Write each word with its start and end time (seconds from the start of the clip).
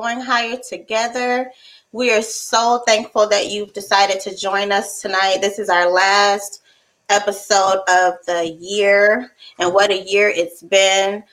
Going 0.00 0.20
Higher 0.20 0.56
Together. 0.68 1.50
We 1.90 2.12
are 2.12 2.22
so 2.22 2.84
thankful 2.86 3.28
that 3.30 3.50
you've 3.50 3.72
decided 3.72 4.20
to 4.20 4.36
join 4.36 4.70
us 4.70 5.02
tonight. 5.02 5.38
This 5.40 5.58
is 5.58 5.68
our 5.68 5.90
last 5.90 6.62
episode 7.08 7.80
of 7.88 8.14
the 8.24 8.56
year, 8.60 9.32
and 9.58 9.74
what 9.74 9.90
a 9.90 10.00
year 10.08 10.28
it's 10.28 10.62
been. 10.62 11.24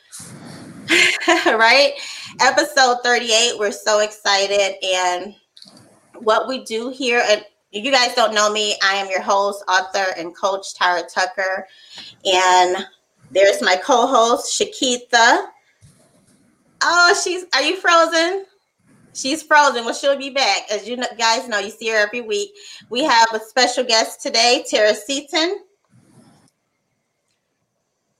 right? 1.45 1.91
Episode 2.41 2.97
38, 3.03 3.59
we're 3.59 3.72
so 3.72 3.99
excited. 3.99 4.83
And 4.83 5.35
what 6.16 6.47
we 6.47 6.63
do 6.63 6.89
here, 6.89 7.23
and 7.28 7.45
you 7.69 7.91
guys 7.91 8.16
don't 8.16 8.34
know 8.34 8.51
me, 8.51 8.75
I 8.84 8.95
am 8.95 9.12
your 9.12 9.22
host, 9.22 9.63
author, 9.68 10.07
and 10.18 10.35
coach, 10.35 10.73
Tyra 10.73 11.03
Tucker. 11.07 11.68
And 12.25 12.78
there's 13.29 13.62
my 13.62 13.75
co 13.75 14.07
host, 14.07 14.59
Shakitha. 14.59 15.50
Oh, 16.81 17.22
she's. 17.23 17.45
Are 17.53 17.62
you 17.62 17.78
frozen? 17.79 18.47
She's 19.15 19.41
frozen. 19.41 19.85
Well, 19.85 19.93
she'll 19.93 20.17
be 20.17 20.29
back. 20.29 20.69
As 20.69 20.87
you 20.87 20.97
guys 21.17 21.47
know, 21.47 21.57
you 21.57 21.69
see 21.69 21.89
her 21.89 21.95
every 21.95 22.19
week. 22.19 22.51
We 22.89 23.05
have 23.05 23.27
a 23.33 23.39
special 23.39 23.85
guest 23.85 24.21
today, 24.21 24.65
Tara 24.69 24.93
Seaton 24.93 25.59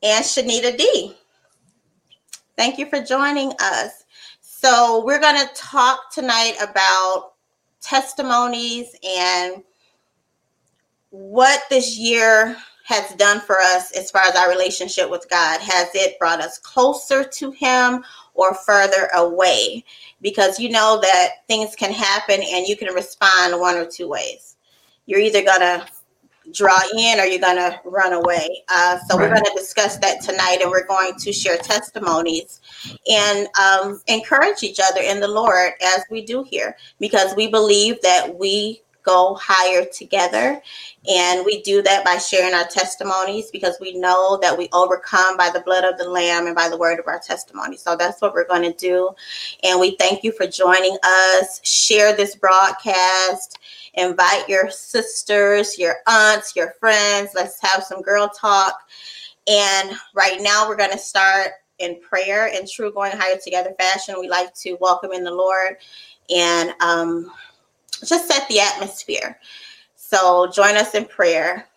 and 0.02 0.24
Shanita 0.24 0.78
D. 0.78 1.14
Thank 2.56 2.78
you 2.78 2.86
for 2.86 3.02
joining 3.02 3.52
us. 3.60 4.06
So, 4.40 5.04
we're 5.06 5.20
going 5.20 5.46
to 5.46 5.54
talk 5.54 6.14
tonight 6.14 6.56
about 6.62 7.34
testimonies 7.82 8.96
and 9.06 9.64
what 11.10 11.62
this 11.70 11.98
year 11.98 12.56
has 12.86 13.14
done 13.16 13.42
for 13.42 13.60
us 13.60 13.92
as 13.98 14.10
far 14.12 14.22
as 14.22 14.36
our 14.36 14.50
relationship 14.50 15.10
with 15.10 15.30
God. 15.30 15.60
Has 15.60 15.90
it 15.94 16.18
brought 16.20 16.40
us 16.40 16.58
closer 16.58 17.26
to 17.26 17.52
Him 17.52 18.04
or 18.36 18.54
further 18.54 19.10
away 19.16 19.84
because 20.22 20.60
you 20.60 20.70
know 20.70 21.00
that 21.02 21.48
things 21.48 21.76
can 21.76 21.92
happen 21.92 22.42
and 22.42 22.68
you 22.68 22.78
can 22.78 22.94
respond 22.94 23.60
one 23.60 23.76
or 23.76 23.86
two 23.86 24.08
ways. 24.08 24.58
You're 25.06 25.20
either 25.20 25.44
going 25.44 25.62
to 25.62 25.86
draw 26.52 26.78
in 26.98 27.20
or 27.20 27.24
you're 27.24 27.40
going 27.40 27.58
to 27.58 27.80
run 27.86 28.14
away. 28.14 28.64
Uh, 28.70 29.00
so 29.08 29.18
right. 29.18 29.24
we're 29.24 29.34
going 29.34 29.46
to 29.46 29.52
discuss 29.56 29.98
that 29.98 30.22
tonight 30.22 30.60
and 30.62 30.70
we're 30.70 30.86
going 30.86 31.14
to 31.20 31.34
share 31.34 31.58
testimonies 31.58 32.62
and 33.12 33.48
um, 33.60 34.02
encourage 34.08 34.64
each 34.64 34.80
other 34.80 35.02
in 35.02 35.20
the 35.20 35.28
Lord 35.28 35.72
as 35.84 36.04
we 36.10 36.24
do 36.24 36.44
here 36.44 36.76
because 37.00 37.36
we 37.36 37.48
believe 37.48 38.02
that 38.02 38.38
we 38.38 38.82
go 39.06 39.36
higher 39.36 39.86
together. 39.86 40.62
And 41.08 41.46
we 41.46 41.62
do 41.62 41.82
that 41.84 42.04
by 42.04 42.18
sharing 42.18 42.56
our 42.56 42.66
testimonies 42.66 43.52
because 43.52 43.78
we 43.80 43.94
know 43.94 44.40
that 44.42 44.58
we 44.58 44.70
overcome 44.74 45.38
by 45.38 45.52
the 45.52 45.60
blood 45.62 45.84
of 45.84 45.98
the 45.98 46.10
Lamb 46.10 46.48
and 46.48 46.56
by 46.56 46.68
the 46.68 46.78
word 46.78 47.00
of 47.00 47.08
our 47.08 47.20
testimony. 47.20 47.78
So 47.78 47.96
that's 47.96 48.22
what 48.22 48.34
we're 48.34 48.48
going 48.48 48.64
to 48.64 48.74
do. 48.74 49.12
And 49.64 49.80
we 49.80 49.96
thank 49.98 50.24
you 50.24 50.32
for 50.32 50.48
joining 50.48 50.98
us. 51.04 51.62
Share 51.64 52.16
this 52.16 52.36
broadcast. 52.36 53.60
Invite 53.94 54.50
your 54.50 54.70
sisters, 54.72 55.78
your 55.78 55.98
aunts, 56.08 56.56
your 56.56 56.74
friends. 56.80 57.32
Let's 57.36 57.60
have 57.62 57.84
some 57.84 58.02
girl 58.02 58.28
talk. 58.28 58.80
And 59.48 59.92
right 60.16 60.42
now, 60.42 60.68
we're 60.68 60.76
going 60.76 60.92
to 60.92 60.98
start 60.98 61.52
in 61.80 62.00
prayer 62.02 62.48
in 62.48 62.68
true 62.68 62.92
going 62.92 63.12
higher 63.12 63.38
together 63.44 63.76
fashion. 63.78 64.16
We 64.20 64.28
like 64.28 64.54
to 64.56 64.78
welcome 64.80 65.12
in 65.12 65.24
the 65.24 65.34
Lord 65.34 65.78
and 66.34 66.74
um, 66.82 67.32
just 68.04 68.28
set 68.28 68.48
the 68.48 68.60
atmosphere. 68.60 69.40
So 69.96 70.48
join 70.48 70.76
us 70.76 70.96
in 70.96 71.06
prayer. 71.06 71.68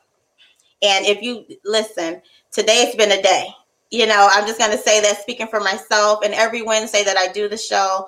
And 0.82 1.06
if 1.06 1.22
you 1.22 1.44
listen, 1.64 2.22
today's 2.52 2.94
been 2.94 3.12
a 3.12 3.22
day. 3.22 3.48
You 3.90 4.06
know, 4.06 4.28
I'm 4.30 4.46
just 4.46 4.58
going 4.58 4.70
to 4.70 4.78
say 4.78 5.00
that 5.00 5.20
speaking 5.20 5.48
for 5.48 5.60
myself 5.60 6.20
and 6.24 6.34
every 6.34 6.62
Wednesday 6.62 7.04
that 7.04 7.16
I 7.16 7.32
do 7.32 7.48
the 7.48 7.56
show, 7.56 8.06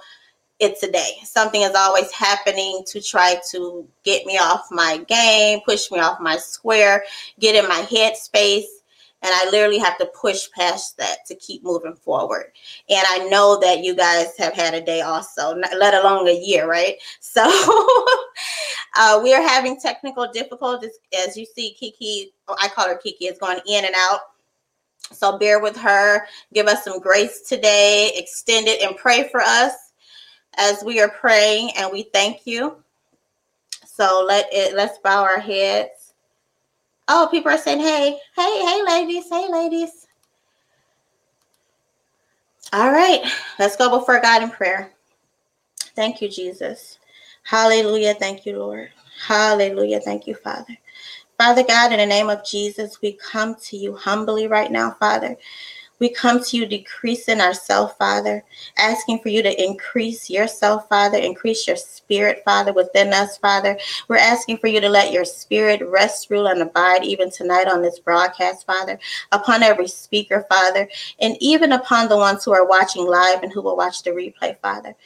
it's 0.59 0.83
a 0.83 0.93
day. 0.93 1.13
Something 1.25 1.63
is 1.63 1.75
always 1.75 2.13
happening 2.13 2.83
to 2.89 3.01
try 3.01 3.41
to 3.51 3.89
get 4.05 4.27
me 4.27 4.37
off 4.37 4.69
my 4.71 4.99
game, 5.09 5.61
push 5.65 5.91
me 5.91 5.99
off 6.01 6.21
my 6.21 6.37
square, 6.37 7.03
get 7.39 7.55
in 7.55 7.67
my 7.67 7.87
head 7.91 8.17
space 8.17 8.80
and 9.23 9.33
I 9.35 9.51
literally 9.51 9.79
have 9.79 9.99
to 9.99 10.07
push 10.07 10.51
past 10.57 10.97
that 10.97 11.27
to 11.27 11.35
keep 11.35 11.63
moving 11.63 11.95
forward. 11.95 12.53
And 12.89 13.05
I 13.09 13.29
know 13.29 13.59
that 13.61 13.85
you 13.85 13.95
guys 13.95 14.37
have 14.39 14.55
had 14.55 14.75
a 14.75 14.81
day 14.81 15.03
also, 15.03 15.55
let 15.79 15.95
alone 15.95 16.29
a 16.29 16.39
year, 16.39 16.69
right? 16.69 16.97
So 17.21 17.47
uh, 18.97 19.21
we 19.23 19.33
are 19.35 19.47
having 19.47 19.79
technical 19.79 20.27
difficulties. 20.33 20.99
As 21.17 21.37
you 21.37 21.47
see, 21.47 21.75
Kiki, 21.75 22.33
oh, 22.49 22.57
I 22.61 22.69
call 22.69 22.89
her 22.89 22.97
Kiki, 22.97 23.27
is 23.27 23.39
going 23.39 23.61
in 23.67 23.85
and 23.85 23.95
out. 23.97 24.21
So 25.13 25.39
bear 25.39 25.61
with 25.61 25.77
her. 25.77 26.27
Give 26.53 26.67
us 26.67 26.85
some 26.85 26.99
grace 26.99 27.43
today. 27.43 28.11
Extend 28.17 28.69
it 28.69 28.83
and 28.83 28.97
pray 28.97 29.29
for 29.29 29.41
us 29.41 29.75
as 30.57 30.83
we 30.85 31.01
are 31.01 31.09
praying, 31.09 31.71
and 31.77 31.93
we 31.93 32.05
thank 32.13 32.47
you. 32.47 32.77
So 33.87 34.25
let 34.27 34.49
it. 34.53 34.75
Let's 34.75 34.99
bow 34.99 35.23
our 35.23 35.39
heads. 35.39 36.10
Oh, 37.13 37.27
people 37.29 37.51
are 37.51 37.59
saying, 37.59 37.81
hey, 37.81 38.17
hey, 38.37 38.65
hey, 38.65 38.83
ladies, 38.87 39.29
hey, 39.29 39.49
ladies. 39.51 40.07
All 42.73 42.93
right, 42.93 43.21
let's 43.59 43.75
go 43.75 43.99
before 43.99 44.21
God 44.21 44.45
in 44.45 44.51
prayer. 44.51 44.93
Thank 45.97 46.23
you, 46.23 46.29
Jesus. 46.29 47.01
Hallelujah. 47.43 48.15
Thank 48.15 48.47
you, 48.47 48.61
Lord. 48.61 48.91
Hallelujah. 49.27 49.99
Thank 49.99 50.29
you, 50.29 50.37
Father. 50.37 50.79
Father 51.37 51.65
God, 51.65 51.91
in 51.91 51.99
the 51.99 52.07
name 52.07 52.31
of 52.31 52.45
Jesus, 52.45 53.03
we 53.03 53.15
come 53.15 53.57
to 53.57 53.77
you 53.77 53.97
humbly 53.97 54.47
right 54.47 54.71
now, 54.71 54.93
Father. 55.01 55.37
We 56.01 56.09
come 56.09 56.43
to 56.43 56.57
you 56.57 56.67
decreasing 56.67 57.41
ourselves, 57.41 57.95
Father, 57.99 58.43
asking 58.79 59.21
for 59.21 59.29
you 59.29 59.43
to 59.43 59.63
increase 59.63 60.31
yourself, 60.31 60.89
Father, 60.89 61.19
increase 61.19 61.67
your 61.67 61.77
spirit, 61.77 62.43
Father, 62.45 62.73
within 62.73 63.13
us, 63.13 63.37
Father. 63.37 63.79
We're 64.09 64.17
asking 64.17 64.59
for 64.59 64.67
you 64.67 64.81
to 64.81 64.89
let 64.89 65.13
your 65.13 65.27
spirit 65.27 65.83
rest, 65.87 66.31
rule, 66.31 66.49
and 66.49 66.63
abide 66.63 67.05
even 67.05 67.31
tonight 67.31 67.69
on 67.69 67.83
this 67.83 67.99
broadcast, 67.99 68.67
Father, 68.67 68.99
upon 69.31 69.63
every 69.63 69.89
speaker, 69.89 70.47
Father, 70.49 70.89
and 71.21 71.37
even 71.41 71.73
upon 71.73 72.09
the 72.09 72.17
ones 72.17 72.45
who 72.45 72.53
are 72.53 72.67
watching 72.67 73.07
live 73.07 73.43
and 73.43 73.53
who 73.53 73.61
will 73.61 73.77
watch 73.77 74.03
the 74.03 74.11
replay, 74.11 74.59
Father. 74.61 74.97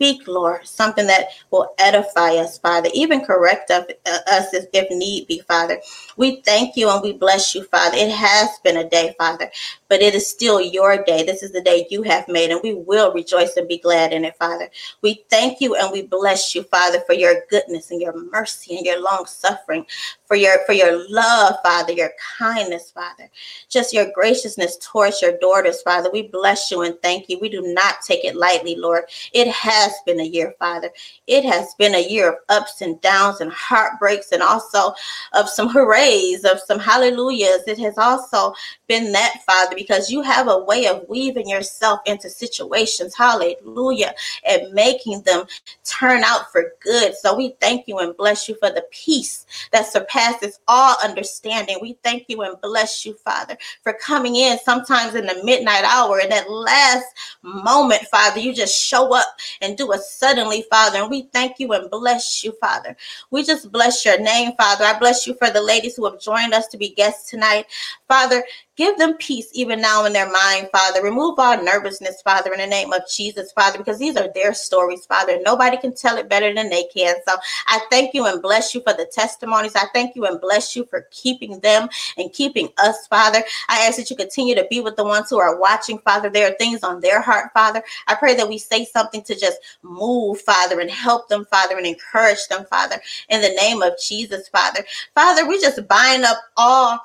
Speak, 0.00 0.26
Lord, 0.26 0.66
something 0.66 1.06
that 1.08 1.26
will 1.50 1.74
edify 1.78 2.36
us, 2.36 2.56
Father, 2.56 2.88
even 2.94 3.22
correct 3.22 3.70
uh, 3.70 3.82
us 4.06 4.46
if 4.54 4.90
need 4.90 5.26
be, 5.26 5.40
Father. 5.40 5.78
We 6.16 6.40
thank 6.40 6.74
you 6.74 6.88
and 6.88 7.02
we 7.02 7.12
bless 7.12 7.54
you, 7.54 7.64
Father. 7.64 7.98
It 7.98 8.10
has 8.10 8.48
been 8.64 8.78
a 8.78 8.88
day, 8.88 9.14
Father 9.18 9.50
but 9.90 10.00
it 10.00 10.14
is 10.14 10.26
still 10.26 10.60
your 10.60 11.02
day. 11.04 11.24
This 11.24 11.42
is 11.42 11.50
the 11.52 11.60
day 11.60 11.86
you 11.90 12.02
have 12.02 12.28
made, 12.28 12.50
and 12.50 12.60
we 12.62 12.74
will 12.74 13.12
rejoice 13.12 13.56
and 13.56 13.68
be 13.68 13.78
glad 13.78 14.12
in 14.12 14.24
it, 14.24 14.36
Father. 14.36 14.70
We 15.02 15.24
thank 15.28 15.60
you 15.60 15.74
and 15.74 15.92
we 15.92 16.02
bless 16.02 16.54
you, 16.54 16.62
Father, 16.62 17.00
for 17.00 17.12
your 17.12 17.42
goodness 17.50 17.90
and 17.90 18.00
your 18.00 18.14
mercy 18.30 18.76
and 18.76 18.86
your 18.86 19.02
long 19.02 19.26
suffering, 19.26 19.84
for 20.26 20.36
your 20.36 20.64
for 20.64 20.72
your 20.72 21.10
love, 21.10 21.56
Father, 21.64 21.92
your 21.92 22.12
kindness, 22.38 22.92
Father, 22.92 23.28
just 23.68 23.92
your 23.92 24.10
graciousness 24.14 24.78
towards 24.80 25.20
your 25.20 25.36
daughters, 25.38 25.82
Father. 25.82 26.08
We 26.12 26.28
bless 26.28 26.70
you 26.70 26.82
and 26.82 26.96
thank 27.02 27.28
you. 27.28 27.40
We 27.40 27.48
do 27.48 27.62
not 27.62 27.96
take 28.06 28.24
it 28.24 28.36
lightly, 28.36 28.76
Lord. 28.76 29.04
It 29.32 29.48
has 29.48 29.89
been 30.06 30.20
a 30.20 30.24
year, 30.24 30.54
Father. 30.58 30.90
It 31.26 31.44
has 31.44 31.74
been 31.74 31.94
a 31.94 32.08
year 32.08 32.30
of 32.30 32.36
ups 32.48 32.80
and 32.80 33.00
downs 33.00 33.40
and 33.40 33.52
heartbreaks 33.52 34.32
and 34.32 34.42
also 34.42 34.92
of 35.32 35.48
some 35.48 35.68
hoorays, 35.68 36.44
of 36.44 36.60
some 36.60 36.78
hallelujahs. 36.78 37.66
It 37.66 37.78
has 37.78 37.98
also 37.98 38.54
been 38.88 39.12
that, 39.12 39.42
Father, 39.46 39.74
because 39.76 40.10
you 40.10 40.22
have 40.22 40.48
a 40.48 40.64
way 40.64 40.86
of 40.86 41.04
weaving 41.08 41.48
yourself 41.48 42.00
into 42.06 42.28
situations, 42.28 43.14
hallelujah, 43.14 44.14
and 44.46 44.72
making 44.72 45.22
them 45.22 45.44
turn 45.84 46.24
out 46.24 46.50
for 46.50 46.72
good. 46.80 47.14
So 47.14 47.36
we 47.36 47.56
thank 47.60 47.86
you 47.86 47.98
and 47.98 48.16
bless 48.16 48.48
you 48.48 48.56
for 48.56 48.70
the 48.70 48.84
peace 48.90 49.46
that 49.72 49.86
surpasses 49.86 50.58
all 50.68 50.96
understanding. 51.04 51.78
We 51.80 51.98
thank 52.02 52.24
you 52.28 52.42
and 52.42 52.60
bless 52.60 53.04
you, 53.06 53.14
Father, 53.14 53.56
for 53.82 53.92
coming 53.94 54.36
in 54.36 54.58
sometimes 54.58 55.14
in 55.14 55.26
the 55.26 55.40
midnight 55.44 55.84
hour, 55.84 56.20
in 56.20 56.28
that 56.30 56.50
last 56.50 57.06
moment, 57.42 58.02
Father. 58.10 58.40
You 58.40 58.54
just 58.54 58.80
show 58.80 59.14
up 59.14 59.26
and 59.60 59.76
do 59.80 59.92
a 59.92 59.98
suddenly, 59.98 60.64
Father. 60.70 60.98
And 60.98 61.10
we 61.10 61.22
thank 61.32 61.58
you 61.58 61.72
and 61.72 61.90
bless 61.90 62.44
you, 62.44 62.52
Father. 62.60 62.96
We 63.30 63.42
just 63.42 63.72
bless 63.72 64.04
your 64.04 64.20
name, 64.20 64.52
Father. 64.56 64.84
I 64.84 64.98
bless 64.98 65.26
you 65.26 65.34
for 65.34 65.50
the 65.50 65.62
ladies 65.62 65.96
who 65.96 66.04
have 66.04 66.20
joined 66.20 66.52
us 66.52 66.66
to 66.68 66.76
be 66.76 66.90
guests 66.90 67.30
tonight. 67.30 67.66
Father, 68.06 68.44
Give 68.80 68.96
them 68.96 69.18
peace 69.18 69.50
even 69.52 69.82
now 69.82 70.06
in 70.06 70.14
their 70.14 70.32
mind, 70.32 70.70
Father. 70.72 71.02
Remove 71.02 71.38
all 71.38 71.62
nervousness, 71.62 72.22
Father, 72.22 72.50
in 72.54 72.60
the 72.60 72.66
name 72.66 72.94
of 72.94 73.02
Jesus, 73.14 73.52
Father, 73.52 73.76
because 73.76 73.98
these 73.98 74.16
are 74.16 74.32
their 74.34 74.54
stories, 74.54 75.04
Father. 75.04 75.38
Nobody 75.44 75.76
can 75.76 75.94
tell 75.94 76.16
it 76.16 76.30
better 76.30 76.54
than 76.54 76.70
they 76.70 76.84
can. 76.84 77.14
So 77.28 77.34
I 77.66 77.80
thank 77.90 78.14
you 78.14 78.24
and 78.24 78.40
bless 78.40 78.74
you 78.74 78.80
for 78.80 78.94
the 78.94 79.04
testimonies. 79.04 79.76
I 79.76 79.84
thank 79.92 80.16
you 80.16 80.24
and 80.24 80.40
bless 80.40 80.74
you 80.74 80.86
for 80.86 81.06
keeping 81.10 81.60
them 81.60 81.90
and 82.16 82.32
keeping 82.32 82.70
us, 82.78 83.06
Father. 83.08 83.44
I 83.68 83.80
ask 83.86 83.98
that 83.98 84.08
you 84.08 84.16
continue 84.16 84.54
to 84.54 84.66
be 84.70 84.80
with 84.80 84.96
the 84.96 85.04
ones 85.04 85.28
who 85.28 85.38
are 85.38 85.60
watching, 85.60 85.98
Father. 85.98 86.30
There 86.30 86.50
are 86.50 86.56
things 86.56 86.82
on 86.82 87.02
their 87.02 87.20
heart, 87.20 87.50
Father. 87.52 87.82
I 88.06 88.14
pray 88.14 88.34
that 88.36 88.48
we 88.48 88.56
say 88.56 88.86
something 88.86 89.22
to 89.24 89.38
just 89.38 89.58
move, 89.82 90.40
Father, 90.40 90.80
and 90.80 90.90
help 90.90 91.28
them, 91.28 91.44
Father, 91.44 91.76
and 91.76 91.86
encourage 91.86 92.48
them, 92.48 92.64
Father, 92.70 92.96
in 93.28 93.42
the 93.42 93.50
name 93.60 93.82
of 93.82 93.92
Jesus, 94.02 94.48
Father. 94.48 94.86
Father, 95.14 95.46
we 95.46 95.60
just 95.60 95.86
bind 95.86 96.24
up 96.24 96.38
all 96.56 96.98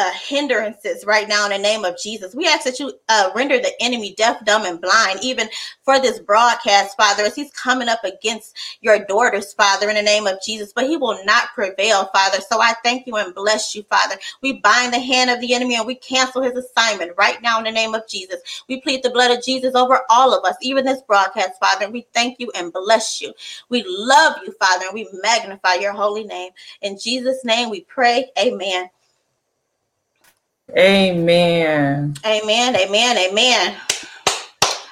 uh, 0.00 0.10
hindrances 0.12 1.04
right 1.04 1.28
now 1.28 1.44
in 1.44 1.50
the 1.50 1.58
name 1.58 1.84
of 1.84 1.98
Jesus. 1.98 2.34
We 2.34 2.46
ask 2.46 2.64
that 2.64 2.80
you 2.80 2.92
uh, 3.10 3.30
render 3.34 3.58
the 3.58 3.72
enemy 3.80 4.14
deaf, 4.16 4.42
dumb, 4.46 4.64
and 4.64 4.80
blind, 4.80 5.20
even 5.22 5.48
for 5.84 6.00
this 6.00 6.18
broadcast, 6.18 6.96
Father, 6.96 7.24
as 7.24 7.34
he's 7.34 7.52
coming 7.52 7.88
up 7.88 8.02
against 8.02 8.56
your 8.80 9.04
daughters, 9.04 9.52
Father, 9.52 9.90
in 9.90 9.96
the 9.96 10.02
name 10.02 10.26
of 10.26 10.38
Jesus. 10.42 10.72
But 10.72 10.86
he 10.86 10.96
will 10.96 11.22
not 11.26 11.48
prevail, 11.54 12.06
Father. 12.14 12.38
So 12.48 12.62
I 12.62 12.74
thank 12.82 13.06
you 13.06 13.16
and 13.16 13.34
bless 13.34 13.74
you, 13.74 13.82
Father. 13.90 14.16
We 14.42 14.60
bind 14.60 14.94
the 14.94 15.00
hand 15.00 15.28
of 15.28 15.40
the 15.40 15.52
enemy 15.52 15.76
and 15.76 15.86
we 15.86 15.96
cancel 15.96 16.42
his 16.42 16.56
assignment 16.56 17.12
right 17.18 17.42
now 17.42 17.58
in 17.58 17.64
the 17.64 17.72
name 17.72 17.94
of 17.94 18.08
Jesus. 18.08 18.40
We 18.68 18.80
plead 18.80 19.02
the 19.02 19.10
blood 19.10 19.36
of 19.36 19.44
Jesus 19.44 19.74
over 19.74 20.00
all 20.08 20.32
of 20.32 20.44
us, 20.46 20.56
even 20.62 20.86
this 20.86 21.02
broadcast, 21.02 21.60
Father. 21.60 21.84
And 21.84 21.92
we 21.92 22.06
thank 22.14 22.40
you 22.40 22.50
and 22.54 22.72
bless 22.72 23.20
you. 23.20 23.34
We 23.68 23.84
love 23.86 24.36
you, 24.46 24.54
Father, 24.58 24.86
and 24.86 24.94
we 24.94 25.08
magnify 25.22 25.74
your 25.74 25.92
holy 25.92 26.24
name. 26.24 26.52
In 26.80 26.98
Jesus' 26.98 27.44
name 27.44 27.68
we 27.68 27.82
pray. 27.82 28.30
Amen. 28.38 28.88
Amen. 30.78 32.14
Amen. 32.24 32.76
Amen. 32.76 33.18
Amen. 33.18 33.76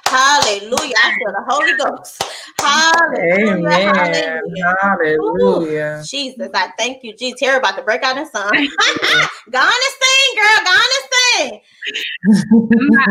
Hallelujah. 0.06 0.94
I 1.04 1.14
feel 1.18 1.32
the 1.32 1.44
Holy 1.48 1.76
Ghost. 1.76 2.22
Hallelujah. 2.58 3.68
Amen. 3.68 3.94
Hallelujah. 3.94 4.74
Hallelujah. 4.80 5.98
Ooh, 6.00 6.04
Jesus, 6.04 6.50
I 6.54 6.72
thank 6.78 7.04
you. 7.04 7.14
Jesus, 7.14 7.40
Tara 7.40 7.58
about 7.58 7.76
to 7.76 7.82
break 7.82 8.02
out 8.02 8.16
in 8.16 8.26
song. 8.26 8.50
Go 9.50 9.58
on 9.58 9.72
and 9.72 9.94
sing, 10.00 10.36
girl. 10.36 10.58
Go 10.64 10.70
on 10.70 10.88
and 10.98 11.60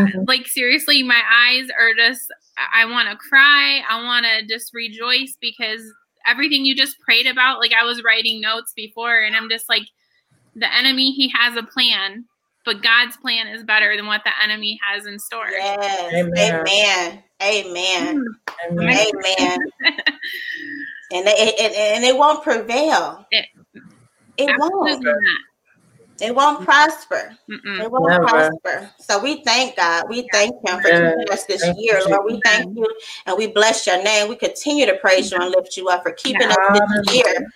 sing. 0.02 0.26
like 0.28 0.48
seriously, 0.48 1.04
my 1.04 1.22
eyes 1.32 1.70
are 1.78 1.94
just 1.96 2.32
I 2.74 2.86
want 2.86 3.10
to 3.10 3.16
cry. 3.16 3.82
I 3.88 4.04
want 4.04 4.26
to 4.26 4.46
just 4.48 4.74
rejoice 4.74 5.38
because 5.40 5.82
everything 6.26 6.66
you 6.66 6.76
just 6.76 7.00
prayed 7.00 7.28
about, 7.28 7.60
like 7.60 7.74
I 7.80 7.86
was 7.86 8.04
writing 8.04 8.42
notes 8.42 8.74
before 8.76 9.20
and 9.20 9.36
I'm 9.36 9.50
just 9.50 9.70
like 9.70 9.88
the 10.56 10.74
enemy 10.74 11.12
he 11.12 11.32
has 11.36 11.56
a 11.56 11.64
plan 11.64 12.26
but 12.68 12.84
God's 12.84 13.16
plan 13.16 13.48
is 13.48 13.64
better 13.64 13.96
than 13.96 14.08
what 14.08 14.26
the 14.26 14.32
enemy 14.44 14.78
has 14.84 15.06
in 15.06 15.18
store. 15.20 15.48
Yes. 15.50 16.14
Amen. 16.14 16.66
Amen. 16.68 17.24
Amen. 17.42 18.26
Hmm. 18.60 18.80
Amen. 18.82 19.60
and, 21.14 21.28
it, 21.28 21.78
and 21.78 22.04
it 22.04 22.18
won't 22.18 22.44
prevail. 22.44 23.26
It, 23.32 23.46
it 24.38 24.54
won't. 24.60 25.02
Not. 25.02 25.16
It 26.20 26.36
won't 26.36 26.66
prosper. 26.66 27.38
Mm-mm. 27.50 27.80
It 27.80 27.92
won't 27.92 28.10
Never. 28.10 28.26
prosper. 28.26 28.90
So 29.00 29.22
we 29.22 29.44
thank 29.44 29.76
God. 29.76 30.06
We 30.10 30.28
thank 30.32 30.56
Him 30.66 30.82
for 30.82 30.88
yes. 30.88 31.14
keeping 31.16 31.34
us 31.34 31.44
this 31.46 31.62
thank 31.62 31.78
year, 31.80 32.02
Lord. 32.08 32.26
We 32.26 32.42
thank 32.44 32.76
you 32.76 32.88
and 33.26 33.38
we 33.38 33.48
bless 33.48 33.86
your 33.86 34.02
name. 34.04 34.28
We 34.28 34.36
continue 34.36 34.86
to 34.86 34.96
praise 34.96 35.32
you 35.32 35.38
and 35.40 35.52
lift 35.52 35.78
you 35.78 35.88
up 35.90 36.04
for 36.04 36.12
keeping 36.14 36.50
yeah. 36.50 36.56
us 36.72 36.80
this 37.06 37.16
year 37.16 37.48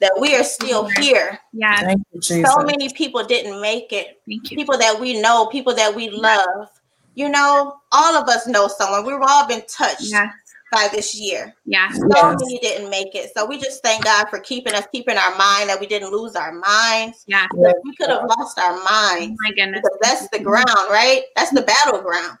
that 0.00 0.12
we 0.20 0.36
are 0.36 0.44
still 0.44 0.88
here. 0.98 1.38
Yeah. 1.52 1.94
So 2.20 2.62
many 2.64 2.92
people 2.92 3.24
didn't 3.24 3.60
make 3.60 3.92
it. 3.92 4.20
People 4.44 4.76
that 4.78 4.98
we 5.00 5.20
know, 5.20 5.46
people 5.46 5.74
that 5.74 5.94
we 5.94 6.10
love. 6.10 6.68
You 7.14 7.28
know, 7.28 7.76
all 7.92 8.16
of 8.16 8.26
us 8.28 8.46
know 8.46 8.68
someone. 8.68 9.04
We've 9.04 9.20
all 9.20 9.46
been 9.46 9.62
touched 9.68 10.04
yes. 10.04 10.32
By 10.72 10.88
this 10.90 11.14
year. 11.14 11.54
Yeah. 11.66 11.90
So 11.92 12.08
yes. 12.12 12.36
many 12.40 12.58
didn't 12.58 12.90
make 12.90 13.14
it. 13.14 13.30
So 13.36 13.46
we 13.46 13.58
just 13.58 13.82
thank 13.82 14.04
God 14.04 14.28
for 14.28 14.40
keeping 14.40 14.74
us, 14.74 14.86
keeping 14.90 15.16
our 15.16 15.36
mind, 15.36 15.68
that 15.68 15.78
we 15.78 15.86
didn't 15.86 16.10
lose 16.10 16.34
our 16.34 16.52
minds. 16.52 17.24
Yeah. 17.28 17.46
We 17.54 17.94
could 17.96 18.08
have 18.08 18.24
lost 18.38 18.58
our 18.58 18.82
minds. 18.82 19.38
Oh 19.40 19.48
my 19.48 19.54
goodness. 19.54 19.82
Because 19.82 19.98
that's 20.00 20.28
the 20.30 20.40
ground, 20.40 20.66
right? 20.90 21.22
That's 21.36 21.50
the 21.50 21.62
battleground. 21.62 22.38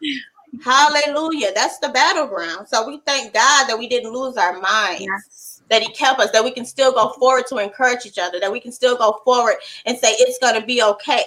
Hallelujah. 0.64 1.50
That's 1.54 1.78
the 1.78 1.90
battleground. 1.90 2.66
So 2.68 2.86
we 2.86 3.00
thank 3.06 3.32
God 3.32 3.66
that 3.68 3.78
we 3.78 3.88
didn't 3.88 4.12
lose 4.12 4.36
our 4.36 4.58
minds. 4.60 5.02
Yes 5.02 5.52
that 5.72 5.82
he 5.82 5.90
kept 5.92 6.20
us, 6.20 6.30
that 6.32 6.44
we 6.44 6.50
can 6.50 6.66
still 6.66 6.92
go 6.92 7.14
forward 7.18 7.46
to 7.46 7.56
encourage 7.56 8.04
each 8.04 8.18
other, 8.18 8.38
that 8.38 8.52
we 8.52 8.60
can 8.60 8.70
still 8.70 8.94
go 8.94 9.22
forward 9.24 9.54
and 9.86 9.96
say 9.96 10.10
it's 10.18 10.38
going 10.38 10.58
to 10.60 10.66
be 10.66 10.82
okay, 10.82 11.22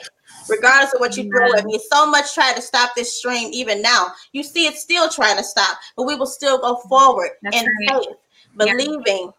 regardless 0.49 0.93
of 0.93 0.99
what 0.99 1.17
you 1.17 1.29
throw 1.29 1.53
at 1.57 1.65
me. 1.65 1.79
So 1.91 2.09
much 2.09 2.33
try 2.33 2.53
to 2.53 2.61
stop 2.61 2.91
this 2.95 3.17
stream 3.17 3.49
even 3.51 3.81
now. 3.81 4.07
You 4.33 4.43
see 4.43 4.67
it's 4.67 4.81
still 4.81 5.09
trying 5.09 5.37
to 5.37 5.43
stop, 5.43 5.77
but 5.95 6.05
we 6.05 6.15
will 6.15 6.25
still 6.25 6.57
go 6.57 6.77
forward 6.87 7.31
That's 7.41 7.57
in 7.57 7.65
right. 7.65 8.03
faith, 8.03 8.15
believing, 8.57 9.31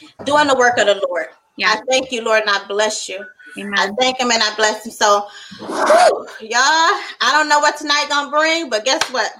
yeah. 0.00 0.24
doing 0.24 0.48
the 0.48 0.56
work 0.56 0.78
of 0.78 0.86
the 0.86 1.02
Lord. 1.08 1.26
Yeah. 1.56 1.68
I 1.68 1.82
thank 1.88 2.10
you, 2.10 2.22
Lord, 2.22 2.42
and 2.42 2.50
I 2.50 2.66
bless 2.66 3.08
you. 3.08 3.24
Amen. 3.56 3.74
I 3.78 3.88
thank 4.00 4.18
him 4.18 4.30
and 4.30 4.42
I 4.42 4.54
bless 4.56 4.84
him. 4.84 4.92
So, 4.92 5.28
whew, 5.58 6.26
y'all, 6.40 6.58
I 6.58 7.30
don't 7.32 7.48
know 7.48 7.60
what 7.60 7.76
tonight 7.76 8.06
gonna 8.08 8.30
bring, 8.30 8.68
but 8.68 8.84
guess 8.84 9.02
what? 9.12 9.32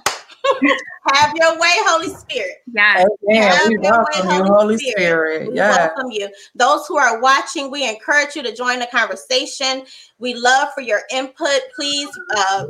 Have 1.13 1.33
your 1.35 1.59
way, 1.59 1.71
Holy 1.85 2.09
Spirit. 2.09 2.63
Yeah. 2.73 3.05
Have 3.29 3.69
we 3.69 3.77
welcome 3.77 4.27
way, 4.27 4.35
you, 4.35 4.43
Holy 4.43 4.77
Spirit. 4.77 4.97
Spirit. 4.97 5.51
We 5.51 5.57
yeah. 5.57 5.69
welcome 5.69 6.11
you. 6.11 6.29
Those 6.55 6.87
who 6.87 6.97
are 6.97 7.21
watching, 7.21 7.69
we 7.69 7.87
encourage 7.87 8.35
you 8.35 8.41
to 8.43 8.55
join 8.55 8.79
the 8.79 8.87
conversation. 8.87 9.83
We 10.17 10.33
love 10.33 10.69
for 10.73 10.81
your 10.81 11.01
input. 11.11 11.59
Please 11.75 12.09
uh, 12.35 12.65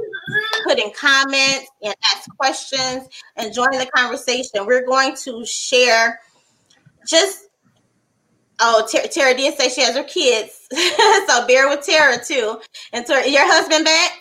put 0.66 0.80
in 0.80 0.92
comments 0.92 1.70
and 1.82 1.96
ask 2.14 2.30
questions 2.38 3.08
and 3.38 3.54
join 3.54 3.72
the 3.72 3.90
conversation. 3.96 4.66
We're 4.66 4.86
going 4.86 5.16
to 5.24 5.46
share 5.46 6.20
just 7.08 7.46
Oh, 8.60 8.88
Tara, 8.90 9.08
Tara 9.10 9.36
did 9.36 9.58
say 9.58 9.68
she 9.68 9.82
has 9.82 9.96
her 9.96 10.04
kids, 10.04 10.68
so 11.28 11.46
bear 11.46 11.68
with 11.68 11.86
Tara 11.86 12.18
too. 12.24 12.60
And 12.94 13.06
Tara, 13.06 13.28
your 13.28 13.46
husband 13.46 13.84
back? 13.84 14.12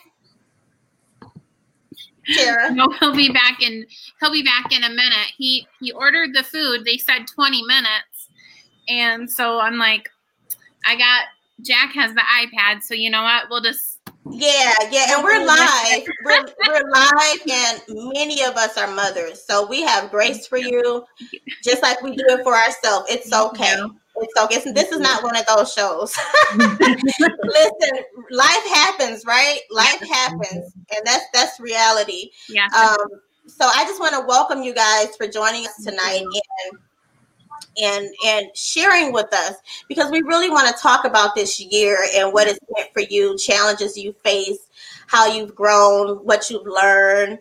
Tara. 2.37 2.73
No, 2.73 2.89
he'll 3.01 3.15
be 3.15 3.31
back 3.31 3.63
in 3.63 3.87
he'll 4.21 4.33
be 4.33 4.43
back 4.43 4.73
in 4.73 4.85
a 4.85 4.89
minute. 4.89 5.33
He 5.37 5.67
he 5.81 5.93
ordered 5.93 6.35
the 6.35 6.43
food. 6.43 6.85
They 6.85 6.97
said 6.97 7.27
20 7.35 7.63
minutes. 7.65 8.29
And 8.89 9.31
so 9.31 9.61
I'm 9.61 9.79
like, 9.79 10.11
I 10.87 10.97
got 10.97 11.25
Jack 11.63 11.93
has 11.95 12.15
the 12.15 12.21
iPad, 12.21 12.83
so 12.83 12.95
you 12.95 13.11
know 13.11 13.23
what? 13.23 13.45
We'll 13.49 13.63
just 13.63 13.95
yeah, 14.31 14.73
yeah, 14.91 15.15
and 15.15 15.23
we're 15.23 15.45
live. 15.45 16.03
We're, 16.25 16.47
we're 16.67 16.91
live, 16.91 17.41
and 17.51 17.83
many 18.15 18.43
of 18.43 18.57
us 18.57 18.79
are 18.79 18.93
mothers, 18.95 19.43
so 19.43 19.67
we 19.67 19.83
have 19.83 20.11
grace 20.11 20.47
for 20.47 20.57
you, 20.57 21.05
just 21.63 21.83
like 21.83 22.01
we 22.03 22.17
do 22.17 22.25
it 22.29 22.43
for 22.43 22.55
ourselves. 22.55 23.07
It's 23.11 23.33
okay. 23.33 23.77
It's 24.17 24.41
okay. 24.41 24.73
This 24.73 24.93
is 24.93 25.01
not 25.01 25.23
one 25.23 25.37
of 25.37 25.45
those 25.47 25.73
shows. 25.73 26.17
Listen, 26.57 28.05
life 28.31 28.67
happens, 28.73 29.25
right? 29.27 29.59
Life 29.71 30.01
happens, 30.09 30.73
and 30.95 31.05
that's 31.05 31.25
that's 31.33 31.59
reality. 31.59 32.31
Yeah. 32.49 32.69
Um, 32.77 33.07
so 33.47 33.67
I 33.67 33.85
just 33.85 34.01
want 34.01 34.15
to 34.15 34.27
welcome 34.27 34.63
you 34.63 34.75
guys 34.75 35.17
for 35.17 35.27
joining 35.27 35.67
us 35.67 35.83
tonight 35.83 36.23
and 36.23 36.79
and 37.77 38.09
and 38.27 38.57
sharing 38.57 39.13
with 39.13 39.33
us 39.33 39.55
because 39.89 40.11
we 40.11 40.23
really 40.23 40.51
want 40.51 40.69
to 40.69 40.83
talk 40.83 41.05
about 41.05 41.35
this 41.35 41.61
year 41.61 41.99
and 42.15 42.33
what 42.33 42.47
it's 42.47 42.59
meant 42.77 42.91
for 42.93 43.01
you, 43.01 43.37
challenges 43.37 43.97
you 43.97 44.15
face, 44.25 44.69
how 45.07 45.27
you've 45.27 45.55
grown, 45.55 46.19
what 46.19 46.49
you've 46.51 46.67
learned, 46.67 47.39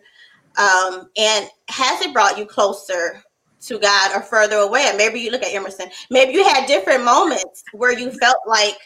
um, 0.58 1.08
and 1.16 1.48
has 1.68 2.00
it 2.02 2.12
brought 2.12 2.38
you 2.38 2.46
closer 2.46 3.22
to 3.66 3.78
God 3.78 4.14
or 4.14 4.22
further 4.22 4.56
away? 4.56 4.86
And 4.88 4.96
maybe 4.96 5.20
you 5.20 5.30
look 5.30 5.42
at 5.42 5.54
Emerson. 5.54 5.88
Maybe 6.10 6.32
you 6.32 6.44
had 6.44 6.66
different 6.66 7.04
moments 7.04 7.62
where 7.72 7.98
you 7.98 8.10
felt 8.10 8.38
like 8.46 8.78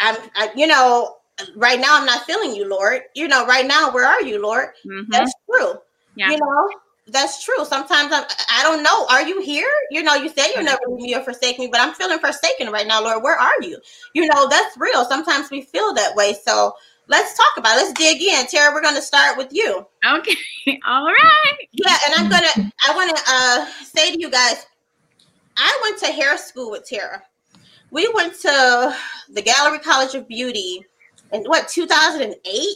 I'm, 0.00 0.16
I, 0.34 0.50
you 0.56 0.66
know, 0.66 1.16
right 1.56 1.80
now 1.80 1.98
I'm 1.98 2.06
not 2.06 2.24
feeling 2.24 2.54
you, 2.54 2.68
Lord. 2.68 3.02
You 3.14 3.28
know, 3.28 3.46
right 3.46 3.66
now, 3.66 3.92
where 3.92 4.06
are 4.06 4.22
you, 4.22 4.40
Lord? 4.42 4.68
Mm-hmm. 4.86 5.10
That's 5.10 5.32
true. 5.50 5.74
Yeah. 6.16 6.30
You 6.30 6.38
know, 6.38 6.68
that's 7.08 7.44
true. 7.44 7.64
Sometimes 7.64 8.12
I'm, 8.12 8.24
I 8.50 8.62
don't 8.62 8.82
know. 8.82 9.06
Are 9.08 9.22
you 9.22 9.42
here? 9.42 9.68
You 9.90 10.02
know, 10.02 10.14
you 10.14 10.28
said 10.28 10.48
you'll 10.54 10.64
never 10.64 10.80
leave 10.88 11.02
me 11.02 11.14
or 11.14 11.22
forsake 11.22 11.58
me, 11.58 11.66
but 11.66 11.80
I'm 11.80 11.94
feeling 11.94 12.18
forsaken 12.18 12.70
right 12.70 12.86
now, 12.86 13.02
Lord. 13.02 13.22
Where 13.22 13.38
are 13.38 13.60
you? 13.60 13.78
You 14.14 14.26
know, 14.26 14.48
that's 14.48 14.76
real. 14.78 15.04
Sometimes 15.04 15.50
we 15.50 15.62
feel 15.62 15.92
that 15.94 16.14
way. 16.14 16.34
So 16.46 16.72
let's 17.08 17.36
talk 17.36 17.56
about 17.56 17.76
it. 17.76 17.82
Let's 17.82 17.92
dig 17.92 18.22
in. 18.22 18.46
Tara, 18.46 18.72
we're 18.72 18.82
going 18.82 18.94
to 18.94 19.02
start 19.02 19.36
with 19.36 19.48
you. 19.52 19.86
Okay. 20.06 20.36
All 20.86 21.06
right. 21.06 21.68
Yeah. 21.72 21.96
And 22.06 22.14
I'm 22.16 22.30
going 22.30 22.42
to, 22.42 22.72
I 22.88 22.94
want 22.94 23.16
to 23.16 23.22
uh, 23.26 23.66
say 23.84 24.12
to 24.12 24.20
you 24.20 24.30
guys, 24.30 24.66
I 25.56 25.78
went 25.82 25.98
to 26.00 26.06
hair 26.06 26.36
school 26.36 26.70
with 26.70 26.88
Tara. 26.88 27.22
We 27.90 28.10
went 28.14 28.34
to 28.40 28.96
the 29.30 29.42
Gallery 29.42 29.78
College 29.78 30.14
of 30.14 30.26
Beauty 30.26 30.84
in 31.32 31.44
what, 31.44 31.68
2008? 31.68 32.66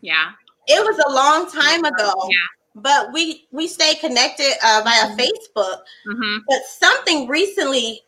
Yeah. 0.00 0.30
It 0.66 0.84
was 0.84 0.98
a 1.06 1.12
long 1.12 1.50
time 1.50 1.84
ago. 1.84 2.12
Yeah 2.30 2.46
but 2.74 3.12
we 3.12 3.46
we 3.52 3.68
stay 3.68 3.94
connected 3.94 4.52
uh, 4.64 4.82
via 4.84 5.06
mm-hmm. 5.06 5.20
Facebook. 5.20 5.82
Mm-hmm. 6.08 6.38
But 6.48 6.64
something 6.66 7.28
recently 7.28 8.02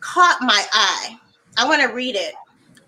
caught 0.00 0.38
my 0.40 0.64
eye. 0.72 1.18
I 1.58 1.66
want 1.66 1.82
to 1.82 1.88
read 1.88 2.16
it 2.16 2.34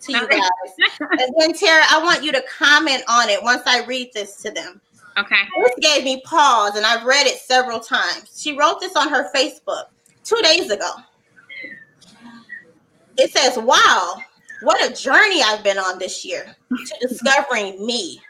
to 0.00 0.12
you 0.12 0.28
guys, 0.28 0.98
and 1.00 1.34
then 1.38 1.52
Tara, 1.52 1.82
I 1.88 2.00
want 2.02 2.22
you 2.22 2.32
to 2.32 2.42
comment 2.42 3.02
on 3.08 3.28
it 3.28 3.42
once 3.42 3.62
I 3.66 3.84
read 3.84 4.10
this 4.14 4.36
to 4.42 4.50
them. 4.50 4.80
Okay. 5.18 5.36
This 5.64 5.74
gave 5.80 6.04
me 6.04 6.22
pause, 6.24 6.76
and 6.76 6.86
I've 6.86 7.04
read 7.04 7.26
it 7.26 7.38
several 7.38 7.80
times. 7.80 8.40
She 8.40 8.56
wrote 8.56 8.80
this 8.80 8.94
on 8.94 9.08
her 9.08 9.32
Facebook 9.32 9.86
two 10.22 10.40
days 10.42 10.70
ago. 10.70 10.90
It 13.16 13.32
says, 13.32 13.58
"Wow, 13.58 14.16
what 14.62 14.88
a 14.88 14.94
journey 14.94 15.42
I've 15.42 15.64
been 15.64 15.78
on 15.78 15.98
this 15.98 16.24
year 16.24 16.54
to 16.70 17.08
discovering 17.08 17.84
me, 17.84 18.22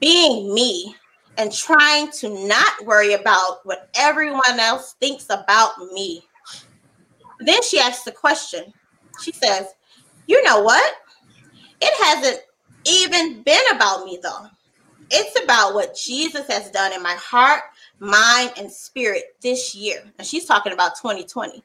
being 0.00 0.54
me." 0.54 0.96
and 1.38 1.52
trying 1.52 2.10
to 2.10 2.46
not 2.46 2.84
worry 2.84 3.14
about 3.14 3.60
what 3.62 3.88
everyone 3.94 4.58
else 4.58 4.96
thinks 5.00 5.26
about 5.30 5.78
me. 5.92 6.20
Then 7.38 7.62
she 7.62 7.78
asks 7.78 8.02
the 8.02 8.10
question. 8.10 8.74
She 9.22 9.30
says, 9.30 9.66
You 10.28 10.42
know 10.44 10.60
what? 10.60 10.94
It 11.80 12.04
hasn't 12.04 12.40
even 12.84 13.42
been 13.42 13.64
about 13.72 14.04
me, 14.04 14.20
though. 14.22 14.46
It's 15.10 15.42
about 15.42 15.74
what 15.74 15.96
Jesus 15.96 16.46
has 16.48 16.70
done 16.70 16.92
in 16.92 17.02
my 17.02 17.14
heart, 17.14 17.62
mind, 17.98 18.52
and 18.58 18.70
spirit 18.70 19.36
this 19.40 19.74
year. 19.74 20.02
And 20.18 20.26
she's 20.26 20.44
talking 20.44 20.72
about 20.72 20.96
2020. 20.96 21.64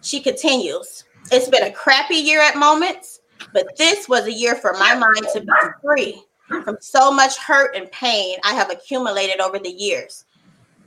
She 0.00 0.20
continues, 0.20 1.04
It's 1.30 1.50
been 1.50 1.64
a 1.64 1.72
crappy 1.72 2.14
year 2.16 2.40
at 2.40 2.56
moments, 2.56 3.20
but 3.52 3.76
this 3.76 4.08
was 4.08 4.26
a 4.26 4.32
year 4.32 4.54
for 4.54 4.72
my 4.72 4.94
mind 4.94 5.26
to 5.34 5.40
be 5.40 5.52
free 5.84 6.22
from 6.64 6.78
so 6.80 7.12
much 7.12 7.36
hurt 7.36 7.76
and 7.76 7.90
pain 7.92 8.38
I 8.42 8.54
have 8.54 8.70
accumulated 8.70 9.40
over 9.40 9.58
the 9.58 9.68
years. 9.68 10.24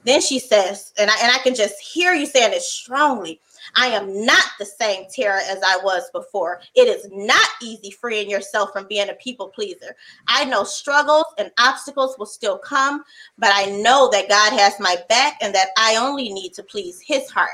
Then 0.03 0.21
she 0.21 0.39
says, 0.39 0.93
and 0.98 1.12
I, 1.12 1.13
and 1.21 1.31
I 1.31 1.38
can 1.43 1.53
just 1.53 1.79
hear 1.79 2.13
you 2.13 2.25
saying 2.25 2.53
it 2.53 2.63
strongly. 2.63 3.39
I 3.75 3.88
am 3.88 4.25
not 4.25 4.46
the 4.60 4.65
same 4.65 5.06
Tara 5.13 5.41
as 5.44 5.60
I 5.65 5.80
was 5.84 6.10
before. 6.12 6.62
It 6.75 6.88
is 6.88 7.08
not 7.12 7.48
easy 7.62 7.91
freeing 7.91 8.30
yourself 8.30 8.72
from 8.74 8.88
being 8.88 9.10
a 9.10 9.13
people 9.15 9.50
pleaser. 9.50 9.96
I 10.27 10.46
know 10.46 10.63
struggles 10.63 11.25
and 11.38 11.51
obstacles 11.60 12.15
will 12.18 12.25
still 12.25 12.58
come, 12.58 13.03
but 13.38 13.51
I 13.53 13.65
know 13.65 14.10
that 14.12 14.30
God 14.30 14.53
has 14.53 14.80
my 14.80 14.98
back 15.10 15.38
and 15.41 15.53
that 15.56 15.70
I 15.77 15.98
only 15.98 16.32
need 16.32 16.53
to 16.56 16.63
please 16.63 17.01
his 17.01 17.30
heart. 17.30 17.51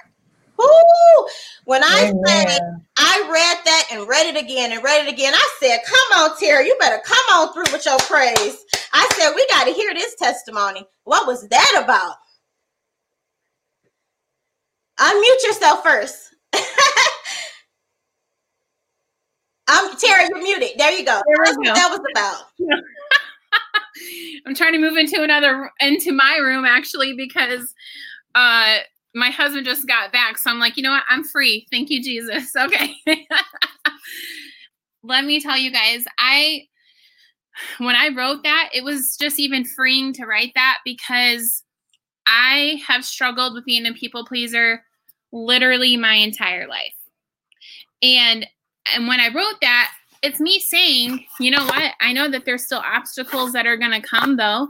Woo! 0.58 1.28
When 1.66 1.84
I 1.84 2.06
Amen. 2.10 2.24
say 2.26 2.60
I 2.98 3.30
read 3.32 3.66
that 3.66 3.84
and 3.92 4.08
read 4.08 4.26
it 4.26 4.42
again 4.42 4.72
and 4.72 4.84
read 4.84 5.06
it 5.08 5.14
again, 5.14 5.34
I 5.36 5.50
said, 5.60 5.80
Come 5.86 6.22
on, 6.22 6.40
Tara, 6.40 6.66
you 6.66 6.76
better 6.80 7.02
come 7.06 7.26
on 7.32 7.54
through 7.54 7.72
with 7.72 7.86
your 7.86 8.00
praise. 8.00 8.66
I 8.94 9.08
said, 9.16 9.34
We 9.36 9.46
got 9.50 9.66
to 9.66 9.74
hear 9.74 9.94
this 9.94 10.16
testimony. 10.16 10.86
What 11.04 11.28
was 11.28 11.48
that 11.50 11.82
about? 11.84 12.16
Unmute 15.00 15.44
yourself 15.44 15.84
first. 15.84 16.36
I'm 19.68 19.98
Tara, 19.98 20.28
you're 20.30 20.42
muted. 20.42 20.72
There 20.78 20.92
you 20.92 21.06
go. 21.06 21.22
There 21.26 21.46
That's 21.46 21.58
what 21.58 21.76
that 21.76 21.90
was 21.90 22.00
about. 22.12 22.44
I'm 24.46 24.56
trying 24.56 24.74
to 24.74 24.80
move 24.80 24.96
into 24.98 25.22
another 25.24 25.72
into 25.82 26.14
my 26.14 26.38
room 26.42 26.64
actually 26.66 27.14
because 27.14 27.74
uh 28.36 28.78
my 29.18 29.30
husband 29.32 29.66
just 29.66 29.88
got 29.88 30.12
back. 30.14 30.38
So 30.38 30.50
I'm 30.50 30.60
like, 30.60 30.78
you 30.78 30.84
know 30.84 30.92
what? 30.92 31.04
I'm 31.10 31.24
free. 31.24 31.68
Thank 31.72 31.90
you, 31.90 32.02
Jesus. 32.02 32.54
Okay. 32.58 32.96
Let 35.04 35.26
me 35.26 35.40
tell 35.40 35.58
you 35.58 35.72
guys, 35.72 36.04
I, 36.20 36.64
when 37.78 37.96
I 37.96 38.10
wrote 38.10 38.44
that, 38.44 38.70
it 38.74 38.84
was 38.84 39.16
just 39.20 39.40
even 39.40 39.64
freeing 39.64 40.12
to 40.14 40.26
write 40.26 40.52
that 40.56 40.80
because 40.84 41.64
I 42.28 42.82
have 42.86 43.06
struggled 43.06 43.54
with 43.54 43.66
being 43.66 43.86
a 43.86 43.94
people 43.94 44.26
pleaser 44.26 44.84
literally 45.32 45.98
my 45.98 46.14
entire 46.16 46.68
life. 46.68 46.94
And 48.02 48.46
and 48.94 49.08
when 49.08 49.20
I 49.20 49.34
wrote 49.34 49.60
that, 49.62 49.92
it's 50.24 50.40
me 50.40 50.60
saying, 50.60 51.26
you 51.40 51.52
know 51.52 51.66
what? 51.66 51.94
I 52.00 52.14
know 52.14 52.30
that 52.30 52.46
there's 52.46 52.66
still 52.66 52.80
obstacles 52.80 53.52
that 53.52 53.68
are 53.68 53.76
going 53.76 53.92
to 53.92 54.08
come 54.08 54.38
though, 54.38 54.70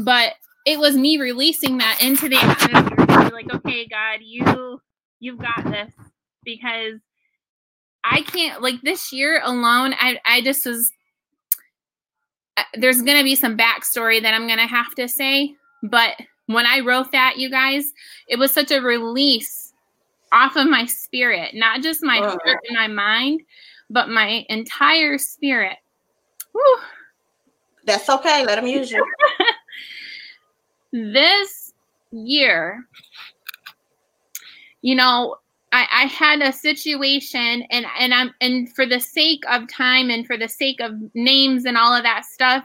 but 0.00 0.34
it 0.66 0.78
was 0.78 0.94
me 0.94 1.18
releasing 1.18 1.78
that 1.78 2.02
into 2.02 2.28
the 2.28 2.36
atmosphere 2.36 3.00
like, 3.32 3.54
okay, 3.54 3.86
God, 3.86 4.20
you 4.22 4.80
you've 5.20 5.38
got 5.38 5.64
this 5.64 5.92
because 6.44 7.00
I 8.04 8.22
can't 8.22 8.62
like 8.62 8.80
this 8.82 9.12
year 9.12 9.40
alone. 9.44 9.94
I 9.98 10.18
I 10.24 10.40
just 10.42 10.66
was. 10.66 10.90
Uh, 12.56 12.62
there's 12.74 13.02
gonna 13.02 13.24
be 13.24 13.36
some 13.36 13.56
backstory 13.56 14.20
that 14.22 14.34
I'm 14.34 14.48
gonna 14.48 14.66
have 14.66 14.94
to 14.96 15.08
say, 15.08 15.54
but 15.82 16.14
when 16.54 16.66
I 16.66 16.80
wrote 16.80 17.12
that, 17.12 17.38
you 17.38 17.50
guys, 17.50 17.92
it 18.28 18.38
was 18.38 18.52
such 18.52 18.70
a 18.70 18.80
release 18.80 19.72
off 20.32 20.56
of 20.56 20.68
my 20.68 20.86
spirit, 20.86 21.54
not 21.54 21.82
just 21.82 22.02
my 22.02 22.18
oh. 22.18 22.38
heart 22.42 22.60
and 22.68 22.76
my 22.76 22.86
mind, 22.86 23.42
but 23.88 24.08
my 24.08 24.44
entire 24.48 25.18
spirit. 25.18 25.76
Whew. 26.52 26.78
That's 27.84 28.08
okay. 28.08 28.44
Let 28.44 28.56
them 28.56 28.66
use 28.66 28.90
you. 28.90 29.04
this 30.92 31.72
year 32.12 32.86
you 34.82 34.94
know, 34.94 35.36
I, 35.72 35.86
I 35.92 36.04
had 36.06 36.42
a 36.42 36.52
situation 36.52 37.64
and 37.70 37.86
and 37.98 38.12
I'm 38.12 38.34
and 38.40 38.72
for 38.74 38.86
the 38.86 38.98
sake 38.98 39.42
of 39.48 39.68
time 39.68 40.10
and 40.10 40.26
for 40.26 40.36
the 40.36 40.48
sake 40.48 40.80
of 40.80 40.92
names 41.14 41.64
and 41.64 41.76
all 41.76 41.94
of 41.94 42.02
that 42.02 42.24
stuff, 42.24 42.64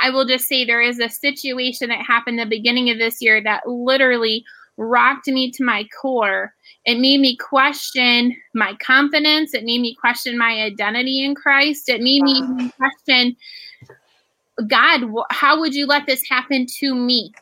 I 0.00 0.10
will 0.10 0.24
just 0.24 0.48
say 0.48 0.64
there 0.64 0.82
is 0.82 0.98
a 0.98 1.08
situation 1.08 1.88
that 1.88 2.04
happened 2.04 2.38
the 2.38 2.46
beginning 2.46 2.90
of 2.90 2.98
this 2.98 3.20
year 3.20 3.42
that 3.42 3.68
literally 3.68 4.44
rocked 4.76 5.28
me 5.28 5.50
to 5.52 5.64
my 5.64 5.86
core. 6.00 6.54
It 6.84 6.98
made 6.98 7.20
me 7.20 7.36
question 7.36 8.34
my 8.54 8.74
confidence. 8.84 9.52
It 9.52 9.64
made 9.64 9.80
me 9.80 9.94
question 9.94 10.38
my 10.38 10.62
identity 10.62 11.24
in 11.24 11.34
Christ. 11.34 11.88
It 11.88 12.00
made 12.00 12.22
me 12.22 12.70
question 12.76 13.36
God, 14.66 15.04
how 15.30 15.58
would 15.58 15.74
you 15.74 15.86
let 15.86 16.06
this 16.06 16.28
happen 16.28 16.66
to 16.80 16.94
me? 16.94 17.32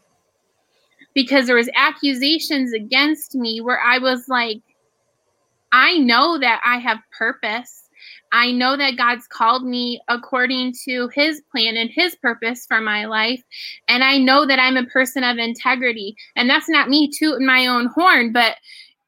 because 1.18 1.48
there 1.48 1.56
was 1.56 1.68
accusations 1.74 2.72
against 2.72 3.34
me 3.34 3.60
where 3.60 3.80
I 3.80 3.98
was 3.98 4.28
like, 4.28 4.60
I 5.72 5.98
know 5.98 6.38
that 6.38 6.60
I 6.64 6.78
have 6.78 6.98
purpose. 7.10 7.87
I 8.32 8.52
know 8.52 8.76
that 8.76 8.96
God's 8.96 9.26
called 9.26 9.64
me 9.64 10.00
according 10.08 10.74
to 10.84 11.08
his 11.14 11.42
plan 11.50 11.76
and 11.76 11.90
his 11.90 12.14
purpose 12.16 12.66
for 12.66 12.80
my 12.80 13.06
life. 13.06 13.42
And 13.88 14.04
I 14.04 14.18
know 14.18 14.46
that 14.46 14.58
I'm 14.58 14.76
a 14.76 14.86
person 14.86 15.24
of 15.24 15.38
integrity. 15.38 16.14
And 16.36 16.48
that's 16.48 16.68
not 16.68 16.88
me 16.88 17.10
tooting 17.10 17.46
my 17.46 17.66
own 17.66 17.86
horn, 17.86 18.32
but 18.32 18.56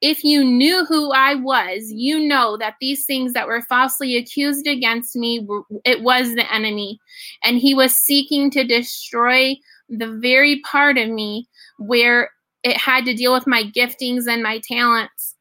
if 0.00 0.24
you 0.24 0.42
knew 0.44 0.84
who 0.86 1.12
I 1.12 1.34
was, 1.34 1.92
you 1.92 2.26
know 2.26 2.56
that 2.56 2.76
these 2.80 3.04
things 3.04 3.34
that 3.34 3.46
were 3.46 3.60
falsely 3.62 4.16
accused 4.16 4.66
against 4.66 5.14
me, 5.14 5.46
it 5.84 6.02
was 6.02 6.34
the 6.34 6.50
enemy. 6.52 6.98
And 7.44 7.58
he 7.58 7.74
was 7.74 7.94
seeking 7.94 8.50
to 8.52 8.64
destroy 8.64 9.56
the 9.90 10.08
very 10.08 10.60
part 10.60 10.96
of 10.96 11.10
me 11.10 11.48
where 11.78 12.30
it 12.62 12.76
had 12.76 13.04
to 13.06 13.14
deal 13.14 13.34
with 13.34 13.46
my 13.46 13.64
giftings 13.64 14.26
and 14.26 14.42
my 14.42 14.60
talents. 14.60 15.34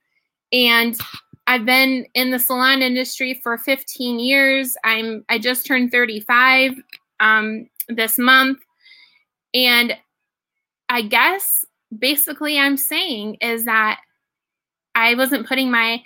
And 0.52 0.98
I've 1.50 1.66
been 1.66 2.06
in 2.14 2.30
the 2.30 2.38
salon 2.38 2.84
industry 2.84 3.34
for 3.34 3.58
15 3.58 4.20
years. 4.20 4.78
I'm 4.84 5.26
I 5.30 5.40
just 5.40 5.66
turned 5.66 5.92
35 5.92 6.76
um, 7.20 7.68
this 7.88 8.20
month, 8.20 8.60
and 9.56 9.98
I 10.90 11.02
guess 11.02 11.66
basically 11.98 12.60
I'm 12.60 12.78
saying 12.78 13.38
is 13.42 13.66
that 13.66 14.00
I 14.94 15.16
wasn't 15.16 15.48
putting 15.48 15.72
my 15.72 16.04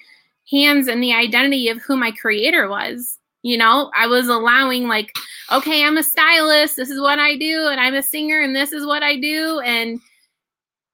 hands 0.50 0.88
in 0.88 1.02
the 1.02 1.14
identity 1.14 1.68
of 1.68 1.82
who 1.82 1.98
my 1.98 2.12
creator 2.12 2.70
was. 2.70 3.20
You 3.42 3.58
know, 3.58 3.92
I 3.98 4.08
was 4.08 4.30
allowing, 4.30 4.88
like, 4.88 5.14
okay, 5.52 5.84
I'm 5.84 5.98
a 5.98 6.04
stylist. 6.04 6.78
This 6.78 6.90
is 6.90 7.02
what 7.02 7.20
I 7.20 7.36
do. 7.36 7.68
And 7.68 7.82
I'm 7.82 7.96
a 7.96 8.02
singer 8.02 8.40
and 8.40 8.56
this 8.56 8.72
is 8.72 8.86
what 8.86 9.04
I 9.04 9.20
do. 9.20 9.60
And 9.60 10.00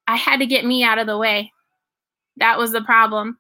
I 0.08 0.16
had 0.16 0.38
to 0.38 0.48
get 0.48 0.66
me 0.66 0.84
out 0.84 0.98
of 0.98 1.06
the 1.06 1.20
way. 1.20 1.52
That 2.38 2.58
was 2.58 2.72
the 2.72 2.82
problem. 2.82 3.38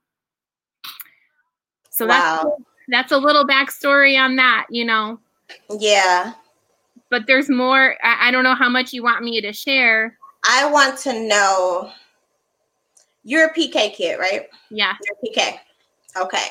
So 1.99 2.05
wow. 2.05 2.55
that's 2.87 3.11
that's 3.11 3.11
a 3.11 3.17
little 3.17 3.45
backstory 3.45 4.17
on 4.17 4.37
that, 4.37 4.67
you 4.69 4.85
know. 4.85 5.19
Yeah. 5.69 6.33
But 7.09 7.27
there's 7.27 7.49
more. 7.49 7.97
I, 8.01 8.29
I 8.29 8.31
don't 8.31 8.45
know 8.45 8.55
how 8.55 8.69
much 8.69 8.93
you 8.93 9.03
want 9.03 9.21
me 9.21 9.41
to 9.41 9.51
share. 9.51 10.17
I 10.47 10.65
want 10.71 10.97
to 10.99 11.27
know. 11.27 11.91
You're 13.25 13.47
a 13.47 13.53
PK 13.53 13.93
kid, 13.93 14.17
right? 14.17 14.47
Yeah. 14.69 14.93
You're 15.03 15.33
PK. 15.33 15.59
Okay. 16.15 16.47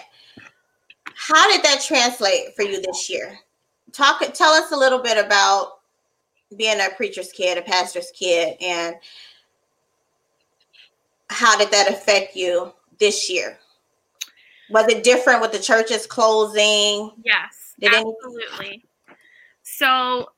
How 1.14 1.50
did 1.50 1.62
that 1.64 1.82
translate 1.82 2.54
for 2.54 2.62
you 2.62 2.82
this 2.82 3.08
year? 3.08 3.38
Talk. 3.92 4.20
Tell 4.34 4.52
us 4.52 4.70
a 4.70 4.76
little 4.76 4.98
bit 4.98 5.24
about 5.24 5.78
being 6.58 6.78
a 6.78 6.94
preacher's 6.94 7.32
kid, 7.32 7.56
a 7.56 7.62
pastor's 7.62 8.10
kid, 8.10 8.58
and 8.60 8.96
how 11.30 11.56
did 11.56 11.70
that 11.70 11.88
affect 11.88 12.36
you 12.36 12.70
this 12.98 13.30
year? 13.30 13.58
Was 14.70 14.88
it 14.88 15.02
different 15.02 15.40
with 15.40 15.52
the 15.52 15.58
churches 15.58 16.06
closing? 16.06 17.12
Yes, 17.24 17.74
Did 17.80 17.94
absolutely. 17.94 18.66
Any- 18.66 18.84
so, 19.62 20.30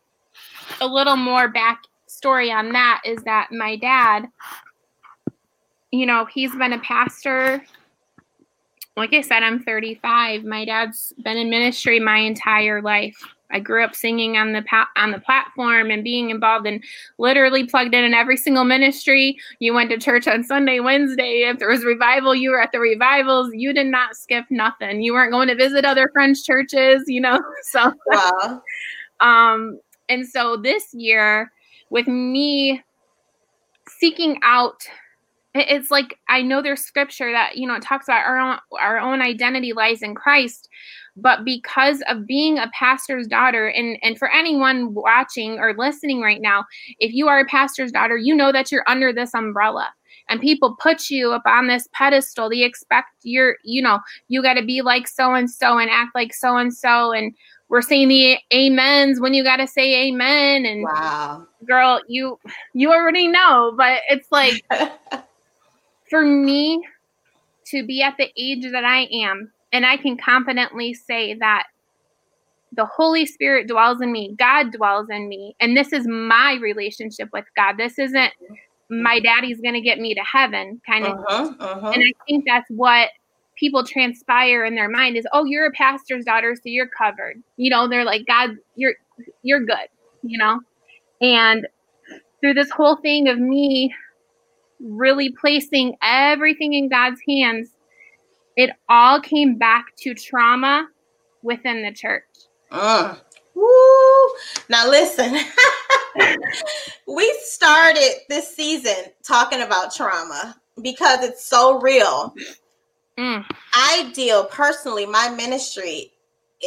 a 0.80 0.86
little 0.86 1.16
more 1.16 1.48
back 1.48 1.82
story 2.06 2.50
on 2.50 2.72
that 2.72 3.02
is 3.04 3.22
that 3.22 3.48
my 3.50 3.76
dad, 3.76 4.28
you 5.90 6.06
know, 6.06 6.26
he's 6.26 6.54
been 6.54 6.72
a 6.72 6.78
pastor. 6.80 7.64
Like 8.96 9.12
I 9.14 9.20
said, 9.20 9.42
I'm 9.42 9.62
35. 9.62 10.44
My 10.44 10.64
dad's 10.64 11.12
been 11.22 11.36
in 11.36 11.48
ministry 11.48 12.00
my 12.00 12.18
entire 12.18 12.82
life. 12.82 13.22
I 13.52 13.60
grew 13.60 13.84
up 13.84 13.94
singing 13.94 14.36
on 14.36 14.52
the 14.52 14.62
pa- 14.62 14.88
on 14.96 15.10
the 15.10 15.20
platform 15.20 15.90
and 15.90 16.04
being 16.04 16.30
involved 16.30 16.66
and 16.66 16.82
literally 17.18 17.66
plugged 17.66 17.94
in 17.94 18.04
in 18.04 18.14
every 18.14 18.36
single 18.36 18.64
ministry. 18.64 19.38
You 19.58 19.74
went 19.74 19.90
to 19.90 19.98
church 19.98 20.26
on 20.28 20.44
Sunday, 20.44 20.80
Wednesday. 20.80 21.48
If 21.48 21.58
there 21.58 21.68
was 21.68 21.84
revival, 21.84 22.34
you 22.34 22.50
were 22.50 22.60
at 22.60 22.72
the 22.72 22.80
revivals. 22.80 23.50
You 23.52 23.72
did 23.72 23.86
not 23.86 24.16
skip 24.16 24.44
nothing. 24.50 25.02
You 25.02 25.12
weren't 25.12 25.32
going 25.32 25.48
to 25.48 25.54
visit 25.54 25.84
other 25.84 26.10
friends' 26.12 26.44
churches, 26.44 27.04
you 27.06 27.20
know. 27.20 27.40
So, 27.62 27.92
wow. 28.06 28.62
um, 29.20 29.78
and 30.08 30.26
so 30.26 30.56
this 30.56 30.92
year, 30.92 31.52
with 31.90 32.08
me 32.08 32.82
seeking 33.88 34.38
out 34.42 34.82
it's 35.54 35.90
like 35.90 36.16
I 36.28 36.42
know 36.42 36.62
there's 36.62 36.80
scripture 36.80 37.32
that 37.32 37.56
you 37.56 37.66
know 37.66 37.74
it 37.74 37.82
talks 37.82 38.06
about 38.06 38.26
our 38.26 38.38
own 38.38 38.58
our 38.80 38.98
own 38.98 39.20
identity 39.20 39.72
lies 39.72 40.02
in 40.02 40.14
Christ, 40.14 40.68
but 41.16 41.44
because 41.44 42.02
of 42.08 42.26
being 42.26 42.58
a 42.58 42.70
pastor's 42.72 43.26
daughter 43.26 43.68
and 43.68 43.98
and 44.02 44.18
for 44.18 44.30
anyone 44.30 44.94
watching 44.94 45.58
or 45.58 45.74
listening 45.76 46.20
right 46.20 46.40
now 46.40 46.64
if 46.98 47.12
you 47.12 47.28
are 47.28 47.40
a 47.40 47.46
pastor's 47.46 47.92
daughter 47.92 48.16
you 48.16 48.34
know 48.34 48.52
that 48.52 48.70
you're 48.70 48.84
under 48.88 49.12
this 49.12 49.34
umbrella 49.34 49.92
and 50.30 50.40
people 50.40 50.76
put 50.80 51.10
you 51.10 51.32
up 51.32 51.42
on 51.44 51.66
this 51.66 51.88
pedestal. 51.92 52.48
They 52.48 52.62
expect 52.62 53.08
you're 53.22 53.56
you 53.64 53.82
know 53.82 53.98
you 54.28 54.42
got 54.42 54.54
to 54.54 54.64
be 54.64 54.80
like 54.80 55.08
so 55.08 55.34
and 55.34 55.50
so 55.50 55.78
and 55.78 55.90
act 55.90 56.14
like 56.14 56.32
so 56.32 56.56
and 56.56 56.72
so 56.72 57.12
and 57.12 57.34
we're 57.68 57.82
saying 57.82 58.08
the 58.08 58.38
amens 58.52 59.20
when 59.20 59.34
you 59.34 59.44
got 59.44 59.56
to 59.56 59.66
say 59.66 60.08
amen 60.08 60.64
and 60.64 60.84
wow. 60.84 61.46
girl 61.66 62.00
you 62.08 62.38
you 62.74 62.90
already 62.92 63.28
know 63.28 63.72
but 63.76 64.00
it's 64.08 64.30
like 64.32 64.64
for 66.10 66.22
me 66.22 66.84
to 67.66 67.86
be 67.86 68.02
at 68.02 68.16
the 68.18 68.28
age 68.36 68.70
that 68.72 68.84
i 68.84 69.08
am 69.12 69.52
and 69.72 69.86
I 69.86 69.96
can 69.96 70.16
confidently 70.16 70.94
say 70.94 71.34
that 71.34 71.64
the 72.72 72.86
Holy 72.86 73.26
Spirit 73.26 73.66
dwells 73.66 74.00
in 74.00 74.12
me, 74.12 74.34
God 74.38 74.72
dwells 74.72 75.08
in 75.10 75.28
me, 75.28 75.56
and 75.60 75.76
this 75.76 75.92
is 75.92 76.06
my 76.06 76.58
relationship 76.60 77.28
with 77.32 77.44
God. 77.56 77.76
This 77.76 77.98
isn't 77.98 78.32
my 78.88 79.20
daddy's 79.20 79.60
going 79.60 79.74
to 79.74 79.80
get 79.80 79.98
me 79.98 80.14
to 80.14 80.22
heaven 80.22 80.80
kind 80.86 81.06
of. 81.06 81.18
Uh-huh, 81.18 81.54
uh-huh. 81.58 81.90
And 81.90 82.02
I 82.02 82.12
think 82.26 82.44
that's 82.46 82.68
what 82.70 83.10
people 83.56 83.84
transpire 83.84 84.64
in 84.64 84.74
their 84.74 84.88
mind 84.88 85.16
is, 85.16 85.26
"Oh, 85.32 85.44
you're 85.44 85.66
a 85.66 85.72
pastor's 85.72 86.24
daughter, 86.24 86.54
so 86.54 86.62
you're 86.64 86.88
covered." 86.88 87.42
You 87.56 87.70
know, 87.70 87.88
they're 87.88 88.04
like, 88.04 88.26
"God, 88.26 88.50
you're 88.76 88.94
you're 89.42 89.64
good," 89.64 89.88
you 90.22 90.38
know? 90.38 90.60
And 91.20 91.66
through 92.40 92.54
this 92.54 92.70
whole 92.70 92.96
thing 92.96 93.28
of 93.28 93.38
me 93.38 93.92
really 94.80 95.30
placing 95.40 95.96
everything 96.02 96.74
in 96.74 96.88
God's 96.88 97.20
hands 97.28 97.70
it 98.60 98.70
all 98.88 99.20
came 99.20 99.56
back 99.56 99.96
to 99.96 100.14
trauma 100.14 100.86
within 101.42 101.82
the 101.82 101.92
church. 101.92 102.24
Uh, 102.70 103.16
woo. 103.54 104.28
Now, 104.68 104.88
listen, 104.88 105.34
we 107.06 107.38
started 107.42 108.16
this 108.28 108.54
season 108.54 108.96
talking 109.22 109.62
about 109.62 109.94
trauma 109.94 110.56
because 110.82 111.24
it's 111.24 111.44
so 111.44 111.80
real. 111.80 112.34
Mm. 113.18 113.44
I 113.72 114.10
deal 114.14 114.44
personally, 114.44 115.06
my 115.06 115.30
ministry 115.30 116.12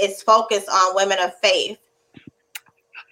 is 0.01 0.23
focused 0.23 0.69
on 0.69 0.95
women 0.95 1.19
of 1.19 1.37
faith 1.41 1.77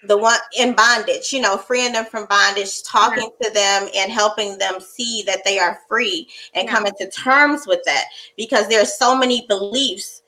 the 0.07 0.17
one 0.17 0.39
in 0.57 0.73
bondage, 0.73 1.31
you 1.31 1.41
know, 1.41 1.57
freeing 1.57 1.93
them 1.93 2.05
from 2.05 2.25
bondage, 2.25 2.83
talking 2.83 3.29
yeah. 3.39 3.47
to 3.47 3.53
them 3.53 3.89
and 3.95 4.11
helping 4.11 4.57
them 4.57 4.79
see 4.79 5.23
that 5.25 5.43
they 5.45 5.59
are 5.59 5.79
free 5.87 6.27
and 6.53 6.65
yeah. 6.65 6.71
coming 6.71 6.93
to 6.97 7.09
terms 7.09 7.67
with 7.67 7.83
that 7.85 8.05
because 8.37 8.67
there's 8.67 8.97
so 8.97 9.15
many 9.15 9.45
beliefs, 9.47 10.23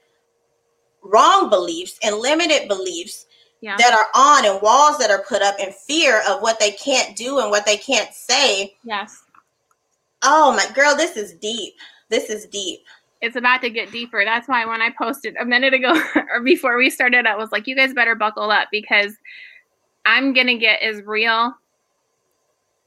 wrong 1.02 1.50
beliefs 1.50 1.98
and 2.04 2.18
limited 2.18 2.68
beliefs 2.68 3.26
yeah. 3.62 3.76
that 3.78 3.94
are 3.94 4.08
on 4.16 4.46
and 4.46 4.62
walls 4.62 4.98
that 5.00 5.10
are 5.10 5.24
put 5.24 5.42
up 5.42 5.56
in 5.60 5.72
fear 5.72 6.22
of 6.30 6.42
what 6.42 6.60
they 6.60 6.72
can't 6.72 7.16
do 7.16 7.40
and 7.40 7.50
what 7.50 7.66
they 7.66 7.78
can't 7.78 8.14
say. 8.14 8.76
Yes. 8.84 9.24
Oh 10.22 10.54
my 10.56 10.74
girl, 10.74 10.96
this 10.96 11.18
is 11.18 11.34
deep. 11.34 11.74
This 12.10 12.30
is 12.30 12.46
deep 12.46 12.82
it's 13.24 13.38
about 13.38 13.62
to 13.62 13.70
get 13.70 13.90
deeper. 13.90 14.26
That's 14.26 14.50
why 14.50 14.66
when 14.66 14.82
I 14.82 14.90
posted 14.90 15.38
a 15.38 15.46
minute 15.46 15.74
ago 15.74 15.94
or 16.34 16.42
before 16.42 16.78
we 16.78 16.90
started, 16.90 17.26
I 17.26 17.38
was 17.38 17.54
like, 17.54 17.68
you 17.68 17.76
guys 17.76 17.94
better 17.94 18.16
buckle 18.16 18.52
up 18.52 18.68
because 18.70 19.14
I'm 20.06 20.34
gonna 20.34 20.58
get 20.58 20.84
is 20.84 21.02
real. 21.04 21.54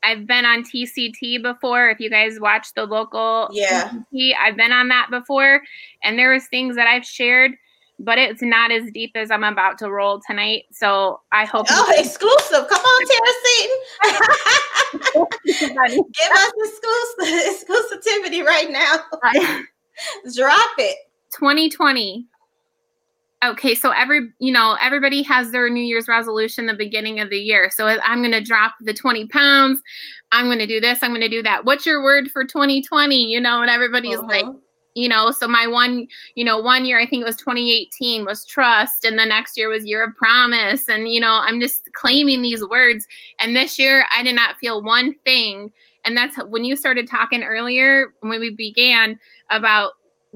I've 0.02 0.26
been 0.26 0.44
on 0.44 0.62
TCT 0.62 1.42
before. 1.42 1.88
If 1.90 1.98
you 1.98 2.08
guys 2.10 2.38
watch 2.38 2.74
the 2.74 2.84
local 2.84 3.48
yeah, 3.52 3.90
TCT, 4.12 4.34
I've 4.40 4.56
been 4.56 4.72
on 4.72 4.88
that 4.88 5.08
before, 5.10 5.62
and 6.02 6.18
there 6.18 6.32
was 6.32 6.46
things 6.46 6.76
that 6.76 6.86
I've 6.86 7.04
shared, 7.04 7.52
but 7.98 8.18
it's 8.18 8.42
not 8.42 8.70
as 8.70 8.90
deep 8.92 9.12
as 9.14 9.30
I'm 9.30 9.44
about 9.44 9.78
to 9.78 9.90
roll 9.90 10.20
tonight. 10.26 10.64
So 10.70 11.20
I 11.32 11.44
hope. 11.44 11.66
Oh, 11.70 11.94
exclusive! 11.96 12.68
Come 12.68 12.80
on, 12.80 13.06
Tara 13.10 13.32
Seaton. 13.44 13.78
Give 15.44 16.32
us 16.32 16.52
exclusive 16.56 18.24
exclusivity 18.26 18.44
right 18.44 18.70
now. 18.70 18.96
Drop 20.34 20.70
it. 20.78 20.96
2020 21.38 22.26
okay 23.44 23.74
so 23.74 23.90
every 23.90 24.28
you 24.38 24.52
know 24.52 24.76
everybody 24.80 25.22
has 25.22 25.50
their 25.50 25.68
new 25.68 25.82
year's 25.82 26.08
resolution 26.08 26.66
the 26.66 26.74
beginning 26.74 27.20
of 27.20 27.30
the 27.30 27.38
year. 27.38 27.70
So 27.70 27.86
i'm 27.86 28.20
going 28.20 28.32
to 28.32 28.42
drop 28.42 28.74
the 28.80 28.94
20 28.94 29.26
pounds 29.28 29.80
i'm 30.32 30.46
going 30.46 30.58
to 30.58 30.66
do 30.66 30.80
this 30.80 31.02
i'm 31.02 31.10
going 31.10 31.20
to 31.20 31.28
do 31.28 31.42
that. 31.42 31.64
What's 31.64 31.86
your 31.86 32.02
word 32.02 32.30
for 32.30 32.44
2020 32.44 33.16
you 33.16 33.40
know? 33.40 33.60
And 33.60 33.70
everybody's 33.70 34.18
uh-huh. 34.18 34.28
like 34.28 34.46
you 34.94 35.08
know 35.08 35.30
so 35.30 35.46
my 35.46 35.66
one 35.66 36.06
you 36.34 36.44
know 36.44 36.58
one 36.58 36.86
year 36.86 36.98
i 36.98 37.06
think 37.06 37.20
it 37.20 37.26
was 37.26 37.36
2018 37.36 38.24
was 38.24 38.46
trust 38.46 39.04
and 39.04 39.18
the 39.18 39.26
next 39.26 39.56
year 39.56 39.68
was 39.68 39.84
year 39.84 40.04
of 40.04 40.16
promise. 40.16 40.88
And 40.88 41.12
you 41.12 41.20
know 41.20 41.40
i'm 41.42 41.60
just 41.60 41.82
claiming 41.94 42.42
these 42.42 42.66
words. 42.66 43.06
And 43.38 43.54
this 43.54 43.78
year 43.78 44.06
i 44.16 44.22
did 44.22 44.34
not 44.34 44.56
feel 44.56 44.82
one 44.82 45.14
thing. 45.24 45.72
And 46.06 46.16
that's 46.16 46.36
when 46.44 46.64
you 46.64 46.76
started 46.76 47.08
talking 47.08 47.42
earlier 47.42 48.14
when 48.20 48.40
we 48.40 48.54
began 48.54 49.18
about 49.50 49.92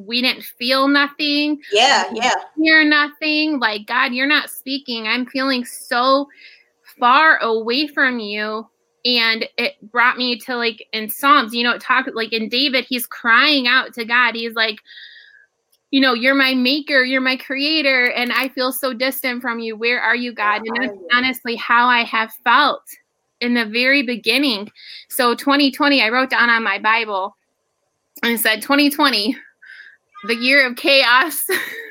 we 0.07 0.23
didn't 0.23 0.45
feel 0.45 0.89
nothing. 0.89 1.61
Yeah, 1.73 2.11
yeah. 2.13 2.35
Hear 2.57 2.85
nothing. 2.85 3.59
Like, 3.59 3.87
God, 3.87 4.13
you're 4.13 4.27
not 4.27 4.51
speaking. 4.51 5.07
I'm 5.07 5.27
feeling 5.27 5.65
so 5.65 6.29
far 6.99 7.39
away 7.39 7.87
from 7.87 8.19
you. 8.19 8.69
And 9.05 9.49
it 9.57 9.75
brought 9.91 10.19
me 10.19 10.39
to 10.41 10.57
like 10.57 10.87
in 10.93 11.09
Psalms, 11.09 11.55
you 11.55 11.65
know, 11.65 11.73
it 11.73 11.81
talked 11.81 12.15
like 12.15 12.35
in 12.35 12.51
David, 12.51 12.85
he's 12.87 13.07
crying 13.07 13.67
out 13.67 13.95
to 13.95 14.05
God. 14.05 14.35
He's 14.35 14.55
like, 14.55 14.79
you 15.91 16.01
know, 16.01 16.13
you're 16.13 16.35
my 16.35 16.55
maker, 16.55 17.03
you're 17.03 17.21
my 17.21 17.37
creator, 17.37 18.11
and 18.11 18.33
I 18.33 18.49
feel 18.51 18.73
so 18.73 18.93
distant 18.93 19.43
from 19.43 19.59
you. 19.59 19.77
Where 19.77 20.01
are 20.01 20.15
you, 20.15 20.33
God? 20.33 20.63
And 20.65 20.77
that's 20.81 20.99
honestly 21.13 21.57
how 21.57 21.89
I 21.89 22.05
have 22.05 22.33
felt 22.45 22.83
in 23.41 23.55
the 23.55 23.65
very 23.65 24.03
beginning. 24.03 24.71
So 25.09 25.35
2020, 25.35 26.03
I 26.03 26.11
wrote 26.11 26.31
down 26.31 26.51
on 26.51 26.63
my 26.63 26.79
Bible 26.79 27.37
and 28.23 28.39
said 28.39 28.63
2020 28.63 29.37
the 30.25 30.37
year 30.37 30.67
of 30.67 30.77
chaos, 30.77 31.43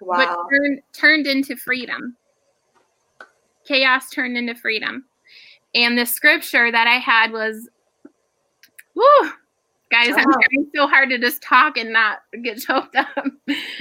wow. 0.00 0.16
but 0.16 0.36
turned, 0.50 0.80
turned 0.92 1.26
into 1.26 1.56
freedom. 1.56 2.16
Chaos 3.66 4.10
turned 4.10 4.36
into 4.36 4.54
freedom. 4.54 5.04
And 5.74 5.96
the 5.96 6.06
scripture 6.06 6.70
that 6.70 6.86
I 6.86 6.98
had 6.98 7.32
was, 7.32 7.68
whoo, 8.94 9.30
Guys, 9.92 10.14
I'm 10.16 10.24
oh. 10.26 10.32
trying 10.32 10.70
so 10.74 10.86
hard 10.86 11.10
to 11.10 11.18
just 11.18 11.42
talk 11.42 11.76
and 11.76 11.92
not 11.92 12.20
get 12.42 12.58
choked 12.58 12.96
up. 12.96 13.08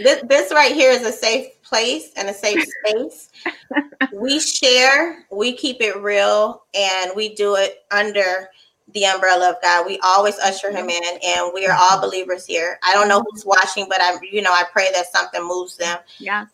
This, 0.03 0.21
this 0.23 0.51
right 0.51 0.73
here 0.73 0.91
is 0.91 1.05
a 1.05 1.11
safe 1.11 1.61
place 1.61 2.11
and 2.17 2.27
a 2.27 2.33
safe 2.33 2.65
space. 2.83 3.29
we 4.13 4.39
share, 4.39 5.25
we 5.31 5.55
keep 5.55 5.77
it 5.79 5.95
real, 5.97 6.63
and 6.73 7.11
we 7.15 7.33
do 7.35 7.55
it 7.55 7.85
under 7.91 8.49
the 8.93 9.05
umbrella 9.05 9.49
of 9.51 9.55
God. 9.61 9.85
We 9.85 9.99
always 10.03 10.37
usher 10.39 10.71
him 10.71 10.89
in, 10.89 11.03
and 11.23 11.51
we 11.53 11.65
are 11.67 11.75
all 11.77 12.01
believers 12.01 12.45
here. 12.45 12.79
I 12.83 12.93
don't 12.93 13.07
know 13.07 13.23
who's 13.29 13.45
watching, 13.45 13.87
but 13.89 14.01
I, 14.01 14.17
you 14.21 14.41
know, 14.41 14.51
I 14.51 14.63
pray 14.71 14.87
that 14.93 15.11
something 15.11 15.45
moves 15.45 15.77
them. 15.77 15.99
Yeah. 16.19 16.45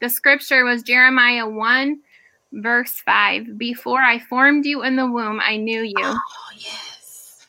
The 0.00 0.08
scripture 0.08 0.64
was 0.64 0.82
Jeremiah 0.82 1.48
1, 1.48 2.00
verse 2.52 2.92
5. 3.04 3.58
Before 3.58 4.00
I 4.00 4.18
formed 4.18 4.66
you 4.66 4.82
in 4.82 4.96
the 4.96 5.06
womb, 5.06 5.40
I 5.40 5.56
knew 5.56 5.82
you. 5.82 5.94
Oh, 5.98 6.18
yes. 6.56 7.46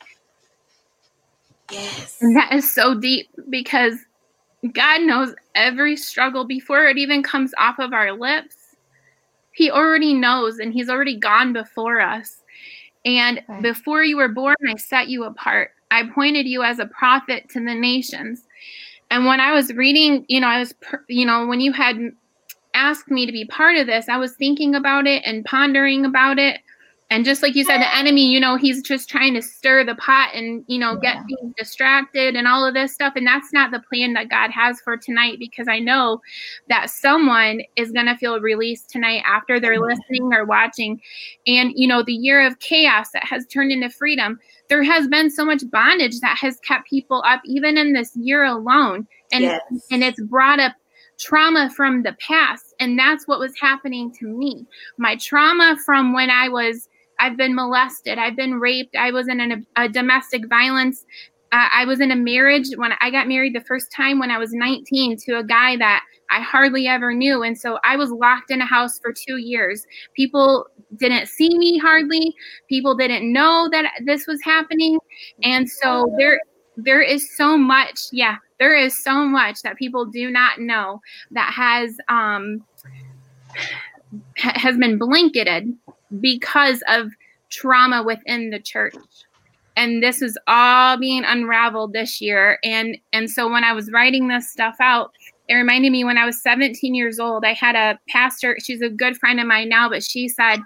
Yes. 1.70 2.18
And 2.20 2.36
that 2.36 2.52
is 2.52 2.72
so 2.72 2.94
deep 2.94 3.28
because 3.50 3.94
God 4.72 5.02
knows 5.02 5.34
every 5.54 5.96
struggle 5.96 6.44
before 6.44 6.86
it 6.86 6.96
even 6.96 7.22
comes 7.22 7.52
off 7.58 7.78
of 7.78 7.92
our 7.92 8.12
lips. 8.12 8.56
He 9.52 9.70
already 9.70 10.14
knows, 10.14 10.58
and 10.58 10.72
He's 10.72 10.88
already 10.88 11.16
gone 11.16 11.52
before 11.52 12.00
us. 12.00 12.42
And 13.04 13.38
okay. 13.38 13.60
before 13.60 14.02
you 14.02 14.16
were 14.16 14.28
born, 14.28 14.56
I 14.68 14.76
set 14.76 15.08
you 15.08 15.24
apart. 15.24 15.72
I 15.90 16.00
appointed 16.00 16.46
you 16.46 16.62
as 16.62 16.78
a 16.78 16.86
prophet 16.86 17.48
to 17.50 17.60
the 17.64 17.74
nations. 17.74 18.44
And 19.10 19.26
when 19.26 19.40
I 19.40 19.52
was 19.52 19.72
reading, 19.74 20.24
you 20.28 20.40
know, 20.40 20.48
I 20.48 20.58
was, 20.58 20.74
you 21.08 21.26
know, 21.26 21.46
when 21.46 21.60
you 21.60 21.72
had 21.72 21.96
asked 22.72 23.10
me 23.10 23.26
to 23.26 23.32
be 23.32 23.44
part 23.44 23.76
of 23.76 23.86
this, 23.86 24.08
I 24.08 24.16
was 24.16 24.32
thinking 24.34 24.74
about 24.74 25.06
it 25.06 25.22
and 25.24 25.44
pondering 25.44 26.04
about 26.04 26.38
it. 26.38 26.60
And 27.10 27.24
just 27.24 27.42
like 27.42 27.54
you 27.54 27.64
said, 27.64 27.78
the 27.78 27.96
enemy, 27.96 28.32
you 28.32 28.40
know, 28.40 28.56
he's 28.56 28.82
just 28.82 29.10
trying 29.10 29.34
to 29.34 29.42
stir 29.42 29.84
the 29.84 29.94
pot 29.94 30.30
and, 30.34 30.64
you 30.66 30.78
know, 30.78 30.98
yeah. 31.02 31.16
get 31.16 31.24
things 31.26 31.54
distracted 31.56 32.34
and 32.34 32.48
all 32.48 32.66
of 32.66 32.74
this 32.74 32.94
stuff. 32.94 33.12
And 33.14 33.26
that's 33.26 33.52
not 33.52 33.70
the 33.70 33.82
plan 33.88 34.14
that 34.14 34.30
God 34.30 34.50
has 34.50 34.80
for 34.80 34.96
tonight 34.96 35.36
because 35.38 35.68
I 35.68 35.78
know 35.78 36.20
that 36.68 36.88
someone 36.88 37.60
is 37.76 37.92
going 37.92 38.06
to 38.06 38.16
feel 38.16 38.40
released 38.40 38.88
tonight 38.88 39.22
after 39.26 39.60
they're 39.60 39.78
mm-hmm. 39.78 39.98
listening 39.98 40.32
or 40.32 40.46
watching. 40.46 41.00
And, 41.46 41.72
you 41.76 41.86
know, 41.86 42.02
the 42.02 42.14
year 42.14 42.44
of 42.44 42.58
chaos 42.60 43.10
that 43.12 43.24
has 43.24 43.46
turned 43.46 43.70
into 43.70 43.90
freedom, 43.90 44.40
there 44.68 44.82
has 44.82 45.06
been 45.06 45.30
so 45.30 45.44
much 45.44 45.62
bondage 45.70 46.20
that 46.20 46.38
has 46.38 46.58
kept 46.60 46.88
people 46.88 47.22
up, 47.26 47.42
even 47.44 47.76
in 47.76 47.92
this 47.92 48.16
year 48.16 48.44
alone. 48.44 49.06
And, 49.30 49.44
yes. 49.44 49.60
and 49.90 50.02
it's 50.02 50.20
brought 50.22 50.58
up 50.58 50.72
trauma 51.18 51.70
from 51.76 52.02
the 52.02 52.14
past. 52.14 52.74
And 52.80 52.98
that's 52.98 53.28
what 53.28 53.38
was 53.38 53.52
happening 53.60 54.12
to 54.18 54.26
me. 54.26 54.66
My 54.96 55.16
trauma 55.16 55.76
from 55.84 56.14
when 56.14 56.30
I 56.30 56.48
was, 56.48 56.88
I've 57.20 57.36
been 57.36 57.54
molested, 57.54 58.18
I've 58.18 58.36
been 58.36 58.54
raped, 58.54 58.96
I 58.96 59.10
was 59.10 59.28
in 59.28 59.40
an, 59.40 59.66
a 59.76 59.88
domestic 59.88 60.48
violence. 60.48 61.04
Uh, 61.52 61.68
I 61.72 61.84
was 61.84 62.00
in 62.00 62.10
a 62.10 62.16
marriage 62.16 62.66
when 62.76 62.92
I 63.00 63.10
got 63.10 63.28
married 63.28 63.54
the 63.54 63.60
first 63.60 63.92
time 63.92 64.18
when 64.18 64.30
I 64.30 64.38
was 64.38 64.52
19 64.52 65.16
to 65.26 65.38
a 65.38 65.44
guy 65.44 65.76
that 65.76 66.02
I 66.30 66.40
hardly 66.40 66.88
ever 66.88 67.14
knew. 67.14 67.44
And 67.44 67.56
so 67.56 67.78
I 67.84 67.96
was 67.96 68.10
locked 68.10 68.50
in 68.50 68.60
a 68.60 68.66
house 68.66 68.98
for 68.98 69.12
two 69.12 69.36
years. 69.36 69.86
People 70.16 70.66
didn't 70.96 71.28
see 71.28 71.56
me 71.56 71.78
hardly. 71.78 72.34
People 72.68 72.96
didn't 72.96 73.32
know 73.32 73.68
that 73.70 73.92
this 74.04 74.26
was 74.26 74.42
happening. 74.42 74.98
And 75.44 75.70
so 75.70 76.12
there, 76.18 76.40
there 76.76 77.02
is 77.02 77.36
so 77.36 77.56
much, 77.56 78.00
yeah, 78.10 78.36
there 78.58 78.76
is 78.76 79.02
so 79.02 79.24
much 79.24 79.62
that 79.62 79.76
people 79.76 80.06
do 80.06 80.30
not 80.30 80.60
know 80.60 81.00
that 81.32 81.52
has 81.52 81.96
um 82.08 82.64
has 84.36 84.76
been 84.76 84.98
blanketed 84.98 85.72
because 86.20 86.82
of 86.88 87.08
trauma 87.50 88.02
within 88.02 88.50
the 88.50 88.60
church. 88.60 88.94
And 89.76 90.02
this 90.02 90.22
is 90.22 90.38
all 90.46 90.96
being 90.98 91.24
unraveled 91.24 91.92
this 91.92 92.20
year. 92.20 92.58
And 92.64 92.96
and 93.12 93.30
so 93.30 93.50
when 93.50 93.64
i 93.64 93.72
was 93.72 93.90
writing 93.92 94.28
this 94.28 94.50
stuff 94.50 94.76
out 94.80 95.12
it 95.48 95.54
reminded 95.54 95.92
me 95.92 96.04
when 96.04 96.16
i 96.16 96.24
was 96.24 96.40
17 96.42 96.94
years 96.94 97.18
old 97.18 97.44
i 97.44 97.52
had 97.52 97.76
a 97.76 97.98
pastor 98.08 98.56
she's 98.62 98.80
a 98.80 98.88
good 98.88 99.16
friend 99.18 99.38
of 99.38 99.46
mine 99.46 99.68
now 99.68 99.90
but 99.90 100.02
she 100.02 100.26
said 100.26 100.60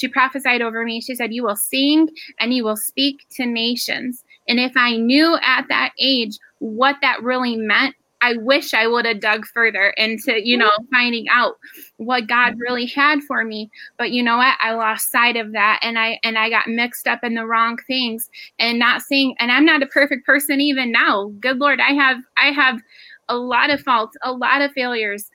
she 0.00 0.08
prophesied 0.08 0.62
over 0.62 0.84
me. 0.84 1.00
She 1.00 1.14
said 1.14 1.32
you 1.32 1.42
will 1.42 1.56
sing 1.56 2.08
and 2.38 2.54
you 2.54 2.64
will 2.64 2.76
speak 2.76 3.26
to 3.32 3.46
nations. 3.46 4.24
And 4.48 4.58
if 4.58 4.72
I 4.76 4.96
knew 4.96 5.36
at 5.42 5.66
that 5.68 5.92
age 6.00 6.38
what 6.58 6.96
that 7.02 7.22
really 7.22 7.56
meant, 7.56 7.94
I 8.22 8.36
wish 8.36 8.74
I 8.74 8.86
would 8.86 9.06
have 9.06 9.20
dug 9.20 9.46
further 9.46 9.94
into, 9.96 10.46
you 10.46 10.56
know, 10.56 10.70
finding 10.90 11.26
out 11.30 11.56
what 11.96 12.26
God 12.26 12.58
really 12.58 12.86
had 12.86 13.22
for 13.22 13.44
me. 13.44 13.70
But 13.98 14.10
you 14.10 14.22
know 14.22 14.36
what? 14.36 14.56
I 14.60 14.72
lost 14.72 15.10
sight 15.10 15.36
of 15.36 15.52
that 15.52 15.80
and 15.82 15.98
I 15.98 16.20
and 16.22 16.36
I 16.38 16.50
got 16.50 16.68
mixed 16.68 17.08
up 17.08 17.24
in 17.24 17.34
the 17.34 17.46
wrong 17.46 17.78
things 17.86 18.28
and 18.58 18.78
not 18.78 19.02
seeing 19.02 19.34
and 19.38 19.50
I'm 19.50 19.64
not 19.64 19.82
a 19.82 19.86
perfect 19.86 20.26
person 20.26 20.60
even 20.60 20.92
now. 20.92 21.32
Good 21.40 21.58
Lord, 21.58 21.80
I 21.80 21.92
have 21.92 22.18
I 22.36 22.52
have 22.52 22.80
a 23.28 23.36
lot 23.36 23.70
of 23.70 23.80
faults, 23.80 24.16
a 24.22 24.32
lot 24.32 24.60
of 24.60 24.72
failures. 24.72 25.30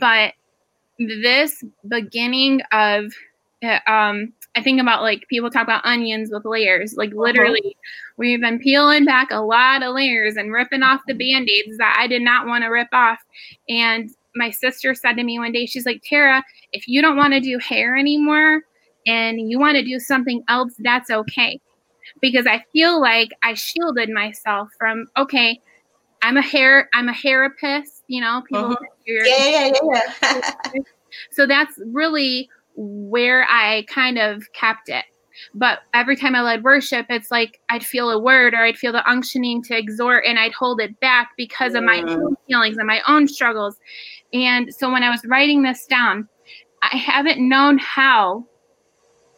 But 0.00 0.34
this 0.98 1.64
beginning 1.88 2.62
of 2.72 3.12
uh, 3.62 3.80
um 3.86 4.32
I 4.56 4.62
think 4.62 4.80
about 4.80 5.02
like 5.02 5.28
people 5.28 5.50
talk 5.50 5.62
about 5.62 5.84
onions 5.84 6.30
with 6.32 6.44
layers. 6.44 6.94
Like 6.96 7.10
uh-huh. 7.10 7.22
literally, 7.22 7.60
uh-huh. 7.60 8.14
we've 8.16 8.40
been 8.40 8.58
peeling 8.58 9.04
back 9.04 9.28
a 9.30 9.40
lot 9.40 9.82
of 9.82 9.94
layers 9.94 10.36
and 10.36 10.52
ripping 10.52 10.82
off 10.82 11.00
the 11.06 11.14
band 11.14 11.48
aids 11.48 11.78
that 11.78 11.96
I 11.98 12.06
did 12.06 12.22
not 12.22 12.46
want 12.46 12.64
to 12.64 12.68
rip 12.68 12.88
off. 12.92 13.18
And 13.68 14.10
my 14.34 14.50
sister 14.50 14.94
said 14.94 15.14
to 15.14 15.24
me 15.24 15.38
one 15.38 15.52
day, 15.52 15.66
she's 15.66 15.86
like, 15.86 16.02
Tara, 16.04 16.44
if 16.72 16.88
you 16.88 17.02
don't 17.02 17.16
want 17.16 17.32
to 17.32 17.40
do 17.40 17.58
hair 17.58 17.96
anymore 17.96 18.62
and 19.06 19.50
you 19.50 19.58
want 19.58 19.76
to 19.76 19.84
do 19.84 19.98
something 19.98 20.42
else, 20.48 20.74
that's 20.78 21.10
okay. 21.10 21.60
Because 22.20 22.46
I 22.46 22.64
feel 22.72 23.00
like 23.00 23.30
I 23.42 23.54
shielded 23.54 24.10
myself 24.10 24.68
from, 24.78 25.06
okay, 25.16 25.60
I'm 26.22 26.36
a 26.36 26.42
hair, 26.42 26.88
I'm 26.92 27.08
a 27.08 27.14
therapist, 27.14 28.02
you 28.08 28.20
know, 28.20 28.42
people. 28.46 28.72
Uh-huh. 28.72 28.84
Yeah, 29.06 29.70
yeah, 29.70 30.02
yeah. 30.22 30.82
so 31.30 31.46
that's 31.46 31.78
really 31.86 32.48
where 33.10 33.44
I 33.48 33.84
kind 33.88 34.18
of 34.18 34.44
kept 34.52 34.88
it. 34.88 35.04
But 35.54 35.80
every 35.94 36.16
time 36.16 36.34
I 36.34 36.42
led 36.42 36.64
worship, 36.64 37.06
it's 37.08 37.30
like 37.30 37.60
I'd 37.70 37.84
feel 37.84 38.10
a 38.10 38.18
word 38.18 38.54
or 38.54 38.58
I'd 38.58 38.78
feel 38.78 38.92
the 38.92 39.08
unctioning 39.10 39.62
to 39.64 39.76
exhort 39.76 40.24
and 40.26 40.38
I'd 40.38 40.52
hold 40.52 40.80
it 40.80 40.98
back 41.00 41.30
because 41.36 41.74
of 41.74 41.82
my 41.82 42.02
own 42.02 42.36
feelings 42.46 42.76
and 42.76 42.86
my 42.86 43.00
own 43.08 43.26
struggles. 43.26 43.76
And 44.32 44.72
so 44.72 44.90
when 44.92 45.02
I 45.02 45.10
was 45.10 45.24
writing 45.24 45.62
this 45.62 45.86
down, 45.86 46.28
I 46.82 46.96
haven't 46.96 47.46
known 47.46 47.78
how. 47.78 48.46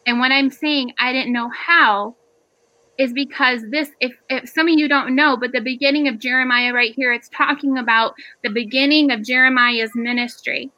And 0.05 0.19
when 0.19 0.31
I'm 0.31 0.49
saying 0.49 0.93
I 0.99 1.13
didn't 1.13 1.33
know 1.33 1.49
how, 1.49 2.15
is 2.99 3.11
because 3.11 3.63
this 3.71 3.89
if, 3.99 4.11
if 4.29 4.47
some 4.47 4.67
of 4.67 4.77
you 4.77 4.87
don't 4.87 5.15
know 5.15 5.35
but 5.35 5.51
the 5.51 5.59
beginning 5.59 6.07
of 6.07 6.19
jeremiah 6.19 6.71
right 6.71 6.93
here 6.95 7.11
it's 7.11 7.27
talking 7.29 7.75
about 7.79 8.13
the 8.43 8.51
beginning 8.51 9.09
of 9.09 9.23
jeremiah's 9.23 9.89
ministry 9.95 10.71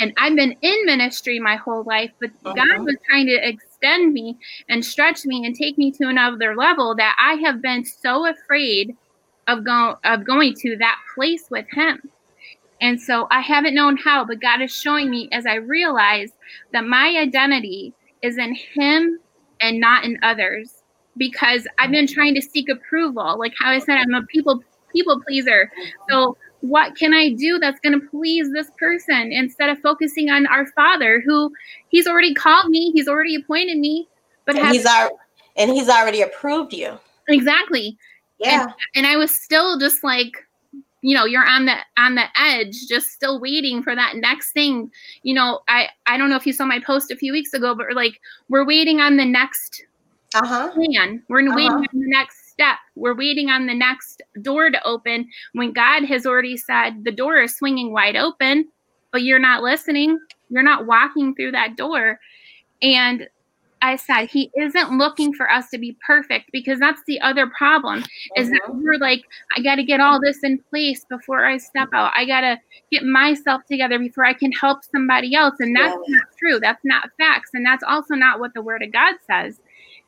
and 0.00 0.12
I've 0.16 0.34
been 0.34 0.56
in 0.60 0.86
ministry 0.86 1.38
my 1.38 1.56
whole 1.56 1.84
life, 1.84 2.10
but 2.20 2.30
uh-huh. 2.44 2.54
God 2.54 2.84
was 2.84 2.96
trying 3.08 3.26
to 3.26 3.48
extend 3.48 4.12
me 4.12 4.36
and 4.68 4.84
stretch 4.84 5.24
me 5.24 5.44
and 5.44 5.54
take 5.54 5.78
me 5.78 5.92
to 5.92 6.08
another 6.08 6.56
level 6.56 6.94
that 6.96 7.16
I 7.20 7.34
have 7.44 7.62
been 7.62 7.84
so 7.84 8.26
afraid 8.26 8.96
of 9.46 9.64
going 9.64 9.96
of 10.04 10.24
going 10.24 10.54
to 10.54 10.76
that 10.78 10.98
place 11.14 11.46
with 11.50 11.66
him. 11.70 12.00
And 12.80 13.00
so 13.00 13.26
I 13.30 13.40
haven't 13.40 13.74
known 13.74 13.96
how, 13.96 14.24
but 14.24 14.40
God 14.40 14.60
is 14.60 14.74
showing 14.74 15.10
me 15.10 15.28
as 15.32 15.46
I 15.46 15.54
realize 15.54 16.32
that 16.72 16.84
my 16.84 17.16
identity 17.16 17.94
is 18.20 18.36
in 18.36 18.54
him 18.54 19.20
and 19.60 19.80
not 19.80 20.04
in 20.04 20.18
others 20.22 20.82
because 21.16 21.66
I've 21.78 21.90
been 21.90 22.06
trying 22.06 22.34
to 22.34 22.42
seek 22.42 22.68
approval. 22.68 23.38
Like 23.38 23.52
how 23.58 23.70
I 23.70 23.78
said, 23.78 23.98
I'm 23.98 24.14
a 24.14 24.26
people 24.26 24.62
people 24.92 25.20
pleaser. 25.20 25.70
So 26.10 26.36
what 26.64 26.96
can 26.96 27.12
I 27.12 27.30
do 27.30 27.58
that's 27.58 27.78
going 27.80 27.98
to 27.98 28.06
please 28.08 28.50
this 28.52 28.70
person 28.78 29.32
instead 29.32 29.68
of 29.68 29.78
focusing 29.80 30.30
on 30.30 30.46
our 30.46 30.66
Father 30.68 31.20
who 31.24 31.52
He's 31.88 32.06
already 32.06 32.32
called 32.32 32.70
me, 32.70 32.90
He's 32.92 33.06
already 33.06 33.34
appointed 33.34 33.78
me, 33.78 34.08
but 34.46 34.56
and 34.56 34.68
he's 34.68 34.86
our 34.86 35.10
and 35.56 35.70
He's 35.70 35.88
already 35.88 36.22
approved 36.22 36.72
you. 36.72 36.98
Exactly. 37.28 37.98
Yeah. 38.38 38.62
And, 38.62 38.72
and 38.96 39.06
I 39.06 39.16
was 39.16 39.38
still 39.38 39.78
just 39.78 40.02
like, 40.02 40.32
you 41.02 41.14
know, 41.14 41.26
you're 41.26 41.46
on 41.46 41.66
the 41.66 41.76
on 41.98 42.14
the 42.14 42.24
edge, 42.34 42.86
just 42.88 43.08
still 43.08 43.38
waiting 43.38 43.82
for 43.82 43.94
that 43.94 44.16
next 44.16 44.52
thing. 44.52 44.90
You 45.22 45.34
know, 45.34 45.60
I 45.68 45.88
I 46.06 46.16
don't 46.16 46.30
know 46.30 46.36
if 46.36 46.46
you 46.46 46.54
saw 46.54 46.64
my 46.64 46.80
post 46.80 47.10
a 47.10 47.16
few 47.16 47.32
weeks 47.32 47.52
ago, 47.52 47.74
but 47.74 47.92
like 47.94 48.18
we're 48.48 48.64
waiting 48.64 49.00
on 49.00 49.18
the 49.18 49.26
next 49.26 49.84
uh-huh. 50.34 50.72
plan. 50.72 51.22
We're 51.28 51.46
uh-huh. 51.46 51.56
waiting 51.56 51.72
on 51.72 51.88
the 51.92 52.08
next 52.08 52.43
step. 52.54 52.78
We're 52.94 53.16
waiting 53.16 53.50
on 53.50 53.66
the 53.66 53.74
next 53.74 54.22
door 54.40 54.70
to 54.70 54.82
open 54.86 55.28
when 55.52 55.72
God 55.72 56.04
has 56.04 56.24
already 56.24 56.56
said 56.56 57.04
the 57.04 57.12
door 57.12 57.40
is 57.40 57.56
swinging 57.56 57.92
wide 57.92 58.16
open, 58.16 58.68
but 59.12 59.22
you're 59.22 59.38
not 59.38 59.62
listening. 59.62 60.18
You're 60.48 60.62
not 60.62 60.86
walking 60.86 61.34
through 61.34 61.52
that 61.52 61.76
door. 61.76 62.18
And 62.80 63.28
I 63.82 63.96
said, 63.96 64.26
He 64.30 64.50
isn't 64.56 64.96
looking 64.96 65.34
for 65.34 65.50
us 65.50 65.68
to 65.70 65.78
be 65.78 65.96
perfect 66.06 66.50
because 66.52 66.80
that's 66.80 67.02
the 67.06 67.20
other 67.20 67.46
problem 67.46 68.02
is 68.36 68.48
that 68.48 68.62
we're 68.68 68.96
like, 68.96 69.24
I 69.56 69.60
got 69.60 69.74
to 69.74 69.84
get 69.84 70.00
all 70.00 70.18
this 70.20 70.38
in 70.42 70.58
place 70.70 71.04
before 71.04 71.44
I 71.44 71.58
step 71.58 71.88
out. 71.92 72.12
I 72.16 72.24
got 72.24 72.40
to 72.40 72.58
get 72.90 73.04
myself 73.04 73.62
together 73.70 73.98
before 73.98 74.24
I 74.24 74.32
can 74.32 74.52
help 74.52 74.78
somebody 74.90 75.34
else. 75.34 75.56
And 75.58 75.76
that's 75.76 75.94
yeah. 76.08 76.16
not 76.16 76.24
true. 76.38 76.60
That's 76.60 76.84
not 76.84 77.10
facts. 77.18 77.50
And 77.52 77.64
that's 77.64 77.84
also 77.86 78.14
not 78.14 78.40
what 78.40 78.54
the 78.54 78.62
Word 78.62 78.82
of 78.82 78.90
God 78.90 79.16
says. 79.26 79.60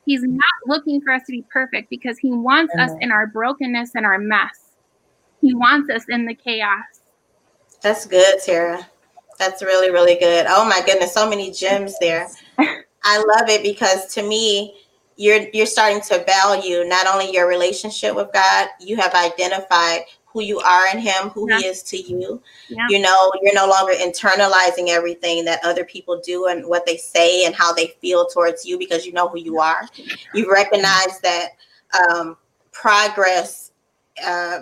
He's 0.07 0.23
not 0.23 0.45
looking 0.67 1.01
for 1.03 1.13
us 1.13 1.23
to 1.27 1.33
be 1.33 1.45
perfect 1.53 1.91
because 1.91 2.17
he 2.17 2.31
wants 2.31 2.73
us 2.79 2.93
in 3.01 3.11
our 3.11 3.27
brokenness 3.27 3.97
and 3.97 4.07
our 4.07 4.19
mess. 4.19 4.73
He 5.43 5.53
wants 5.53 5.91
us 5.91 6.05
in 6.09 6.27
the 6.27 6.35
chaos. 6.35 6.85
That's 7.83 8.07
good, 8.07 8.41
Tara. 8.45 8.89
That's 9.39 9.63
really, 9.63 9.91
really 9.91 10.15
good. 10.15 10.47
Oh 10.49 10.65
my 10.65 10.81
goodness, 10.87 11.13
so 11.13 11.29
many 11.29 11.51
gems 11.51 11.99
there. 12.01 12.29
I 12.59 13.19
love 13.19 13.49
it 13.49 13.63
because 13.63 14.07
to 14.15 14.23
me, 14.23 14.77
you're 15.17 15.49
you're 15.53 15.67
starting 15.67 16.01
to 16.03 16.25
value 16.25 16.85
not 16.85 17.07
only 17.07 17.33
your 17.33 17.49
relationship 17.49 18.15
with 18.15 18.33
God, 18.33 18.69
you 18.81 18.97
have 18.97 19.15
identified 19.15 20.03
who 20.37 20.43
you 20.43 20.59
are 20.59 20.87
in 20.93 20.99
him, 20.99 21.31
who 21.31 21.49
yeah. 21.49 21.59
he 21.59 21.65
is 21.65 21.83
to 21.83 21.97
you. 21.97 22.43
Yeah. 22.69 22.87
You 22.91 22.99
know, 22.99 23.33
you're 23.41 23.55
no 23.55 23.67
longer 23.67 23.95
internalizing 23.95 24.89
everything 24.91 25.47
that 25.47 25.65
other 25.65 25.83
people 25.83 26.21
do 26.23 26.49
and 26.49 26.67
what 26.67 26.85
they 26.85 26.99
say 26.99 27.47
and 27.47 27.55
how 27.55 27.73
they 27.73 27.95
feel 28.03 28.27
towards 28.27 28.67
you 28.67 28.79
because 28.79 29.07
you 29.07 29.15
know 29.15 29.29
who 29.29 29.39
you 29.39 29.59
are. 29.59 29.89
You 30.35 30.53
recognize 30.53 31.21
that 31.23 31.53
um, 32.11 32.37
progress 32.71 33.73
uh, 34.23 34.61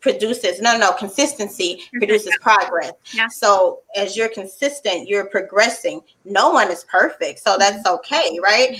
produces 0.00 0.60
no 0.60 0.76
no 0.76 0.92
consistency 0.92 1.80
produces 1.94 2.36
progress 2.42 2.92
yeah. 3.14 3.26
so 3.26 3.80
as 3.96 4.14
you're 4.14 4.28
consistent 4.28 5.08
you're 5.08 5.24
progressing 5.24 6.02
no 6.26 6.50
one 6.50 6.70
is 6.70 6.84
perfect 6.90 7.38
so 7.38 7.56
that's 7.58 7.78
mm-hmm. 7.78 7.94
okay 7.94 8.38
right 8.42 8.76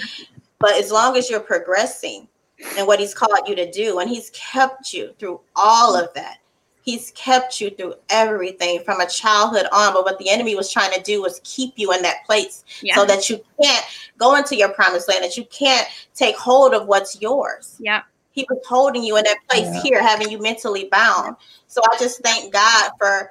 but 0.59 0.75
as 0.75 0.93
long 0.93 1.17
as 1.17 1.31
you're 1.31 1.41
progressing 1.41 2.29
and 2.77 2.87
what 2.87 3.01
he's 3.01 3.15
called 3.15 3.47
you 3.47 3.55
to 3.55 3.71
do 3.71 3.99
and 3.99 4.09
he's 4.09 4.31
kept 4.31 4.93
you 4.93 5.15
through 5.19 5.41
all 5.57 5.97
of 5.97 6.13
that 6.15 6.39
he's 6.83 7.13
kept 7.13 7.61
you 7.61 7.71
through 7.71 7.95
everything 8.11 8.83
from 8.85 9.01
a 9.01 9.09
childhood 9.09 9.67
on 9.73 9.93
but 9.93 10.05
what 10.05 10.19
the 10.19 10.31
enemy 10.31 10.55
was 10.55 10.71
trying 10.71 10.93
to 10.93 11.03
do 11.03 11.21
was 11.21 11.41
keep 11.45 11.73
you 11.77 11.93
in 11.93 12.03
that 12.03 12.25
place 12.27 12.65
yeah. 12.83 12.95
so 12.95 13.05
that 13.05 13.29
you 13.29 13.41
can't 13.63 13.85
go 14.19 14.37
into 14.37 14.57
your 14.57 14.69
promised 14.71 15.09
land 15.09 15.25
that 15.25 15.37
you 15.37 15.45
can't 15.47 15.89
take 16.15 16.37
hold 16.37 16.75
of 16.75 16.87
what's 16.87 17.21
yours 17.21 17.77
yeah 17.81 18.03
he 18.35 18.45
was 18.51 18.59
holding 18.67 19.05
you 19.05 19.17
in 19.17 19.25
that 19.25 19.39
place 19.49 19.63
yeah. 19.63 19.83
here, 19.83 20.03
having 20.03 20.29
you 20.29 20.41
mentally 20.41 20.89
bound. 20.91 21.37
So 21.69 21.81
I 21.91 21.97
just 21.99 22.21
thank 22.21 22.53
God 22.53 22.91
for 22.99 23.31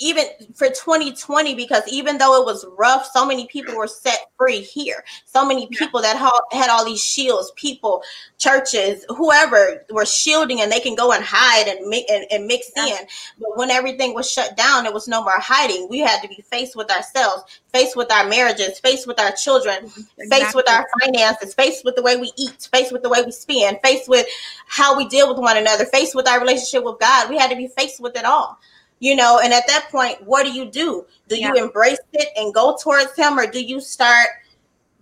even 0.00 0.24
for 0.54 0.68
2020 0.68 1.54
because 1.54 1.82
even 1.88 2.18
though 2.18 2.40
it 2.40 2.44
was 2.44 2.64
rough 2.76 3.08
so 3.12 3.26
many 3.26 3.46
people 3.46 3.76
were 3.76 3.86
set 3.86 4.26
free 4.36 4.60
here. 4.60 5.04
So 5.26 5.44
many 5.44 5.66
people 5.66 6.00
that 6.02 6.16
had 6.52 6.70
all 6.70 6.84
these 6.84 7.02
shields 7.02 7.52
people 7.56 8.02
churches 8.38 9.04
whoever 9.08 9.84
were 9.90 10.06
shielding 10.06 10.60
and 10.60 10.70
they 10.70 10.80
can 10.80 10.94
go 10.94 11.12
and 11.12 11.24
hide 11.24 11.66
and, 11.66 11.92
and, 12.08 12.26
and 12.30 12.46
mix 12.46 12.70
in. 12.76 13.06
But 13.38 13.56
when 13.56 13.70
everything 13.70 14.14
was 14.14 14.30
shut 14.30 14.56
down 14.56 14.84
there 14.84 14.92
was 14.92 15.08
no 15.08 15.22
more 15.22 15.38
hiding. 15.38 15.88
We 15.90 15.98
had 15.98 16.22
to 16.22 16.28
be 16.28 16.44
faced 16.50 16.76
with 16.76 16.90
ourselves 16.90 17.60
faced 17.72 17.96
with 17.96 18.10
our 18.12 18.28
marriages 18.28 18.78
faced 18.78 19.06
with 19.06 19.18
our 19.20 19.32
children 19.32 19.84
exactly. 19.84 20.26
faced 20.30 20.54
with 20.54 20.68
our 20.68 20.86
finances 21.00 21.54
faced 21.54 21.84
with 21.84 21.96
the 21.96 22.02
way 22.02 22.16
we 22.16 22.32
eat 22.36 22.68
faced 22.72 22.92
with 22.92 23.02
the 23.02 23.08
way 23.08 23.22
we 23.24 23.32
spend 23.32 23.78
faced 23.82 24.08
with 24.08 24.26
how 24.66 24.96
we 24.96 25.06
deal 25.08 25.28
with 25.28 25.38
one 25.38 25.56
another 25.56 25.84
faced 25.84 26.14
with 26.14 26.28
our 26.28 26.40
relationship 26.40 26.84
with 26.84 26.98
god. 27.00 27.28
We 27.28 27.38
had 27.38 27.50
to 27.50 27.56
be 27.56 27.68
faced 27.68 28.00
with 28.00 28.16
it 28.16 28.24
all 28.24 28.58
you 29.00 29.14
know 29.14 29.40
and 29.42 29.52
at 29.52 29.66
that 29.66 29.88
point 29.90 30.22
what 30.24 30.44
do 30.44 30.52
you 30.52 30.70
do? 30.70 31.06
Do 31.28 31.38
yeah. 31.38 31.52
you 31.54 31.64
embrace 31.64 31.98
it 32.12 32.28
and 32.36 32.54
go 32.54 32.76
towards 32.82 33.14
him 33.16 33.38
or 33.38 33.46
do 33.46 33.62
you 33.62 33.80
start 33.80 34.28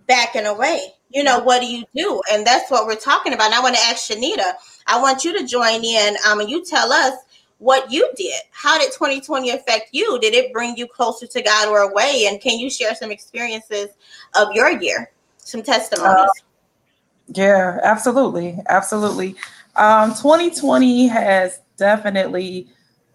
backing 0.07 0.45
away? 0.45 0.93
You 1.09 1.23
know 1.23 1.39
what 1.39 1.61
do 1.61 1.67
you 1.67 1.85
do? 1.95 2.21
And 2.31 2.45
that's 2.45 2.69
what 2.69 2.85
we're 2.85 2.95
talking 2.95 3.33
about. 3.33 3.47
And 3.47 3.55
i 3.55 3.61
want 3.61 3.75
to 3.75 3.81
ask 3.81 4.09
shanita 4.09 4.53
i 4.87 4.99
want 4.99 5.23
you 5.23 5.37
to 5.37 5.45
join 5.45 5.83
in 5.83 6.15
um, 6.27 6.39
and 6.39 6.49
you 6.49 6.63
tell 6.63 6.91
us 6.91 7.13
what 7.59 7.91
you 7.91 8.07
did. 8.15 8.39
How 8.51 8.77
did 8.77 8.91
2020 8.91 9.49
affect 9.49 9.89
you? 9.91 10.19
Did 10.19 10.33
it 10.33 10.53
bring 10.53 10.77
you 10.77 10.85
closer 10.87 11.25
to 11.25 11.41
god 11.41 11.67
or 11.67 11.89
away? 11.89 12.27
And 12.29 12.39
can 12.39 12.59
you 12.59 12.69
share 12.69 12.93
some 12.93 13.11
experiences 13.11 13.87
of 14.35 14.49
your 14.53 14.79
year? 14.79 15.11
Some 15.37 15.63
testimonies. 15.63 16.15
Uh, 16.15 16.27
yeah 17.33 17.79
absolutely 17.83 18.57
absolutely. 18.69 19.35
Um, 19.75 20.11
2020 20.11 21.07
has 21.07 21.59
definitely 21.77 22.67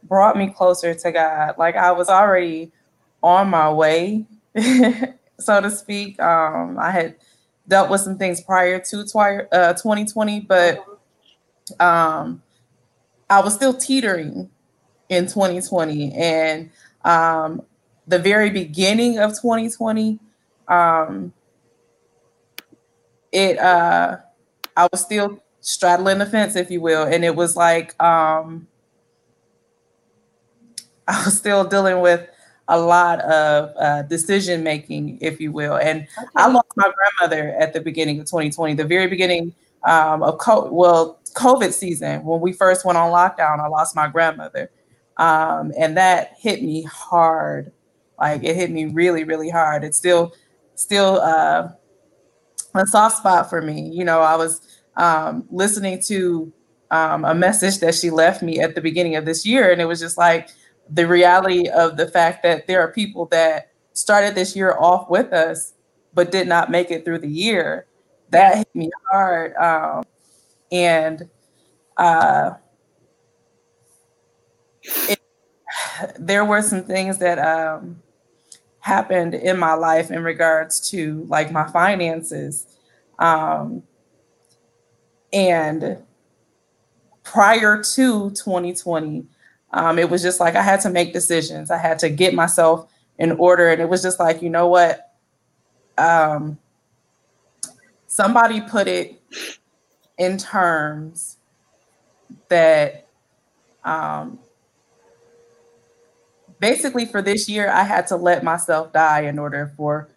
brought 0.04 0.36
me 0.36 0.48
closer 0.48 0.94
to 0.94 1.12
God. 1.12 1.54
Like 1.58 1.76
I 1.76 1.92
was 1.92 2.08
already 2.08 2.72
on 3.22 3.48
my 3.48 3.72
way, 3.72 4.26
so 5.38 5.60
to 5.60 5.70
speak. 5.70 6.20
Um, 6.20 6.78
I 6.78 6.90
had 6.90 7.16
dealt 7.68 7.90
with 7.90 8.00
some 8.00 8.18
things 8.18 8.40
prior 8.40 8.78
to 8.80 9.04
twi- 9.06 9.46
uh, 9.52 9.74
2020, 9.74 10.40
but 10.40 10.84
um, 11.80 12.42
I 13.30 13.40
was 13.40 13.54
still 13.54 13.74
teetering 13.74 14.50
in 15.08 15.26
2020. 15.26 16.12
And 16.14 16.70
um, 17.04 17.62
the 18.06 18.18
very 18.18 18.50
beginning 18.50 19.18
of 19.18 19.30
2020, 19.30 20.18
um, 20.68 21.32
it 23.30 23.58
uh, 23.58 24.18
I 24.76 24.88
was 24.90 25.00
still 25.00 25.42
straddling 25.60 26.18
the 26.18 26.26
fence, 26.26 26.56
if 26.56 26.70
you 26.70 26.80
will, 26.80 27.04
and 27.04 27.24
it 27.24 27.34
was 27.34 27.56
like 27.56 28.00
um, 28.02 28.66
I 31.08 31.24
was 31.24 31.36
still 31.36 31.64
dealing 31.64 32.00
with 32.00 32.28
a 32.68 32.78
lot 32.78 33.20
of 33.20 33.74
uh, 33.76 34.02
decision 34.02 34.62
making, 34.62 35.18
if 35.20 35.40
you 35.40 35.52
will. 35.52 35.76
And 35.76 36.02
okay. 36.02 36.28
I 36.36 36.46
lost 36.48 36.68
my 36.76 36.90
grandmother 37.18 37.54
at 37.58 37.72
the 37.72 37.80
beginning 37.80 38.20
of 38.20 38.26
2020, 38.26 38.74
the 38.74 38.84
very 38.84 39.08
beginning 39.08 39.54
um, 39.84 40.22
of 40.22 40.38
co- 40.38 40.72
well 40.72 41.20
COVID 41.34 41.72
season 41.72 42.24
when 42.24 42.40
we 42.40 42.52
first 42.52 42.84
went 42.84 42.98
on 42.98 43.10
lockdown. 43.10 43.60
I 43.60 43.66
lost 43.68 43.96
my 43.96 44.08
grandmother, 44.08 44.70
um, 45.16 45.72
and 45.78 45.96
that 45.96 46.34
hit 46.38 46.62
me 46.62 46.82
hard. 46.82 47.72
Like 48.18 48.44
it 48.44 48.54
hit 48.54 48.70
me 48.70 48.86
really, 48.86 49.24
really 49.24 49.50
hard. 49.50 49.82
It's 49.82 49.98
still, 49.98 50.32
still 50.76 51.20
uh, 51.20 51.70
a 52.74 52.86
soft 52.86 53.18
spot 53.18 53.50
for 53.50 53.60
me. 53.60 53.90
You 53.92 54.04
know, 54.04 54.20
I 54.20 54.36
was 54.36 54.60
um, 54.96 55.48
listening 55.50 56.00
to 56.02 56.52
um, 56.92 57.24
a 57.24 57.34
message 57.34 57.78
that 57.78 57.94
she 57.94 58.10
left 58.10 58.42
me 58.42 58.60
at 58.60 58.74
the 58.74 58.80
beginning 58.80 59.16
of 59.16 59.24
this 59.24 59.44
year, 59.44 59.72
and 59.72 59.80
it 59.80 59.86
was 59.86 59.98
just 59.98 60.16
like 60.16 60.50
the 60.90 61.06
reality 61.06 61.68
of 61.68 61.96
the 61.96 62.08
fact 62.08 62.42
that 62.42 62.66
there 62.66 62.80
are 62.80 62.92
people 62.92 63.26
that 63.26 63.72
started 63.92 64.34
this 64.34 64.56
year 64.56 64.76
off 64.78 65.08
with 65.08 65.32
us 65.32 65.74
but 66.14 66.30
did 66.30 66.46
not 66.46 66.70
make 66.70 66.90
it 66.90 67.04
through 67.04 67.18
the 67.18 67.28
year. 67.28 67.86
That 68.30 68.58
hit 68.58 68.74
me 68.74 68.90
hard 69.10 69.54
um, 69.56 70.04
and 70.70 71.28
uh, 71.96 72.52
it, 75.08 75.20
there 76.18 76.44
were 76.44 76.62
some 76.62 76.84
things 76.84 77.18
that 77.18 77.38
um, 77.38 78.02
happened 78.80 79.34
in 79.34 79.58
my 79.58 79.74
life 79.74 80.10
in 80.10 80.22
regards 80.22 80.90
to 80.90 81.24
like 81.28 81.52
my 81.52 81.68
finances 81.70 82.66
um, 83.18 83.82
and 85.32 85.98
prior 87.22 87.82
to 87.82 88.30
2020 88.30 89.24
um, 89.72 89.98
it 89.98 90.10
was 90.10 90.22
just 90.22 90.40
like 90.40 90.54
I 90.54 90.62
had 90.62 90.80
to 90.82 90.90
make 90.90 91.12
decisions. 91.12 91.70
I 91.70 91.78
had 91.78 91.98
to 92.00 92.10
get 92.10 92.34
myself 92.34 92.92
in 93.18 93.32
order. 93.32 93.68
And 93.68 93.80
it 93.80 93.88
was 93.88 94.02
just 94.02 94.18
like, 94.20 94.42
you 94.42 94.50
know 94.50 94.68
what? 94.68 95.12
Um, 95.96 96.58
somebody 98.06 98.60
put 98.60 98.88
it 98.88 99.20
in 100.18 100.36
terms 100.36 101.38
that 102.48 103.06
um, 103.84 104.38
basically 106.58 107.06
for 107.06 107.22
this 107.22 107.48
year, 107.48 107.70
I 107.70 107.82
had 107.84 108.06
to 108.08 108.16
let 108.16 108.44
myself 108.44 108.92
die 108.92 109.20
in 109.20 109.38
order 109.38 109.72
for 109.76 110.08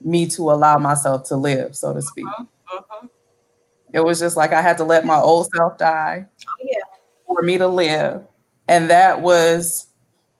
me 0.00 0.26
to 0.28 0.50
allow 0.50 0.78
myself 0.78 1.24
to 1.28 1.36
live, 1.36 1.76
so 1.76 1.92
to 1.92 2.00
speak. 2.00 2.26
Uh-huh, 2.26 2.78
uh-huh. 2.78 3.06
It 3.92 4.00
was 4.00 4.18
just 4.18 4.36
like 4.36 4.52
I 4.52 4.62
had 4.62 4.78
to 4.78 4.84
let 4.84 5.04
my 5.04 5.16
old 5.16 5.48
self 5.54 5.78
die 5.78 6.26
oh, 6.26 6.52
yeah. 6.62 6.78
for 7.26 7.42
me 7.42 7.56
to 7.58 7.68
live 7.68 8.22
and 8.68 8.90
that 8.90 9.20
was 9.20 9.86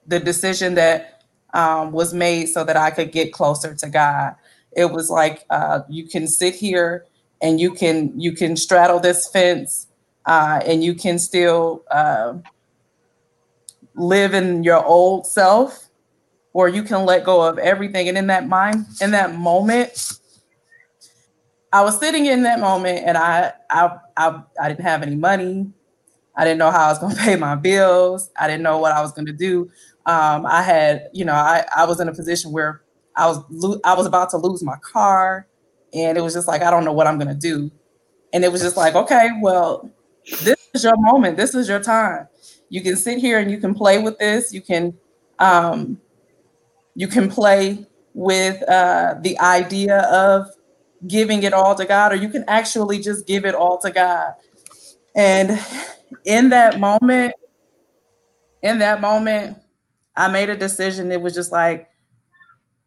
the 0.05 0.19
decision 0.19 0.75
that 0.75 1.23
um, 1.53 1.91
was 1.91 2.13
made 2.13 2.47
so 2.47 2.63
that 2.63 2.77
I 2.77 2.91
could 2.91 3.11
get 3.11 3.33
closer 3.33 3.73
to 3.75 3.89
God. 3.89 4.35
It 4.75 4.91
was 4.91 5.09
like 5.09 5.45
uh, 5.49 5.81
you 5.89 6.07
can 6.07 6.27
sit 6.27 6.55
here 6.55 7.05
and 7.41 7.59
you 7.59 7.71
can 7.73 8.19
you 8.19 8.33
can 8.33 8.55
straddle 8.55 8.99
this 8.99 9.27
fence 9.29 9.87
uh, 10.25 10.59
and 10.65 10.83
you 10.83 10.93
can 10.93 11.17
still 11.19 11.83
uh, 11.89 12.33
live 13.95 14.33
in 14.33 14.63
your 14.63 14.83
old 14.85 15.25
self, 15.25 15.89
or 16.53 16.67
you 16.69 16.83
can 16.83 17.05
let 17.05 17.23
go 17.23 17.41
of 17.41 17.57
everything. 17.57 18.09
And 18.09 18.17
in 18.17 18.27
that 18.27 18.47
mind, 18.47 18.85
in 19.01 19.11
that 19.11 19.35
moment, 19.35 20.19
I 21.71 21.83
was 21.83 21.99
sitting 21.99 22.25
in 22.25 22.43
that 22.43 22.59
moment, 22.59 23.05
and 23.05 23.17
I 23.17 23.53
I 23.69 23.97
I, 24.15 24.43
I 24.61 24.69
didn't 24.69 24.83
have 24.85 25.01
any 25.01 25.15
money. 25.15 25.71
I 26.37 26.45
didn't 26.45 26.59
know 26.59 26.71
how 26.71 26.85
I 26.85 26.89
was 26.89 26.99
going 26.99 27.15
to 27.17 27.21
pay 27.21 27.35
my 27.35 27.55
bills. 27.55 28.29
I 28.39 28.47
didn't 28.47 28.63
know 28.63 28.77
what 28.77 28.93
I 28.93 29.01
was 29.01 29.11
going 29.11 29.25
to 29.25 29.33
do. 29.33 29.69
Um, 30.05 30.45
I 30.45 30.61
had, 30.61 31.09
you 31.13 31.25
know, 31.25 31.33
I, 31.33 31.65
I 31.75 31.85
was 31.85 31.99
in 31.99 32.07
a 32.07 32.13
position 32.13 32.51
where 32.53 32.81
I 33.15 33.27
was 33.27 33.43
lo- 33.49 33.81
I 33.83 33.95
was 33.95 34.05
about 34.05 34.29
to 34.31 34.37
lose 34.37 34.63
my 34.63 34.77
car, 34.81 35.47
and 35.93 36.17
it 36.17 36.21
was 36.21 36.33
just 36.33 36.47
like 36.47 36.61
I 36.61 36.71
don't 36.71 36.85
know 36.85 36.93
what 36.93 37.07
I'm 37.07 37.17
going 37.17 37.27
to 37.27 37.35
do. 37.35 37.71
And 38.33 38.43
it 38.45 38.51
was 38.51 38.61
just 38.61 38.77
like, 38.77 38.95
okay, 38.95 39.29
well, 39.41 39.89
this 40.43 40.57
is 40.73 40.83
your 40.83 40.97
moment. 40.97 41.37
This 41.37 41.55
is 41.55 41.67
your 41.67 41.81
time. 41.81 42.27
You 42.69 42.81
can 42.81 42.95
sit 42.95 43.19
here 43.19 43.39
and 43.39 43.49
you 43.49 43.57
can 43.57 43.73
play 43.73 43.99
with 43.99 44.17
this. 44.19 44.53
You 44.53 44.61
can, 44.61 44.97
um, 45.39 45.99
you 46.95 47.07
can 47.07 47.29
play 47.29 47.85
with 48.13 48.61
uh, 48.69 49.15
the 49.21 49.39
idea 49.39 50.01
of 50.01 50.47
giving 51.07 51.43
it 51.43 51.53
all 51.53 51.75
to 51.75 51.85
God, 51.85 52.11
or 52.11 52.15
you 52.15 52.29
can 52.29 52.43
actually 52.47 52.99
just 52.99 53.25
give 53.25 53.45
it 53.45 53.55
all 53.55 53.77
to 53.79 53.91
God. 53.91 54.33
And 55.15 55.59
in 56.25 56.49
that 56.49 56.79
moment, 56.79 57.33
in 58.61 58.79
that 58.79 59.01
moment, 59.01 59.57
I 60.15 60.27
made 60.29 60.49
a 60.49 60.57
decision. 60.57 61.11
It 61.11 61.21
was 61.21 61.33
just 61.33 61.51
like, 61.51 61.89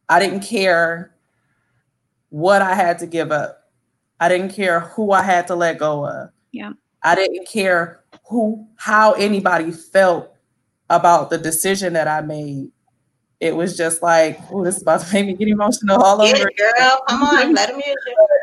I 0.08 0.18
didn't 0.18 0.40
care 0.40 1.14
what 2.30 2.62
I 2.62 2.74
had 2.74 2.98
to 3.00 3.06
give 3.06 3.30
up. 3.32 3.70
I 4.18 4.28
didn't 4.28 4.50
care 4.52 4.80
who 4.80 5.12
I 5.12 5.22
had 5.22 5.46
to 5.46 5.54
let 5.54 5.78
go 5.78 6.06
of. 6.06 6.30
Yeah. 6.52 6.72
I 7.02 7.14
didn't 7.14 7.48
care 7.48 8.04
who, 8.28 8.66
how 8.76 9.12
anybody 9.12 9.70
felt 9.70 10.34
about 10.90 11.30
the 11.30 11.38
decision 11.38 11.92
that 11.94 12.08
I 12.08 12.20
made. 12.20 12.70
It 13.38 13.56
was 13.56 13.76
just 13.76 14.02
like, 14.02 14.38
oh, 14.50 14.64
this 14.64 14.76
is 14.76 14.82
about 14.82 15.00
to 15.00 15.14
make 15.14 15.26
me 15.26 15.34
get 15.34 15.48
emotional 15.48 16.02
all 16.02 16.18
Get 16.22 16.36
over. 16.36 16.48
it, 16.48 16.56
girl. 16.56 17.02
Come 17.08 17.22
on, 17.22 17.54
let 17.54 17.70
him 17.70 17.76
use 17.76 17.86
you. 17.86 18.26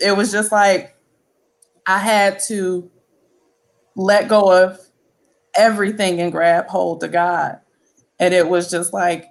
It 0.00 0.16
was 0.16 0.32
just 0.32 0.50
like 0.50 0.96
I 1.86 1.98
had 1.98 2.40
to 2.48 2.90
let 3.96 4.28
go 4.28 4.52
of 4.52 4.80
everything 5.56 6.20
and 6.20 6.32
grab 6.32 6.68
hold 6.68 7.00
to 7.00 7.08
God. 7.08 7.60
And 8.18 8.34
it 8.34 8.48
was 8.48 8.70
just 8.70 8.92
like 8.92 9.26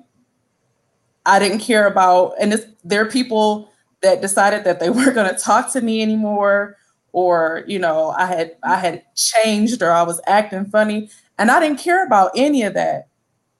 I 1.25 1.39
didn't 1.39 1.59
care 1.59 1.87
about, 1.87 2.33
and 2.39 2.53
it's, 2.53 2.65
there 2.83 3.01
are 3.01 3.09
people 3.09 3.71
that 4.01 4.21
decided 4.21 4.65
that 4.65 4.79
they 4.79 4.89
weren't 4.91 5.15
going 5.15 5.33
to 5.33 5.39
talk 5.39 5.71
to 5.73 5.81
me 5.81 6.01
anymore, 6.01 6.77
or 7.11 7.63
you 7.67 7.79
know, 7.79 8.09
I 8.17 8.25
had 8.25 8.55
I 8.63 8.77
had 8.77 9.03
changed 9.15 9.81
or 9.81 9.91
I 9.91 10.03
was 10.03 10.19
acting 10.27 10.65
funny, 10.65 11.09
and 11.37 11.51
I 11.51 11.59
didn't 11.59 11.79
care 11.79 12.05
about 12.05 12.31
any 12.35 12.63
of 12.63 12.73
that. 12.73 13.07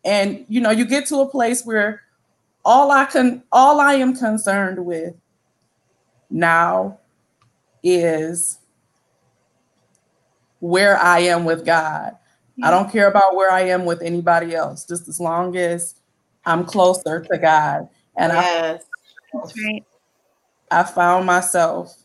And 0.03 0.45
you 0.49 0.59
know, 0.59 0.71
you 0.71 0.85
get 0.85 1.05
to 1.07 1.17
a 1.17 1.29
place 1.29 1.63
where 1.63 2.01
all 2.65 2.91
I 2.91 3.05
can, 3.05 3.43
all 3.51 3.79
I 3.79 3.93
am 3.95 4.15
concerned 4.15 4.85
with 4.85 5.15
now 6.29 6.99
is 7.83 8.59
where 10.63 10.97
I 10.97 11.19
am 11.19 11.43
with 11.43 11.65
God. 11.65 12.15
I 12.63 12.71
don't 12.71 12.89
care 12.89 13.09
about 13.09 13.35
where 13.35 13.51
I 13.51 13.63
am 13.63 13.83
with 13.83 14.01
anybody 14.01 14.55
else, 14.55 14.85
just 14.85 15.09
as 15.09 15.19
long 15.19 15.57
as 15.57 15.95
I'm 16.45 16.63
closer 16.63 17.19
to 17.19 17.37
God. 17.37 17.89
And 18.15 18.31
Yes. 18.31 18.85
That's 19.33 19.53
right. 19.61 19.83
I, 20.71 20.79
I 20.79 20.83
found 20.83 21.25
myself 21.25 21.97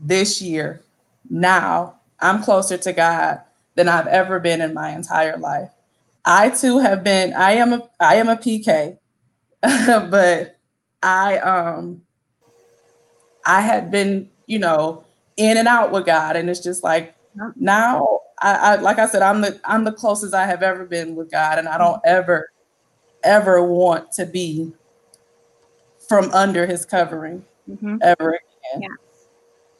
this 0.00 0.40
year, 0.40 0.80
now 1.28 1.96
I'm 2.20 2.42
closer 2.42 2.78
to 2.78 2.92
God 2.94 3.42
than 3.74 3.86
I've 3.86 4.06
ever 4.06 4.40
been 4.40 4.62
in 4.62 4.72
my 4.72 4.92
entire 4.96 5.36
life. 5.36 5.68
I 6.24 6.48
too 6.48 6.78
have 6.78 7.04
been, 7.04 7.34
I 7.34 7.52
am 7.52 7.74
a 7.74 7.90
I 8.00 8.14
am 8.14 8.30
a 8.30 8.36
PK, 8.36 8.96
but 9.62 10.56
I 11.02 11.36
um 11.38 12.00
I 13.44 13.60
had 13.60 13.90
been, 13.90 14.30
you 14.46 14.58
know, 14.58 15.04
in 15.36 15.58
and 15.58 15.68
out 15.68 15.92
with 15.92 16.06
God. 16.06 16.36
And 16.36 16.48
it's 16.48 16.60
just 16.60 16.82
like. 16.82 17.14
Now 17.56 18.20
I, 18.40 18.54
I 18.54 18.76
like 18.76 18.98
I 18.98 19.06
said, 19.06 19.22
I'm 19.22 19.40
the 19.40 19.60
I'm 19.64 19.84
the 19.84 19.92
closest 19.92 20.34
I 20.34 20.46
have 20.46 20.62
ever 20.62 20.84
been 20.84 21.14
with 21.14 21.30
God. 21.30 21.58
And 21.58 21.68
I 21.68 21.78
don't 21.78 22.00
ever, 22.04 22.50
ever 23.22 23.64
want 23.64 24.12
to 24.12 24.26
be 24.26 24.72
from 26.08 26.30
under 26.32 26.66
his 26.66 26.84
covering 26.84 27.44
Mhm. 27.68 27.98
ever 28.02 28.40
again. 28.74 28.88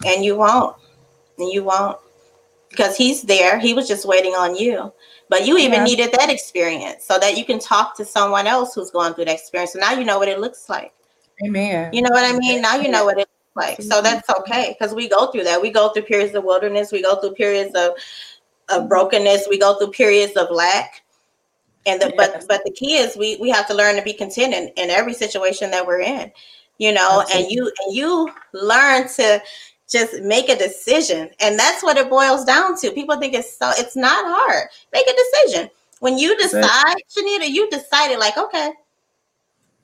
And 0.06 0.24
you 0.24 0.36
won't. 0.36 0.76
And 1.38 1.52
you 1.52 1.64
won't. 1.64 1.98
Because 2.70 2.96
he's 2.96 3.22
there. 3.22 3.58
He 3.58 3.74
was 3.74 3.88
just 3.88 4.04
waiting 4.04 4.34
on 4.34 4.54
you. 4.54 4.92
But 5.28 5.46
you 5.46 5.58
even 5.58 5.80
Yeah. 5.80 5.84
needed 5.84 6.12
that 6.12 6.30
experience 6.30 7.04
so 7.04 7.18
that 7.18 7.36
you 7.36 7.44
can 7.44 7.58
talk 7.58 7.96
to 7.96 8.04
someone 8.04 8.46
else 8.46 8.74
who's 8.74 8.90
going 8.90 9.14
through 9.14 9.26
that 9.26 9.34
experience. 9.34 9.72
So 9.72 9.78
now 9.78 9.92
you 9.92 10.04
know 10.04 10.18
what 10.18 10.28
it 10.28 10.38
looks 10.38 10.68
like. 10.68 10.92
Amen. 11.44 11.92
You 11.92 12.02
know 12.02 12.10
what 12.10 12.24
I 12.24 12.36
mean? 12.36 12.60
Now 12.60 12.76
you 12.76 12.88
know 12.88 13.04
what 13.04 13.18
it 13.18 13.28
like. 13.56 13.80
So 13.82 13.96
mm-hmm. 13.96 14.04
that's 14.04 14.28
okay 14.40 14.76
because 14.78 14.94
we 14.94 15.08
go 15.08 15.30
through 15.30 15.44
that. 15.44 15.60
We 15.60 15.70
go 15.70 15.90
through 15.90 16.02
periods 16.02 16.34
of 16.34 16.44
wilderness. 16.44 16.92
We 16.92 17.02
go 17.02 17.20
through 17.20 17.32
periods 17.32 17.74
of, 17.74 17.92
of 18.68 18.88
brokenness. 18.88 19.46
We 19.48 19.58
go 19.58 19.78
through 19.78 19.90
periods 19.90 20.36
of 20.36 20.50
lack. 20.50 21.02
And 21.86 22.00
the, 22.00 22.12
Yes. 22.14 22.14
but 22.16 22.48
but 22.48 22.62
the 22.64 22.72
key 22.72 22.96
is 22.96 23.16
we 23.16 23.36
we 23.36 23.50
have 23.50 23.66
to 23.68 23.74
learn 23.74 23.96
to 23.96 24.02
be 24.02 24.12
content 24.12 24.54
in, 24.54 24.68
in 24.76 24.90
every 24.90 25.14
situation 25.14 25.70
that 25.70 25.86
we're 25.86 26.00
in. 26.00 26.30
You 26.78 26.92
know, 26.92 27.24
and 27.34 27.50
you 27.50 27.70
and 27.84 27.94
you 27.94 28.30
learn 28.52 29.08
to 29.16 29.42
just 29.90 30.22
make 30.22 30.48
a 30.48 30.56
decision. 30.56 31.30
And 31.40 31.58
that's 31.58 31.82
what 31.82 31.96
it 31.96 32.08
boils 32.08 32.44
down 32.44 32.76
to. 32.80 32.92
People 32.92 33.18
think 33.18 33.34
it's 33.34 33.56
so 33.56 33.70
it's 33.76 33.96
not 33.96 34.24
hard. 34.26 34.68
Make 34.92 35.06
a 35.08 35.14
decision. 35.14 35.70
When 36.00 36.16
you 36.16 36.36
decide, 36.38 36.96
Shanita, 37.10 37.48
you 37.48 37.68
decided 37.68 38.18
like, 38.18 38.38
okay, 38.38 38.72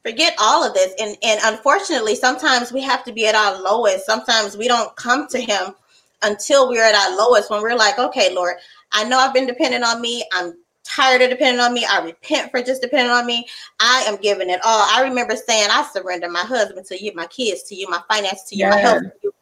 forget 0.07 0.35
all 0.39 0.65
of 0.65 0.73
this. 0.75 0.95
And 1.01 1.17
and 1.23 1.41
unfortunately 1.45 2.15
sometimes 2.15 2.73
we 2.73 2.81
have 2.83 3.05
to 3.05 3.13
be 3.13 3.27
at 3.27 3.35
our 3.35 3.61
lowest. 3.61 4.07
Sometimes 4.07 4.57
we 4.57 4.69
don't 4.69 4.95
come 4.97 5.27
to 5.29 5.41
him 5.41 5.75
until 6.23 6.69
we're 6.69 6.85
at 6.85 6.95
our 6.95 7.17
lowest 7.17 7.51
when 7.51 7.61
we're 7.61 7.77
like 7.77 7.99
okay 7.99 8.35
lord 8.35 8.57
i 8.93 9.05
know 9.05 9.19
i've 9.19 9.35
been 9.35 9.47
dependent 9.47 9.85
on 9.85 10.01
me. 10.01 10.25
I'm 10.33 10.55
tired 10.83 11.21
of 11.21 11.29
depending 11.29 11.61
on 11.61 11.75
me. 11.75 11.85
I 11.85 12.03
repent 12.03 12.51
for 12.51 12.63
just 12.63 12.81
depending 12.81 13.11
on 13.11 13.27
me. 13.27 13.47
I 13.81 14.05
am 14.07 14.17
giving 14.17 14.49
it 14.49 14.61
all. 14.65 14.89
I 14.91 15.03
remember 15.03 15.37
saying 15.37 15.69
i 15.71 15.83
surrender 15.83 16.31
my 16.31 16.41
husband 16.41 16.87
to 16.87 17.03
you 17.03 17.13
my 17.15 17.27
kids 17.27 17.65
to 17.65 17.75
you 17.75 17.89
my 17.91 18.01
finances 18.09 18.49
to 18.49 18.57
you 18.57 18.69
my 18.69 18.79
health 18.79 19.03
to 19.03 19.13
you. 19.25 19.35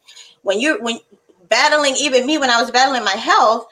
When 0.42 0.58
you 0.58 0.82
when 0.82 0.98
battling 1.48 1.94
even 1.96 2.26
me 2.26 2.38
when 2.38 2.50
i 2.50 2.60
was 2.60 2.70
battling 2.70 3.04
my 3.04 3.12
health 3.12 3.66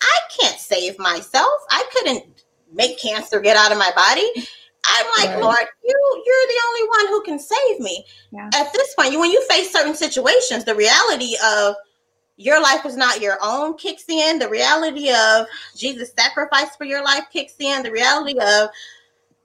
i 0.00 0.18
can't 0.40 0.58
save 0.58 0.98
myself. 0.98 1.52
I 1.70 1.84
couldn't 1.92 2.24
make 2.72 2.98
cancer 2.98 3.40
get 3.40 3.56
out 3.56 3.72
of 3.72 3.78
my 3.78 3.92
body 3.94 4.46
I'm 4.84 5.06
like, 5.18 5.34
Right. 5.34 5.42
Lord, 5.42 5.66
you 5.84 6.22
you're 6.26 6.46
the 6.48 6.60
only 6.68 6.88
one 6.88 7.06
who 7.08 7.22
can 7.22 7.38
save 7.38 7.80
me. 7.80 8.04
Yeah. 8.30 8.50
At 8.54 8.72
this 8.72 8.94
point, 8.94 9.12
you 9.12 9.20
when 9.20 9.30
you 9.30 9.44
face 9.48 9.72
certain 9.72 9.94
situations, 9.94 10.64
the 10.64 10.74
reality 10.74 11.36
of 11.44 11.74
your 12.36 12.60
life 12.62 12.86
is 12.86 12.96
not 12.96 13.20
your 13.20 13.36
own 13.42 13.76
kicks 13.76 14.04
in. 14.08 14.38
The 14.38 14.48
reality 14.48 15.10
of 15.12 15.46
Jesus' 15.76 16.12
sacrifice 16.18 16.74
for 16.76 16.84
your 16.84 17.04
life 17.04 17.24
kicks 17.32 17.54
in. 17.58 17.82
The 17.82 17.92
reality 17.92 18.38
of 18.40 18.70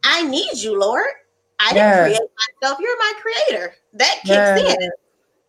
I 0.04 0.24
need 0.24 0.58
you, 0.58 0.80
Lord. 0.80 1.08
I 1.60 1.74
didn't 1.74 2.04
create 2.04 2.22
myself. 2.62 2.80
You're 2.80 2.98
my 2.98 3.14
creator. 3.22 3.76
That 3.94 4.16
kicks 4.24 4.30
Yes. 4.30 4.78
in. 4.80 4.90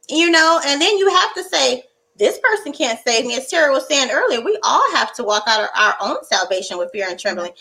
You 0.09 0.31
know, 0.31 0.61
and 0.65 0.81
then 0.81 0.99
you 0.99 1.09
have 1.11 1.35
to 1.35 1.45
say, 1.45 1.85
this 2.17 2.39
person 2.43 2.73
can't 2.73 2.99
save 3.07 3.27
me. 3.27 3.37
As 3.37 3.49
Sarah 3.49 3.73
was 3.73 3.87
saying 3.87 4.11
earlier, 4.11 4.41
we 4.41 4.59
all 4.63 4.85
have 4.95 5.13
to 5.15 5.25
walk 5.25 5.45
out 5.47 5.61
our, 5.61 5.71
our 5.77 5.97
own 6.01 6.25
salvation 6.25 6.79
with 6.79 6.91
fear 6.93 7.07
and 7.09 7.19
trembling. 7.19 7.53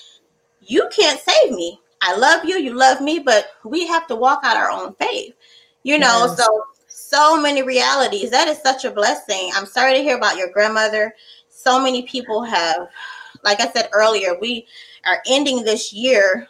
You 0.62 0.88
can't 0.96 1.20
save 1.20 1.52
me. 1.52 1.80
I 2.06 2.16
love 2.16 2.46
you, 2.46 2.58
you 2.58 2.74
love 2.74 3.02
me, 3.02 3.20
but 3.20 3.48
we 3.64 3.88
have 3.88 4.06
to 4.08 4.16
walk 4.16 4.42
out 4.44 4.58
our 4.58 4.70
own 4.70 4.94
faith. 4.96 5.34
You 5.84 5.98
know, 5.98 6.28
Yes. 6.28 6.38
so 6.38 6.46
so 6.88 7.42
many 7.42 7.62
realities. 7.64 8.30
That 8.32 8.48
is 8.48 8.60
such 8.62 8.86
a 8.86 8.92
blessing. 8.92 9.52
I'm 9.56 9.66
sorry 9.66 9.96
to 9.98 10.04
hear 10.04 10.18
about 10.18 10.38
your 10.38 10.52
grandmother. 10.52 11.14
So 11.50 11.82
many 11.82 12.04
people 12.04 12.44
have, 12.44 12.88
like 13.44 13.60
I 13.60 13.72
said 13.72 13.90
earlier, 13.92 14.38
we 14.40 14.68
are 15.06 15.22
ending 15.28 15.64
this 15.64 15.92
year 15.92 16.48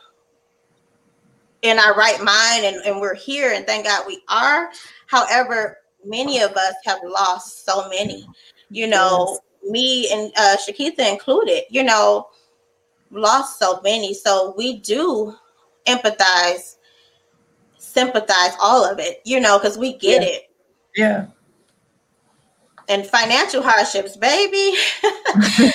in 1.61 1.79
our 1.79 1.95
right 1.95 2.21
mind 2.21 2.65
and, 2.65 2.77
and 2.85 3.01
we're 3.01 3.15
here 3.15 3.53
and 3.53 3.65
thank 3.65 3.85
God 3.85 4.05
we 4.05 4.21
are. 4.29 4.69
However, 5.07 5.79
many 6.05 6.41
of 6.41 6.51
us 6.51 6.75
have 6.85 6.99
lost 7.03 7.65
so 7.65 7.89
many, 7.89 8.27
you 8.69 8.87
know, 8.87 9.39
me 9.67 10.11
and 10.11 10.31
uh 10.37 10.57
Shakitha 10.57 11.11
included, 11.11 11.63
you 11.69 11.83
know, 11.83 12.27
lost 13.09 13.57
so 13.57 13.79
many. 13.83 14.13
So 14.13 14.53
we 14.57 14.79
do 14.79 15.33
empathize, 15.87 16.75
sympathize, 17.77 18.53
all 18.61 18.83
of 18.89 18.99
it, 18.99 19.21
you 19.25 19.39
know, 19.39 19.57
because 19.57 19.77
we 19.77 19.97
get 19.97 20.21
Yeah. 20.21 20.27
it. 20.27 20.41
Yeah. 20.95 21.25
And 22.87 23.05
financial 23.05 23.63
hardships, 23.63 24.15
baby. 24.17 24.77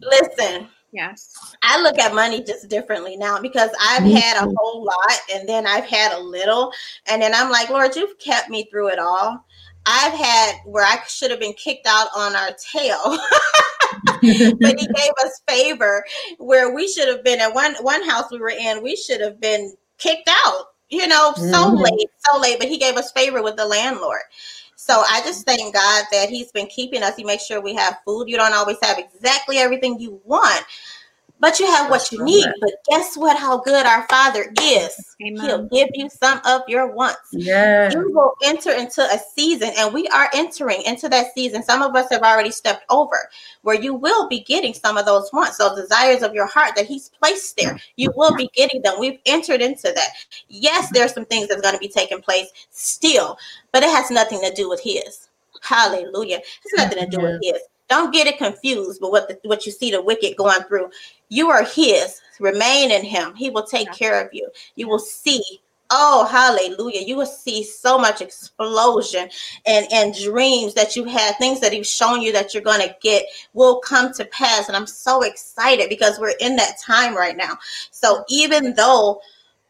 Listen, 0.00 0.68
Yes. 0.94 1.56
I 1.64 1.80
look 1.82 1.98
at 1.98 2.14
money 2.14 2.40
just 2.44 2.68
differently 2.68 3.16
now 3.16 3.40
because 3.40 3.70
I've 3.80 4.04
had 4.04 4.36
a 4.36 4.48
whole 4.56 4.84
lot 4.84 5.18
and 5.34 5.48
then 5.48 5.66
I've 5.66 5.86
had 5.86 6.12
a 6.12 6.20
little. 6.20 6.72
And 7.08 7.20
then 7.20 7.34
I'm 7.34 7.50
like, 7.50 7.68
Lord, 7.68 7.96
you've 7.96 8.16
kept 8.20 8.48
me 8.48 8.68
through 8.70 8.90
it 8.90 9.00
all. 9.00 9.44
I've 9.86 10.12
had 10.12 10.52
where 10.64 10.84
I 10.84 11.00
should 11.08 11.32
have 11.32 11.40
been 11.40 11.52
kicked 11.54 11.88
out 11.88 12.06
on 12.16 12.36
our 12.36 12.50
tail, 12.72 13.00
but 14.60 14.78
he 14.78 14.86
gave 14.86 15.12
us 15.24 15.40
favor 15.48 16.04
where 16.38 16.74
we 16.74 16.88
should 16.88 17.08
have 17.08 17.24
been 17.24 17.40
at 17.40 17.54
one 17.54 17.74
one 17.80 18.02
house 18.08 18.30
we 18.30 18.38
were 18.38 18.50
in, 18.50 18.82
we 18.82 18.96
should 18.96 19.20
have 19.20 19.40
been 19.40 19.74
kicked 19.98 20.28
out, 20.44 20.66
you 20.88 21.06
know, 21.06 21.32
so 21.36 21.42
Mhm. 21.42 21.82
late, 21.82 22.08
so 22.30 22.38
late, 22.38 22.58
but 22.58 22.68
he 22.68 22.78
gave 22.78 22.96
us 22.96 23.12
favor 23.12 23.42
with 23.42 23.56
the 23.56 23.66
landlord. 23.66 24.22
So 24.76 25.02
I 25.08 25.22
just 25.22 25.46
thank 25.46 25.72
God 25.72 26.04
that 26.12 26.28
he's 26.28 26.52
been 26.52 26.66
keeping 26.66 27.02
us. 27.02 27.16
He 27.16 27.24
makes 27.24 27.46
sure 27.46 27.60
we 27.60 27.74
have 27.74 27.98
food. 28.04 28.28
You 28.28 28.36
don't 28.36 28.52
always 28.52 28.76
have 28.82 28.98
exactly 28.98 29.58
everything 29.58 29.98
you 29.98 30.20
want, 30.24 30.64
but 31.44 31.60
you 31.60 31.66
have 31.66 31.90
what 31.90 32.10
you 32.10 32.24
need. 32.24 32.46
But 32.58 32.70
guess 32.88 33.18
what? 33.18 33.38
How 33.38 33.58
good 33.58 33.84
our 33.84 34.08
Father 34.08 34.50
is. 34.62 35.14
Amen. 35.20 35.44
He'll 35.44 35.66
give 35.66 35.90
you 35.92 36.08
some 36.08 36.40
of 36.46 36.62
your 36.68 36.90
wants. 36.90 37.28
Yeah. 37.32 37.92
You 37.92 38.10
will 38.14 38.32
enter 38.42 38.70
into 38.72 39.02
a 39.02 39.18
season, 39.34 39.70
and 39.76 39.92
we 39.92 40.08
are 40.08 40.30
entering 40.32 40.80
into 40.86 41.06
that 41.10 41.34
season. 41.34 41.62
Some 41.62 41.82
of 41.82 41.94
us 41.96 42.08
have 42.10 42.22
already 42.22 42.50
stepped 42.50 42.86
over 42.88 43.28
where 43.60 43.78
you 43.78 43.92
will 43.92 44.26
be 44.26 44.40
getting 44.40 44.72
some 44.72 44.96
of 44.96 45.04
those 45.04 45.28
wants, 45.34 45.58
those 45.58 45.78
desires 45.78 46.22
of 46.22 46.32
your 46.32 46.46
heart 46.46 46.76
that 46.76 46.86
He's 46.86 47.10
placed 47.10 47.58
there. 47.58 47.78
You 47.96 48.10
will 48.16 48.34
be 48.34 48.48
getting 48.54 48.80
them. 48.80 48.98
We've 48.98 49.18
entered 49.26 49.60
into 49.60 49.92
that. 49.94 50.08
Yes, 50.48 50.88
there's 50.94 51.12
some 51.12 51.26
things 51.26 51.48
that's 51.48 51.60
going 51.60 51.74
to 51.74 51.78
be 51.78 51.88
taking 51.88 52.22
place 52.22 52.48
still, 52.70 53.36
but 53.70 53.82
it 53.82 53.90
has 53.90 54.10
nothing 54.10 54.40
to 54.40 54.54
do 54.54 54.70
with 54.70 54.80
His. 54.80 55.28
Hallelujah. 55.60 56.40
It's 56.64 56.74
nothing 56.74 57.00
to 57.00 57.06
do 57.06 57.20
with 57.20 57.38
His. 57.42 57.60
Don't 57.94 58.12
get 58.12 58.26
it 58.26 58.38
confused 58.38 59.00
but 59.00 59.12
what 59.12 59.28
the, 59.28 59.38
what 59.48 59.64
you 59.66 59.70
see 59.70 59.92
the 59.92 60.02
wicked 60.02 60.36
going 60.36 60.62
through. 60.62 60.90
You 61.28 61.48
are 61.48 61.62
his. 61.62 62.20
Remain 62.40 62.90
in 62.90 63.04
him. 63.04 63.36
He 63.36 63.50
will 63.50 63.62
take 63.62 63.92
care 63.92 64.20
of 64.20 64.34
you. 64.34 64.50
You 64.74 64.88
will 64.88 64.98
see 64.98 65.60
Oh, 65.90 66.26
hallelujah. 66.26 67.02
You 67.02 67.14
will 67.14 67.26
see 67.26 67.62
so 67.62 67.96
much 67.96 68.20
explosion 68.20 69.28
and, 69.64 69.86
and 69.92 70.14
dreams 70.14 70.74
that 70.74 70.96
you 70.96 71.04
had, 71.04 71.36
things 71.36 71.60
that 71.60 71.72
he's 71.72 71.88
shown 71.88 72.20
you 72.20 72.32
that 72.32 72.52
you're 72.52 72.64
going 72.64 72.80
to 72.80 72.96
get 73.00 73.26
will 73.52 73.78
come 73.78 74.12
to 74.14 74.24
pass. 74.24 74.66
And 74.66 74.76
I'm 74.76 74.88
so 74.88 75.22
excited 75.22 75.88
because 75.88 76.18
we're 76.18 76.34
in 76.40 76.56
that 76.56 76.80
time 76.80 77.14
right 77.14 77.36
now. 77.36 77.58
So 77.92 78.24
even 78.28 78.74
though 78.74 79.20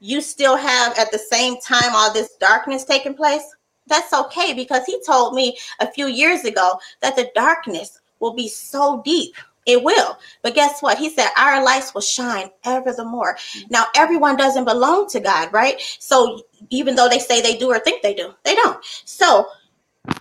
you 0.00 0.22
still 0.22 0.56
have 0.56 0.96
at 0.98 1.10
the 1.10 1.18
same 1.18 1.60
time 1.60 1.94
all 1.94 2.10
this 2.10 2.36
darkness 2.36 2.84
taking 2.84 3.14
place, 3.14 3.54
that's 3.86 4.14
okay 4.14 4.54
because 4.54 4.86
he 4.86 5.02
told 5.04 5.34
me 5.34 5.58
a 5.80 5.90
few 5.90 6.06
years 6.06 6.44
ago 6.44 6.78
that 7.02 7.16
the 7.16 7.30
darkness 7.34 8.00
will 8.24 8.34
be 8.34 8.48
so 8.48 9.02
deep. 9.04 9.36
It 9.66 9.82
will. 9.82 10.18
But 10.42 10.54
guess 10.54 10.82
what? 10.82 10.98
He 10.98 11.10
said, 11.10 11.28
Our 11.36 11.62
lights 11.62 11.94
will 11.94 12.00
shine 12.00 12.50
ever 12.64 12.92
the 12.92 13.04
more. 13.04 13.36
Now, 13.70 13.84
everyone 13.94 14.36
doesn't 14.36 14.64
belong 14.64 15.08
to 15.10 15.20
God, 15.20 15.52
right? 15.52 15.80
So 15.98 16.42
even 16.70 16.96
though 16.96 17.08
they 17.08 17.18
say 17.18 17.40
they 17.40 17.56
do 17.56 17.70
or 17.70 17.78
think 17.78 18.02
they 18.02 18.14
do, 18.14 18.34
they 18.44 18.54
don't. 18.54 18.82
So 19.04 19.46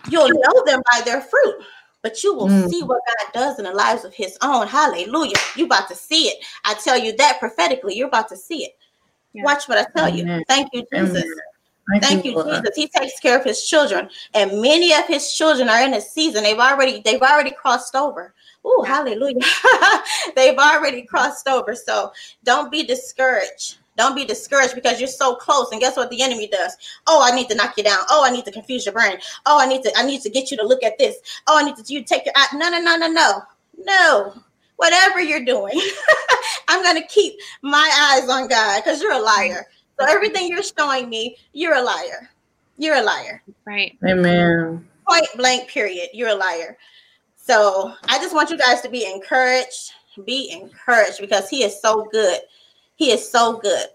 you'll 0.09 0.29
know 0.29 0.63
them 0.65 0.81
by 0.91 1.01
their 1.01 1.21
fruit. 1.21 1.55
But 2.01 2.21
you 2.21 2.35
will 2.35 2.49
mm. 2.49 2.69
see 2.69 2.83
what 2.83 3.01
God 3.07 3.33
does 3.33 3.59
in 3.59 3.65
the 3.65 3.71
lives 3.71 4.03
of 4.03 4.13
his 4.13 4.37
own. 4.41 4.67
Hallelujah. 4.67 5.37
You 5.55 5.65
about 5.65 5.87
to 5.87 5.95
see 5.95 6.25
it. 6.25 6.43
I 6.65 6.73
tell 6.73 6.97
you 6.97 7.15
that 7.15 7.39
prophetically, 7.39 7.95
you're 7.95 8.09
about 8.09 8.27
to 8.29 8.35
see 8.35 8.65
it. 8.65 8.73
Yeah. 9.31 9.43
Watch 9.43 9.69
what 9.69 9.77
I 9.77 9.85
tell 9.95 10.09
Amen. 10.09 10.39
you. 10.39 10.45
Thank 10.49 10.67
you, 10.73 10.85
Jesus. 10.91 11.23
Amen. 11.23 11.52
Thank, 12.01 12.25
you, 12.25 12.33
Jesus. 12.43 12.75
He 12.75 12.87
takes 12.87 13.19
care 13.19 13.37
of 13.37 13.43
his 13.43 13.65
children, 13.65 14.09
and 14.33 14.61
many 14.61 14.93
of 14.93 15.05
his 15.05 15.33
children 15.33 15.67
are 15.67 15.81
in 15.81 15.93
a 15.93 16.01
season. 16.01 16.43
They've 16.43 16.57
already 16.57 17.01
they've 17.03 17.21
already 17.21 17.51
crossed 17.51 17.95
over. 17.95 18.33
Oh, 18.63 18.83
hallelujah! 18.83 19.41
they've 20.35 20.57
already 20.57 21.03
crossed 21.03 21.47
over. 21.47 21.75
So 21.75 22.11
don't 22.43 22.71
be 22.71 22.83
discouraged. 22.83 23.77
Don't 23.97 24.15
be 24.15 24.25
discouraged 24.25 24.75
because 24.75 24.99
you're 24.99 25.07
so 25.07 25.35
close. 25.35 25.71
And 25.71 25.79
guess 25.79 25.97
what 25.97 26.09
the 26.09 26.21
enemy 26.21 26.47
does? 26.47 26.75
Oh, 27.05 27.21
I 27.23 27.35
need 27.35 27.49
to 27.49 27.55
knock 27.55 27.77
you 27.77 27.83
down. 27.83 27.99
Oh, 28.09 28.23
I 28.25 28.31
need 28.31 28.45
to 28.45 28.51
confuse 28.51 28.85
your 28.85 28.93
brain. 28.93 29.17
Oh, 29.45 29.59
I 29.59 29.67
need 29.67 29.83
to 29.83 29.91
I 29.97 30.05
need 30.05 30.21
to 30.21 30.29
get 30.29 30.51
you 30.51 30.57
to 30.57 30.65
look 30.65 30.83
at 30.83 30.97
this. 30.97 31.17
Oh, 31.47 31.59
I 31.59 31.63
need 31.63 31.75
to 31.75 31.93
you 31.93 32.03
take 32.03 32.25
your 32.25 32.33
eye. 32.35 32.47
No, 32.53 32.69
no, 32.69 32.79
no, 32.79 32.95
no, 32.95 33.07
no, 33.07 33.41
no. 33.79 34.33
Whatever 34.77 35.21
you're 35.21 35.45
doing, 35.45 35.79
I'm 36.67 36.81
gonna 36.81 37.05
keep 37.07 37.35
my 37.61 38.15
eyes 38.15 38.29
on 38.29 38.47
God 38.47 38.81
because 38.83 39.01
you're 39.01 39.13
a 39.13 39.19
liar. 39.19 39.67
So 39.99 40.07
everything 40.07 40.47
you're 40.47 40.63
showing 40.63 41.09
me, 41.09 41.37
you're 41.53 41.75
a 41.75 41.81
liar. 41.81 42.29
You're 42.77 42.95
a 42.95 43.03
liar. 43.03 43.43
Right. 43.65 43.97
Amen. 44.07 44.87
Point 45.07 45.27
blank, 45.37 45.69
period. 45.69 46.09
You're 46.13 46.29
a 46.29 46.35
liar. 46.35 46.77
So 47.35 47.93
I 48.07 48.17
just 48.19 48.33
want 48.33 48.49
you 48.49 48.57
guys 48.57 48.81
to 48.81 48.89
be 48.89 49.05
encouraged. 49.05 49.91
Be 50.25 50.51
encouraged 50.51 51.19
because 51.19 51.49
he 51.49 51.63
is 51.63 51.79
so 51.81 52.07
good. 52.11 52.39
He 52.95 53.11
is 53.11 53.29
so 53.29 53.57
good. 53.57 53.87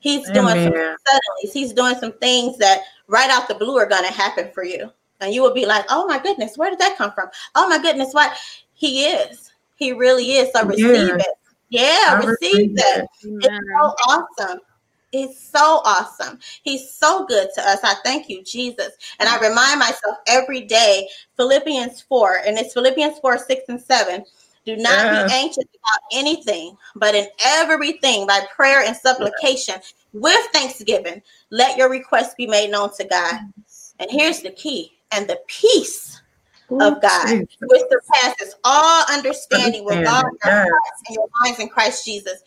He's 0.00 0.28
doing 0.30 0.54
some 0.54 0.72
suddenly. 0.72 1.52
He's 1.52 1.72
doing 1.72 1.96
some 1.96 2.12
things 2.12 2.56
that 2.58 2.82
right 3.08 3.30
out 3.30 3.48
the 3.48 3.54
blue 3.54 3.76
are 3.76 3.86
going 3.86 4.04
to 4.04 4.12
happen 4.12 4.50
for 4.52 4.64
you. 4.64 4.90
And 5.20 5.34
you 5.34 5.42
will 5.42 5.54
be 5.54 5.66
like, 5.66 5.84
oh 5.90 6.06
my 6.06 6.18
goodness, 6.18 6.56
where 6.56 6.70
did 6.70 6.78
that 6.78 6.96
come 6.96 7.12
from? 7.12 7.28
Oh 7.56 7.68
my 7.68 7.80
goodness, 7.82 8.14
what? 8.14 8.36
He 8.74 9.04
is. 9.06 9.50
He 9.74 9.92
really 9.92 10.32
is. 10.32 10.50
So 10.52 10.64
receive 10.64 10.86
yeah. 10.86 11.16
it. 11.16 11.26
Yeah, 11.70 12.18
receive 12.24 12.76
that. 12.76 13.00
It. 13.00 13.08
It's 13.22 13.46
so 13.46 13.94
awesome. 14.06 14.60
It's 15.12 15.42
so 15.42 15.80
awesome. 15.84 16.38
He's 16.62 16.90
so 16.90 17.24
good 17.26 17.48
to 17.54 17.62
us. 17.62 17.78
I 17.82 17.94
thank 18.04 18.28
you, 18.28 18.42
Jesus. 18.44 18.92
And 19.18 19.28
I 19.28 19.38
remind 19.38 19.78
myself 19.78 20.18
every 20.26 20.62
day, 20.62 21.08
Philippians 21.36 22.02
4, 22.02 22.42
and 22.46 22.58
it's 22.58 22.74
Philippians 22.74 23.18
4, 23.20 23.38
6, 23.38 23.62
and 23.68 23.80
7. 23.80 24.24
Do 24.66 24.76
not 24.76 25.06
yeah. 25.06 25.26
be 25.26 25.32
anxious 25.32 25.64
about 25.64 26.02
anything, 26.12 26.76
but 26.94 27.14
in 27.14 27.26
everything, 27.44 28.26
by 28.26 28.42
prayer 28.54 28.82
and 28.84 28.94
supplication, 28.94 29.76
with 30.12 30.38
thanksgiving, 30.52 31.22
let 31.50 31.78
your 31.78 31.88
requests 31.88 32.34
be 32.34 32.46
made 32.46 32.70
known 32.70 32.94
to 32.96 33.04
God. 33.04 33.40
And 33.98 34.10
here's 34.10 34.42
the 34.42 34.50
key 34.50 34.92
and 35.10 35.26
the 35.26 35.40
peace 35.46 36.20
of 36.70 37.00
God, 37.00 37.46
which 37.62 37.82
surpasses 37.90 38.54
all 38.62 39.04
understanding, 39.10 39.84
will 39.86 40.02
guard 40.04 40.32
your 40.44 40.52
hearts 40.52 41.02
and 41.06 41.14
your 41.14 41.28
minds 41.42 41.60
in 41.60 41.68
Christ 41.70 42.04
Jesus 42.04 42.42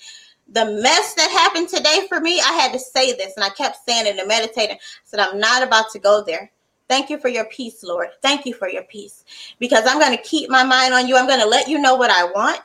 the 0.52 0.66
mess 0.66 1.14
that 1.14 1.32
happened 1.32 1.70
today 1.70 2.06
for 2.10 2.20
me, 2.20 2.40
I 2.40 2.52
had 2.54 2.74
to 2.74 2.80
say 2.80 3.14
this 3.14 3.34
and 3.36 3.44
I 3.44 3.50
kept 3.50 3.86
saying 3.88 4.08
it 4.08 4.20
and 4.20 4.28
meditating. 4.28 4.76
I 4.76 4.80
said, 5.06 5.20
I'm 5.20 5.40
not 5.40 5.64
about 5.64 5.90
to 5.92 6.00
go 6.00 6.24
there. 6.24 6.52
Thank 6.90 7.10
you 7.10 7.18
for 7.18 7.30
your 7.30 7.46
peace, 7.46 7.84
Lord. 7.84 8.10
Thank 8.22 8.46
you 8.46 8.54
for 8.54 8.68
your 8.68 8.84
peace 8.84 9.24
because 9.60 9.86
I'm 9.88 9.98
going 9.98 10.16
to 10.16 10.24
keep 10.24 10.50
my 10.50 10.64
mind 10.64 10.94
on 10.94 11.08
you. 11.08 11.16
I'm 11.16 11.28
going 11.28 11.40
to 11.40 11.48
let 11.48 11.70
you 11.70 11.80
know 11.80 11.96
what 11.96 12.12
I 12.12 12.26
want 12.26 12.60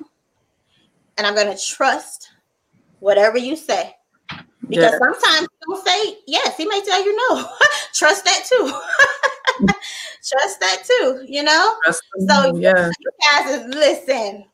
and 1.16 1.26
I'm 1.26 1.34
going 1.34 1.54
to 1.56 1.62
trust 1.62 2.30
whatever 2.98 3.38
you 3.38 3.54
say. 3.54 3.94
Because 4.68 4.92
yeah. 4.92 4.98
sometimes 4.98 5.48
you 5.68 5.82
say 5.86 6.18
yes, 6.26 6.56
he 6.56 6.66
may 6.66 6.80
tell 6.84 7.04
you 7.04 7.16
no. 7.28 7.48
trust 7.94 8.24
that 8.24 8.44
too. 8.48 8.66
trust 10.26 10.58
that 10.58 10.82
too, 10.84 11.24
you 11.28 11.44
know? 11.44 11.76
so 12.28 12.56
yeah. 12.56 12.90
you 12.98 13.10
guys 13.30 13.64
listen 13.68 14.44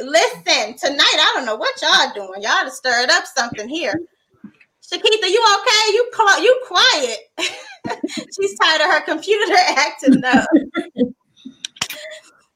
listen, 0.00 0.76
tonight, 0.76 1.16
I 1.18 1.32
don't 1.34 1.46
know 1.46 1.56
what 1.56 1.80
y'all 1.82 2.12
doing. 2.14 2.42
Y'all 2.42 2.64
to 2.64 2.70
stirred 2.70 3.10
up 3.10 3.24
something 3.26 3.68
here. 3.68 4.00
Shakita, 4.82 5.28
you 5.28 5.44
okay? 5.58 5.92
You 5.92 6.10
call 6.14 6.40
you 6.40 6.60
quiet. 6.66 7.18
She's 8.34 8.56
tired 8.58 8.80
of 8.82 8.92
her 8.92 9.00
computer 9.02 9.54
acting 9.56 10.24
up. 10.24 10.46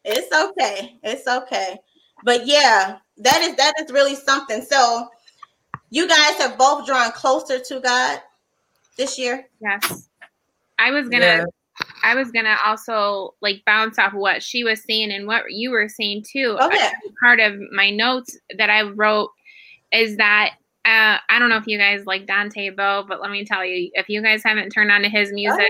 it's 0.04 0.32
okay. 0.32 0.98
It's 1.02 1.26
okay. 1.26 1.78
But 2.24 2.46
yeah, 2.46 2.98
that 3.18 3.40
is 3.42 3.56
that 3.56 3.74
is 3.80 3.90
really 3.90 4.14
something. 4.14 4.62
So 4.62 5.08
you 5.90 6.06
guys 6.08 6.36
have 6.36 6.56
both 6.56 6.86
drawn 6.86 7.10
closer 7.12 7.58
to 7.58 7.80
God 7.80 8.20
this 8.96 9.18
year. 9.18 9.46
Yes. 9.60 10.08
I 10.78 10.92
was 10.92 11.08
gonna 11.08 11.24
yeah. 11.24 11.44
I 12.02 12.14
was 12.14 12.30
gonna 12.30 12.56
also 12.64 13.34
like 13.40 13.62
bounce 13.66 13.98
off 13.98 14.12
what 14.12 14.42
she 14.42 14.64
was 14.64 14.82
saying 14.82 15.10
and 15.12 15.26
what 15.26 15.44
you 15.50 15.70
were 15.70 15.88
saying 15.88 16.24
too. 16.30 16.56
Okay. 16.60 16.90
Part 17.22 17.40
of 17.40 17.54
my 17.72 17.90
notes 17.90 18.38
that 18.56 18.70
I 18.70 18.82
wrote 18.82 19.30
is 19.92 20.16
that 20.16 20.54
uh, 20.84 21.18
I 21.28 21.38
don't 21.38 21.50
know 21.50 21.56
if 21.56 21.66
you 21.66 21.76
guys 21.76 22.06
like 22.06 22.26
Dante 22.26 22.70
Bowe, 22.70 23.04
but 23.06 23.20
let 23.20 23.30
me 23.30 23.44
tell 23.44 23.64
you, 23.64 23.90
if 23.94 24.08
you 24.08 24.22
guys 24.22 24.42
haven't 24.42 24.70
turned 24.70 24.90
on 24.90 25.02
to 25.02 25.08
his 25.08 25.30
music, 25.32 25.68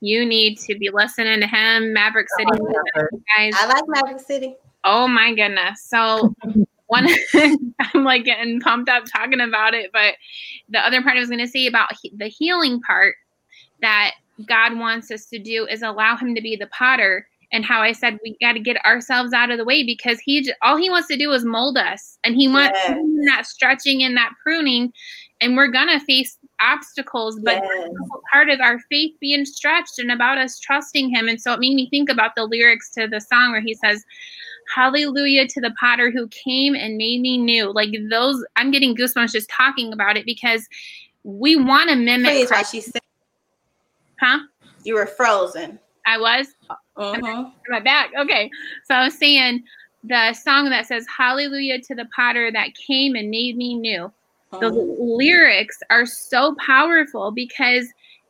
you 0.00 0.26
need 0.26 0.58
to 0.58 0.76
be 0.78 0.90
listening 0.92 1.40
to 1.40 1.46
him. 1.46 1.94
Maverick 1.94 2.26
City, 2.36 2.50
oh, 2.52 3.08
guys. 3.36 3.54
I 3.56 3.66
like 3.66 3.84
Maverick 3.88 4.20
City. 4.20 4.56
Oh 4.84 5.08
my 5.08 5.34
goodness! 5.34 5.84
So 5.88 6.34
one, 6.86 7.08
I'm 7.34 8.04
like 8.04 8.24
getting 8.24 8.60
pumped 8.60 8.88
up 8.88 9.04
talking 9.04 9.40
about 9.40 9.74
it, 9.74 9.90
but 9.92 10.14
the 10.68 10.78
other 10.78 11.02
part 11.02 11.16
I 11.16 11.20
was 11.20 11.28
going 11.28 11.44
to 11.44 11.48
say 11.48 11.66
about 11.66 11.88
he- 12.00 12.12
the 12.16 12.28
healing 12.28 12.80
part 12.80 13.16
that 13.82 14.12
God 14.44 14.78
wants 14.78 15.10
us 15.10 15.26
to 15.26 15.38
do 15.38 15.66
is 15.66 15.82
allow 15.82 16.16
him 16.16 16.34
to 16.34 16.40
be 16.40 16.56
the 16.56 16.66
potter 16.68 17.26
and 17.52 17.64
how 17.64 17.80
I 17.80 17.92
said 17.92 18.18
we 18.22 18.36
got 18.40 18.52
to 18.52 18.60
get 18.60 18.84
ourselves 18.84 19.32
out 19.32 19.50
of 19.50 19.58
the 19.58 19.64
way 19.64 19.82
because 19.82 20.18
he 20.20 20.52
all 20.62 20.76
he 20.76 20.90
wants 20.90 21.08
to 21.08 21.16
do 21.16 21.32
is 21.32 21.44
mold 21.44 21.78
us 21.78 22.18
and 22.24 22.34
he 22.34 22.48
wants 22.48 22.78
yes. 22.86 22.98
that 23.26 23.46
stretching 23.46 24.02
and 24.02 24.16
that 24.16 24.32
pruning 24.42 24.92
and 25.40 25.56
we're 25.56 25.68
gonna 25.68 26.00
face 26.00 26.38
obstacles 26.60 27.38
but 27.40 27.62
yes. 27.62 27.90
part 28.32 28.48
of 28.48 28.60
our 28.60 28.78
faith 28.90 29.14
being 29.20 29.44
stretched 29.44 29.98
and 29.98 30.10
about 30.10 30.38
us 30.38 30.58
trusting 30.58 31.08
him 31.08 31.28
and 31.28 31.40
so 31.40 31.52
it 31.52 31.60
made 31.60 31.74
me 31.74 31.88
think 31.90 32.08
about 32.08 32.34
the 32.34 32.44
lyrics 32.44 32.90
to 32.90 33.06
the 33.06 33.20
song 33.20 33.52
where 33.52 33.60
he 33.60 33.74
says 33.74 34.04
hallelujah 34.74 35.46
to 35.46 35.60
the 35.60 35.74
potter 35.78 36.10
who 36.10 36.26
came 36.28 36.74
and 36.74 36.96
made 36.96 37.20
me 37.20 37.36
new 37.36 37.70
like 37.72 37.94
those 38.10 38.42
i'm 38.56 38.70
getting 38.70 38.96
goosebumps 38.96 39.32
just 39.32 39.50
talking 39.50 39.92
about 39.92 40.16
it 40.16 40.24
because 40.24 40.66
we 41.24 41.56
want 41.56 41.90
to 41.90 41.96
mimic 41.96 42.30
Praise 42.30 42.48
Christ. 42.48 42.72
She 42.72 42.80
said 42.80 43.02
Huh? 44.20 44.40
You 44.84 44.94
were 44.94 45.06
frozen. 45.06 45.78
I 46.06 46.18
was. 46.18 46.48
Uh-huh. 46.96 47.50
My 47.68 47.80
back. 47.80 48.10
Okay. 48.18 48.50
So 48.84 48.94
I 48.94 49.04
was 49.04 49.18
saying 49.18 49.64
the 50.04 50.32
song 50.32 50.70
that 50.70 50.86
says 50.86 51.06
"Hallelujah 51.14 51.80
to 51.82 51.94
the 51.94 52.08
Potter 52.14 52.50
that 52.52 52.74
came 52.74 53.14
and 53.14 53.30
made 53.30 53.56
me 53.56 53.74
new." 53.74 54.12
The 54.60 54.70
lyrics 54.70 55.80
are 55.90 56.06
so 56.06 56.54
powerful 56.64 57.30
because 57.30 57.88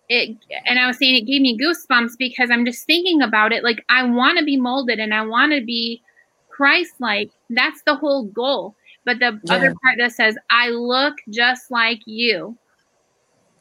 it. 0.09 0.37
And 0.66 0.78
I 0.78 0.87
was 0.87 0.99
saying 0.99 1.14
it 1.14 1.26
gave 1.26 1.43
me 1.43 1.59
goosebumps 1.59 2.12
because 2.18 2.51
I'm 2.51 2.64
just 2.64 2.84
thinking 2.87 3.22
about 3.22 3.53
it. 3.53 3.62
Like 3.62 3.84
I 3.89 4.03
want 4.03 4.39
to 4.39 4.45
be 4.45 4.57
molded 4.57 4.99
and 4.99 5.14
I 5.14 5.24
want 5.24 5.53
to 5.53 5.64
be 5.64 6.03
Christ-like. 6.49 7.30
That's 7.51 7.82
the 7.82 7.95
whole 7.95 8.24
goal 8.24 8.74
but 9.07 9.20
the 9.20 9.41
yeah. 9.45 9.55
other 9.55 9.74
part 9.82 9.97
that 9.99 10.12
says, 10.12 10.37
I 10.51 10.68
look 10.68 11.14
just 11.30 11.70
like 11.70 12.01
you. 12.05 12.59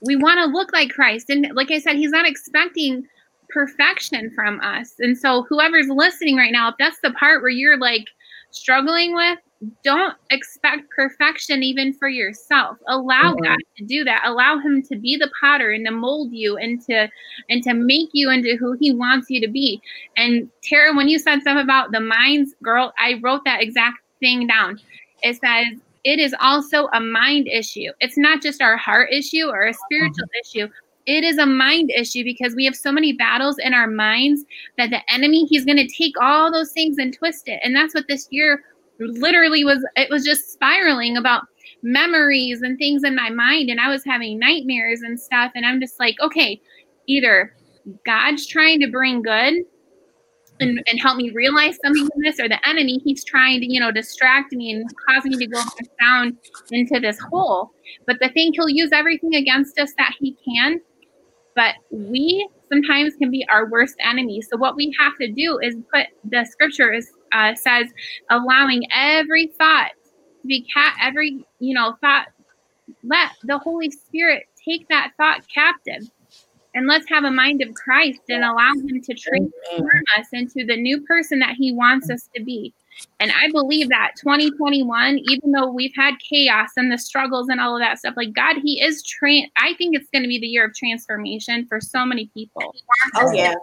We 0.02 0.16
want 0.16 0.39
to 0.39 0.46
look 0.46 0.74
like 0.74 0.89
Christ. 0.89 1.30
And 1.30 1.50
like 1.54 1.72
I 1.72 1.80
said, 1.80 1.96
he's 1.96 2.12
not 2.12 2.28
expecting 2.28 3.08
perfection 3.50 4.32
from 4.36 4.60
us. 4.62 4.93
And 5.00 5.18
so, 5.18 5.43
whoever's 5.50 5.88
listening 5.88 6.36
right 6.36 6.52
now, 6.52 6.70
if 6.70 6.76
that's 6.78 7.00
the 7.02 7.12
part 7.12 7.41
where 7.41 7.50
you're 7.50 7.78
like 7.78 8.06
struggling 8.52 9.16
with, 9.16 9.39
don't 9.84 10.16
expect 10.30 10.89
perfection 10.89 11.64
even 11.64 11.93
for 11.93 12.08
yourself. 12.08 12.78
Allow 12.88 13.34
mm-hmm. 13.34 13.43
God 13.43 13.58
to 13.78 13.86
do 13.86 14.04
that. 14.04 14.24
Allow 14.26 14.60
Him 14.60 14.82
to 14.84 14.96
be 14.96 15.16
the 15.18 15.32
potter 15.39 15.72
and 15.72 15.86
to 15.86 15.91
mold 15.91 16.32
you 16.32 16.58
and 16.58 16.82
to 16.86 17.10
and 17.50 17.64
to 17.64 17.74
make 17.74 18.10
you 18.14 18.30
into 18.30 18.58
who 18.58 18.74
He 18.80 18.93
wants 18.93 19.30
you 19.30 19.41
to 19.41 19.48
be. 19.48 19.82
And 20.18 20.50
Tara, 20.64 20.96
when 20.96 21.08
you 21.08 21.20
said 21.20 21.41
something 21.43 21.64
about 21.64 21.91
the 21.91 22.00
minds, 22.00 22.54
girl, 22.62 22.93
I 23.00 23.20
wrote 23.24 23.41
that 23.46 23.62
exact 23.62 24.00
thing 24.20 24.48
down. 24.48 24.80
It 25.22 25.39
says 25.39 25.80
it 26.06 26.20
is 26.20 26.34
also 26.39 26.88
a 26.93 27.01
mind 27.01 27.47
issue. 27.51 27.91
It's 27.99 28.18
not 28.18 28.41
just 28.41 28.62
our 28.62 28.78
heart 28.78 29.12
issue 29.12 29.47
or 29.47 29.66
a 29.66 29.74
spiritual 29.74 30.26
mm-hmm. 30.26 30.60
issue, 30.60 30.74
it 31.06 31.24
is 31.24 31.38
a 31.38 31.45
mind 31.45 31.91
issue 31.95 32.24
because 32.24 32.56
we 32.56 32.66
have 32.66 32.76
so 32.76 32.91
many 32.91 33.14
battles 33.14 33.58
in 33.58 33.74
our 33.74 33.88
minds 33.88 34.43
that 34.78 34.89
the 34.89 35.01
enemy 35.12 35.45
he's 35.45 35.66
going 35.66 35.78
to 35.78 35.88
take 35.88 36.14
all 36.20 36.51
those 36.51 36.72
things 36.72 36.97
and 36.97 37.14
twist 37.14 37.47
it 37.47 37.60
and 37.64 37.76
that's 37.76 37.93
what 37.93 38.08
this 38.08 38.28
year 38.32 38.64
literally 38.99 39.64
was 39.64 39.86
it 39.95 40.10
was 40.10 40.24
just 40.24 40.51
spiraling 40.51 41.18
about 41.18 41.43
memories 41.84 42.62
and 42.62 42.78
things 42.78 43.03
in 43.03 43.16
my 43.16 43.30
mind 43.30 43.70
and 43.70 43.80
i 43.80 43.89
was 43.89 44.03
having 44.03 44.39
nightmares 44.39 45.01
and 45.01 45.20
stuff 45.20 45.51
and 45.53 45.66
i'm 45.66 45.80
just 45.80 45.99
like 45.99 46.16
okay 46.22 46.60
either 47.08 47.53
god's 48.06 48.47
trying 48.47 48.80
to 48.80 48.89
bring 48.89 49.22
good 49.22 49.53
and, 50.60 50.82
and 50.88 50.99
help 50.99 51.18
me 51.18 51.32
realize 51.32 51.78
something 51.84 52.08
in 52.16 52.22
this 52.22 52.39
or 52.39 52.47
the 52.47 52.68
enemy 52.68 53.01
he's 53.03 53.24
trying 53.24 53.60
to 53.60 53.72
you 53.72 53.80
know 53.80 53.91
distract 53.91 54.53
me 54.53 54.72
and 54.72 54.89
cause 55.08 55.24
me 55.26 55.38
to 55.38 55.47
go 55.47 55.62
down 55.99 56.38
into 56.72 56.99
this 56.99 57.20
hole 57.32 57.72
but 58.08 58.18
the 58.22 58.30
thing 58.30 58.53
he'll 58.53 58.70
use 58.70 58.91
everything 58.93 59.36
against 59.36 59.78
us 59.80 59.91
that 59.97 60.14
he 60.20 60.36
can 60.45 60.80
but 61.56 61.76
we 61.89 62.47
sometimes 62.72 63.16
can 63.16 63.32
be 63.32 63.45
our 63.51 63.70
worst 63.70 63.95
enemy. 64.03 64.41
So 64.41 64.58
what 64.58 64.76
we 64.76 64.93
have 64.99 65.14
to 65.22 65.32
do 65.32 65.58
is 65.60 65.76
put 65.93 66.08
the 66.30 66.45
scripture 66.45 66.91
is, 66.91 67.10
uh, 67.32 67.56
says 67.56 67.88
allowing 68.30 68.84
every 68.91 69.47
thought 69.58 69.91
to 70.41 70.47
be 70.47 70.68
cat 70.74 70.95
every 71.01 71.45
you 71.60 71.74
know 71.74 71.95
thought. 72.01 72.28
Let 73.03 73.32
the 73.43 73.58
Holy 73.58 73.89
Spirit 73.89 74.43
take 74.64 74.88
that 74.89 75.12
thought 75.18 75.41
captive. 75.51 76.08
And 76.76 76.88
let's 76.88 77.07
have 77.09 77.23
a 77.23 77.32
mind 77.32 77.61
of 77.61 77.73
Christ 77.73 78.19
and 78.30 78.43
allow 78.43 78.73
Him 78.73 79.01
to 79.01 79.13
transform 79.13 80.03
us 80.19 80.28
into 80.34 80.65
the 80.65 80.76
new 80.76 81.01
person 81.01 81.39
that 81.39 81.55
He 81.57 81.71
wants 81.71 82.09
us 82.09 82.30
to 82.36 82.43
be. 82.43 82.73
And 83.19 83.32
I 83.32 83.49
believe 83.51 83.89
that 83.89 84.11
2021, 84.17 85.19
even 85.19 85.51
though 85.51 85.71
we've 85.71 85.93
had 85.95 86.15
chaos 86.19 86.69
and 86.78 86.91
the 86.91 86.97
struggles 86.97 87.47
and 87.49 87.59
all 87.59 87.76
of 87.76 87.82
that 87.82 87.99
stuff, 87.99 88.15
like 88.17 88.34
God, 88.34 88.57
He 88.61 88.82
is 88.82 89.03
train. 89.03 89.49
I 89.57 89.73
think 89.78 89.95
it's 89.95 90.09
going 90.09 90.23
to 90.23 90.28
be 90.28 90.39
the 90.39 90.47
year 90.47 90.65
of 90.65 90.76
transformation 90.76 91.65
for 91.65 91.80
so 91.80 92.05
many 92.05 92.30
people. 92.34 92.76
Oh 93.15 93.32
yeah, 93.32 93.55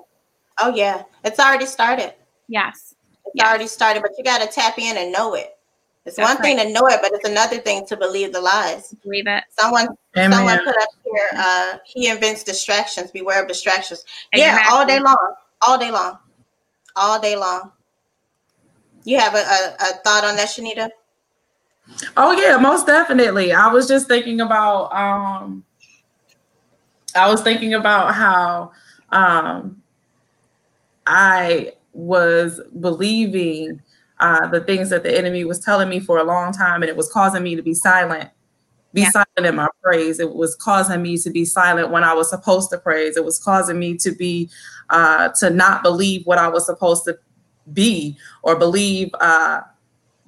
oh 0.60 0.74
yeah, 0.74 1.02
it's 1.24 1.38
already 1.38 1.66
started. 1.66 2.14
Yes, 2.48 2.94
it's 3.26 3.34
yes. 3.34 3.46
already 3.46 3.66
started, 3.66 4.02
but 4.02 4.12
you 4.16 4.24
got 4.24 4.40
to 4.40 4.48
tap 4.48 4.78
in 4.78 4.96
and 4.96 5.12
know 5.12 5.34
it. 5.34 5.56
It's 6.04 6.16
That's 6.16 6.28
one 6.28 6.36
right. 6.38 6.58
thing 6.58 6.66
to 6.66 6.72
know 6.72 6.88
it, 6.88 6.98
but 7.00 7.12
it's 7.12 7.28
another 7.28 7.58
thing 7.58 7.86
to 7.86 7.96
believe 7.96 8.32
the 8.32 8.40
lies. 8.40 8.94
Believe 9.04 9.26
it. 9.28 9.44
Someone, 9.50 9.88
Amen. 10.16 10.32
someone 10.32 10.58
put 10.64 10.76
up 10.76 10.88
here. 11.04 11.30
Uh, 11.36 11.76
he 11.84 12.08
invents 12.08 12.42
distractions. 12.42 13.12
Beware 13.12 13.42
of 13.42 13.48
distractions. 13.48 14.04
Exactly. 14.32 14.62
Yeah, 14.62 14.68
all 14.72 14.84
day 14.86 14.98
long, 14.98 15.34
all 15.60 15.78
day 15.78 15.90
long, 15.92 16.18
all 16.96 17.20
day 17.20 17.36
long. 17.36 17.70
You 19.04 19.18
have 19.18 19.34
a, 19.34 19.38
a, 19.38 19.76
a 19.80 19.86
thought 20.04 20.24
on 20.24 20.36
that, 20.36 20.48
Shanita? 20.48 20.90
Oh 22.16 22.32
yeah, 22.32 22.56
most 22.56 22.86
definitely. 22.86 23.52
I 23.52 23.68
was 23.68 23.86
just 23.86 24.08
thinking 24.08 24.40
about 24.40 24.92
um 24.92 25.64
I 27.14 27.28
was 27.28 27.42
thinking 27.42 27.74
about 27.74 28.14
how 28.14 28.72
um 29.10 29.82
I 31.06 31.72
was 31.92 32.60
believing 32.80 33.82
uh, 34.22 34.46
the 34.46 34.60
things 34.60 34.88
that 34.88 35.02
the 35.02 35.18
enemy 35.18 35.44
was 35.44 35.58
telling 35.58 35.88
me 35.88 35.98
for 35.98 36.18
a 36.18 36.22
long 36.22 36.52
time, 36.52 36.80
and 36.80 36.88
it 36.88 36.96
was 36.96 37.10
causing 37.10 37.42
me 37.42 37.56
to 37.56 37.62
be 37.62 37.74
silent, 37.74 38.30
be 38.94 39.00
yeah. 39.00 39.10
silent 39.10 39.46
in 39.46 39.56
my 39.56 39.66
praise. 39.82 40.20
It 40.20 40.32
was 40.32 40.54
causing 40.54 41.02
me 41.02 41.18
to 41.18 41.30
be 41.30 41.44
silent 41.44 41.90
when 41.90 42.04
I 42.04 42.14
was 42.14 42.30
supposed 42.30 42.70
to 42.70 42.78
praise. 42.78 43.16
It 43.16 43.24
was 43.24 43.40
causing 43.40 43.80
me 43.80 43.96
to 43.96 44.12
be 44.12 44.48
uh, 44.90 45.30
to 45.40 45.50
not 45.50 45.82
believe 45.82 46.24
what 46.24 46.38
I 46.38 46.46
was 46.46 46.66
supposed 46.66 47.04
to 47.06 47.18
be 47.72 48.16
or 48.44 48.54
believe 48.54 49.10
uh, 49.20 49.62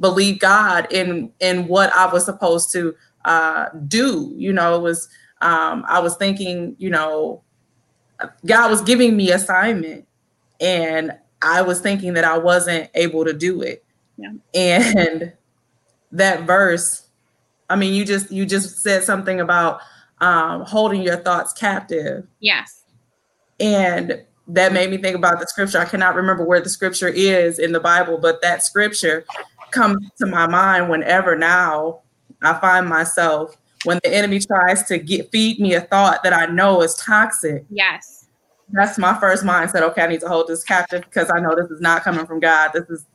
believe 0.01 0.41
God 0.41 0.93
in 0.93 1.33
in 1.39 1.69
what 1.69 1.95
I 1.95 2.13
was 2.13 2.25
supposed 2.25 2.73
to 2.73 2.97
uh, 3.25 3.67
do. 3.87 4.35
You 4.37 4.53
know, 4.53 4.75
it 4.75 4.83
was 4.83 5.09
um, 5.41 5.85
I 5.87 6.01
was 6.01 6.17
thinking, 6.17 6.75
you 6.79 6.91
know, 6.91 7.45
God 8.45 8.73
was 8.73 8.83
giving 8.83 9.17
me 9.17 9.31
assignment, 9.31 10.09
and 10.61 11.13
I 11.43 11.63
was 11.63 11.81
thinking 11.81 12.15
that 12.15 12.25
I 12.25 12.39
wasn't 12.39 12.91
able 12.95 13.25
to 13.25 13.33
do 13.33 13.63
it. 13.63 13.84
Yeah. 14.17 14.33
And 14.55 15.33
that 16.13 16.43
verse, 16.43 17.09
I 17.69 17.77
mean, 17.77 17.95
you 17.95 18.05
just 18.05 18.31
you 18.31 18.47
just 18.47 18.79
said 18.79 19.03
something 19.05 19.41
about 19.41 19.81
um, 20.21 20.63
holding 20.63 21.03
your 21.03 21.17
thoughts 21.17 21.53
captive. 21.53 22.27
Yes. 22.41 22.85
And 23.61 24.23
that 24.49 24.73
made 24.73 24.91
me 24.91 24.99
think 24.99 25.17
about 25.17 25.41
the 25.41 25.47
scripture. 25.47 25.79
I 25.79 25.85
cannot 25.85 26.15
remember 26.15 26.45
where 26.45 26.61
the 26.61 26.69
scripture 26.69 27.09
is 27.09 27.59
in 27.59 27.73
the 27.73 27.81
Bible, 27.81 28.19
but 28.19 28.43
that 28.43 28.63
scripture 28.63 29.25
comes 29.71 29.99
to 30.19 30.27
my 30.27 30.47
mind 30.47 30.89
whenever 30.89 31.37
now 31.37 32.01
I 32.43 32.59
find 32.61 32.89
myself 32.89 33.57
when 33.85 34.01
the 34.03 34.15
enemy 34.15 34.39
tries 34.39 34.83
to 34.85 34.99
get 34.99 35.31
feed 35.31 35.61
me 35.61 35.75
a 35.75 35.81
thought 35.81 36.23
that 36.25 36.33
I 36.33 36.47
know 36.47 36.83
is 36.83 36.95
toxic. 36.95 37.65
Yes. 37.71 38.27
That's 38.71 38.99
my 38.99 39.19
first 39.19 39.45
mindset. 39.45 39.83
Okay, 39.83 40.03
I 40.03 40.07
need 40.07 40.21
to 40.21 40.29
hold 40.29 40.49
this 40.49 40.65
captive 40.65 41.05
because 41.05 41.31
I 41.31 41.39
know 41.39 41.55
this 41.55 41.71
is 41.71 41.81
not 41.81 42.03
coming 42.03 42.27
from 42.27 42.41
God. 42.41 42.71
This 42.73 42.89
is 42.89 43.07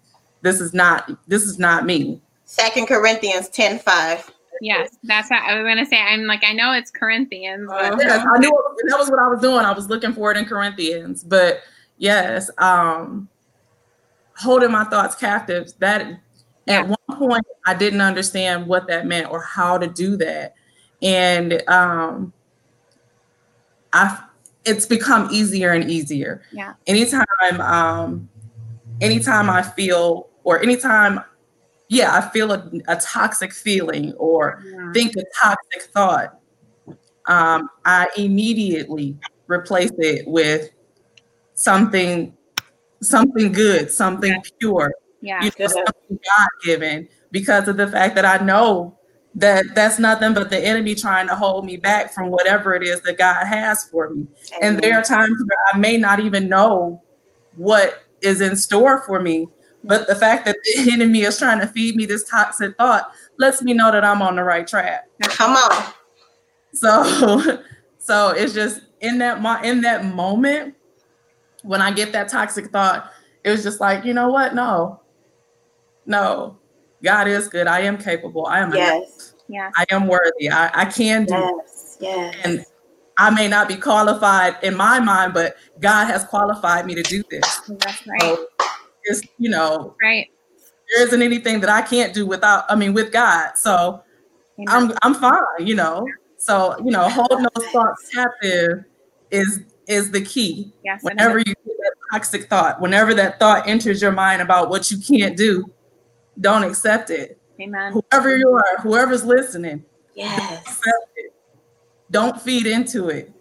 this 0.41 0.61
is 0.61 0.73
not 0.73 1.09
this 1.27 1.43
is 1.43 1.59
not 1.59 1.85
me. 1.85 2.21
Second 2.45 2.87
Corinthians 2.87 3.49
10 3.49 3.79
5. 3.79 4.31
Yes, 4.61 4.97
that's 5.03 5.29
what 5.29 5.41
I 5.41 5.55
was 5.55 5.63
gonna 5.63 5.85
say. 5.85 5.97
I'm 5.97 6.25
like, 6.25 6.43
I 6.43 6.53
know 6.53 6.73
it's 6.73 6.91
Corinthians. 6.91 7.67
But- 7.67 7.99
yes, 7.99 8.25
I 8.25 8.37
knew 8.39 8.51
that 8.87 8.97
was 8.97 9.09
what 9.09 9.19
I 9.19 9.27
was 9.27 9.39
doing. 9.39 9.65
I 9.65 9.71
was 9.71 9.87
looking 9.89 10.13
for 10.13 10.31
it 10.31 10.37
in 10.37 10.45
Corinthians, 10.45 11.23
but 11.23 11.61
yes, 11.97 12.49
um, 12.57 13.29
holding 14.37 14.71
my 14.71 14.83
thoughts 14.85 15.15
captive. 15.15 15.71
That 15.79 16.19
yeah. 16.65 16.79
at 16.79 16.87
one 16.87 17.17
point 17.17 17.45
I 17.65 17.73
didn't 17.73 18.01
understand 18.01 18.67
what 18.67 18.87
that 18.87 19.05
meant 19.05 19.31
or 19.31 19.41
how 19.41 19.77
to 19.77 19.87
do 19.87 20.17
that, 20.17 20.55
and 21.01 21.63
um, 21.69 22.33
I 23.93 24.23
it's 24.65 24.85
become 24.85 25.29
easier 25.31 25.71
and 25.71 25.89
easier. 25.89 26.41
Yeah. 26.51 26.73
Anytime, 26.85 27.25
um, 27.61 28.29
anytime 29.01 29.49
I 29.49 29.61
feel 29.61 30.29
or 30.43 30.61
anytime 30.61 31.21
yeah, 31.89 32.15
I 32.15 32.29
feel 32.29 32.51
a, 32.51 32.71
a 32.87 32.95
toxic 32.97 33.51
feeling 33.51 34.13
or 34.13 34.63
yeah. 34.63 34.91
think 34.93 35.15
a 35.17 35.23
toxic 35.41 35.91
thought, 35.91 36.39
um, 37.25 37.67
I 37.83 38.07
immediately 38.15 39.17
replace 39.47 39.91
it 39.97 40.27
with 40.27 40.69
something, 41.55 42.37
something 43.01 43.51
good, 43.51 43.89
something 43.89 44.31
yeah. 44.31 44.51
pure, 44.59 44.93
yeah, 45.21 45.43
you 45.43 45.51
know, 45.59 45.67
something 45.67 46.19
God 46.23 46.47
given, 46.63 47.09
because 47.31 47.67
of 47.67 47.77
the 47.77 47.87
fact 47.87 48.13
that 48.15 48.25
I 48.25 48.43
know 48.45 48.95
that 49.33 49.65
that's 49.73 49.97
nothing 49.97 50.35
but 50.35 50.51
the 50.51 50.59
enemy 50.59 50.93
trying 50.93 51.27
to 51.27 51.35
hold 51.35 51.65
me 51.65 51.77
back 51.77 52.13
from 52.13 52.29
whatever 52.29 52.75
it 52.75 52.83
is 52.83 53.01
that 53.01 53.17
God 53.17 53.45
has 53.45 53.85
for 53.85 54.11
me. 54.11 54.27
Amen. 54.57 54.59
And 54.61 54.79
there 54.79 54.99
are 54.99 55.03
times 55.03 55.37
where 55.39 55.59
I 55.73 55.77
may 55.77 55.97
not 55.97 56.19
even 56.19 56.47
know 56.47 57.01
what 57.55 58.03
is 58.21 58.41
in 58.41 58.55
store 58.55 59.01
for 59.01 59.21
me, 59.21 59.47
but 59.83 60.07
the 60.07 60.15
fact 60.15 60.45
that 60.45 60.57
the 60.63 60.91
enemy 60.91 61.21
is 61.21 61.37
trying 61.37 61.59
to 61.59 61.67
feed 61.67 61.95
me 61.95 62.05
this 62.05 62.23
toxic 62.27 62.75
thought 62.77 63.11
lets 63.37 63.61
me 63.61 63.73
know 63.73 63.91
that 63.91 64.03
I'm 64.03 64.21
on 64.21 64.35
the 64.35 64.43
right 64.43 64.67
track. 64.67 65.07
Come 65.21 65.55
on. 65.55 65.93
So, 66.73 67.61
so 67.97 68.29
it's 68.31 68.53
just 68.53 68.81
in 69.01 69.17
that 69.19 69.41
mo- 69.41 69.61
in 69.63 69.81
that 69.81 70.05
moment 70.05 70.75
when 71.63 71.81
I 71.81 71.91
get 71.91 72.11
that 72.13 72.29
toxic 72.29 72.71
thought, 72.71 73.11
it 73.43 73.51
was 73.51 73.63
just 73.63 73.79
like, 73.79 74.05
you 74.05 74.13
know 74.13 74.29
what? 74.29 74.55
No, 74.55 75.01
no, 76.05 76.57
God 77.03 77.27
is 77.27 77.47
good. 77.47 77.67
I 77.67 77.81
am 77.81 77.97
capable. 77.97 78.45
I 78.45 78.59
am. 78.59 78.73
Yes. 78.73 79.33
Yeah. 79.47 79.71
I 79.75 79.85
am 79.89 80.07
worthy. 80.07 80.49
I, 80.49 80.81
I 80.81 80.85
can 80.85 81.25
do. 81.25 81.33
Yes. 81.33 81.97
Yes. 81.99 82.35
And 82.43 82.65
I 83.19 83.29
may 83.31 83.49
not 83.49 83.67
be 83.67 83.75
qualified 83.75 84.55
in 84.63 84.75
my 84.75 84.99
mind, 84.99 85.33
but 85.33 85.57
God 85.81 86.05
has 86.05 86.23
qualified 86.23 86.85
me 86.85 86.95
to 86.95 87.03
do 87.03 87.21
this. 87.29 87.61
That's 87.67 88.07
right. 88.07 88.21
So 88.21 88.47
is, 89.05 89.23
you 89.37 89.49
know, 89.49 89.95
right. 90.01 90.27
There 90.95 91.05
isn't 91.05 91.21
anything 91.21 91.59
that 91.59 91.69
I 91.69 91.81
can't 91.81 92.13
do 92.13 92.25
without, 92.25 92.63
I 92.69 92.75
mean, 92.75 92.93
with 92.93 93.11
God. 93.11 93.51
So 93.57 94.01
Amen. 94.59 94.91
I'm 94.91 94.97
I'm 95.03 95.13
fine, 95.15 95.67
you 95.67 95.75
know. 95.75 96.07
So, 96.37 96.77
you 96.83 96.91
know, 96.91 97.09
holding 97.09 97.45
those 97.53 97.65
thoughts 97.67 98.09
captive 98.13 98.85
is 99.31 99.59
is 99.87 100.11
the 100.11 100.21
key. 100.21 100.73
Yes. 100.85 101.03
Whenever 101.03 101.39
you 101.39 101.43
get 101.43 101.55
that 101.65 101.93
toxic 102.13 102.49
thought, 102.49 102.79
whenever 102.79 103.13
that 103.15 103.37
thought 103.39 103.67
enters 103.67 104.01
your 104.01 104.13
mind 104.13 104.41
about 104.41 104.69
what 104.69 104.89
you 104.89 104.97
can't 104.97 105.35
do, 105.35 105.65
don't 106.39 106.63
accept 106.63 107.09
it. 107.09 107.37
Amen. 107.59 107.91
Whoever 107.91 108.37
you 108.37 108.49
are, 108.49 108.81
whoever's 108.81 109.25
listening, 109.25 109.83
Yes. 110.15 110.79
Don't 112.11 112.39
feed 112.41 112.65
into 112.65 113.09
it. 113.09 113.31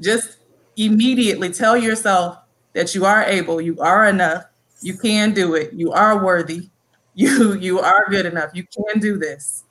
Just 0.00 0.38
immediately 0.76 1.50
tell 1.52 1.76
yourself 1.76 2.38
that 2.72 2.94
you 2.94 3.04
are 3.04 3.22
able, 3.24 3.60
you 3.60 3.78
are 3.80 4.06
enough, 4.08 4.44
you 4.80 4.96
can 4.98 5.32
do 5.32 5.54
it, 5.54 5.72
you 5.72 5.92
are 5.92 6.22
worthy, 6.24 6.68
you 7.14 7.54
you 7.54 7.78
are 7.80 8.06
good 8.10 8.26
enough, 8.26 8.50
you 8.54 8.64
can 8.64 9.00
do 9.00 9.16
this. 9.18 9.62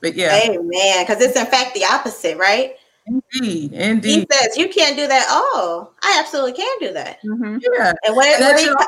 But 0.00 0.14
yeah, 0.14 0.40
Amen. 0.44 1.04
Because 1.06 1.20
it's 1.22 1.36
in 1.36 1.46
fact 1.46 1.74
the 1.74 1.84
opposite, 1.84 2.38
right? 2.38 2.74
indeed, 3.06 3.72
indeed. 3.72 4.26
He 4.30 4.36
says 4.36 4.56
you 4.56 4.68
can't 4.68 4.96
do 4.96 5.06
that. 5.06 5.24
Oh, 5.28 5.90
I 6.02 6.16
absolutely 6.20 6.52
can 6.52 6.78
do 6.78 6.92
that. 6.92 7.18
Mhm. 7.24 7.60
yeah. 7.74 7.92
And 8.06 8.14
when, 8.16 8.30
when 8.32 8.40
that 8.40 8.58
he, 8.58 8.64
should 8.66 8.74
no, 8.74 8.78
also 8.78 8.86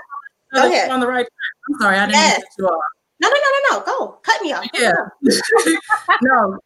know 0.53 0.61
that 0.69 0.75
ahead. 0.77 0.91
on 0.91 1.01
the 1.01 1.07
right 1.07 1.27
track. 1.27 1.31
I'm 1.69 1.81
sorry, 1.81 1.97
I 1.99 2.07
didn't 2.07 2.15
Yes. 2.17 2.37
cut 2.37 2.49
you 2.59 2.65
off. 2.67 2.83
no, 3.21 3.29
no, 3.29 3.35
no, 3.35 3.79
no, 3.79 3.85
go. 3.87 4.19
Cut 4.23 4.43
me 4.43 4.53
off. 4.53 4.67
Yeah. 4.75 4.93
no. 6.23 6.59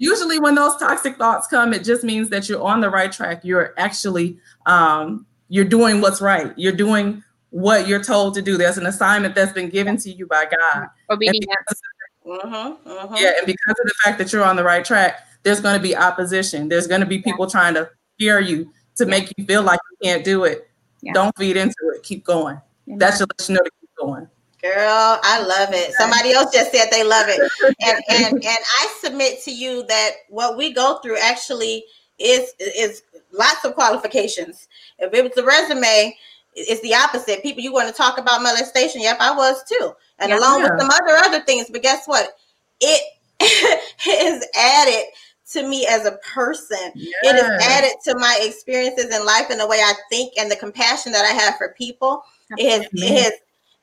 Usually 0.00 0.38
when 0.38 0.54
those 0.54 0.78
toxic 0.78 1.18
thoughts 1.18 1.46
come, 1.46 1.74
it 1.74 1.84
just 1.84 2.04
means 2.04 2.30
that 2.30 2.48
you're 2.48 2.62
on 2.62 2.80
the 2.80 2.88
right 2.88 3.12
track. 3.12 3.44
You're 3.44 3.74
actually 3.76 4.38
um, 4.64 5.26
you're 5.48 5.66
doing 5.66 6.00
what's 6.00 6.22
right. 6.22 6.54
You're 6.56 6.72
doing 6.72 7.22
what 7.50 7.86
you're 7.86 8.02
told 8.02 8.32
to 8.34 8.42
do. 8.42 8.56
There's 8.56 8.78
an 8.78 8.86
assignment 8.86 9.34
that's 9.34 9.52
been 9.52 9.68
given 9.68 9.98
to 9.98 10.10
you 10.10 10.26
by 10.26 10.44
God. 10.44 10.88
And 11.10 11.16
Obedience. 11.16 11.82
Mm-hmm, 12.26 12.88
mm-hmm. 12.88 13.14
yeah, 13.16 13.32
and 13.36 13.46
because 13.46 13.74
of 13.78 13.84
the 13.84 13.94
fact 14.02 14.16
that 14.18 14.32
you're 14.32 14.44
on 14.44 14.56
the 14.56 14.64
right 14.64 14.84
track, 14.84 15.26
there's 15.42 15.60
going 15.60 15.76
to 15.76 15.82
be 15.82 15.94
opposition. 15.94 16.70
There's 16.70 16.86
going 16.86 17.02
to 17.02 17.06
be 17.06 17.18
people 17.18 17.46
trying 17.46 17.74
to 17.74 17.90
fear 18.18 18.40
you 18.40 18.72
to 18.96 19.04
make 19.04 19.34
you 19.36 19.44
feel 19.44 19.62
like 19.62 19.80
you 19.90 20.08
can't 20.08 20.24
do 20.24 20.44
it. 20.44 20.70
Yeah. 21.02 21.12
Don't 21.12 21.36
feed 21.36 21.58
into 21.58 21.74
it. 21.94 22.02
Keep 22.04 22.24
going. 22.24 22.58
That 22.86 23.18
should 23.18 23.30
let 23.38 23.48
you 23.48 23.54
know 23.54 23.60
to 23.60 23.70
keep 23.80 23.90
going. 23.98 24.28
Girl, 24.62 25.18
I 25.22 25.40
love 25.40 25.72
it. 25.72 25.94
Somebody 25.94 26.32
else 26.32 26.52
just 26.52 26.70
said 26.72 26.88
they 26.90 27.04
love 27.04 27.26
it. 27.28 27.40
And 27.80 27.98
and 28.10 28.34
and 28.34 28.58
I 28.80 28.94
submit 29.00 29.42
to 29.44 29.50
you 29.50 29.84
that 29.86 30.10
what 30.28 30.56
we 30.56 30.72
go 30.72 30.98
through 31.02 31.18
actually 31.18 31.84
is 32.18 32.52
is 32.58 33.02
lots 33.32 33.64
of 33.64 33.74
qualifications. 33.74 34.68
If 34.98 35.14
it 35.14 35.24
was 35.24 35.36
a 35.38 35.46
resume, 35.46 36.14
it's 36.54 36.82
the 36.82 36.94
opposite. 36.94 37.42
People 37.42 37.62
you 37.62 37.72
want 37.72 37.88
to 37.88 37.94
talk 37.94 38.18
about 38.18 38.42
molestation. 38.42 39.00
Yep, 39.00 39.16
I 39.20 39.34
was 39.34 39.64
too. 39.64 39.92
And 40.18 40.30
Yeah. 40.30 40.38
along 40.38 40.62
with 40.62 40.72
some 40.78 40.90
other 40.90 41.16
other 41.16 41.40
things, 41.40 41.68
but 41.70 41.82
guess 41.82 42.06
what? 42.06 42.36
It 42.80 43.02
is 44.06 44.46
added 44.54 45.04
to 45.52 45.66
me 45.66 45.86
as 45.86 46.04
a 46.04 46.18
person. 46.34 46.92
It 46.94 47.36
is 47.36 47.50
added 47.62 47.92
to 48.04 48.18
my 48.18 48.38
experiences 48.42 49.06
in 49.06 49.24
life 49.24 49.46
and 49.50 49.58
the 49.58 49.66
way 49.66 49.78
I 49.78 49.94
think 50.10 50.34
and 50.38 50.50
the 50.50 50.56
compassion 50.56 51.12
that 51.12 51.24
I 51.24 51.32
have 51.32 51.56
for 51.56 51.74
people. 51.76 52.22
It 52.56 52.70
has, 52.70 52.88
it 52.92 53.22
has 53.22 53.32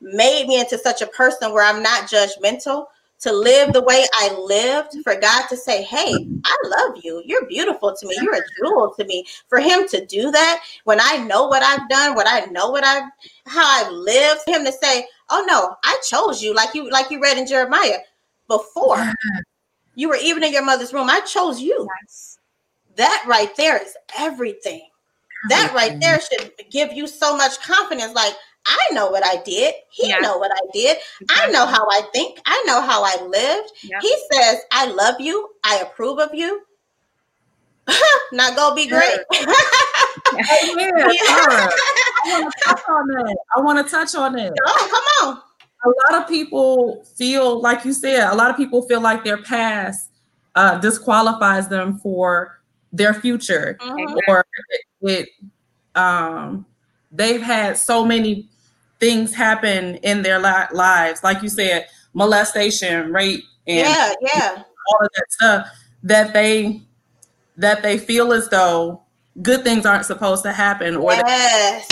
made 0.02 0.48
me 0.48 0.60
into 0.60 0.78
such 0.78 1.02
a 1.02 1.08
person 1.08 1.54
where 1.54 1.64
I'm 1.64 1.84
not 1.84 2.10
judgmental. 2.10 2.86
To 3.22 3.34
live 3.34 3.74
the 3.74 3.82
way 3.82 4.06
I 4.14 4.32
lived, 4.38 4.98
for 5.04 5.20
God 5.20 5.48
to 5.48 5.58
say, 5.58 5.82
Hey, 5.82 6.30
I 6.46 6.56
love 6.66 7.00
you. 7.04 7.24
You're 7.26 7.48
beautiful 7.48 7.96
to 7.96 8.08
me. 8.08 8.16
You're 8.22 8.36
a 8.36 8.44
jewel 8.60 8.94
to 8.94 9.04
me. 9.06 9.26
For 9.48 9.60
Him 9.60 9.88
to 9.88 10.06
do 10.06 10.30
that 10.30 10.64
when 10.84 11.00
I 11.02 11.18
know 11.26 11.48
what 11.48 11.64
I've 11.64 11.90
done, 11.90 12.14
what 12.14 12.28
I 12.30 12.46
know 12.52 12.70
what 12.70 12.84
I've 12.84 13.10
how 13.48 13.66
I've 13.66 13.92
lived, 13.92 14.42
Him 14.46 14.64
to 14.66 14.72
say, 14.72 15.08
Oh 15.32 15.44
no, 15.48 15.76
I 15.84 16.00
chose 16.08 16.44
you, 16.44 16.54
like 16.54 16.76
you 16.76 16.92
like 16.92 17.10
you 17.10 17.20
read 17.20 17.40
in 17.40 17.48
Jeremiah 17.48 17.98
before. 18.48 19.14
You 19.96 20.10
were 20.10 20.20
even 20.22 20.44
in 20.44 20.54
your 20.54 20.64
mother's 20.64 20.94
room. 20.94 21.10
I 21.10 21.22
chose 21.22 21.60
you. 21.60 21.88
Yes. 22.04 22.38
That 22.98 23.24
right 23.28 23.56
there 23.56 23.82
is 23.82 23.98
everything. 24.18 24.88
That 25.50 25.72
right 25.74 26.00
there 26.00 26.20
should 26.20 26.52
give 26.70 26.94
you 26.94 27.08
so 27.08 27.36
much 27.38 27.62
confidence. 27.62 28.14
Like, 28.14 28.34
I 28.68 28.94
know 28.94 29.10
what 29.10 29.26
I 29.26 29.38
did. 29.44 29.74
He 29.90 30.10
Yeah. 30.10 30.20
know 30.20 30.38
what 30.38 30.52
I 30.54 30.60
did. 30.74 30.98
I 31.30 31.50
know 31.52 31.66
how 31.66 31.88
I 31.90 32.02
think. 32.14 32.40
I 32.46 32.62
know 32.68 32.82
how 32.82 33.04
I 33.04 33.16
lived. 33.24 33.72
Yep. 33.84 34.02
He 34.02 34.16
says, 34.32 34.58
I 34.72 34.88
love 34.88 35.16
you. 35.20 35.50
I 35.64 35.78
approve 35.78 36.20
of 36.20 36.34
you. 36.34 36.62
Not 38.34 38.56
gonna 38.58 38.76
be 38.76 38.88
great. 38.88 39.20
Amen. 40.34 40.92
All 40.94 41.48
right. 41.48 41.70
I 42.26 42.32
want 42.32 42.54
to 42.54 42.64
touch 42.66 42.82
on 42.90 43.08
that. 43.08 43.38
I 43.56 43.60
want 43.62 43.86
to 43.88 43.92
touch 43.92 44.16
on 44.16 44.38
it. 44.38 44.54
oh, 44.66 44.88
come 44.92 45.30
on. 45.30 45.42
A 45.86 46.12
lot 46.14 46.22
of 46.24 46.28
people 46.28 47.06
feel, 47.16 47.62
like 47.62 47.86
you 47.86 47.94
said, 47.94 48.28
a 48.30 48.36
lot 48.36 48.50
of 48.50 48.58
people 48.58 48.82
feel 48.82 49.00
like 49.00 49.24
their 49.24 49.38
past 49.42 50.10
uh, 50.56 50.78
disqualifies 50.80 51.68
them 51.70 52.00
for 52.00 52.60
their 52.92 53.14
future, 53.14 53.78
Mhm. 53.82 54.18
or 54.28 54.46
it, 54.68 54.82
it 55.02 55.30
um, 56.00 56.66
they've 57.12 57.42
had 57.42 57.78
so 57.78 58.04
many 58.04 58.50
things 59.00 59.34
happen 59.34 59.96
in 59.98 60.22
their 60.22 60.40
li- 60.40 60.68
lives, 60.74 61.24
like 61.24 61.42
you 61.44 61.50
said, 61.50 61.88
molestation, 62.14 63.12
rape, 63.14 63.44
and 63.68 63.88
Yeah, 63.88 64.14
yeah. 64.22 64.64
all 64.90 65.06
of 65.06 65.10
that 65.16 65.26
stuff 65.32 65.68
that 66.04 66.34
they 66.34 66.82
that 67.58 67.82
they 67.84 67.98
feel 67.98 68.34
as 68.34 68.50
though 68.50 69.02
good 69.42 69.64
things 69.64 69.86
aren't 69.86 70.06
supposed 70.06 70.44
to 70.44 70.52
happen, 70.54 70.96
or 70.96 71.12
that 71.16 71.24
Yes. 71.28 71.88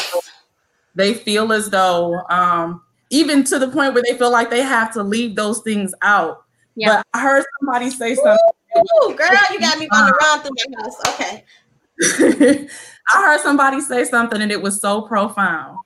they 0.96 1.14
feel 1.14 1.52
as 1.54 1.70
though 1.70 2.20
um 2.30 2.82
even 3.12 3.44
to 3.44 3.60
the 3.60 3.68
point 3.68 3.94
where 3.94 4.04
they 4.04 4.18
feel 4.18 4.32
like 4.32 4.50
they 4.50 4.62
have 4.64 4.92
to 4.94 5.04
leave 5.04 5.36
those 5.36 5.62
things 5.62 5.94
out 6.02 6.44
Yeah. 6.76 6.88
but 6.98 7.06
i 7.14 7.22
heard 7.22 7.44
somebody 7.60 7.90
say 7.92 8.16
something 8.16 8.38
Ooh, 8.78 9.14
girl, 9.16 9.30
you 9.52 9.60
got 9.60 9.78
me 9.80 9.88
on 9.94 10.06
the 10.08 10.14
run 10.22 10.42
through 10.42 10.52
my 10.70 10.84
house. 10.84 10.98
Okay. 11.14 12.68
i 13.14 13.22
heard 13.22 13.40
somebody 13.42 13.80
say 13.82 14.04
something 14.06 14.42
and 14.42 14.52
it 14.52 14.62
was 14.62 14.82
so 14.82 15.02
profound 15.04 15.78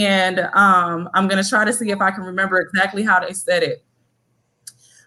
and 0.00 0.40
um 0.54 1.08
i'm 1.14 1.26
going 1.26 1.42
to 1.42 1.48
try 1.48 1.64
to 1.64 1.72
see 1.72 1.90
if 1.90 2.00
i 2.00 2.10
can 2.10 2.22
remember 2.22 2.58
exactly 2.60 3.02
how 3.02 3.18
they 3.18 3.32
said 3.32 3.62
it. 3.62 3.82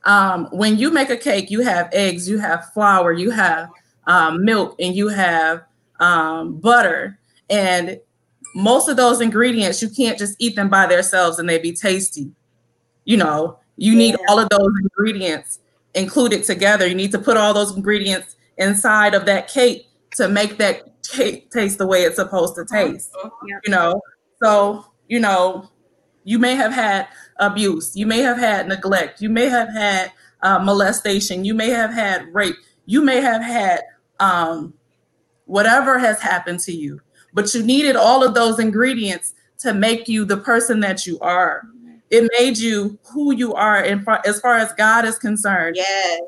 Um 0.06 0.48
when 0.52 0.78
you 0.78 0.92
make 0.92 1.10
a 1.10 1.18
cake 1.18 1.50
you 1.52 1.62
have 1.62 1.90
eggs 1.94 2.28
you 2.28 2.38
have 2.40 2.72
flour 2.74 3.12
you 3.14 3.32
have 3.32 3.70
um, 4.06 4.44
milk 4.44 4.76
and 4.80 4.94
you 4.94 5.08
have 5.08 5.64
um, 6.02 6.56
butter. 6.60 7.18
And 7.50 8.02
most 8.56 8.90
of 8.90 8.98
those 8.98 9.22
ingredients 9.22 9.82
you 9.82 9.90
can't 9.90 10.18
just 10.18 10.36
eat 10.40 10.56
them 10.56 10.70
by 10.70 10.88
themselves 10.88 11.40
and 11.40 11.48
they 11.48 11.58
be 11.60 11.72
tasty. 11.72 12.32
You 13.06 13.18
know 13.18 13.60
you 13.78 13.96
need 13.96 14.12
Yeah. 14.20 14.26
all 14.28 14.40
of 14.40 14.50
those 14.50 14.72
ingredients 14.82 15.60
included 15.96 16.44
together. 16.44 16.86
You 16.88 16.96
need 16.96 17.12
to 17.12 17.20
put 17.20 17.38
all 17.38 17.54
those 17.54 17.76
ingredients 17.76 18.36
inside 18.58 19.14
of 19.16 19.26
that 19.26 19.48
cake 19.48 19.88
to 20.18 20.28
make 20.28 20.58
that 20.58 20.82
cake 21.10 21.50
taste 21.52 21.78
the 21.78 21.88
way 21.88 22.02
it's 22.04 22.18
supposed 22.18 22.56
to 22.56 22.66
taste. 22.66 23.12
You 23.64 23.72
know 23.72 24.02
so 24.44 24.86
you 25.08 25.20
know 25.20 25.70
you 26.24 26.38
may 26.40 26.56
have 26.56 26.74
had 26.74 27.08
abuse 27.40 27.96
you 27.96 28.06
may 28.06 28.20
have 28.20 28.38
had 28.38 28.68
neglect 28.68 29.22
you 29.22 29.30
may 29.30 29.48
have 29.50 29.70
had 29.74 30.12
uh, 30.42 30.60
molestation 30.60 31.46
you 31.46 31.54
may 31.54 31.70
have 31.70 31.94
had 31.94 32.34
rape 32.34 32.56
you 32.86 33.02
may 33.02 33.22
have 33.22 33.42
had 33.42 33.82
um, 34.20 34.74
whatever 35.46 35.98
has 36.00 36.22
happened 36.22 36.60
to 36.60 36.72
you 36.72 37.00
but 37.34 37.54
you 37.54 37.64
needed 37.64 37.96
all 37.96 38.24
of 38.24 38.34
those 38.34 38.60
ingredients 38.60 39.34
to 39.60 39.74
make 39.74 40.08
you 40.08 40.26
the 40.26 40.38
person 40.38 40.82
that 40.82 41.08
you 41.08 41.18
are. 41.20 41.64
It 42.10 42.30
made 42.38 42.58
you 42.58 43.00
who 43.12 43.34
you 43.34 43.54
are 43.56 43.82
in 43.84 44.04
far, 44.04 44.22
as 44.26 44.40
far 44.40 44.58
as 44.58 44.72
god 44.74 45.04
is 45.06 45.18
concerned 45.18 45.76
Yes. 45.78 46.22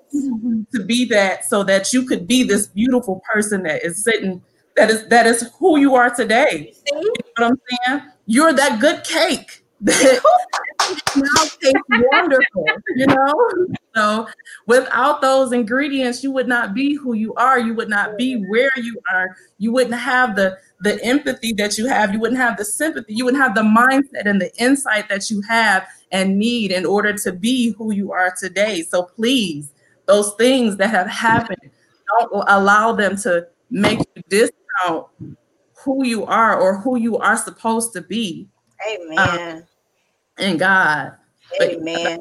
to 0.74 0.84
be 0.84 1.06
that 1.06 1.46
so 1.46 1.64
that 1.64 1.94
you 1.94 2.08
could 2.08 2.26
be 2.28 2.42
this 2.44 2.66
beautiful 2.68 3.22
person 3.32 3.62
that 3.64 3.84
is 3.84 4.04
sitting 4.04 4.42
that 4.76 4.90
is 4.90 5.08
that 5.10 5.28
is 5.28 5.48
who 5.60 5.78
you 5.78 5.94
are 5.94 6.10
today 6.10 6.74
what 7.38 7.52
i'm 7.52 7.60
saying? 7.88 8.02
You're 8.26 8.54
that 8.54 8.80
good 8.80 9.04
cake. 9.04 9.64
Now 11.16 11.44
tastes 11.62 11.80
wonderful 12.12 12.66
you 12.96 13.08
know? 13.08 13.50
So 13.96 14.28
without 14.68 15.22
those 15.22 15.52
ingredients 15.52 16.24
you 16.24 16.32
would 16.32 16.48
not 16.48 16.74
be 16.74 16.94
who 16.94 17.14
you 17.14 17.34
are. 17.36 17.60
You 17.60 17.74
would 17.74 17.90
not 17.90 18.18
be 18.18 18.36
where 18.36 18.72
you 18.78 19.00
are. 19.12 19.36
You 19.58 19.72
wouldn't 19.72 20.00
have 20.00 20.36
the 20.36 20.58
the 20.82 21.04
empathy 21.04 21.54
that 21.54 21.78
you 21.78 21.88
have. 21.88 22.14
You 22.14 22.20
wouldn't 22.20 22.40
have 22.40 22.58
the 22.58 22.66
sympathy. 22.66 23.14
You 23.14 23.26
wouldn't 23.26 23.42
have 23.42 23.56
the 23.56 23.62
mindset 23.62 24.28
and 24.30 24.42
the 24.42 24.52
insight 24.58 25.10
that 25.10 25.30
you 25.32 25.42
have 25.48 25.88
and 26.12 26.38
need 26.38 26.72
in 26.72 26.86
order 26.86 27.14
to 27.14 27.32
be 27.32 27.72
who 27.72 27.94
you 27.94 28.12
are 28.12 28.34
today. 28.38 28.82
So 28.84 29.04
please 29.04 29.72
those 30.06 30.34
things 30.36 30.78
that 30.78 30.90
have 30.90 31.08
happened 31.08 31.72
don't 32.20 32.44
allow 32.48 32.94
them 32.94 33.18
to 33.18 33.48
make 33.70 34.00
you 34.16 34.24
discount 34.30 35.08
who 35.86 36.04
you 36.04 36.26
are 36.26 36.60
or 36.60 36.78
who 36.80 36.98
you 36.98 37.18
are 37.18 37.38
supposed 37.38 37.94
to 37.94 38.02
be 38.02 38.50
Amen. 38.92 39.58
Um, 40.40 40.44
in 40.44 40.58
God. 40.58 41.14
But- 41.58 41.72
Amen. 41.72 42.20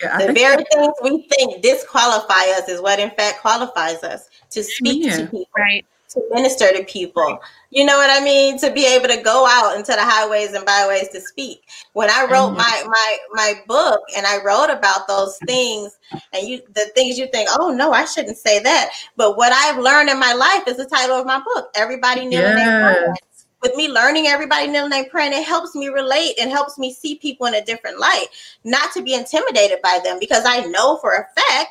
Yeah, 0.00 0.18
the 0.18 0.32
think 0.32 0.38
very 0.38 0.64
things 0.72 0.94
we 1.02 1.28
think 1.30 1.62
disqualify 1.62 2.42
us 2.58 2.68
is 2.68 2.80
what 2.80 2.98
in 2.98 3.10
fact 3.10 3.40
qualifies 3.40 4.02
us 4.02 4.28
to 4.50 4.62
speak 4.62 5.04
to 5.12 5.24
people 5.26 5.48
Right. 5.56 5.86
To 6.12 6.22
minister 6.30 6.72
to 6.72 6.84
people. 6.84 7.38
You 7.70 7.84
know 7.84 7.96
what 7.96 8.10
i 8.10 8.22
mean? 8.22 8.58
To 8.58 8.70
be 8.70 8.86
able 8.86 9.08
to 9.08 9.22
go 9.22 9.46
out 9.48 9.76
into 9.76 9.92
the 9.92 10.02
highways 10.02 10.52
and 10.52 10.64
byways 10.64 11.08
to 11.10 11.20
speak. 11.20 11.62
When 11.92 12.10
i 12.10 12.22
wrote 12.22 12.56
mm-hmm. 12.56 12.58
my 12.58 12.84
my 12.86 13.16
my 13.32 13.54
book 13.66 14.00
and 14.16 14.26
i 14.26 14.42
wrote 14.42 14.70
about 14.70 15.08
those 15.08 15.38
things 15.46 15.98
and 16.32 16.46
you 16.46 16.60
the 16.74 16.90
things 16.94 17.18
you 17.18 17.28
think 17.28 17.48
oh 17.58 17.70
no 17.70 17.92
i 17.92 18.04
shouldn't 18.04 18.38
say 18.38 18.60
that. 18.60 18.90
But 19.16 19.36
what 19.36 19.52
i've 19.52 19.82
learned 19.82 20.10
in 20.10 20.18
my 20.18 20.32
life 20.32 20.66
is 20.66 20.76
the 20.76 20.86
title 20.86 21.16
of 21.16 21.26
my 21.26 21.42
book 21.54 21.70
everybody 21.74 22.22
Yes. 22.22 22.54
their 22.54 23.14
with 23.62 23.76
me 23.76 23.88
learning 23.88 24.26
everybody 24.26 24.66
kneeling 24.66 24.92
and 24.92 25.08
praying, 25.08 25.32
it 25.32 25.44
helps 25.44 25.74
me 25.74 25.86
relate 25.86 26.34
and 26.40 26.50
helps 26.50 26.78
me 26.78 26.92
see 26.92 27.14
people 27.16 27.46
in 27.46 27.54
a 27.54 27.64
different 27.64 27.98
light, 27.98 28.26
not 28.64 28.92
to 28.92 29.02
be 29.02 29.14
intimidated 29.14 29.80
by 29.82 30.00
them 30.02 30.18
because 30.18 30.44
I 30.44 30.66
know 30.66 30.98
for 30.98 31.12
a 31.12 31.40
fact 31.40 31.68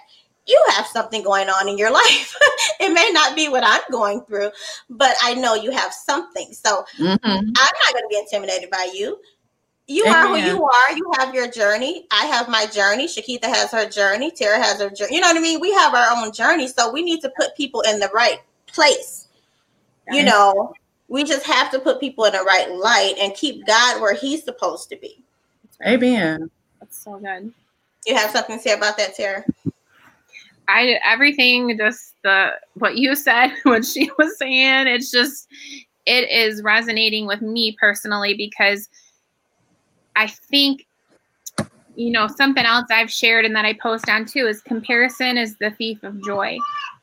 you 0.48 0.64
have 0.70 0.88
something 0.88 1.24
going 1.24 1.50
on 1.50 1.68
in 1.68 1.78
your 1.78 1.92
life. 2.02 2.36
it 2.80 2.94
may 2.94 3.12
not 3.12 3.36
be 3.36 3.50
what 3.50 3.64
I'm 3.64 3.82
going 3.92 4.22
through, 4.22 4.52
but 4.89 5.16
I 5.22 5.34
know 5.34 5.56
you 5.56 5.72
have 5.72 5.94
something. 5.94 6.54
So 6.54 6.84
mm-hmm. 6.98 7.26
I'm 7.26 7.44
not 7.46 7.94
going 7.94 8.04
to 8.04 8.08
be 8.10 8.18
intimidated 8.18 8.70
by 8.70 8.92
you. 8.94 9.20
You 9.88 10.06
Amen. 10.06 10.16
are 10.16 10.28
who 10.28 10.36
you 10.38 10.64
are. 10.64 10.96
You 10.96 11.12
have 11.18 11.36
your 11.36 11.50
journey. 11.50 12.08
I 12.12 12.26
have 12.26 12.48
my 12.48 12.66
journey. 12.66 13.08
Shakita 13.08 13.46
has 13.46 13.72
her 13.72 13.89
journey. 13.89 14.32
Tara 14.32 14.58
has 14.58 14.80
her 14.80 14.89
journey. 14.89 15.16
You 15.16 15.22
know 15.22 15.28
what 15.28 15.38
I 15.38 15.42
mean? 15.42 15.60
We 15.60 15.74
have 15.74 15.94
our 15.94 16.18
own 16.18 16.32
journey. 16.32 16.68
So 16.68 16.92
we 16.92 17.02
need 17.04 17.20
to 17.22 17.32
put 17.36 17.56
people 17.58 17.82
in 17.82 18.00
the 18.00 18.10
right 18.14 18.39
place. 18.68 19.28
You 20.12 20.24
know, 20.24 20.74
we 21.08 21.24
just 21.24 21.46
have 21.46 21.72
to 21.72 21.80
put 21.80 22.00
people 22.00 22.26
in 22.26 22.34
the 22.34 22.44
right 22.44 22.70
light 22.70 23.16
and 23.20 23.34
keep 23.34 23.66
God 23.66 24.02
where 24.02 24.14
He's 24.14 24.44
supposed 24.44 24.89
to 24.89 24.98
be. 24.98 25.24
Amen. 25.86 26.50
That's 26.80 26.98
so 26.98 27.18
good. 27.18 27.54
You 28.06 28.16
have 28.16 28.32
something 28.32 28.58
to 28.58 28.62
say 28.62 28.74
about 28.74 28.98
that, 28.98 29.16
Tara? 29.16 29.44
I 30.72 30.99
everything 31.05 31.78
just 31.78 32.15
the 32.24 32.51
what 32.76 32.97
you 32.97 33.15
said, 33.15 33.53
what 33.63 33.86
she 33.86 34.09
was 34.17 34.38
saying, 34.38 34.88
it's 34.88 35.11
just 35.11 35.47
it 36.05 36.30
is 36.30 36.63
resonating 36.63 37.28
with 37.28 37.41
me 37.41 37.76
personally 37.80 38.34
because 38.36 38.89
I 40.15 40.28
think 40.28 40.88
you 41.95 42.11
know 42.11 42.28
something 42.28 42.65
else 42.65 42.86
I've 42.89 43.11
shared 43.11 43.45
and 43.45 43.55
that 43.55 43.65
I 43.65 43.74
post 43.74 44.09
on 44.09 44.26
too 44.26 44.47
is 44.47 44.61
comparison 44.61 45.38
is 45.38 45.57
the 45.59 45.72
thief 45.72 46.01
of 46.03 46.24
joy. 46.24 46.57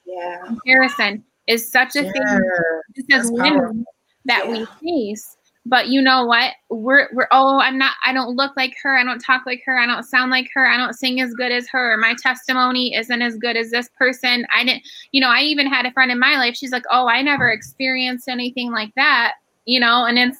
Yeah. 0.06 0.42
Comparison 0.46 1.24
is 1.46 1.70
such 1.70 1.96
a 1.96 2.04
yeah. 2.04 2.12
thing 2.12 3.06
as 3.12 3.30
women 3.30 3.84
that 4.24 4.46
yeah. 4.46 4.50
we 4.50 4.66
face 5.10 5.37
but 5.68 5.88
you 5.88 6.00
know 6.00 6.24
what? 6.24 6.54
We're 6.70 7.08
we're 7.12 7.28
oh 7.30 7.60
i'm 7.60 7.78
not 7.78 7.94
i 8.04 8.12
don't 8.12 8.36
look 8.36 8.56
like 8.56 8.74
her. 8.82 8.96
I 8.96 9.04
don't 9.04 9.18
talk 9.18 9.44
like 9.44 9.62
her. 9.66 9.78
I 9.78 9.86
don't 9.86 10.02
sound 10.02 10.30
like 10.30 10.48
her. 10.54 10.66
I 10.66 10.76
don't 10.76 10.94
sing 10.94 11.20
as 11.20 11.34
good 11.34 11.52
as 11.52 11.68
her. 11.68 11.96
My 11.98 12.14
testimony 12.20 12.94
isn't 12.94 13.22
as 13.22 13.36
good 13.36 13.56
as 13.56 13.70
this 13.70 13.88
person. 13.98 14.46
I 14.54 14.64
didn't 14.64 14.82
you 15.12 15.20
know 15.20 15.28
i 15.28 15.40
even 15.42 15.66
had 15.66 15.86
a 15.86 15.92
friend 15.92 16.10
in 16.10 16.18
my 16.18 16.36
life. 16.36 16.56
She's 16.56 16.72
like 16.72 16.84
oh 16.90 17.06
i 17.06 17.22
never 17.22 17.50
experienced 17.50 18.28
anything 18.28 18.72
like 18.72 18.94
that 18.96 19.34
you 19.66 19.78
know 19.78 20.06
and 20.06 20.18
it's 20.18 20.38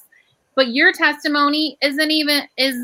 but 0.55 0.69
your 0.69 0.91
testimony 0.91 1.77
isn't 1.81 2.11
even 2.11 2.43
is 2.57 2.75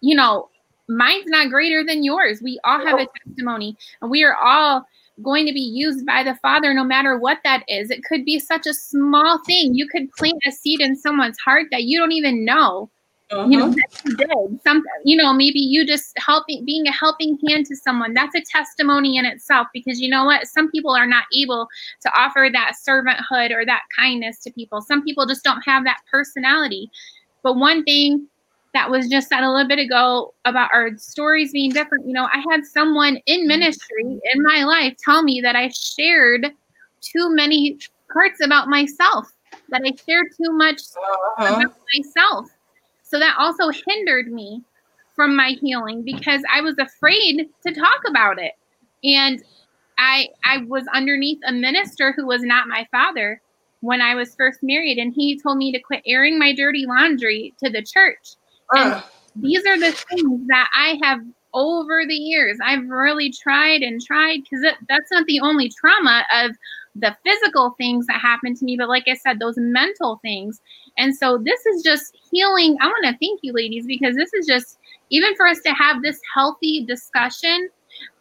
you 0.00 0.14
know 0.14 0.48
mine's 0.88 1.26
not 1.26 1.50
greater 1.50 1.82
than 1.84 2.04
yours. 2.04 2.40
We 2.42 2.60
all 2.64 2.84
have 2.84 3.00
a 3.00 3.02
oh. 3.02 3.12
testimony 3.26 3.76
and 4.02 4.10
we 4.10 4.22
are 4.22 4.36
all 4.36 4.86
going 5.22 5.46
to 5.46 5.52
be 5.52 5.60
used 5.60 6.04
by 6.04 6.22
the 6.22 6.34
Father 6.36 6.74
no 6.74 6.84
matter 6.84 7.18
what 7.18 7.38
that 7.44 7.64
is. 7.68 7.90
It 7.90 8.04
could 8.04 8.24
be 8.24 8.38
such 8.38 8.66
a 8.66 8.74
small 8.74 9.38
thing. 9.46 9.74
You 9.74 9.88
could 9.88 10.10
plant 10.12 10.42
a 10.46 10.52
seed 10.52 10.80
in 10.80 10.96
someone's 10.96 11.38
heart 11.38 11.66
that 11.70 11.84
you 11.84 11.98
don't 11.98 12.12
even 12.12 12.44
know. 12.44 12.90
Uh-huh. 13.30 13.48
You 13.48 13.58
know, 13.58 13.70
mm-hmm. 13.70 14.08
you 14.08 14.16
did 14.16 14.60
some, 14.62 14.84
you 15.04 15.16
know, 15.16 15.32
maybe 15.32 15.58
you 15.58 15.84
just 15.84 16.16
helping, 16.16 16.64
being 16.64 16.86
a 16.86 16.92
helping 16.92 17.36
hand 17.48 17.66
to 17.66 17.76
someone. 17.76 18.14
That's 18.14 18.36
a 18.36 18.40
testimony 18.40 19.16
in 19.16 19.24
itself 19.24 19.66
because 19.72 20.00
you 20.00 20.08
know 20.08 20.24
what? 20.24 20.46
Some 20.46 20.70
people 20.70 20.92
are 20.92 21.08
not 21.08 21.24
able 21.34 21.66
to 22.02 22.10
offer 22.16 22.48
that 22.52 22.74
servanthood 22.88 23.50
or 23.50 23.66
that 23.66 23.82
kindness 23.96 24.38
to 24.40 24.52
people. 24.52 24.80
Some 24.80 25.02
people 25.02 25.26
just 25.26 25.42
don't 25.42 25.62
have 25.62 25.82
that 25.84 25.98
personality. 26.08 26.88
But 27.42 27.56
one 27.56 27.82
thing 27.82 28.28
that 28.76 28.90
was 28.90 29.08
just 29.08 29.30
said 29.30 29.42
a 29.42 29.50
little 29.50 29.66
bit 29.66 29.78
ago 29.78 30.34
about 30.44 30.68
our 30.70 30.94
stories 30.98 31.50
being 31.50 31.72
different. 31.72 32.06
You 32.06 32.12
know, 32.12 32.26
I 32.26 32.44
had 32.50 32.66
someone 32.66 33.18
in 33.24 33.46
ministry 33.46 34.04
in 34.04 34.42
my 34.42 34.64
life 34.64 34.94
tell 35.02 35.22
me 35.22 35.40
that 35.40 35.56
I 35.56 35.68
shared 35.68 36.52
too 37.00 37.34
many 37.34 37.78
parts 38.12 38.44
about 38.44 38.68
myself, 38.68 39.32
that 39.70 39.80
I 39.82 39.92
shared 40.06 40.26
too 40.36 40.52
much 40.52 40.82
uh-huh. 40.94 41.54
about 41.54 41.74
myself. 41.94 42.50
So 43.02 43.18
that 43.18 43.34
also 43.38 43.70
hindered 43.70 44.30
me 44.30 44.62
from 45.14 45.34
my 45.34 45.56
healing 45.58 46.02
because 46.02 46.42
I 46.52 46.60
was 46.60 46.76
afraid 46.78 47.48
to 47.66 47.72
talk 47.72 48.02
about 48.06 48.38
it. 48.38 48.52
And 49.02 49.42
I 49.96 50.28
I 50.44 50.58
was 50.68 50.84
underneath 50.92 51.38
a 51.46 51.52
minister 51.52 52.12
who 52.12 52.26
was 52.26 52.42
not 52.42 52.68
my 52.68 52.86
father 52.90 53.40
when 53.80 54.02
I 54.02 54.14
was 54.14 54.34
first 54.34 54.58
married 54.62 54.98
and 54.98 55.14
he 55.14 55.40
told 55.40 55.56
me 55.56 55.72
to 55.72 55.78
quit 55.78 56.02
airing 56.06 56.38
my 56.38 56.54
dirty 56.54 56.84
laundry 56.84 57.54
to 57.64 57.70
the 57.70 57.82
church 57.82 58.36
these 59.36 59.64
are 59.66 59.78
the 59.78 59.92
things 59.92 60.40
that 60.48 60.68
I 60.74 60.98
have 61.02 61.20
over 61.54 62.04
the 62.06 62.14
years. 62.14 62.58
I've 62.64 62.86
really 62.88 63.32
tried 63.32 63.82
and 63.82 64.00
tried 64.00 64.42
because 64.42 64.64
that's 64.88 65.10
not 65.10 65.26
the 65.26 65.40
only 65.40 65.70
trauma 65.70 66.24
of 66.34 66.52
the 66.94 67.16
physical 67.24 67.74
things 67.78 68.06
that 68.06 68.20
happened 68.20 68.56
to 68.56 68.64
me, 68.64 68.76
but 68.76 68.88
like 68.88 69.04
I 69.06 69.14
said, 69.14 69.38
those 69.38 69.56
mental 69.56 70.18
things. 70.22 70.60
And 70.96 71.14
so 71.14 71.38
this 71.38 71.64
is 71.66 71.82
just 71.82 72.16
healing. 72.32 72.76
I 72.80 72.86
want 72.86 73.04
to 73.04 73.16
thank 73.18 73.40
you, 73.42 73.52
ladies, 73.52 73.86
because 73.86 74.16
this 74.16 74.32
is 74.32 74.46
just 74.46 74.78
even 75.10 75.36
for 75.36 75.46
us 75.46 75.60
to 75.60 75.70
have 75.70 76.02
this 76.02 76.20
healthy 76.34 76.84
discussion. 76.86 77.68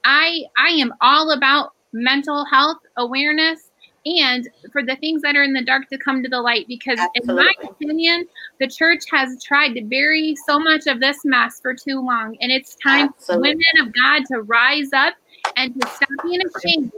I 0.04 0.44
I 0.58 0.70
am 0.70 0.94
all 1.02 1.32
about 1.32 1.72
mental 1.94 2.46
health 2.46 2.78
awareness 2.98 3.72
and 4.06 4.48
for 4.72 4.84
the 4.84 4.96
things 4.98 5.22
that 5.22 5.36
are 5.36 5.44
in 5.44 5.54
the 5.54 5.64
dark 5.64 5.88
to 5.90 5.98
come 5.98 6.22
to 6.22 6.30
the 6.30 6.40
light 6.40 6.66
because 6.68 7.00
Absolutely. 7.00 7.32
in 7.32 7.36
my 7.36 7.70
opinion 7.70 8.28
the 8.60 8.68
church 8.68 9.02
has 9.12 9.42
tried 9.44 9.74
to 9.74 9.84
bury 9.84 10.36
so 10.48 10.60
much 10.60 10.88
of 10.88 11.00
this 11.00 11.18
mess 11.26 11.60
for 11.60 11.74
too 11.74 12.00
long 12.02 12.38
and 12.42 12.52
it's 12.52 12.76
time 12.76 13.10
Absolutely. 13.10 13.52
for 13.52 13.56
women 13.56 13.88
of 13.88 13.94
god 13.94 14.24
to 14.28 14.42
rise 14.42 14.90
up 14.94 15.16
and 15.56 15.74
to 15.80 15.88
stop 15.88 16.10
being 16.24 16.42
ashamed 16.56 16.92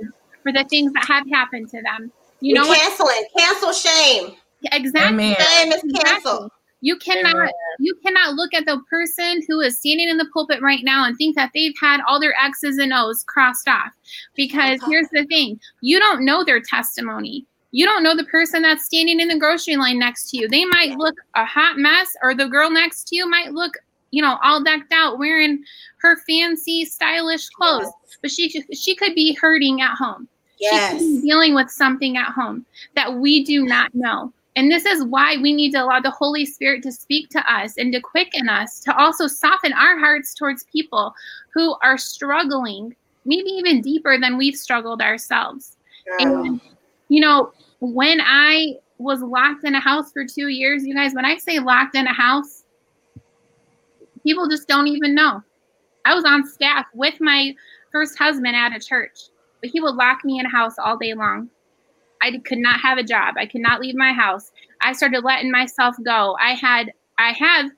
for 0.44 0.52
the 0.52 0.66
things 0.70 0.92
that 0.94 1.06
have 1.06 1.28
happened 1.30 1.70
to 1.70 1.82
them 1.82 2.12
you 2.42 2.54
know 2.54 2.66
cancel 2.66 3.06
what? 3.06 3.24
it 3.24 3.32
cancel 3.38 3.72
shame 3.72 4.36
exactly 4.72 5.14
Amen. 5.14 5.36
shame 5.40 5.72
is 5.72 5.82
canceled 6.04 6.46
exactly. 6.46 6.57
You 6.88 6.96
cannot 6.96 7.52
you 7.80 7.96
cannot 7.96 8.36
look 8.36 8.54
at 8.54 8.66
the 8.66 8.82
person 8.90 9.42
who 9.46 9.60
is 9.60 9.78
standing 9.78 10.08
in 10.08 10.16
the 10.16 10.30
pulpit 10.34 10.62
right 10.62 10.86
now 10.86 11.04
and 11.04 11.18
think 11.18 11.36
that 11.36 11.52
they've 11.54 11.76
had 11.82 12.00
all 12.08 12.18
their 12.18 12.34
X's 12.42 12.78
and 12.78 12.94
O's 12.94 13.26
crossed 13.26 13.68
off. 13.68 13.92
Because 14.36 14.80
here's 14.88 15.10
the 15.10 15.26
thing, 15.26 15.60
you 15.82 16.00
don't 16.00 16.24
know 16.24 16.46
their 16.46 16.62
testimony. 16.62 17.46
You 17.72 17.86
don't 17.86 18.04
know 18.04 18.16
the 18.16 18.24
person 18.24 18.62
that's 18.62 18.86
standing 18.86 19.20
in 19.20 19.28
the 19.28 19.38
grocery 19.38 19.76
line 19.76 20.00
next 20.00 20.30
to 20.30 20.38
you. 20.38 20.48
They 20.48 20.64
might 20.64 20.98
look 20.98 21.16
a 21.36 21.44
hot 21.44 21.78
mess, 21.78 22.16
or 22.24 22.34
the 22.34 22.48
girl 22.48 22.70
next 22.70 23.10
to 23.10 23.18
you 23.18 23.30
might 23.30 23.52
look, 23.52 23.74
you 24.12 24.22
know, 24.22 24.38
all 24.42 24.64
decked 24.64 24.94
out, 24.94 25.20
wearing 25.20 25.62
her 25.98 26.16
fancy, 26.26 26.86
stylish 26.86 27.50
clothes. 27.50 27.92
Yes. 28.06 28.18
But 28.22 28.32
she 28.32 28.64
she 28.74 28.96
could 28.96 29.14
be 29.14 29.34
hurting 29.34 29.82
at 29.82 29.96
home. 29.98 30.30
Yes. 30.58 30.94
She 30.94 30.98
could 31.00 31.22
be 31.22 31.28
dealing 31.28 31.54
with 31.54 31.70
something 31.70 32.16
at 32.16 32.32
home 32.32 32.66
that 32.96 33.14
we 33.14 33.44
do 33.44 33.66
not 33.66 33.94
know. 33.94 34.32
And 34.58 34.72
this 34.72 34.88
is 34.88 35.06
why 35.06 35.38
we 35.40 35.54
need 35.54 35.72
to 35.74 35.84
allow 35.84 36.00
the 36.00 36.10
Holy 36.10 36.44
Spirit 36.44 36.82
to 36.82 36.92
speak 36.92 37.30
to 37.30 37.54
us 37.54 37.78
and 37.78 37.94
to 37.94 38.02
quicken 38.02 38.50
us, 38.50 38.80
to 38.80 38.98
also 38.98 39.28
soften 39.28 39.72
our 39.72 40.00
hearts 40.00 40.34
towards 40.34 40.64
people 40.64 41.14
who 41.54 41.76
are 41.84 41.96
struggling, 41.96 42.96
maybe 43.24 43.52
even 43.52 43.82
deeper 43.82 44.20
than 44.20 44.36
we've 44.36 44.56
struggled 44.56 45.00
ourselves. 45.00 45.78
Yeah. 46.08 46.26
And, 46.26 46.62
you 47.08 47.22
know, 47.22 47.52
when 47.82 48.20
I 48.20 48.78
was 48.98 49.22
locked 49.22 49.64
in 49.64 49.76
a 49.76 49.80
house 49.80 50.12
for 50.12 50.26
two 50.26 50.48
years, 50.48 50.84
you 50.88 50.96
guys, 50.96 51.14
when 51.14 51.24
I 51.24 51.38
say 51.38 51.60
locked 51.60 51.96
in 51.96 52.08
a 52.08 52.14
house, 52.14 52.64
people 54.24 54.50
just 54.50 54.68
don't 54.68 54.88
even 54.88 55.14
know. 55.14 55.44
I 56.04 56.16
was 56.16 56.26
on 56.26 56.48
staff 56.48 56.88
with 56.96 57.22
my 57.22 57.54
first 57.92 58.18
husband 58.18 58.56
at 58.56 58.76
a 58.76 58.80
church, 58.80 59.20
but 59.62 59.70
he 59.70 59.82
would 59.82 59.94
lock 59.94 60.26
me 60.26 60.40
in 60.40 60.48
a 60.48 60.50
house 60.50 60.80
all 60.80 60.98
day 60.98 61.14
long. 61.14 61.52
I 62.22 62.38
could 62.40 62.58
not 62.58 62.80
have 62.80 62.98
a 62.98 63.04
job. 63.04 63.36
I 63.38 63.46
could 63.46 63.62
not 63.62 63.82
leave 63.82 63.96
my 63.96 64.14
house. 64.14 64.52
I 64.82 64.94
started 64.94 65.24
letting 65.24 65.52
myself 65.52 65.96
go. 66.04 66.38
I 66.40 66.54
had 66.54 66.92
I 67.18 67.32
have 67.34 67.72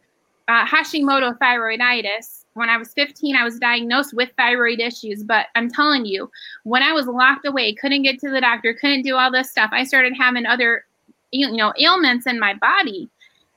uh, 0.48 0.66
Hashimoto 0.66 1.38
thyroiditis. 1.38 2.46
When 2.56 2.70
I 2.70 2.78
was 2.78 2.94
15, 2.94 3.36
I 3.36 3.44
was 3.44 3.60
diagnosed 3.60 4.14
with 4.14 4.30
thyroid 4.36 4.80
issues. 4.80 5.24
But 5.24 5.46
I'm 5.56 5.70
telling 5.72 6.06
you, 6.06 6.30
when 6.64 6.84
I 6.84 6.92
was 6.92 7.06
locked 7.06 7.46
away, 7.46 7.74
couldn't 7.76 8.02
get 8.02 8.20
to 8.20 8.30
the 8.30 8.42
doctor, 8.42 8.74
couldn't 8.74 9.04
do 9.04 9.16
all 9.16 9.32
this 9.32 9.50
stuff, 9.50 9.70
I 9.72 9.84
started 9.84 10.14
having 10.18 10.46
other, 10.46 10.86
you 11.32 11.56
know, 11.56 11.74
ailments 11.80 12.26
in 12.26 12.40
my 12.40 12.56
body. 12.56 13.10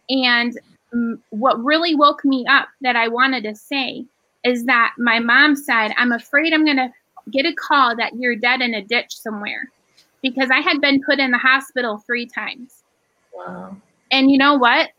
And 0.08 0.58
um, 0.92 1.22
what 1.30 1.62
really 1.64 1.94
woke 1.94 2.24
me 2.24 2.46
up 2.46 2.68
that 2.82 2.96
I 2.96 3.08
wanted 3.08 3.44
to 3.44 3.54
say 3.54 4.04
is 4.44 4.64
that 4.66 4.94
my 4.98 5.18
mom 5.18 5.56
said, 5.56 5.94
"I'm 5.96 6.12
afraid 6.12 6.52
I'm 6.52 6.64
going 6.64 6.76
to 6.76 6.92
get 7.30 7.46
a 7.46 7.54
call 7.54 7.96
that 7.96 8.14
you're 8.16 8.36
dead 8.36 8.60
in 8.60 8.74
a 8.74 8.82
ditch 8.82 9.16
somewhere." 9.16 9.70
Because 10.22 10.50
I 10.50 10.60
had 10.60 10.80
been 10.80 11.02
put 11.02 11.18
in 11.18 11.30
the 11.30 11.38
hospital 11.38 11.98
three 11.98 12.26
times. 12.26 12.82
Wow. 13.34 13.76
And 14.10 14.30
you 14.30 14.38
know 14.38 14.54
what? 14.54 14.90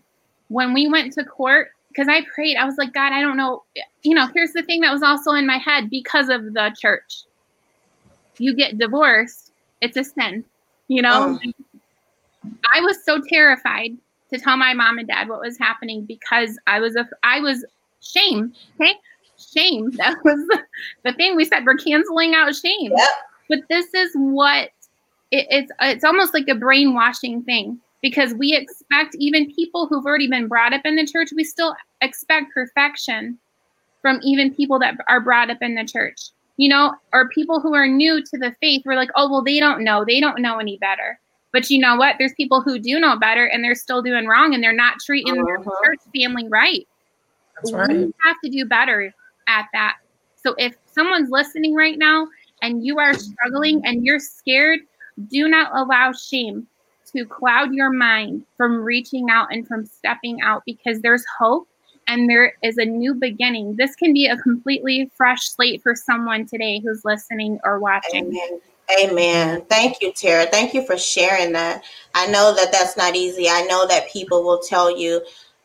When 0.50 0.74
we 0.74 0.88
went 0.88 1.14
to 1.14 1.24
court, 1.24 1.70
because 1.88 2.08
I 2.08 2.26
prayed, 2.34 2.58
I 2.58 2.66
was 2.66 2.76
like, 2.78 2.94
God, 2.94 3.14
I 3.14 3.22
don't 3.22 3.38
know. 3.38 3.64
You 4.02 4.16
know, 4.16 4.28
here's 4.34 4.52
the 4.52 4.64
thing 4.64 4.82
that 4.82 4.92
was 4.92 5.04
also 5.04 5.32
in 5.32 5.48
my 5.48 5.58
head 5.58 5.90
because 5.90 6.30
of 6.30 6.54
the 6.54 6.76
church. 6.80 7.24
You 8.38 8.56
get 8.56 8.78
divorced, 8.78 9.52
it's 9.82 9.96
a 9.96 10.04
sin. 10.04 10.44
You 10.88 11.04
know, 11.04 11.40
oh. 11.44 11.52
I 12.74 12.82
was 12.82 13.04
so 13.06 13.22
terrified 13.30 13.96
to 14.32 14.40
tell 14.40 14.58
my 14.58 14.74
mom 14.74 14.98
and 14.98 15.08
dad 15.08 15.30
what 15.30 15.40
was 15.40 15.58
happening 15.58 16.04
because 16.06 16.58
I 16.68 16.80
was 16.80 16.96
a 16.96 17.08
I 17.22 17.40
was 17.40 17.64
shame. 18.02 18.54
Okay, 18.80 18.96
shame. 19.38 19.92
That 19.98 20.18
was 20.24 20.60
the 21.04 21.14
thing 21.14 21.36
we 21.36 21.46
said. 21.46 21.66
We're 21.66 21.76
canceling 21.76 22.34
out 22.34 22.54
shame. 22.56 22.92
Yep. 22.96 23.10
But 23.50 23.60
this 23.70 23.94
is 23.94 24.12
what 24.16 24.70
it, 25.34 25.48
it's 25.50 25.72
it's 25.82 26.04
almost 26.04 26.34
like 26.34 26.48
a 26.48 26.56
brainwashing 26.56 27.44
thing 27.44 27.80
because 28.02 28.34
we 28.36 28.56
expect 28.56 29.16
even 29.16 29.52
people 29.52 29.88
who've 29.88 30.06
already 30.06 30.28
been 30.28 30.48
brought 30.48 30.74
up 30.74 30.82
in 30.86 30.96
the 30.96 31.08
church, 31.08 31.30
we 31.36 31.44
still 31.44 31.76
expect 32.02 32.54
perfection 32.54 33.40
from 34.02 34.20
even 34.22 34.54
people 34.54 34.78
that 34.78 34.96
are 35.08 35.22
brought 35.22 35.50
up 35.50 35.60
in 35.62 35.76
the 35.76 35.86
church, 35.86 36.20
you 36.58 36.70
know, 36.70 36.94
or 37.14 37.30
people 37.30 37.62
who 37.62 37.74
are 37.74 37.88
new 37.88 38.22
to 38.22 38.38
the 38.38 38.54
faith. 38.62 38.84
We're 38.86 38.96
like, 38.96 39.10
oh, 39.16 39.32
well, 39.32 39.44
they 39.44 39.60
don't 39.60 39.84
know. 39.84 40.04
They 40.06 40.20
don't 40.20 40.42
know 40.42 40.60
any 40.60 40.78
better. 40.78 41.18
But 41.54 41.70
you 41.70 41.80
know 41.80 41.96
what? 41.96 42.18
There's 42.20 42.34
people 42.34 42.62
who 42.62 42.78
do 42.78 43.00
know 43.00 43.18
better 43.18 43.46
and 43.46 43.64
they're 43.64 43.76
still 43.76 44.02
doing 44.02 44.28
wrong 44.28 44.54
and 44.54 44.62
they're 44.62 44.74
not 44.74 45.00
treating 45.04 45.34
uh-huh. 45.34 45.46
their 45.46 45.58
church 45.58 46.02
family 46.16 46.48
right. 46.50 46.88
That's 47.56 47.72
right. 47.72 47.90
We 47.90 48.14
have 48.24 48.36
to 48.44 48.50
do 48.50 48.66
better 48.66 49.14
at 49.48 49.68
that. 49.72 49.98
So 50.44 50.56
if 50.58 50.76
someone's 50.92 51.30
listening 51.30 51.74
right 51.74 51.98
now 51.98 52.28
and 52.62 52.86
you 52.86 53.00
are 53.00 53.14
struggling 53.14 53.82
and 53.86 54.06
you're 54.06 54.20
scared, 54.20 54.82
do 55.28 55.48
not 55.48 55.72
allow 55.76 56.12
shame 56.12 56.68
to 57.12 57.26
cloud 57.26 57.74
your 57.74 57.92
mind 57.92 58.44
from 58.58 58.78
reaching 58.78 59.30
out 59.30 59.48
and 59.52 59.68
from 59.68 59.86
stepping 59.86 60.42
out 60.42 60.64
because 60.66 61.02
there's 61.02 61.24
hope 61.38 61.68
and 62.08 62.30
there 62.30 62.54
is 62.64 62.78
a 62.78 62.86
new 62.86 63.14
beginning. 63.14 63.76
This 63.76 63.96
can 63.96 64.14
be 64.14 64.28
a 64.28 64.38
completely 64.38 65.10
fresh 65.16 65.50
slate 65.50 65.82
for 65.82 65.96
someone 65.96 66.46
today 66.46 66.80
who's 66.80 67.06
listening 67.06 67.60
or 67.64 67.80
watching. 67.80 68.26
Amen. 68.26 68.60
Amen. 69.02 69.66
Thank 69.70 70.02
you, 70.02 70.12
Tara. 70.12 70.46
Thank 70.46 70.74
you 70.74 70.86
for 70.86 70.98
sharing 70.98 71.54
that. 71.54 71.84
I 72.14 72.28
know 72.28 72.54
that 72.54 72.72
that's 72.72 72.98
not 72.98 73.16
easy. 73.16 73.48
I 73.48 73.62
know 73.64 73.88
that 73.88 74.10
people 74.10 74.44
will 74.44 74.60
tell 74.60 74.96
you 74.96 75.22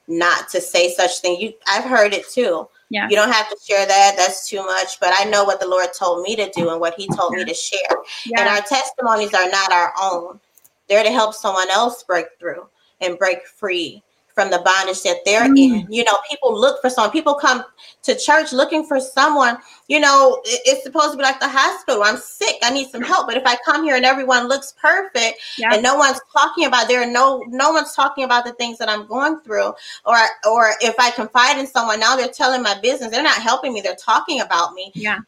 not 0.07 0.49
to 0.51 0.61
say 0.61 0.93
such 0.93 1.19
thing. 1.19 1.41
You, 1.41 1.53
I've 1.67 1.85
heard 1.85 2.15
it 2.15 2.29
too. 2.31 2.69
Yeah. 2.91 3.07
You 3.11 3.17
don't 3.17 3.33
have 3.33 3.51
to 3.51 3.57
share 3.65 3.87
that. 3.87 4.15
That's 4.17 4.49
too 4.49 4.65
much. 4.65 4.99
But 5.01 5.13
I 5.19 5.25
know 5.25 5.45
what 5.45 5.61
the 5.61 5.69
Lord 5.69 5.89
told 5.93 6.23
me 6.23 6.37
to 6.37 6.51
do 6.51 6.71
and 6.71 6.81
what 6.81 6.95
He 6.95 7.09
told 7.09 7.33
me 7.35 7.45
to 7.45 7.55
share. 7.55 7.81
Yeah. 8.25 8.41
And 8.41 8.49
our 8.49 8.63
testimonies 8.63 9.35
are 9.35 9.51
not 9.51 9.73
our 9.73 9.93
own. 10.01 10.41
They're 10.89 11.05
to 11.05 11.13
help 11.13 11.35
someone 11.35 11.71
else 11.71 12.03
break 12.03 12.27
through 12.39 12.67
and 13.01 13.19
break 13.19 13.47
free 13.47 14.03
from 14.39 14.51
the 14.51 14.59
bondage 14.65 15.03
that 15.03 15.25
they're 15.25 15.49
mm. 15.49 15.59
in. 15.59 15.93
You 15.93 16.05
know, 16.05 16.17
people 16.31 16.57
look 16.57 16.81
for 16.81 16.89
someone. 16.89 17.11
People 17.11 17.35
come 17.35 17.65
to 18.05 18.17
church 18.17 18.53
looking 18.53 18.87
for 18.87 19.01
someone. 19.01 19.59
You 19.89 19.99
know, 19.99 20.41
it's 20.45 20.85
supposed 20.85 21.11
to 21.11 21.17
be 21.17 21.25
like 21.25 21.41
the 21.41 21.49
hospital. 21.49 22.05
I'm 22.05 22.19
sick. 22.19 22.55
I 22.63 22.73
need 22.73 22.89
some 22.89 23.03
help. 23.03 23.27
But 23.27 23.37
if 23.37 23.43
I 23.45 23.57
come 23.65 23.83
here 23.83 23.97
and 23.97 24.05
everyone 24.05 24.47
looks 24.47 24.75
perfect 24.81 25.41
yeah. 25.59 25.75
and 25.75 25.83
no 25.83 25.97
one's 25.97 26.21
talking 26.33 26.67
about 26.67 26.87
there 26.87 27.03
are 27.03 27.11
no 27.11 27.43
no 27.49 27.73
one's 27.73 27.95
talking 27.97 28.23
about 28.23 28.45
the 28.45 28.53
things 28.53 28.79
that 28.79 28.89
I'm 28.89 29.09
going 29.09 29.41
through, 29.41 29.73
or 30.05 30.17
or 30.49 30.75
if 30.81 30.95
I 31.01 31.11
confide 31.11 31.59
in 31.59 31.67
someone, 31.67 31.99
now 31.99 32.15
they're 32.15 32.29
telling 32.29 32.63
my 32.63 32.79
business. 32.81 33.11
They're 33.11 33.25
not 33.25 33.43
helping 33.43 33.75
me. 33.75 33.81
They're 33.81 33.97
talking 33.97 34.41
about 34.41 34.73
me. 34.75 34.93
Yeah 34.95 35.19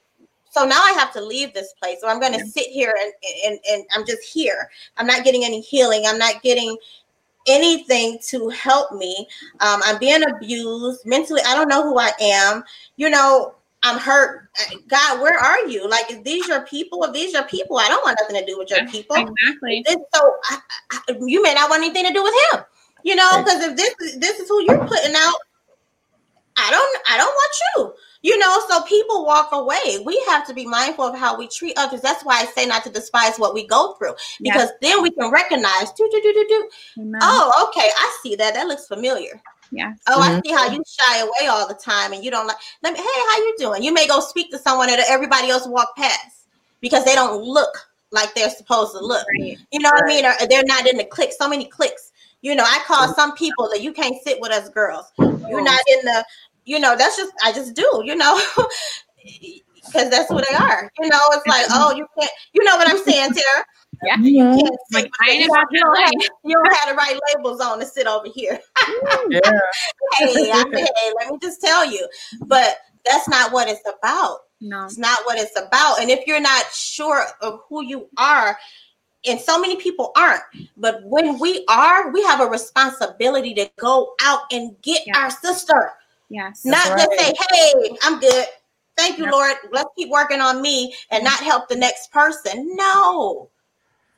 so 0.50 0.64
now 0.66 0.82
I 0.82 0.92
have 0.92 1.12
to 1.12 1.24
leave 1.24 1.54
this 1.54 1.72
place. 1.80 1.98
So 2.00 2.08
I'm 2.08 2.20
going 2.20 2.32
to 2.32 2.38
yeah. 2.38 2.44
sit 2.44 2.66
here 2.66 2.94
and, 3.00 3.12
and 3.46 3.58
and 3.70 3.84
I'm 3.94 4.04
just 4.04 4.22
here. 4.22 4.68
I'm 4.96 5.06
not 5.06 5.24
getting 5.24 5.44
any 5.44 5.60
healing. 5.60 6.02
I'm 6.06 6.18
not 6.18 6.42
getting 6.42 6.76
anything 7.50 8.18
to 8.28 8.48
help 8.48 8.92
me. 8.92 9.26
Um, 9.60 9.80
I'm 9.84 9.98
being 9.98 10.22
abused 10.22 11.04
mentally. 11.04 11.42
I 11.46 11.54
don't 11.54 11.68
know 11.68 11.82
who 11.82 11.98
I 11.98 12.12
am. 12.20 12.64
You 12.96 13.10
know, 13.10 13.54
I'm 13.82 13.98
hurt. 13.98 14.48
God, 14.88 15.20
where 15.20 15.38
are 15.38 15.66
you? 15.66 15.88
Like, 15.88 16.22
these 16.24 16.46
your 16.46 16.62
people? 16.66 17.02
If 17.04 17.12
these 17.12 17.32
your 17.32 17.44
people, 17.44 17.78
I 17.78 17.88
don't 17.88 18.04
want 18.04 18.18
nothing 18.20 18.36
to 18.36 18.46
do 18.46 18.58
with 18.58 18.70
your 18.70 18.86
people. 18.88 19.16
Exactly. 19.16 19.84
So 20.14 20.34
I, 20.50 20.58
I, 20.92 21.00
you 21.26 21.42
may 21.42 21.54
not 21.54 21.70
want 21.70 21.82
anything 21.82 22.06
to 22.06 22.12
do 22.12 22.22
with 22.22 22.34
him. 22.52 22.64
You 23.02 23.16
know, 23.16 23.42
because 23.42 23.62
if 23.62 23.76
this 23.76 23.94
this 24.18 24.40
is 24.40 24.48
who 24.48 24.62
you're 24.62 24.86
putting 24.86 25.14
out, 25.16 25.36
I 26.56 26.70
don't 26.70 27.02
I 27.08 27.16
don't 27.16 27.32
want 27.32 27.54
you. 27.76 27.94
You 28.22 28.38
know, 28.38 28.58
so 28.68 28.82
people 28.82 29.24
walk 29.24 29.48
away. 29.52 29.98
We 30.04 30.22
have 30.28 30.46
to 30.46 30.54
be 30.54 30.66
mindful 30.66 31.06
of 31.06 31.18
how 31.18 31.38
we 31.38 31.48
treat 31.48 31.78
others. 31.78 32.02
That's 32.02 32.24
why 32.24 32.40
I 32.40 32.46
say 32.46 32.66
not 32.66 32.84
to 32.84 32.90
despise 32.90 33.38
what 33.38 33.54
we 33.54 33.66
go 33.66 33.94
through, 33.94 34.14
because 34.40 34.68
then 34.82 35.02
we 35.02 35.10
can 35.10 35.30
recognize. 35.30 35.90
Do 35.92 36.08
do 36.10 36.20
do 36.20 36.32
do 36.32 36.46
do. 36.48 36.70
Oh, 37.22 37.68
okay, 37.68 37.88
I 37.96 38.18
see 38.22 38.36
that. 38.36 38.54
That 38.54 38.66
looks 38.66 38.86
familiar. 38.86 39.40
Yeah. 39.72 39.94
Oh, 40.08 40.20
mm-hmm. 40.20 40.36
I 40.36 40.40
see 40.44 40.52
how 40.52 40.70
you 40.70 40.82
shy 40.86 41.20
away 41.20 41.48
all 41.48 41.66
the 41.66 41.74
time, 41.74 42.12
and 42.12 42.22
you 42.22 42.30
don't 42.30 42.46
like. 42.46 42.58
Let 42.82 42.92
me. 42.92 42.98
Hey, 42.98 43.04
how 43.04 43.38
you 43.38 43.54
doing? 43.58 43.82
You 43.82 43.94
may 43.94 44.06
go 44.06 44.20
speak 44.20 44.50
to 44.50 44.58
someone 44.58 44.90
and 44.90 45.00
everybody 45.08 45.48
else 45.48 45.66
walk 45.66 45.96
past 45.96 46.46
because 46.80 47.04
they 47.04 47.14
don't 47.14 47.42
look 47.42 47.88
like 48.10 48.34
they're 48.34 48.50
supposed 48.50 48.92
to 48.92 48.98
look. 48.98 49.24
Right. 49.40 49.56
You 49.70 49.80
know 49.80 49.90
right. 49.90 50.02
what 50.02 50.12
I 50.12 50.14
mean? 50.14 50.26
Or 50.26 50.34
they're 50.48 50.64
not 50.64 50.86
in 50.86 50.96
the 50.96 51.04
click. 51.04 51.30
So 51.32 51.48
many 51.48 51.64
clicks. 51.64 52.12
You 52.42 52.54
know, 52.54 52.64
I 52.64 52.80
call 52.86 53.12
some 53.14 53.34
people 53.36 53.68
that 53.70 53.82
you 53.82 53.92
can't 53.92 54.16
sit 54.22 54.40
with 54.40 54.50
us 54.50 54.68
girls. 54.70 55.12
You're 55.18 55.62
not 55.62 55.80
in 55.88 56.04
the 56.04 56.24
you 56.64 56.78
know, 56.78 56.96
that's 56.96 57.16
just 57.16 57.32
I 57.42 57.52
just 57.52 57.74
do, 57.74 58.02
you 58.04 58.16
know, 58.16 58.40
because 59.90 60.10
that's 60.10 60.28
who 60.28 60.36
they 60.36 60.54
are. 60.54 60.90
You 61.00 61.08
know, 61.08 61.20
it's 61.32 61.46
like, 61.46 61.66
oh, 61.70 61.94
you 61.96 62.06
can't, 62.18 62.30
you 62.52 62.64
know 62.64 62.76
what 62.76 62.88
I'm 62.88 62.98
saying, 62.98 63.32
Tara? 63.32 63.64
Yeah. 64.02 64.16
You, 64.18 64.68
like, 64.92 65.10
I 65.20 65.32
you, 65.32 65.46
don't, 65.46 65.68
you, 65.70 65.80
don't 65.80 65.98
have, 65.98 66.12
you 66.44 66.54
don't 66.54 66.76
have 66.76 66.88
the 66.88 66.94
right 66.94 67.18
labels 67.34 67.60
on 67.60 67.80
to 67.80 67.86
sit 67.86 68.06
over 68.06 68.28
here. 68.34 68.58
Mm. 68.78 69.26
yeah. 69.30 69.40
hey, 70.18 70.50
I, 70.52 70.64
hey, 70.72 71.12
let 71.18 71.30
me 71.30 71.38
just 71.42 71.60
tell 71.60 71.90
you. 71.90 72.06
But 72.46 72.78
that's 73.04 73.28
not 73.28 73.52
what 73.52 73.68
it's 73.68 73.82
about. 73.86 74.38
No. 74.60 74.84
It's 74.84 74.98
not 74.98 75.18
what 75.24 75.38
it's 75.38 75.58
about. 75.58 76.00
And 76.00 76.10
if 76.10 76.26
you're 76.26 76.40
not 76.40 76.64
sure 76.72 77.24
of 77.42 77.60
who 77.68 77.84
you 77.84 78.08
are, 78.16 78.56
and 79.26 79.38
so 79.38 79.60
many 79.60 79.76
people 79.76 80.12
aren't, 80.16 80.42
but 80.78 81.02
when 81.04 81.38
we 81.38 81.64
are, 81.68 82.10
we 82.10 82.22
have 82.22 82.40
a 82.40 82.46
responsibility 82.46 83.52
to 83.54 83.70
go 83.78 84.14
out 84.22 84.40
and 84.50 84.80
get 84.80 85.02
yeah. 85.06 85.18
our 85.18 85.30
sister. 85.30 85.92
Yes. 86.30 86.64
Not 86.64 86.88
right. 86.88 86.98
just 86.98 87.20
say, 87.20 87.34
hey, 87.50 87.96
I'm 88.02 88.18
good. 88.18 88.46
Thank 88.96 89.18
you, 89.18 89.24
yep. 89.24 89.32
Lord. 89.32 89.54
Let's 89.72 89.90
keep 89.96 90.08
working 90.08 90.40
on 90.40 90.62
me 90.62 90.94
and 91.10 91.22
not 91.22 91.40
help 91.40 91.68
the 91.68 91.76
next 91.76 92.12
person. 92.12 92.74
No, 92.76 93.50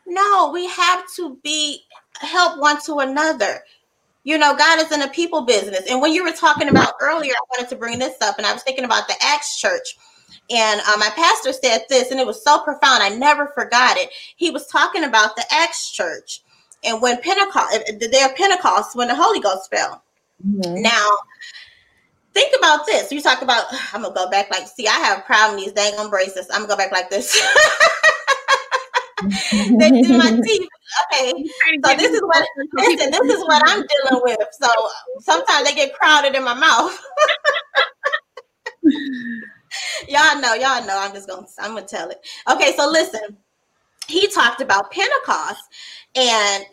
no, 0.07 0.51
we 0.53 0.69
have 0.69 1.05
to 1.17 1.39
be 1.43 1.81
help 2.21 2.61
one 2.61 2.81
to 2.83 2.99
another. 2.99 3.63
You 4.25 4.39
know, 4.39 4.57
God 4.57 4.79
is 4.79 4.93
in 4.93 5.03
a 5.03 5.09
people 5.09 5.43
business. 5.43 5.91
And 5.91 6.01
when 6.01 6.13
you 6.13 6.23
were 6.23 6.33
talking 6.33 6.69
about 6.69 6.95
earlier, 7.01 7.33
I 7.33 7.57
wanted 7.57 7.71
to 7.71 7.77
bring 7.77 7.99
this 7.99 8.21
up, 8.21 8.39
and 8.39 8.47
I 8.47 8.53
was 8.53 8.63
thinking 8.63 8.85
about 8.85 9.09
the 9.09 9.15
Acts 9.21 9.59
church. 9.59 9.97
And 10.51 10.81
uh, 10.81 10.97
my 10.99 11.09
pastor 11.17 11.53
said 11.53 11.85
this, 11.89 12.11
and 12.11 12.21
it 12.21 12.27
was 12.27 12.45
so 12.45 12.61
profound. 12.61 13.03
I 13.03 13.09
never 13.09 13.49
forgot 13.49 13.97
it. 13.97 14.11
He 14.37 14.51
was 14.51 14.67
talking 14.67 15.05
about 15.05 15.35
the 15.35 15.45
Acts 15.51 15.91
church 15.91 16.43
and 16.85 17.01
when 17.01 17.21
Pentecost, 17.21 17.99
the 17.99 18.09
day 18.09 18.23
of 18.23 18.35
Pentecost, 18.35 18.97
when 18.97 19.09
the 19.09 19.15
Holy 19.15 19.41
Ghost 19.41 19.71
fell. 19.71 20.03
Mm-hmm. 20.47 20.83
Now, 20.83 21.11
think 22.33 22.55
about 22.59 22.87
this. 22.87 23.13
You 23.13 23.21
talk 23.21 23.43
about, 23.43 23.65
I'm 23.93 24.03
gonna 24.03 24.15
go 24.15 24.31
back 24.31 24.51
like, 24.51 24.67
see, 24.67 24.89
I 24.89 24.93
have 24.93 25.19
a 25.19 25.23
problem 25.23 25.59
these 25.61 25.73
dang 25.73 25.95
on 25.95 26.11
braces. 26.11 26.49
I'm 26.51 26.63
gonna 26.63 26.69
go 26.69 26.77
back 26.77 26.93
like 26.93 27.11
this. 27.11 27.33
they 29.53 30.03
do 30.03 30.19
my 30.19 30.41
teeth. 30.45 30.69
Okay, 31.15 31.33
so 31.85 31.95
this 31.97 32.13
is 32.13 32.21
what 32.23 32.47
listen, 32.75 33.11
this 33.11 33.35
is 33.35 33.45
what 33.45 33.63
I'm 33.67 33.83
dealing 33.87 34.23
with. 34.23 34.49
So 34.61 34.69
sometimes 35.21 35.67
they 35.67 35.75
get 35.75 35.95
crowded 35.95 36.35
in 36.35 36.45
my 36.45 36.55
mouth. 36.55 36.99
y'all 40.09 40.41
know, 40.41 40.55
y'all 40.55 40.87
know. 40.87 40.99
I'm 40.99 41.13
just 41.13 41.29
gonna, 41.29 41.47
I'm 41.61 41.75
gonna 41.75 41.87
tell 41.87 42.11
it. 42.11 42.21
Okay, 42.51 42.75
so 42.77 42.91
listen. 42.91 43.37
He 44.09 44.29
talked 44.29 44.61
about 44.61 44.91
Pentecost, 44.91 45.63
and 46.17 46.65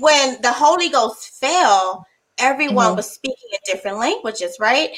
when 0.00 0.40
the 0.40 0.52
Holy 0.52 0.88
Ghost 0.88 1.38
fell, 1.40 2.06
everyone 2.38 2.88
mm-hmm. 2.88 2.96
was 2.96 3.10
speaking 3.10 3.48
in 3.52 3.58
different 3.64 3.98
languages, 3.98 4.56
right? 4.60 4.90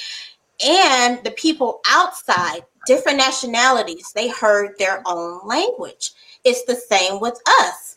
And 0.64 1.22
the 1.24 1.30
people 1.32 1.80
outside, 1.88 2.60
different 2.86 3.18
nationalities, 3.18 4.12
they 4.14 4.28
heard 4.28 4.78
their 4.78 5.02
own 5.06 5.46
language. 5.46 6.12
It's 6.44 6.64
the 6.64 6.76
same 6.76 7.20
with 7.20 7.40
us 7.60 7.90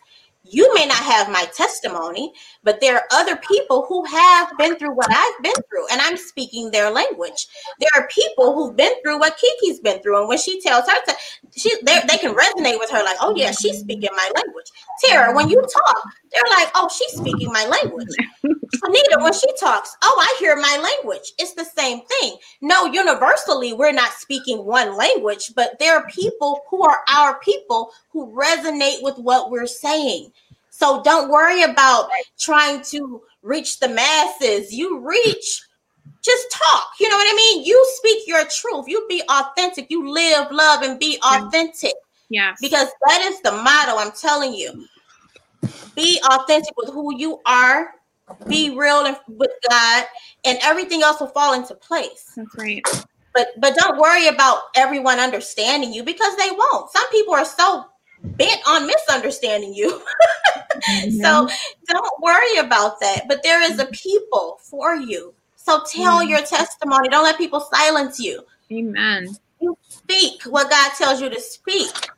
you 0.43 0.73
may 0.73 0.85
not 0.85 0.97
have 0.97 1.31
my 1.31 1.45
testimony, 1.55 2.33
but 2.63 2.81
there 2.81 2.95
are 2.97 3.07
other 3.11 3.37
people 3.37 3.85
who 3.87 4.03
have 4.05 4.51
been 4.57 4.75
through 4.75 4.93
what 4.93 5.07
I've 5.09 5.43
been 5.43 5.55
through, 5.69 5.87
and 5.91 6.01
I'm 6.01 6.17
speaking 6.17 6.69
their 6.69 6.91
language. 6.91 7.47
There 7.79 7.89
are 7.95 8.07
people 8.09 8.53
who've 8.53 8.75
been 8.75 8.93
through 9.01 9.19
what 9.19 9.37
Kiki's 9.37 9.79
been 9.79 10.01
through, 10.01 10.19
and 10.19 10.27
when 10.27 10.37
she 10.37 10.59
tells 10.61 10.87
her, 10.89 10.97
to, 11.07 11.15
she 11.55 11.73
they 11.83 12.17
can 12.17 12.35
resonate 12.35 12.77
with 12.77 12.89
her, 12.91 13.03
like, 13.03 13.17
"Oh 13.21 13.33
yeah, 13.35 13.51
she's 13.51 13.79
speaking 13.79 14.09
my 14.15 14.31
language." 14.35 14.65
Tara, 15.05 15.33
when 15.33 15.49
you 15.49 15.61
talk, 15.61 16.03
they're 16.33 16.57
like, 16.57 16.71
"Oh, 16.75 16.89
she's 16.89 17.19
speaking 17.19 17.51
my 17.51 17.65
language." 17.65 18.09
Anita, 18.43 19.17
when 19.19 19.33
she 19.33 19.47
talks, 19.59 19.95
"Oh, 20.03 20.17
I 20.19 20.35
hear 20.39 20.55
my 20.55 20.77
language." 20.77 21.33
It's 21.37 21.53
the 21.53 21.65
same 21.65 22.01
thing. 22.01 22.37
No, 22.61 22.85
universally, 22.85 23.73
we're 23.73 23.91
not 23.91 24.13
speaking 24.13 24.65
one 24.65 24.95
language, 24.95 25.51
but 25.55 25.77
there 25.79 25.95
are 25.95 26.07
people 26.07 26.61
who 26.69 26.83
are 26.83 26.99
our 27.07 27.39
people 27.39 27.91
who 28.09 28.35
resonate 28.35 29.01
with 29.01 29.17
what 29.17 29.51
we're 29.51 29.67
saying. 29.67 30.31
So 30.69 31.03
don't 31.03 31.29
worry 31.29 31.61
about 31.61 32.09
trying 32.39 32.81
to 32.85 33.21
reach 33.43 33.79
the 33.79 33.89
masses. 33.89 34.73
You 34.73 34.99
reach, 34.99 35.61
just 36.23 36.51
talk. 36.51 36.91
You 36.99 37.09
know 37.09 37.15
what 37.15 37.31
I 37.31 37.35
mean? 37.35 37.63
You 37.63 37.85
speak 37.97 38.23
your 38.27 38.43
truth. 38.45 38.85
You 38.87 39.05
be 39.07 39.21
authentic. 39.29 39.87
You 39.89 40.09
live, 40.11 40.51
love, 40.51 40.81
and 40.81 40.99
be 40.99 41.19
authentic. 41.23 41.93
Yes. 42.29 42.57
Because 42.59 42.87
that 43.07 43.21
is 43.21 43.39
the 43.41 43.51
motto. 43.51 43.97
I'm 43.97 44.11
telling 44.11 44.53
you. 44.55 44.85
Be 45.95 46.19
authentic 46.31 46.75
with 46.77 46.89
who 46.89 47.17
you 47.17 47.39
are. 47.45 47.91
Be 48.47 48.75
real 48.75 49.03
with 49.27 49.51
God, 49.69 50.05
and 50.45 50.57
everything 50.63 51.03
else 51.03 51.19
will 51.19 51.27
fall 51.27 51.53
into 51.53 51.75
place. 51.75 52.31
That's 52.35 52.55
right. 52.57 52.81
But 53.33 53.47
but 53.59 53.75
don't 53.75 53.99
worry 53.99 54.27
about 54.27 54.59
everyone 54.75 55.19
understanding 55.19 55.93
you 55.93 56.03
because 56.03 56.35
they 56.37 56.49
won't. 56.51 56.91
Some 56.91 57.09
people 57.09 57.33
are 57.33 57.45
so 57.45 57.85
bent 58.23 58.61
on 58.67 58.87
misunderstanding 58.87 59.73
you. 59.73 60.01
mm-hmm. 60.89 61.21
So 61.21 61.49
don't 61.87 62.21
worry 62.21 62.57
about 62.57 62.99
that. 63.01 63.23
But 63.27 63.43
there 63.43 63.61
is 63.61 63.79
a 63.79 63.85
people 63.87 64.59
for 64.61 64.95
you. 64.95 65.33
So 65.55 65.81
tell 65.89 66.19
mm-hmm. 66.19 66.29
your 66.29 66.41
testimony. 66.41 67.09
Don't 67.09 67.23
let 67.23 67.37
people 67.37 67.59
silence 67.59 68.19
you. 68.19 68.43
Amen. 68.71 69.35
You 69.59 69.77
speak 69.87 70.43
what 70.43 70.69
God 70.69 70.91
tells 70.97 71.21
you 71.21 71.29
to 71.29 71.39
speak. 71.39 72.09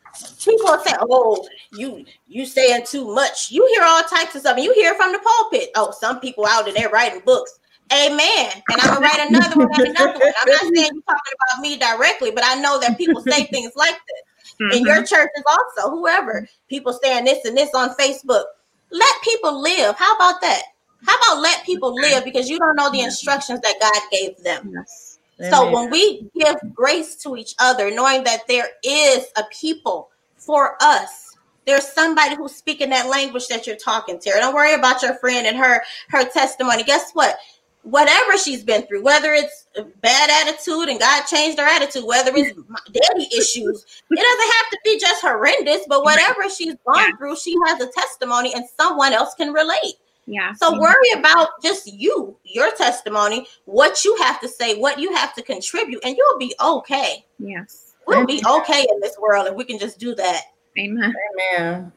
People 0.43 0.78
say, 0.80 0.93
"Oh, 1.09 1.47
you 1.74 2.05
you 2.28 2.45
saying 2.45 2.86
too 2.86 3.13
much." 3.13 3.51
You 3.51 3.66
hear 3.74 3.84
all 3.84 4.03
types 4.03 4.36
of 4.36 4.41
stuff. 4.41 4.57
You 4.57 4.74
hear 4.74 4.95
from 4.95 5.11
the 5.11 5.20
pulpit. 5.20 5.70
Oh, 5.76 5.91
some 5.99 6.20
people 6.20 6.45
out 6.45 6.66
there 6.66 6.89
writing 6.89 7.22
books. 7.26 7.59
Amen. 7.93 8.51
And 8.70 8.82
I'm 8.82 8.95
gonna 8.95 8.99
write 9.01 9.30
another 9.30 9.57
one 9.57 9.80
and 9.80 9.95
another 9.95 10.20
one. 10.20 10.34
I'm 10.41 10.49
not 10.49 10.61
saying 10.61 10.89
you're 10.93 11.03
talking 11.03 11.34
about 11.49 11.61
me 11.61 11.78
directly, 11.78 12.32
but 12.32 12.43
I 12.45 12.55
know 12.55 12.80
that 12.80 12.97
people 12.97 13.22
say 13.22 13.45
things 13.45 13.74
like 13.76 13.93
this. 14.07 14.55
Mm-hmm. 14.61 14.78
In 14.78 14.86
your 14.86 15.03
churches 15.03 15.43
also, 15.45 15.91
whoever 15.91 16.47
people 16.70 16.93
saying 16.93 17.26
this 17.26 17.45
and 17.45 17.57
this 17.57 17.74
on 17.74 17.89
Facebook. 17.95 18.45
Let 18.91 19.22
people 19.24 19.61
live. 19.61 19.95
How 19.97 20.16
about 20.16 20.41
that? 20.41 20.61
How 21.05 21.16
about 21.18 21.41
let 21.41 21.66
people 21.66 21.93
live 21.93 22.24
because 22.24 22.49
you 22.49 22.57
don't 22.57 22.76
know 22.76 22.91
the 22.91 23.01
instructions 23.01 23.59
that 23.61 23.76
God 23.80 24.01
gave 24.11 24.38
them. 24.43 24.72
Yes. 24.74 25.04
So 25.41 25.71
when 25.73 25.89
we 25.89 26.29
give 26.33 26.55
grace 26.73 27.15
to 27.17 27.36
each 27.36 27.55
other, 27.59 27.91
knowing 27.91 28.23
that 28.23 28.47
there 28.47 28.69
is 28.83 29.25
a 29.38 29.43
people 29.51 30.09
for 30.38 30.77
us, 30.81 31.36
there's 31.65 31.91
somebody 31.91 32.36
who's 32.36 32.55
speaking 32.55 32.89
that 32.91 33.09
language 33.09 33.47
that 33.47 33.67
you're 33.67 33.75
talking 33.75 34.19
to. 34.19 34.29
Don't 34.29 34.55
worry 34.55 34.73
about 34.73 35.01
your 35.01 35.15
friend 35.15 35.45
and 35.45 35.57
her 35.57 35.83
her 36.09 36.23
testimony. 36.29 36.83
Guess 36.83 37.11
what? 37.13 37.38
whatever 37.86 38.36
she's 38.38 38.63
been 38.63 38.81
through, 38.88 39.03
whether 39.03 39.31
it's 39.33 39.67
bad 40.01 40.29
attitude 40.29 40.89
and 40.89 40.99
God 40.99 41.23
changed 41.25 41.59
her 41.59 41.65
attitude, 41.65 42.03
whether 42.03 42.31
it's 42.33 42.57
daddy 42.91 43.27
issues, 43.31 43.86
it 44.09 44.15
doesn't 44.15 44.53
have 44.53 44.69
to 44.71 44.79
be 44.83 44.99
just 44.99 45.21
horrendous, 45.21 45.86
but 45.88 46.03
whatever 46.03 46.49
she's 46.49 46.75
gone 46.86 47.15
through, 47.17 47.36
she 47.38 47.55
has 47.67 47.79
a 47.81 47.88
testimony 47.91 48.53
and 48.55 48.65
someone 48.79 49.13
else 49.13 49.36
can 49.36 49.53
relate. 49.53 49.95
Yeah. 50.28 50.53
So 50.53 50.71
mm-hmm. 50.71 50.82
worry 50.82 51.11
about 51.19 51.49
just 51.61 51.91
you, 51.91 52.38
your 52.43 52.71
testimony, 52.71 53.47
what 53.65 54.03
you 54.03 54.15
have 54.17 54.39
to 54.41 54.47
say, 54.47 54.78
what 54.78 54.99
you 54.99 55.13
have 55.13 55.34
to 55.36 55.43
contribute, 55.43 56.03
and 56.03 56.15
you'll 56.17 56.39
be 56.39 56.53
okay. 56.61 57.26
Yes. 57.39 57.93
We'll 58.07 58.26
be 58.26 58.41
okay 58.45 58.86
in 58.91 58.99
this 58.99 59.17
world 59.19 59.47
if 59.47 59.55
we 59.55 59.63
can 59.63 59.80
just 59.80 59.99
do 59.99 60.13
that. 60.15 60.41
Amen. 60.78 61.13
Amen. 61.49 61.91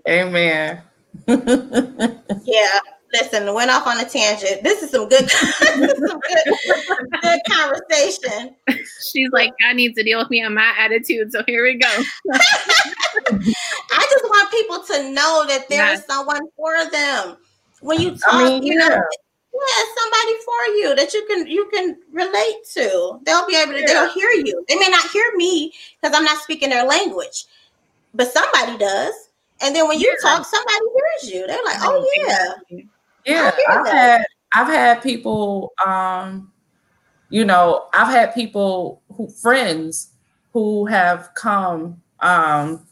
Amen. 0.08 0.82
yeah 2.44 2.80
listen, 3.12 3.52
went 3.54 3.70
off 3.70 3.86
on 3.86 4.00
a 4.00 4.04
tangent. 4.04 4.62
This 4.62 4.82
is 4.82 4.90
some 4.90 5.08
good, 5.08 5.28
some 5.30 5.70
good, 5.80 6.54
good 7.22 7.40
conversation. 7.48 8.54
She's 9.12 9.30
like, 9.32 9.52
I 9.66 9.72
need 9.72 9.94
to 9.96 10.02
deal 10.02 10.18
with 10.18 10.30
me 10.30 10.42
on 10.42 10.54
my 10.54 10.72
attitude. 10.78 11.32
So 11.32 11.42
here 11.46 11.64
we 11.64 11.76
go. 11.76 11.88
I 12.32 14.06
just 14.10 14.24
want 14.24 14.50
people 14.50 14.82
to 14.84 15.12
know 15.12 15.44
that 15.48 15.68
there 15.68 15.86
yes. 15.86 16.00
is 16.00 16.06
someone 16.06 16.42
for 16.56 16.90
them. 16.90 17.36
When 17.80 18.00
you 18.00 18.10
talk, 18.10 18.34
I 18.34 18.44
mean, 18.44 18.62
you 18.62 18.74
yeah. 18.74 18.88
know, 18.88 19.02
yeah, 19.54 19.84
somebody 19.98 20.34
for 20.44 20.74
you 20.76 20.94
that 20.96 21.12
you 21.12 21.26
can 21.26 21.46
you 21.46 21.68
can 21.72 21.96
relate 22.12 22.64
to. 22.74 23.18
They'll 23.24 23.46
be 23.46 23.56
able 23.56 23.72
to. 23.72 23.80
Yeah. 23.80 23.86
They'll 23.86 24.12
hear 24.12 24.30
you. 24.30 24.64
They 24.68 24.76
may 24.76 24.88
not 24.88 25.10
hear 25.10 25.24
me 25.34 25.72
because 26.00 26.16
I'm 26.16 26.24
not 26.24 26.38
speaking 26.38 26.70
their 26.70 26.86
language, 26.86 27.44
but 28.14 28.32
somebody 28.32 28.78
does. 28.78 29.14
And 29.60 29.74
then 29.74 29.88
when 29.88 30.00
you 30.00 30.08
yeah. 30.22 30.28
talk, 30.28 30.46
somebody 30.46 30.78
hears 30.94 31.34
you. 31.34 31.46
They're 31.46 31.64
like, 31.64 31.78
"Oh 31.80 32.08
yeah." 32.16 32.82
Yeah, 33.24 33.50
I've 33.68 33.86
had 33.86 34.24
I've 34.54 34.66
had 34.68 35.02
people 35.02 35.72
um 35.84 36.52
you 37.30 37.44
know, 37.44 37.86
I've 37.94 38.08
had 38.08 38.34
people 38.34 39.00
who 39.16 39.28
friends 39.28 40.10
who 40.52 40.86
have 40.86 41.30
come 41.34 42.02
um 42.20 42.86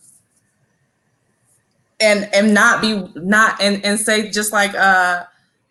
and 2.00 2.28
and 2.32 2.54
not 2.54 2.80
be 2.80 3.06
not 3.14 3.60
and 3.60 3.84
and 3.84 3.98
say 4.00 4.30
just 4.30 4.52
like 4.52 4.74
uh 4.74 5.24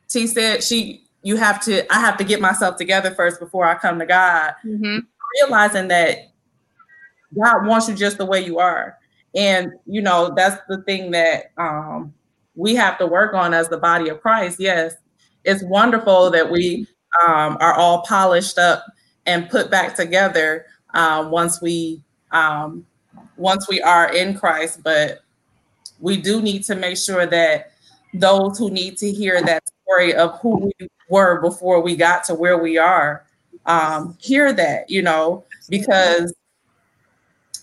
T 0.07 0.27
said 0.27 0.63
she 0.63 1.03
you 1.23 1.35
have 1.37 1.63
to 1.65 1.91
I 1.93 1.99
have 1.99 2.17
to 2.17 2.23
get 2.23 2.41
myself 2.41 2.77
together 2.77 3.11
first 3.11 3.39
before 3.39 3.65
I 3.65 3.75
come 3.75 3.99
to 3.99 4.05
God. 4.05 4.53
Mm-hmm. 4.63 4.99
Realizing 5.41 5.87
that 5.89 6.31
God 7.35 7.65
wants 7.65 7.87
you 7.87 7.95
just 7.95 8.17
the 8.17 8.25
way 8.25 8.43
you 8.43 8.59
are. 8.59 8.97
And 9.35 9.73
you 9.85 10.01
know, 10.01 10.33
that's 10.35 10.61
the 10.67 10.81
thing 10.83 11.11
that 11.11 11.51
um 11.57 12.13
we 12.59 12.75
have 12.75 12.97
to 12.97 13.07
work 13.07 13.33
on 13.33 13.53
as 13.53 13.69
the 13.69 13.77
body 13.77 14.09
of 14.09 14.21
Christ. 14.21 14.59
Yes, 14.59 14.93
it's 15.45 15.63
wonderful 15.63 16.29
that 16.31 16.51
we 16.51 16.85
um, 17.25 17.57
are 17.61 17.73
all 17.73 18.01
polished 18.01 18.57
up 18.57 18.85
and 19.25 19.49
put 19.49 19.71
back 19.71 19.95
together 19.95 20.65
um, 20.93 21.31
once 21.31 21.61
we 21.61 22.03
um, 22.31 22.85
once 23.37 23.69
we 23.69 23.81
are 23.81 24.13
in 24.13 24.37
Christ. 24.37 24.83
But 24.83 25.21
we 26.01 26.17
do 26.17 26.41
need 26.41 26.63
to 26.65 26.75
make 26.75 26.97
sure 26.97 27.25
that 27.25 27.71
those 28.13 28.57
who 28.57 28.69
need 28.69 28.97
to 28.97 29.09
hear 29.09 29.41
that 29.41 29.63
story 29.83 30.13
of 30.13 30.37
who 30.41 30.71
we 30.79 30.87
were 31.09 31.39
before 31.41 31.81
we 31.81 31.95
got 31.95 32.25
to 32.25 32.35
where 32.35 32.57
we 32.57 32.77
are 32.77 33.25
um, 33.67 34.17
hear 34.19 34.51
that, 34.51 34.89
you 34.89 35.01
know, 35.01 35.45
because 35.69 36.33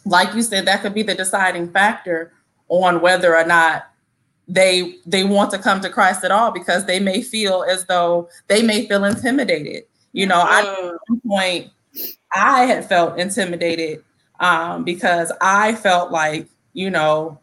like 0.06 0.34
you 0.34 0.42
said, 0.42 0.66
that 0.66 0.80
could 0.80 0.94
be 0.94 1.02
the 1.02 1.14
deciding 1.14 1.70
factor 1.70 2.32
on 2.68 3.00
whether 3.00 3.36
or 3.36 3.44
not 3.44 3.90
they 4.48 4.96
they 5.06 5.24
want 5.24 5.50
to 5.50 5.58
come 5.58 5.80
to 5.80 5.90
Christ 5.90 6.24
at 6.24 6.30
all 6.30 6.50
because 6.52 6.84
they 6.86 7.00
may 7.00 7.20
feel 7.20 7.64
as 7.68 7.84
though 7.86 8.28
they 8.48 8.62
may 8.62 8.86
feel 8.86 9.04
intimidated. 9.04 9.84
You 10.12 10.26
know, 10.26 10.40
I 10.40 10.60
at 10.60 10.94
one 11.08 11.20
point 11.26 11.70
I 12.34 12.64
had 12.64 12.88
felt 12.88 13.18
intimidated 13.18 14.04
um, 14.40 14.84
because 14.84 15.32
I 15.40 15.74
felt 15.74 16.12
like 16.12 16.46
you 16.74 16.90
know 16.90 17.40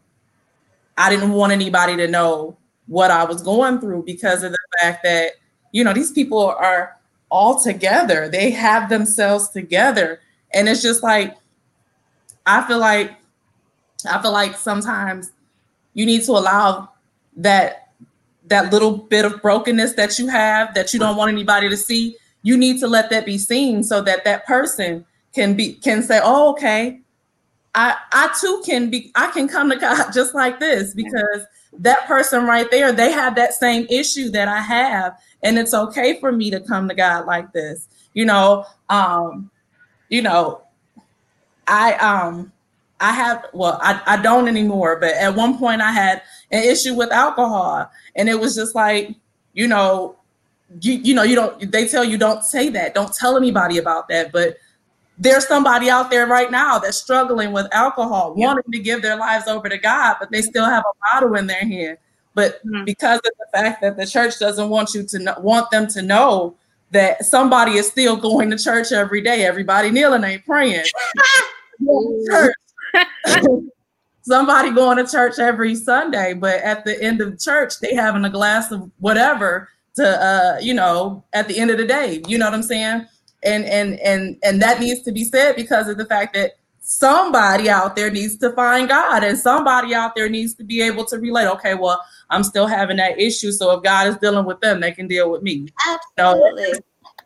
I 0.96 1.10
didn't 1.10 1.32
want 1.32 1.52
anybody 1.52 1.96
to 1.96 2.08
know 2.08 2.56
what 2.86 3.10
I 3.10 3.24
was 3.24 3.42
going 3.42 3.80
through 3.80 4.04
because 4.04 4.42
of 4.42 4.52
the 4.52 4.58
fact 4.80 5.02
that 5.04 5.32
you 5.72 5.84
know 5.84 5.92
these 5.92 6.12
people 6.12 6.46
are 6.46 6.96
all 7.30 7.60
together. 7.60 8.28
They 8.28 8.50
have 8.50 8.88
themselves 8.88 9.50
together, 9.50 10.20
and 10.54 10.68
it's 10.68 10.82
just 10.82 11.02
like 11.02 11.36
I 12.46 12.66
feel 12.66 12.78
like 12.78 13.12
I 14.08 14.22
feel 14.22 14.32
like 14.32 14.56
sometimes 14.56 15.32
you 15.92 16.06
need 16.06 16.22
to 16.24 16.32
allow 16.32 16.90
that 17.36 17.88
that 18.46 18.72
little 18.72 18.98
bit 18.98 19.24
of 19.24 19.40
brokenness 19.40 19.94
that 19.94 20.18
you 20.18 20.28
have 20.28 20.74
that 20.74 20.92
you 20.92 21.00
don't 21.00 21.16
want 21.16 21.30
anybody 21.32 21.68
to 21.68 21.76
see 21.76 22.16
you 22.42 22.56
need 22.56 22.78
to 22.78 22.86
let 22.86 23.10
that 23.10 23.24
be 23.24 23.38
seen 23.38 23.82
so 23.82 24.00
that 24.02 24.24
that 24.24 24.46
person 24.46 25.04
can 25.34 25.54
be 25.54 25.74
can 25.74 26.02
say 26.02 26.20
oh 26.22 26.52
okay. 26.52 27.00
I 27.74 27.96
i 28.12 28.32
too 28.40 28.62
can 28.64 28.90
be 28.90 29.10
i 29.14 29.30
can 29.30 29.48
come 29.48 29.70
to 29.70 29.76
god 29.76 30.12
just 30.14 30.34
like 30.34 30.60
this 30.60 30.94
because 30.94 31.42
that 31.78 32.06
person 32.06 32.44
right 32.44 32.70
there 32.70 32.92
they 32.92 33.10
have 33.10 33.34
that 33.34 33.54
same 33.54 33.86
issue 33.90 34.30
that 34.30 34.46
i 34.46 34.60
have 34.60 35.18
and 35.42 35.58
it's 35.58 35.74
okay 35.74 36.20
for 36.20 36.30
me 36.30 36.50
to 36.50 36.60
come 36.60 36.88
to 36.88 36.94
god 36.94 37.26
like 37.26 37.52
this. 37.52 37.88
You 38.12 38.26
know 38.26 38.64
um 38.90 39.50
you 40.08 40.22
know 40.22 40.62
i 41.66 41.94
um 41.94 42.52
i 43.00 43.12
have 43.12 43.46
well 43.52 43.78
i, 43.82 44.00
I 44.06 44.22
don't 44.22 44.48
anymore 44.48 44.98
but 45.00 45.14
at 45.14 45.34
one 45.34 45.58
point 45.58 45.80
i 45.80 45.90
had 45.90 46.22
an 46.54 46.62
issue 46.62 46.94
with 46.94 47.12
alcohol. 47.12 47.90
And 48.16 48.28
it 48.28 48.38
was 48.38 48.54
just 48.54 48.74
like, 48.74 49.14
you 49.52 49.66
know, 49.66 50.16
you, 50.80 50.94
you 50.94 51.14
know, 51.14 51.22
you 51.22 51.34
don't, 51.34 51.70
they 51.70 51.86
tell 51.86 52.04
you 52.04 52.16
don't 52.16 52.44
say 52.44 52.68
that, 52.70 52.94
don't 52.94 53.14
tell 53.14 53.36
anybody 53.36 53.78
about 53.78 54.08
that. 54.08 54.32
But 54.32 54.56
there's 55.18 55.46
somebody 55.46 55.90
out 55.90 56.10
there 56.10 56.26
right 56.26 56.50
now 56.50 56.78
that's 56.78 56.96
struggling 56.96 57.52
with 57.52 57.66
alcohol, 57.72 58.34
yeah. 58.36 58.46
wanting 58.46 58.72
to 58.72 58.78
give 58.78 59.02
their 59.02 59.16
lives 59.16 59.46
over 59.46 59.68
to 59.68 59.78
God, 59.78 60.16
but 60.18 60.30
they 60.30 60.42
still 60.42 60.64
have 60.64 60.82
a 60.82 61.20
bottle 61.20 61.36
in 61.36 61.46
their 61.46 61.60
hand. 61.60 61.98
But 62.34 62.64
mm-hmm. 62.64 62.84
because 62.84 63.18
of 63.18 63.32
the 63.38 63.46
fact 63.52 63.82
that 63.82 63.96
the 63.96 64.06
church 64.06 64.38
doesn't 64.38 64.68
want 64.68 64.94
you 64.94 65.04
to 65.04 65.18
know, 65.18 65.34
want 65.38 65.70
them 65.70 65.86
to 65.88 66.02
know 66.02 66.56
that 66.90 67.24
somebody 67.24 67.72
is 67.72 67.86
still 67.86 68.16
going 68.16 68.50
to 68.50 68.58
church 68.58 68.92
every 68.92 69.20
day, 69.20 69.44
everybody 69.44 69.90
kneeling 69.90 70.24
ain't 70.24 70.44
praying. 70.44 70.84
church. 72.30 72.54
somebody 74.22 74.70
going 74.70 74.96
to 74.96 75.10
church 75.10 75.38
every 75.38 75.74
Sunday, 75.74 76.34
but 76.34 76.60
at 76.60 76.84
the 76.84 77.00
end 77.02 77.20
of 77.20 77.38
church, 77.38 77.80
they 77.80 77.94
having 77.94 78.24
a 78.24 78.30
glass 78.30 78.70
of 78.72 78.90
whatever 78.98 79.68
to 79.94 80.04
uh, 80.04 80.58
you 80.60 80.74
know, 80.74 81.24
at 81.32 81.48
the 81.48 81.58
end 81.58 81.70
of 81.70 81.78
the 81.78 81.86
day. 81.86 82.22
You 82.26 82.38
know 82.38 82.46
what 82.46 82.54
I'm 82.54 82.62
saying? 82.62 83.06
And 83.42 83.64
and 83.64 84.00
and 84.00 84.36
and 84.42 84.60
that 84.62 84.80
needs 84.80 85.02
to 85.02 85.12
be 85.12 85.24
said 85.24 85.56
because 85.56 85.88
of 85.88 85.98
the 85.98 86.06
fact 86.06 86.34
that 86.34 86.52
somebody 86.80 87.70
out 87.70 87.96
there 87.96 88.10
needs 88.10 88.36
to 88.38 88.52
find 88.52 88.88
God 88.88 89.24
and 89.24 89.38
somebody 89.38 89.94
out 89.94 90.14
there 90.14 90.28
needs 90.28 90.54
to 90.54 90.64
be 90.64 90.82
able 90.82 91.04
to 91.06 91.18
relate. 91.18 91.46
Okay, 91.46 91.74
well, 91.74 92.00
I'm 92.30 92.42
still 92.42 92.66
having 92.66 92.96
that 92.98 93.18
issue. 93.18 93.52
So 93.52 93.70
if 93.72 93.82
God 93.82 94.06
is 94.06 94.16
dealing 94.16 94.44
with 94.44 94.60
them, 94.60 94.80
they 94.80 94.92
can 94.92 95.06
deal 95.06 95.30
with 95.30 95.42
me. 95.42 95.68
Absolutely. 95.88 96.74
So, 96.74 96.80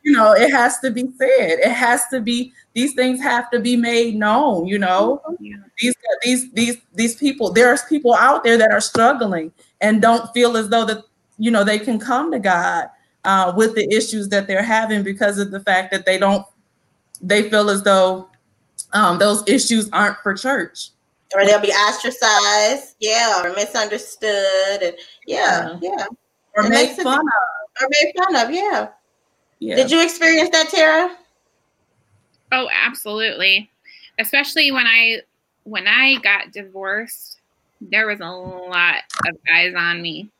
you 0.04 0.12
know, 0.12 0.32
it 0.32 0.50
has 0.50 0.78
to 0.80 0.90
be 0.90 1.10
said. 1.18 1.58
It 1.60 1.72
has 1.72 2.06
to 2.08 2.20
be 2.20 2.52
these 2.78 2.94
things 2.94 3.20
have 3.20 3.50
to 3.50 3.58
be 3.58 3.76
made 3.76 4.14
known, 4.14 4.64
you 4.64 4.78
know. 4.78 5.20
Yeah. 5.40 5.56
These 5.80 5.96
these 6.22 6.52
these 6.52 6.76
these 6.94 7.16
people, 7.16 7.52
there's 7.52 7.82
people 7.86 8.14
out 8.14 8.44
there 8.44 8.56
that 8.56 8.70
are 8.70 8.80
struggling 8.80 9.50
and 9.80 10.00
don't 10.00 10.32
feel 10.32 10.56
as 10.56 10.68
though 10.68 10.84
that 10.84 11.02
you 11.38 11.50
know 11.50 11.64
they 11.64 11.80
can 11.80 11.98
come 11.98 12.30
to 12.30 12.38
God 12.38 12.88
uh, 13.24 13.52
with 13.56 13.74
the 13.74 13.92
issues 13.92 14.28
that 14.28 14.46
they're 14.46 14.62
having 14.62 15.02
because 15.02 15.40
of 15.40 15.50
the 15.50 15.58
fact 15.58 15.90
that 15.90 16.06
they 16.06 16.18
don't 16.18 16.46
they 17.20 17.50
feel 17.50 17.68
as 17.68 17.82
though 17.82 18.28
um, 18.92 19.18
those 19.18 19.42
issues 19.48 19.90
aren't 19.90 20.18
for 20.18 20.34
church. 20.34 20.90
or 21.34 21.44
they'll 21.44 21.60
be 21.60 21.72
ostracized, 21.72 22.94
yeah, 23.00 23.42
or 23.42 23.54
misunderstood, 23.54 24.82
and 24.84 24.94
yeah, 25.26 25.76
yeah, 25.82 25.96
yeah. 25.98 26.06
or 26.54 26.68
made 26.68 26.94
fun 26.94 27.18
of, 27.18 27.82
or 27.82 27.88
made 27.90 28.12
fun 28.16 28.36
of, 28.36 28.54
yeah. 28.54 28.90
Yeah. 29.58 29.74
Did 29.74 29.90
you 29.90 30.00
experience 30.00 30.50
that, 30.50 30.68
Tara? 30.68 31.16
Oh, 32.52 32.68
absolutely. 32.72 33.70
Especially 34.18 34.70
when 34.70 34.86
I 34.86 35.22
when 35.64 35.86
I 35.86 36.16
got 36.16 36.52
divorced, 36.52 37.38
there 37.80 38.06
was 38.06 38.20
a 38.20 38.28
lot 38.28 39.02
of 39.26 39.36
eyes 39.52 39.74
on 39.76 40.02
me. 40.02 40.30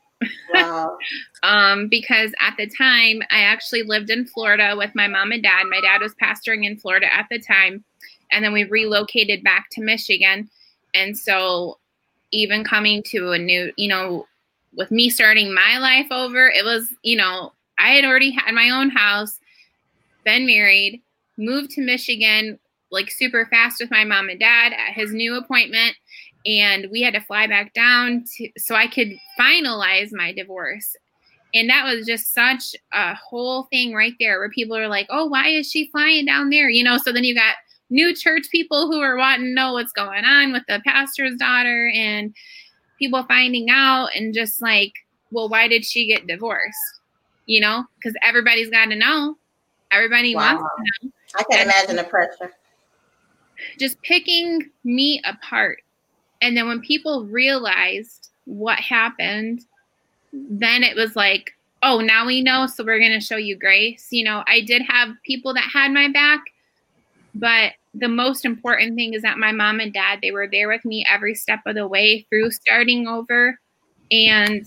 Wow. 0.53 0.97
um, 1.43 1.87
because 1.87 2.33
at 2.39 2.55
the 2.57 2.67
time 2.67 3.21
I 3.29 3.41
actually 3.41 3.83
lived 3.83 4.09
in 4.09 4.25
Florida 4.25 4.75
with 4.77 4.93
my 4.95 5.07
mom 5.07 5.31
and 5.31 5.43
dad. 5.43 5.67
My 5.69 5.81
dad 5.81 6.01
was 6.01 6.15
pastoring 6.15 6.65
in 6.65 6.77
Florida 6.77 7.13
at 7.13 7.27
the 7.29 7.39
time, 7.39 7.83
and 8.31 8.43
then 8.43 8.53
we 8.53 8.63
relocated 8.65 9.43
back 9.43 9.67
to 9.71 9.81
Michigan. 9.81 10.49
And 10.93 11.17
so 11.17 11.77
even 12.31 12.63
coming 12.63 13.03
to 13.03 13.31
a 13.31 13.37
new, 13.37 13.71
you 13.77 13.87
know, 13.87 14.27
with 14.75 14.91
me 14.91 15.09
starting 15.09 15.53
my 15.53 15.77
life 15.77 16.07
over, 16.11 16.47
it 16.47 16.65
was, 16.65 16.93
you 17.03 17.15
know, 17.15 17.53
I 17.77 17.89
had 17.91 18.05
already 18.05 18.31
had 18.31 18.53
my 18.53 18.69
own 18.69 18.89
house, 18.89 19.39
been 20.25 20.45
married, 20.45 21.01
moved 21.39 21.71
to 21.71 21.81
Michigan 21.81 22.59
like 22.91 23.11
super 23.11 23.47
fast 23.51 23.79
with 23.79 23.91
my 23.91 24.03
mom 24.03 24.29
and 24.29 24.39
dad 24.39 24.73
at 24.73 24.93
his 24.93 25.13
new 25.13 25.35
appointment 25.35 25.95
and 26.45 26.87
we 26.91 27.01
had 27.01 27.13
to 27.13 27.21
fly 27.21 27.47
back 27.47 27.73
down 27.73 28.23
to 28.35 28.49
so 28.57 28.75
I 28.75 28.87
could 28.87 29.09
finalize 29.39 30.09
my 30.11 30.33
divorce. 30.33 30.95
And 31.53 31.69
that 31.69 31.83
was 31.83 32.05
just 32.05 32.33
such 32.33 32.75
a 32.93 33.15
whole 33.15 33.63
thing 33.71 33.93
right 33.93 34.13
there 34.19 34.39
where 34.39 34.49
people 34.49 34.77
are 34.77 34.87
like, 34.87 35.07
"Oh, 35.09 35.25
why 35.25 35.47
is 35.47 35.69
she 35.69 35.89
flying 35.91 36.25
down 36.25 36.49
there?" 36.49 36.69
You 36.69 36.83
know, 36.83 36.97
so 36.97 37.11
then 37.11 37.23
you 37.23 37.33
got 37.35 37.55
new 37.89 38.15
church 38.15 38.47
people 38.51 38.87
who 38.87 38.99
are 39.01 39.17
wanting 39.17 39.47
to 39.47 39.53
know 39.53 39.73
what's 39.73 39.91
going 39.91 40.25
on 40.25 40.53
with 40.53 40.63
the 40.67 40.81
pastor's 40.85 41.35
daughter 41.37 41.91
and 41.93 42.33
people 42.99 43.23
finding 43.23 43.69
out 43.69 44.09
and 44.15 44.33
just 44.33 44.61
like, 44.61 44.93
"Well, 45.31 45.49
why 45.49 45.67
did 45.67 45.85
she 45.85 46.07
get 46.07 46.27
divorced?" 46.27 46.77
You 47.47 47.61
know, 47.61 47.85
cuz 48.03 48.13
everybody's 48.23 48.69
got 48.69 48.85
to 48.85 48.95
know. 48.95 49.37
Everybody 49.91 50.35
wow. 50.35 50.55
wants 50.55 51.01
to 51.01 51.07
know. 51.07 51.11
I 51.35 51.43
can 51.43 51.61
imagine 51.61 51.95
the 51.95 52.03
pressure. 52.03 52.51
Just 53.77 54.01
picking 54.01 54.69
me 54.83 55.21
apart 55.25 55.83
and 56.41 56.55
then 56.55 56.67
when 56.67 56.79
people 56.79 57.25
realized 57.25 58.29
what 58.45 58.79
happened, 58.79 59.65
then 60.31 60.83
it 60.83 60.95
was 60.95 61.15
like, 61.15 61.51
oh, 61.83 61.99
now 61.99 62.25
we 62.25 62.41
know, 62.41 62.67
so 62.67 62.83
we're 62.83 62.99
going 62.99 63.17
to 63.17 63.25
show 63.25 63.37
you 63.37 63.57
grace. 63.57 64.07
You 64.11 64.23
know, 64.23 64.43
I 64.47 64.61
did 64.61 64.81
have 64.87 65.09
people 65.25 65.53
that 65.53 65.69
had 65.71 65.91
my 65.91 66.09
back, 66.09 66.41
but 67.35 67.73
the 67.93 68.07
most 68.07 68.45
important 68.45 68.95
thing 68.95 69.13
is 69.13 69.21
that 69.23 69.37
my 69.37 69.51
mom 69.51 69.79
and 69.79 69.93
dad, 69.93 70.19
they 70.21 70.31
were 70.31 70.47
there 70.49 70.67
with 70.67 70.85
me 70.85 71.05
every 71.09 71.35
step 71.35 71.59
of 71.65 71.75
the 71.75 71.87
way 71.87 72.25
through 72.29 72.51
starting 72.51 73.07
over. 73.07 73.59
And 74.11 74.65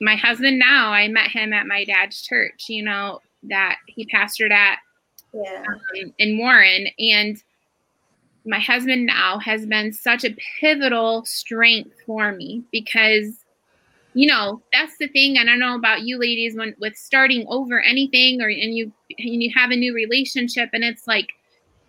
my 0.00 0.16
husband 0.16 0.58
now, 0.58 0.90
I 0.90 1.08
met 1.08 1.30
him 1.30 1.52
at 1.52 1.66
my 1.66 1.84
dad's 1.84 2.22
church, 2.22 2.64
you 2.68 2.82
know, 2.82 3.20
that 3.44 3.76
he 3.86 4.06
pastored 4.06 4.50
at 4.50 4.78
yeah. 5.44 5.64
um, 5.68 6.12
in 6.18 6.38
Warren. 6.38 6.88
And 6.98 7.42
my 8.46 8.60
husband 8.60 9.06
now 9.06 9.38
has 9.38 9.66
been 9.66 9.92
such 9.92 10.24
a 10.24 10.34
pivotal 10.60 11.24
strength 11.24 11.90
for 12.06 12.32
me 12.32 12.62
because 12.70 13.44
you 14.14 14.26
know 14.26 14.62
that's 14.72 14.96
the 14.98 15.08
thing 15.08 15.36
and 15.36 15.50
i 15.50 15.52
don't 15.52 15.58
know 15.58 15.74
about 15.74 16.02
you 16.02 16.18
ladies 16.18 16.56
when 16.56 16.74
with 16.80 16.96
starting 16.96 17.44
over 17.48 17.80
anything 17.80 18.40
or 18.40 18.48
and 18.48 18.74
you 18.74 18.90
and 19.18 19.42
you 19.42 19.52
have 19.54 19.70
a 19.70 19.76
new 19.76 19.94
relationship 19.94 20.70
and 20.72 20.84
it's 20.84 21.06
like 21.06 21.28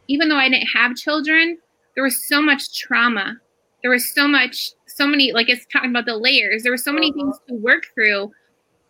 even 0.07 0.27
though 0.27 0.35
i 0.35 0.49
didn't 0.49 0.67
have 0.67 0.95
children 0.95 1.57
there 1.95 2.03
was 2.03 2.21
so 2.21 2.41
much 2.41 2.77
trauma 2.77 3.37
there 3.81 3.91
was 3.91 4.13
so 4.13 4.27
much 4.27 4.71
so 4.87 5.07
many 5.07 5.31
like 5.31 5.47
it's 5.47 5.65
talking 5.71 5.89
about 5.89 6.05
the 6.05 6.17
layers 6.17 6.63
there 6.63 6.71
were 6.71 6.77
so 6.77 6.91
many 6.91 7.13
things 7.13 7.39
to 7.47 7.53
work 7.53 7.83
through 7.93 8.29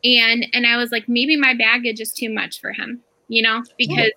and 0.03 0.47
and 0.53 0.65
i 0.65 0.75
was 0.77 0.91
like 0.91 1.07
maybe 1.07 1.35
my 1.35 1.53
baggage 1.53 1.99
is 1.99 2.11
too 2.11 2.33
much 2.33 2.59
for 2.59 2.71
him 2.71 2.99
you 3.27 3.41
know 3.41 3.61
because 3.77 4.11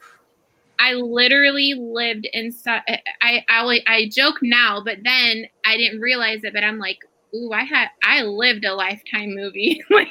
I 0.80 0.94
literally 0.94 1.74
lived 1.74 2.26
inside. 2.32 2.82
I, 3.20 3.44
I 3.48 3.80
I 3.86 4.08
joke 4.10 4.38
now, 4.42 4.82
but 4.82 4.98
then 5.04 5.44
I 5.66 5.76
didn't 5.76 6.00
realize 6.00 6.42
it. 6.42 6.54
But 6.54 6.64
I'm 6.64 6.78
like, 6.78 6.98
ooh, 7.34 7.52
I 7.52 7.64
had 7.64 7.88
I 8.02 8.22
lived 8.22 8.64
a 8.64 8.74
lifetime 8.74 9.34
movie. 9.34 9.82
I 9.92 10.02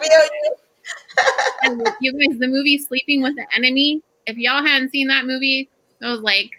feel 0.00 0.22
you. 0.32 1.84
you 2.00 2.12
guys, 2.12 2.38
the 2.38 2.48
movie 2.48 2.78
Sleeping 2.78 3.22
with 3.22 3.36
the 3.36 3.46
Enemy. 3.54 4.02
If 4.26 4.38
y'all 4.38 4.64
hadn't 4.64 4.90
seen 4.90 5.08
that 5.08 5.26
movie, 5.26 5.68
it 6.00 6.06
was 6.06 6.20
like. 6.20 6.50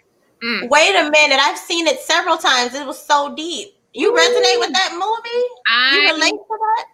Mm. 0.42 0.70
Wait 0.70 0.94
a 0.94 1.10
minute! 1.10 1.40
I've 1.40 1.58
seen 1.58 1.88
it 1.88 1.98
several 1.98 2.36
times. 2.36 2.72
It 2.72 2.86
was 2.86 3.04
so 3.04 3.34
deep. 3.34 3.74
You 3.92 4.12
resonate 4.12 4.60
with 4.60 4.72
that 4.72 4.92
movie? 4.92 5.46
I, 5.66 5.96
you 5.96 6.14
relate 6.14 6.30
to 6.30 6.44
that? 6.48 6.84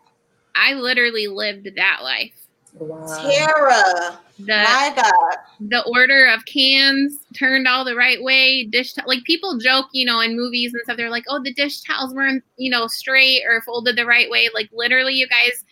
I 0.57 0.73
literally 0.73 1.27
lived 1.27 1.69
that 1.77 1.99
life. 2.03 2.44
Wow. 2.75 3.07
Tara. 3.07 4.19
The, 4.39 4.47
My 4.47 4.93
God. 4.97 5.37
The 5.61 5.85
order 5.85 6.27
of 6.27 6.45
cans 6.45 7.19
turned 7.35 7.69
all 7.69 7.85
the 7.85 7.95
right 7.95 8.23
way. 8.23 8.65
Dish, 8.65 8.93
t- 8.93 9.03
like 9.07 9.23
people 9.25 9.59
joke, 9.59 9.87
you 9.93 10.05
know, 10.05 10.21
in 10.21 10.37
movies 10.37 10.75
and 10.75 10.83
stuff. 10.83 10.97
They're 10.97 11.11
like, 11.11 11.25
oh, 11.29 11.41
the 11.43 11.55
dish 11.55 11.83
towels 11.83 12.13
weren't, 12.13 12.43
you 12.57 12.71
know, 12.71 12.89
straight 12.89 13.43
or 13.47 13.61
folded 13.63 13.97
the 13.97 14.07
right 14.07 14.29
way. 14.29 14.51
Like 14.53 14.71
literally, 14.73 15.15
you 15.15 15.29
guys 15.29 15.65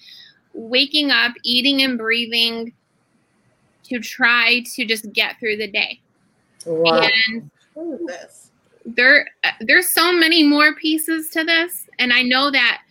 waking 0.54 1.10
up, 1.10 1.32
eating 1.42 1.82
and 1.82 1.98
breathing 1.98 2.72
to 3.84 3.98
try 3.98 4.62
to 4.74 4.84
just 4.84 5.12
get 5.12 5.40
through 5.40 5.56
the 5.56 5.66
day. 5.66 6.00
Wow. 6.66 7.08
And 7.26 7.50
there, 8.84 9.28
there's 9.60 9.92
so 9.92 10.12
many 10.12 10.44
more 10.44 10.74
pieces 10.74 11.30
to 11.30 11.42
this, 11.42 11.88
and 11.98 12.12
I 12.12 12.22
know 12.22 12.50
that 12.50 12.82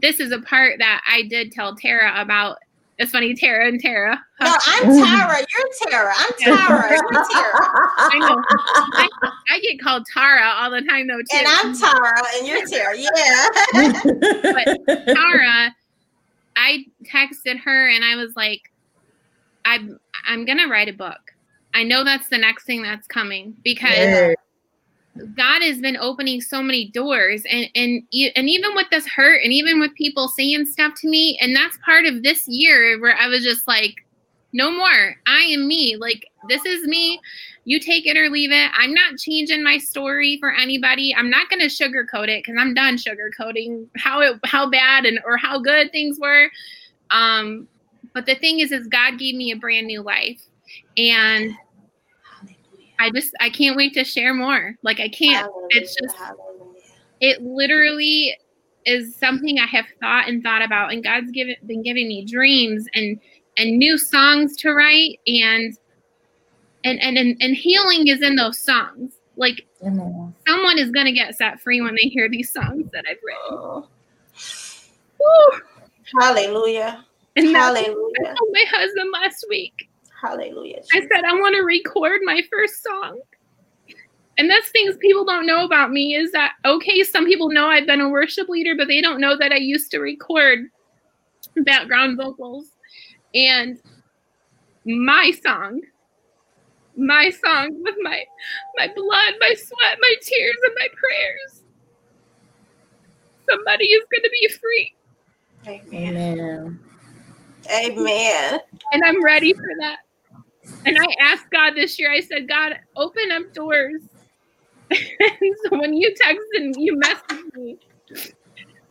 this 0.00 0.20
is 0.20 0.32
a 0.32 0.40
part 0.40 0.78
that 0.78 1.02
I 1.06 1.22
did 1.24 1.52
tell 1.52 1.74
Tara 1.74 2.12
about 2.20 2.58
it's 2.98 3.12
funny, 3.12 3.34
Tara 3.34 3.68
and 3.68 3.80
Tara. 3.80 4.20
No, 4.40 4.54
I'm 4.66 4.82
Tara. 5.04 5.38
You're 5.38 5.90
Tara. 5.90 6.12
I'm 6.16 6.32
Tara. 6.36 6.90
You're 6.90 7.12
Tara. 7.12 7.68
I 7.96 8.18
know. 8.18 8.42
I, 8.48 9.08
I, 9.50 9.60
get 9.60 9.80
called 9.80 10.04
Tara 10.12 10.52
all 10.56 10.70
the 10.70 10.82
time 10.82 11.06
though 11.06 11.18
too. 11.18 11.36
And 11.36 11.46
I'm 11.48 11.78
Tara, 11.78 12.22
and 12.36 12.48
you're 12.48 12.66
Tara. 12.66 12.98
Yeah. 12.98 14.02
but 14.42 15.14
Tara, 15.14 15.76
I 16.56 16.86
texted 17.04 17.60
her 17.60 17.88
and 17.88 18.04
I 18.04 18.16
was 18.16 18.34
like, 18.34 18.62
I'm 19.64 20.00
I'm 20.26 20.44
gonna 20.44 20.66
write 20.66 20.88
a 20.88 20.92
book. 20.92 21.20
I 21.74 21.84
know 21.84 22.02
that's 22.02 22.28
the 22.28 22.38
next 22.38 22.64
thing 22.64 22.82
that's 22.82 23.06
coming 23.06 23.56
because 23.62 24.34
God 25.36 25.62
has 25.62 25.80
been 25.80 25.96
opening 25.96 26.40
so 26.40 26.62
many 26.62 26.90
doors 26.90 27.42
and 27.50 27.66
and 27.74 28.02
and 28.36 28.48
even 28.48 28.74
with 28.74 28.88
this 28.90 29.06
hurt 29.06 29.42
and 29.42 29.52
even 29.52 29.80
with 29.80 29.94
people 29.94 30.28
saying 30.28 30.66
stuff 30.66 30.94
to 31.00 31.08
me 31.08 31.38
and 31.40 31.54
that's 31.54 31.78
part 31.84 32.06
of 32.06 32.22
this 32.22 32.46
year 32.48 33.00
where 33.00 33.16
I 33.16 33.28
was 33.28 33.42
just 33.42 33.66
like 33.66 33.94
no 34.52 34.70
more. 34.70 35.16
I 35.26 35.40
am 35.42 35.68
me. 35.68 35.96
Like 35.96 36.26
this 36.48 36.64
is 36.64 36.86
me. 36.86 37.20
You 37.64 37.78
take 37.78 38.06
it 38.06 38.16
or 38.16 38.30
leave 38.30 38.50
it. 38.50 38.70
I'm 38.74 38.94
not 38.94 39.18
changing 39.18 39.62
my 39.62 39.76
story 39.76 40.38
for 40.40 40.54
anybody. 40.54 41.14
I'm 41.14 41.28
not 41.28 41.50
going 41.50 41.60
to 41.60 41.66
sugarcoat 41.66 42.28
it 42.28 42.44
cuz 42.44 42.56
I'm 42.58 42.72
done 42.72 42.96
sugarcoating 42.96 43.88
how 43.96 44.20
it 44.20 44.40
how 44.44 44.68
bad 44.70 45.04
and 45.04 45.20
or 45.24 45.36
how 45.36 45.58
good 45.58 45.92
things 45.92 46.18
were. 46.18 46.50
Um 47.10 47.68
but 48.14 48.26
the 48.26 48.36
thing 48.36 48.60
is 48.60 48.72
is 48.72 48.86
God 48.86 49.18
gave 49.18 49.34
me 49.34 49.50
a 49.50 49.56
brand 49.56 49.86
new 49.86 50.00
life. 50.00 50.40
And 50.96 51.54
I 52.98 53.10
just 53.10 53.34
I 53.40 53.50
can't 53.50 53.76
wait 53.76 53.94
to 53.94 54.04
share 54.04 54.34
more. 54.34 54.74
Like 54.82 55.00
I 55.00 55.08
can't. 55.08 55.46
Hallelujah, 55.46 55.68
it's 55.70 55.96
just 56.00 56.16
hallelujah. 56.16 56.82
it 57.20 57.42
literally 57.42 58.36
is 58.86 59.14
something 59.16 59.58
I 59.58 59.66
have 59.66 59.86
thought 60.00 60.28
and 60.28 60.42
thought 60.42 60.62
about, 60.62 60.92
and 60.92 61.02
God's 61.02 61.30
given 61.30 61.56
been 61.66 61.82
giving 61.82 62.08
me 62.08 62.24
dreams 62.24 62.86
and 62.94 63.20
and 63.56 63.78
new 63.78 63.98
songs 63.98 64.56
to 64.58 64.72
write, 64.72 65.20
and 65.26 65.76
and 66.84 67.00
and 67.00 67.16
and, 67.18 67.36
and 67.40 67.56
healing 67.56 68.08
is 68.08 68.22
in 68.22 68.36
those 68.36 68.58
songs. 68.58 69.12
Like 69.36 69.66
Amen. 69.82 70.34
someone 70.46 70.78
is 70.78 70.90
gonna 70.90 71.12
get 71.12 71.36
set 71.36 71.60
free 71.60 71.80
when 71.80 71.94
they 71.94 72.08
hear 72.08 72.28
these 72.28 72.52
songs 72.52 72.90
that 72.92 73.04
I've 73.08 73.18
written. 73.22 73.84
Oh. 75.20 75.60
Hallelujah. 76.20 77.04
And 77.36 77.54
Hallelujah. 77.54 77.94
I 78.20 78.24
told 78.24 78.50
my 78.52 78.64
husband 78.70 79.10
last 79.12 79.44
week. 79.48 79.87
Hallelujah. 80.20 80.82
I 80.92 81.00
said, 81.00 81.24
I 81.24 81.34
want 81.34 81.54
to 81.56 81.62
record 81.62 82.20
my 82.24 82.42
first 82.50 82.82
song. 82.82 83.20
And 84.36 84.48
that's 84.48 84.70
things 84.70 84.96
people 84.98 85.24
don't 85.24 85.46
know 85.46 85.64
about 85.64 85.90
me 85.90 86.14
is 86.14 86.30
that, 86.32 86.52
okay, 86.64 87.02
some 87.02 87.26
people 87.26 87.50
know 87.50 87.68
I've 87.68 87.86
been 87.86 88.00
a 88.00 88.08
worship 88.08 88.48
leader, 88.48 88.74
but 88.76 88.88
they 88.88 89.00
don't 89.00 89.20
know 89.20 89.36
that 89.36 89.52
I 89.52 89.56
used 89.56 89.90
to 89.90 89.98
record 89.98 90.66
background 91.64 92.16
vocals. 92.16 92.72
And 93.34 93.80
my 94.84 95.32
song, 95.42 95.80
my 96.96 97.30
song 97.30 97.68
with 97.82 97.96
my 98.02 98.24
my 98.76 98.88
blood, 98.94 99.34
my 99.40 99.54
sweat, 99.54 99.98
my 100.00 100.14
tears, 100.22 100.56
and 100.64 100.74
my 100.78 100.88
prayers. 100.96 101.62
Somebody 103.50 103.86
is 103.86 104.04
going 104.10 104.22
to 104.22 104.30
be 104.30 104.48
free. 104.48 104.94
Amen. 105.66 106.78
Amen. 107.70 108.60
And 108.92 109.04
I'm 109.04 109.22
ready 109.22 109.52
for 109.52 109.68
that. 109.80 109.98
And 110.84 110.98
I 110.98 111.06
asked 111.20 111.50
God 111.50 111.74
this 111.74 111.98
year, 111.98 112.10
I 112.10 112.20
said, 112.20 112.48
God, 112.48 112.74
open 112.96 113.30
up 113.32 113.52
doors 113.52 114.02
so 114.92 115.78
when 115.78 115.94
you 115.94 116.14
text 116.16 116.46
and 116.54 116.74
you 116.76 116.96
message 116.96 117.44
me, 117.54 117.78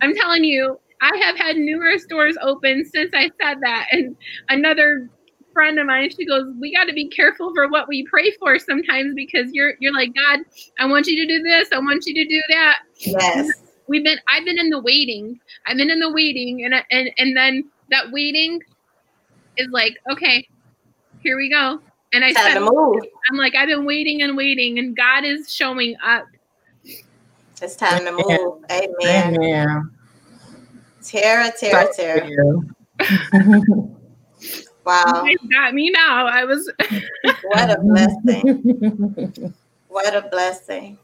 I'm 0.01 0.13
telling 0.15 0.43
you, 0.43 0.79
I 1.01 1.15
have 1.23 1.37
had 1.37 1.57
numerous 1.57 2.05
doors 2.05 2.37
open 2.41 2.85
since 2.85 3.11
I 3.13 3.29
said 3.41 3.57
that. 3.61 3.87
And 3.91 4.15
another 4.49 5.09
friend 5.53 5.79
of 5.79 5.87
mine, 5.87 6.09
she 6.15 6.25
goes, 6.25 6.45
"We 6.59 6.73
got 6.73 6.85
to 6.85 6.93
be 6.93 7.07
careful 7.09 7.53
for 7.53 7.67
what 7.67 7.87
we 7.87 8.05
pray 8.09 8.31
for 8.39 8.59
sometimes 8.59 9.13
because 9.15 9.49
you're 9.53 9.73
you're 9.79 9.93
like 9.93 10.13
God, 10.13 10.39
I 10.79 10.85
want 10.85 11.07
you 11.07 11.15
to 11.15 11.27
do 11.27 11.43
this, 11.43 11.69
I 11.71 11.79
want 11.79 12.05
you 12.05 12.13
to 12.13 12.25
do 12.25 12.41
that." 12.49 12.79
Yes. 12.97 13.49
We've 13.87 14.03
been 14.03 14.19
I've 14.27 14.45
been 14.45 14.59
in 14.59 14.69
the 14.69 14.81
waiting. 14.81 15.39
I've 15.65 15.77
been 15.77 15.89
in 15.89 15.99
the 15.99 16.11
waiting 16.11 16.63
and 16.65 16.73
and 16.91 17.09
and 17.17 17.35
then 17.35 17.69
that 17.89 18.11
waiting 18.11 18.59
is 19.55 19.67
like, 19.71 19.97
okay, 20.11 20.47
here 21.27 21.35
we 21.35 21.49
go. 21.49 21.81
And 22.13 22.23
I 22.23 22.31
said. 22.31 22.57
I'm 22.57 23.35
like, 23.35 23.53
I've 23.53 23.67
been 23.67 23.83
waiting 23.83 24.21
and 24.21 24.37
waiting, 24.37 24.79
and 24.79 24.95
God 24.95 25.25
is 25.25 25.53
showing 25.53 25.97
up. 26.01 26.25
It's 27.61 27.75
time 27.75 28.05
to 28.05 28.13
move. 28.13 28.63
Amen. 28.71 29.35
Amen. 29.35 29.91
Tara, 31.03 31.51
Tara, 31.59 31.87
Tara. 31.93 32.29
Wow. 34.85 35.03
You 35.25 35.37
guys 35.37 35.49
got 35.51 35.73
me 35.73 35.89
now. 35.89 36.27
I 36.27 36.45
was 36.45 36.71
What 37.43 37.69
a 37.69 37.77
blessing. 37.81 39.53
What 39.89 40.15
a 40.15 40.29
blessing. 40.29 40.97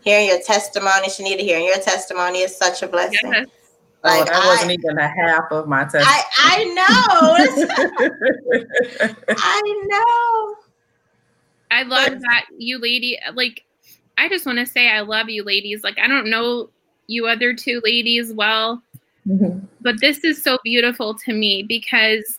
Hearing 0.00 0.26
your 0.26 0.42
testimony, 0.42 1.06
Shanita, 1.06 1.38
hearing 1.38 1.66
your 1.66 1.78
testimony 1.78 2.40
is 2.40 2.56
such 2.56 2.82
a 2.82 2.88
blessing. 2.88 3.32
yes. 3.32 3.46
Oh, 4.04 4.08
Like 4.08 4.26
that 4.26 4.44
wasn't 4.46 4.72
even 4.72 4.98
a 4.98 5.08
half 5.08 5.50
of 5.50 5.66
my 5.68 5.84
test. 5.84 6.06
I, 6.08 6.22
I 6.38 6.64
know. 6.74 7.36
I 9.38 9.62
know. 9.86 10.56
I 11.70 11.82
love 11.84 12.10
But- 12.10 12.20
that 12.20 12.44
you 12.56 12.78
lady 12.78 13.18
like 13.34 13.64
I 14.18 14.28
just 14.28 14.44
want 14.46 14.58
to 14.58 14.66
say 14.66 14.88
I 14.88 15.00
love 15.00 15.30
you 15.30 15.42
ladies. 15.42 15.82
Like 15.82 15.98
I 15.98 16.06
don't 16.06 16.28
know 16.28 16.68
you 17.06 17.26
other 17.26 17.54
two 17.54 17.80
ladies 17.84 18.32
well, 18.32 18.82
mm-hmm. 19.26 19.60
but 19.80 20.00
this 20.00 20.24
is 20.24 20.42
so 20.42 20.58
beautiful 20.62 21.14
to 21.14 21.32
me 21.32 21.62
because 21.62 22.38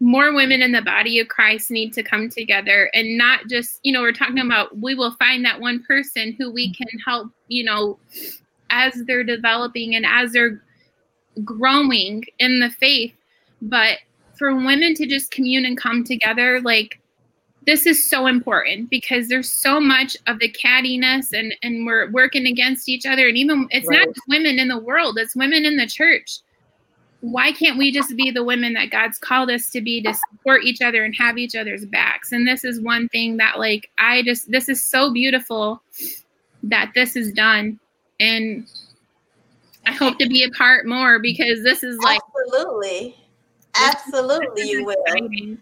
more 0.00 0.34
women 0.34 0.60
in 0.60 0.72
the 0.72 0.82
body 0.82 1.20
of 1.20 1.28
Christ 1.28 1.70
need 1.70 1.92
to 1.94 2.02
come 2.02 2.28
together 2.28 2.90
and 2.94 3.16
not 3.16 3.46
just, 3.48 3.80
you 3.82 3.92
know, 3.92 4.02
we're 4.02 4.12
talking 4.12 4.38
about 4.38 4.76
we 4.78 4.94
will 4.94 5.12
find 5.12 5.44
that 5.44 5.60
one 5.60 5.82
person 5.82 6.34
who 6.38 6.50
we 6.50 6.72
can 6.74 6.88
help, 7.04 7.30
you 7.48 7.64
know, 7.64 7.98
as 8.70 8.94
they're 9.06 9.24
developing 9.24 9.94
and 9.94 10.04
as 10.04 10.32
they're 10.32 10.62
growing 11.42 12.24
in 12.38 12.60
the 12.60 12.70
faith. 12.70 13.14
But 13.62 13.98
for 14.38 14.54
women 14.54 14.94
to 14.94 15.06
just 15.06 15.30
commune 15.30 15.64
and 15.64 15.76
come 15.78 16.04
together, 16.04 16.60
like 16.60 17.00
this 17.66 17.86
is 17.86 18.08
so 18.08 18.26
important 18.26 18.90
because 18.90 19.28
there's 19.28 19.50
so 19.50 19.80
much 19.80 20.16
of 20.26 20.38
the 20.38 20.50
cattiness 20.52 21.32
and 21.32 21.54
and 21.62 21.86
we're 21.86 22.10
working 22.10 22.46
against 22.46 22.88
each 22.88 23.06
other 23.06 23.26
and 23.28 23.36
even 23.38 23.66
it's 23.70 23.88
not 23.88 23.98
Right. 23.98 24.08
just 24.14 24.20
women 24.28 24.58
in 24.58 24.68
the 24.68 24.78
world 24.78 25.18
it's 25.18 25.34
women 25.34 25.64
in 25.64 25.76
the 25.76 25.86
church 25.86 26.40
why 27.20 27.52
can't 27.52 27.78
we 27.78 27.90
just 27.90 28.14
be 28.16 28.30
the 28.30 28.44
women 28.44 28.74
that 28.74 28.90
god's 28.90 29.18
called 29.18 29.50
us 29.50 29.70
to 29.70 29.80
be 29.80 30.02
to 30.02 30.12
support 30.12 30.62
each 30.64 30.82
other 30.82 31.04
and 31.04 31.14
have 31.16 31.38
each 31.38 31.54
other's 31.54 31.86
backs 31.86 32.32
and 32.32 32.46
this 32.46 32.64
is 32.64 32.80
one 32.80 33.08
thing 33.08 33.38
that 33.38 33.58
like 33.58 33.90
i 33.98 34.22
just 34.22 34.50
this 34.50 34.68
is 34.68 34.84
so 34.84 35.10
beautiful 35.12 35.80
that 36.62 36.92
this 36.94 37.16
is 37.16 37.32
done 37.32 37.78
and 38.20 38.66
i 39.86 39.92
hope 39.92 40.18
to 40.18 40.28
be 40.28 40.42
a 40.42 40.50
part 40.50 40.86
more 40.86 41.18
because 41.18 41.62
this 41.62 41.82
is 41.82 41.98
like 42.02 42.20
Absolutely. 42.46 43.16
Absolutely, 43.76 44.70
you 44.70 44.84
will. 44.84 45.58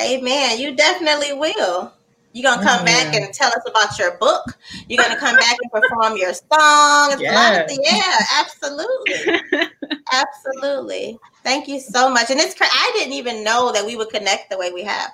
Amen. 0.00 0.58
You 0.60 0.76
definitely 0.76 1.32
will. 1.32 1.92
You're 2.32 2.44
gonna 2.52 2.62
come 2.62 2.84
back 2.84 3.08
Amen. 3.08 3.24
and 3.24 3.34
tell 3.34 3.48
us 3.48 3.62
about 3.66 3.98
your 3.98 4.16
book. 4.18 4.56
You're 4.88 5.02
gonna 5.02 5.18
come 5.18 5.36
back 5.36 5.56
and 5.60 5.72
perform 5.72 6.16
your 6.16 6.32
song. 6.32 7.12
It's 7.12 7.22
a 7.22 7.62
of 7.62 7.68
the, 7.68 7.80
yeah, 7.82 8.40
absolutely. 8.40 9.68
Absolutely. 10.12 11.18
Thank 11.44 11.68
you 11.68 11.78
so 11.78 12.10
much. 12.10 12.30
And 12.30 12.40
it's 12.40 12.54
cra- 12.54 12.66
I 12.68 12.90
didn't 12.94 13.12
even 13.12 13.44
know 13.44 13.70
that 13.70 13.86
we 13.86 13.94
would 13.94 14.08
connect 14.08 14.50
the 14.50 14.58
way 14.58 14.72
we 14.72 14.82
have. 14.82 15.12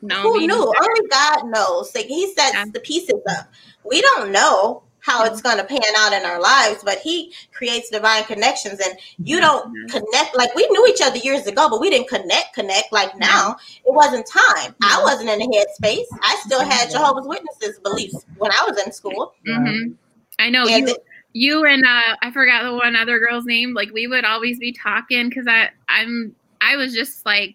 no 0.00 0.22
Who 0.22 0.38
me 0.38 0.46
knew? 0.46 0.54
neither. 0.54 0.72
Only 0.80 1.08
God 1.10 1.44
knows. 1.46 1.94
Like 1.94 2.06
he 2.06 2.32
sets 2.32 2.54
Yeah. 2.54 2.64
the 2.72 2.80
pieces 2.80 3.20
up. 3.28 3.50
We 3.84 4.00
don't 4.00 4.32
know 4.32 4.84
how 5.08 5.24
it's 5.24 5.40
going 5.40 5.56
to 5.56 5.64
pan 5.64 5.80
out 5.96 6.12
in 6.12 6.24
our 6.24 6.40
lives, 6.40 6.82
but 6.84 6.98
he 6.98 7.32
creates 7.52 7.88
divine 7.90 8.24
connections 8.24 8.78
and 8.80 8.98
you 9.18 9.40
don't 9.40 9.64
Mhm. 9.72 9.90
connect 9.90 10.36
like 10.36 10.54
we 10.54 10.66
knew 10.68 10.86
each 10.88 11.00
other 11.00 11.18
years 11.18 11.46
ago, 11.46 11.68
but 11.70 11.80
we 11.80 11.88
didn't 11.90 12.08
connect 12.08 12.54
connect 12.54 12.92
like 12.92 13.16
now. 13.16 13.56
It 13.86 13.94
wasn't 13.94 14.26
time. 14.26 14.74
I 14.82 14.96
Mhm. 14.96 15.02
wasn't 15.04 15.30
in 15.30 15.38
the 15.38 15.46
headspace. 15.56 16.06
I 16.22 16.36
still 16.44 16.64
had 16.64 16.90
Jehovah's 16.90 17.26
Witnesses 17.26 17.78
beliefs 17.80 18.24
when 18.36 18.50
I 18.52 18.64
was 18.68 18.76
in 18.84 18.92
school. 18.92 19.34
hmm 19.46 19.94
I 20.38 20.50
know 20.50 20.66
And 20.68 20.88
you. 20.88 20.94
it- 20.94 21.04
You 21.34 21.64
and 21.66 21.84
uh, 21.84 22.16
I 22.22 22.30
forgot 22.32 22.64
the 22.64 22.72
one 22.74 22.96
other 22.96 23.18
girl's 23.18 23.44
name. 23.44 23.74
Like 23.74 23.90
we 23.92 24.06
would 24.06 24.24
always 24.24 24.58
be 24.58 24.72
talking 24.72 25.28
because 25.28 25.46
I 25.46 25.70
I'm 25.88 26.34
I 26.60 26.76
was 26.76 26.92
just 26.94 27.24
like 27.26 27.54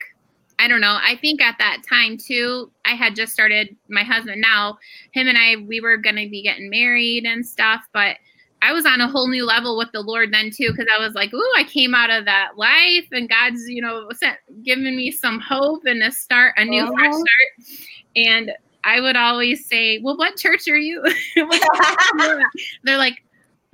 I 0.60 0.68
don't 0.68 0.82
know. 0.82 0.98
I 1.02 1.18
think 1.18 1.42
at 1.42 1.58
that 1.60 1.82
time 1.88 2.18
too, 2.18 2.72
I 2.86 2.92
had 2.92 3.16
just 3.16 3.34
started 3.34 3.76
my 3.90 4.04
husband 4.04 4.42
now. 4.42 4.78
Him 5.12 5.28
and 5.28 5.38
I 5.38 5.58
we 5.58 5.82
were 5.82 5.98
gonna 5.98 6.30
be 6.30 6.42
getting 6.44 6.70
married 6.70 7.26
and 7.26 7.46
stuff, 7.46 7.82
but 7.94 8.18
I 8.62 8.72
was 8.72 8.86
on 8.86 9.02
a 9.02 9.10
whole 9.10 9.28
new 9.28 9.46
level 9.46 9.78
with 9.78 9.92
the 9.92 10.00
Lord 10.00 10.32
then 10.34 10.50
too, 10.50 10.72
because 10.72 10.88
I 10.94 10.98
was 10.98 11.14
like, 11.16 11.34
"Ooh, 11.34 11.52
I 11.58 11.66
came 11.66 11.94
out 11.94 12.10
of 12.10 12.24
that 12.26 12.58
life, 12.58 13.06
and 13.12 13.28
God's, 13.28 13.68
you 13.68 13.82
know, 13.82 14.08
sent, 14.14 14.38
giving 14.64 14.96
me 14.96 15.12
some 15.12 15.42
hope 15.42 15.84
and 15.86 16.02
a 16.02 16.12
start, 16.12 16.54
a 16.56 16.64
new 16.64 16.86
fresh 16.86 17.12
Mhm. 17.12 17.20
start." 17.20 17.78
And 18.16 18.52
I 18.86 19.02
would 19.02 19.18
always 19.18 19.68
say, 19.68 20.00
"Well, 20.00 20.16
what 20.16 20.38
church 20.38 20.68
are 20.70 20.78
you?" 20.78 21.02
What 21.36 21.62
church 21.62 21.98
are 22.14 22.20
you 22.20 22.40
at?" 22.40 22.46
They're 22.84 22.98
like, 22.98 23.22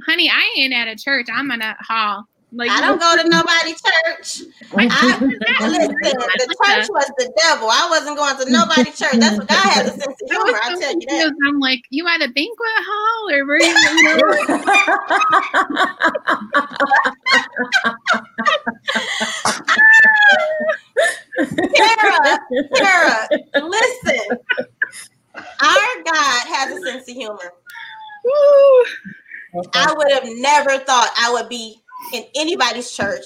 "Honey, 0.08 0.28
I 0.28 0.56
ain't 0.58 0.74
at 0.74 0.88
a 0.88 0.96
church. 0.96 1.28
I'm 1.32 1.52
at 1.52 1.62
a 1.62 1.76
hall." 1.84 2.28
Like, 2.52 2.72
I 2.72 2.82
don't 2.82 3.00
go 3.00 3.16
to 3.16 3.30
nobody 3.30 3.74
church. 3.74 4.42
I, 4.74 5.20
listen, 5.68 5.96
the 6.02 6.56
church 6.66 6.88
was 6.90 7.12
the 7.18 7.32
devil. 7.38 7.70
I 7.70 7.88
wasn't 7.92 8.18
going 8.18 8.38
to 8.38 8.52
nobody 8.52 8.90
church. 8.90 9.20
That's 9.20 9.38
what 9.38 9.48
God 9.48 9.58
has 9.58 9.88
a 9.88 9.92
sense 9.92 10.04
of 10.04 10.30
humor. 10.30 10.60
I 10.64 10.76
tell 10.80 10.92
you 10.94 11.06
that. 11.10 11.32
I'm 11.48 11.60
like, 11.60 11.84
you 11.92 12.08
at 12.08 12.24
a 12.24 12.28
banquet 12.28 12.58
hall 12.60 13.30
or 13.32 13.46
where 13.46 13.62
you? 13.62 13.68
you 13.68 14.04
know? 14.04 14.18
Tara, 21.76 22.40
Tara, 22.76 23.30
listen. 23.62 24.38
Our 25.62 26.04
God 26.04 26.48
has 26.48 26.80
a 26.80 26.82
sense 26.84 27.08
of 27.10 27.16
humor. 27.16 27.54
I 29.74 29.94
would 29.96 30.12
have 30.12 30.24
never 30.26 30.80
thought 30.80 31.12
I 31.18 31.32
would 31.32 31.48
be 31.50 31.82
in 32.14 32.24
anybody's 32.36 32.92
church, 32.92 33.24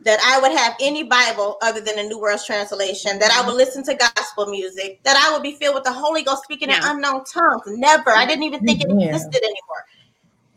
that 0.00 0.18
I 0.24 0.40
would 0.40 0.52
have 0.56 0.74
any 0.80 1.02
Bible 1.04 1.56
other 1.62 1.80
than 1.80 1.96
the 1.96 2.02
New 2.02 2.18
World 2.20 2.40
Translation, 2.44 3.18
that 3.20 3.30
I 3.32 3.46
would 3.46 3.56
listen 3.56 3.82
to 3.84 3.94
gospel 3.94 4.46
music, 4.46 5.00
that 5.04 5.16
I 5.16 5.32
would 5.32 5.42
be 5.42 5.52
filled 5.56 5.74
with 5.76 5.84
the 5.84 5.92
Holy 5.92 6.22
Ghost 6.22 6.42
speaking 6.44 6.68
in 6.70 6.76
unknown 6.82 7.24
tongues. 7.24 7.62
Never. 7.66 8.10
I 8.10 8.26
didn't 8.26 8.44
even 8.44 8.60
think 8.64 8.82
it 8.82 8.88
Yeah. 8.90 9.06
existed 9.08 9.42
anymore. 9.42 9.84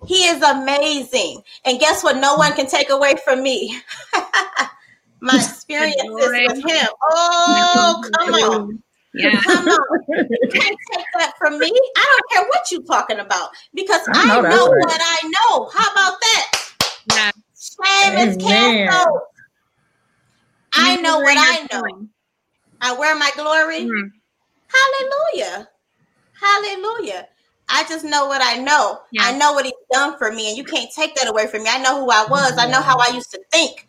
He 0.06 0.26
is 0.28 0.42
amazing. 0.42 1.42
And 1.66 1.80
guess 1.80 2.04
what? 2.04 2.18
No 2.18 2.36
one 2.36 2.54
can 2.54 2.68
take 2.68 2.90
away 2.90 3.16
from 3.24 3.42
me. 3.42 3.80
My 5.22 5.36
experiences 5.36 6.10
with 6.12 6.64
him. 6.66 6.88
Oh, 7.10 8.04
come 8.20 8.34
on. 8.36 8.84
Yeah. 9.14 9.42
Come 9.42 9.68
on. 9.68 9.80
You 10.10 10.50
can't 10.52 10.78
take 10.94 11.06
that 11.18 11.34
from 11.40 11.58
me. 11.58 11.72
I 11.98 12.06
don't 12.06 12.32
care 12.32 12.48
what 12.50 12.72
you're 12.72 12.84
talking 12.84 13.20
about 13.20 13.50
because 13.74 14.02
I 14.14 14.22
I 14.22 14.28
know 14.28 14.42
know, 14.42 14.50
that's 14.50 14.68
right. 14.68 14.86
what 14.86 15.02
I 15.04 15.32
know. 15.50 15.70
How 15.74 15.92
about 15.92 16.20
that? 16.22 16.52
Shame 17.86 18.18
is 18.30 18.38
canceled. 18.38 19.22
I 20.74 20.96
know 20.98 21.20
what 21.20 21.38
I 21.38 21.68
know. 21.72 22.08
I 22.82 22.94
wear 22.94 23.16
my 23.18 23.32
glory. 23.36 23.86
Mhm. 23.86 24.12
Hallelujah. 24.68 25.70
Hallelujah. 26.40 27.28
I 27.70 27.84
just 27.86 28.06
know 28.06 28.28
what 28.28 28.42
I 28.44 28.58
know. 28.58 29.02
Yeah. 29.12 29.26
I 29.26 29.38
know 29.38 29.54
what 29.54 29.66
he's 29.66 29.74
done 29.92 30.18
for 30.18 30.32
me, 30.32 30.50
and 30.50 30.58
you 30.58 30.64
can't 30.64 30.90
take 30.96 31.16
that 31.16 31.28
away 31.28 31.48
from 31.48 31.64
me. 31.64 31.70
I 31.70 31.80
know 31.80 32.02
who 32.02 32.12
I 32.12 32.26
was. 32.30 32.58
I 32.58 32.68
know 32.68 32.82
how 32.82 32.98
I 33.00 33.10
used 33.14 33.32
to 33.32 33.42
think. 33.52 33.88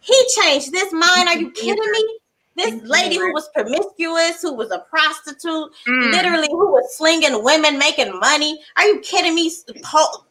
He 0.00 0.14
changed 0.40 0.72
this 0.72 0.92
mind. 0.92 1.28
Are 1.28 1.36
you 1.38 1.50
kidding 1.52 1.92
me? 1.92 2.18
This 2.56 2.70
Thank 2.70 2.82
you, 2.84 2.88
lady 2.90 3.16
who 3.18 3.32
was 3.32 3.48
promiscuous, 3.54 4.42
who 4.42 4.54
was 4.54 4.70
a 4.70 4.80
prostitute, 4.90 5.72
Mm. 5.86 6.12
literally 6.12 6.48
who 6.50 6.72
was 6.72 6.96
slinging 6.96 7.42
women, 7.44 7.78
making 7.78 8.18
money. 8.18 8.60
Are 8.76 8.86
you 8.86 9.00
kidding 9.00 9.34
me? 9.34 9.50
Paul- 9.82 10.26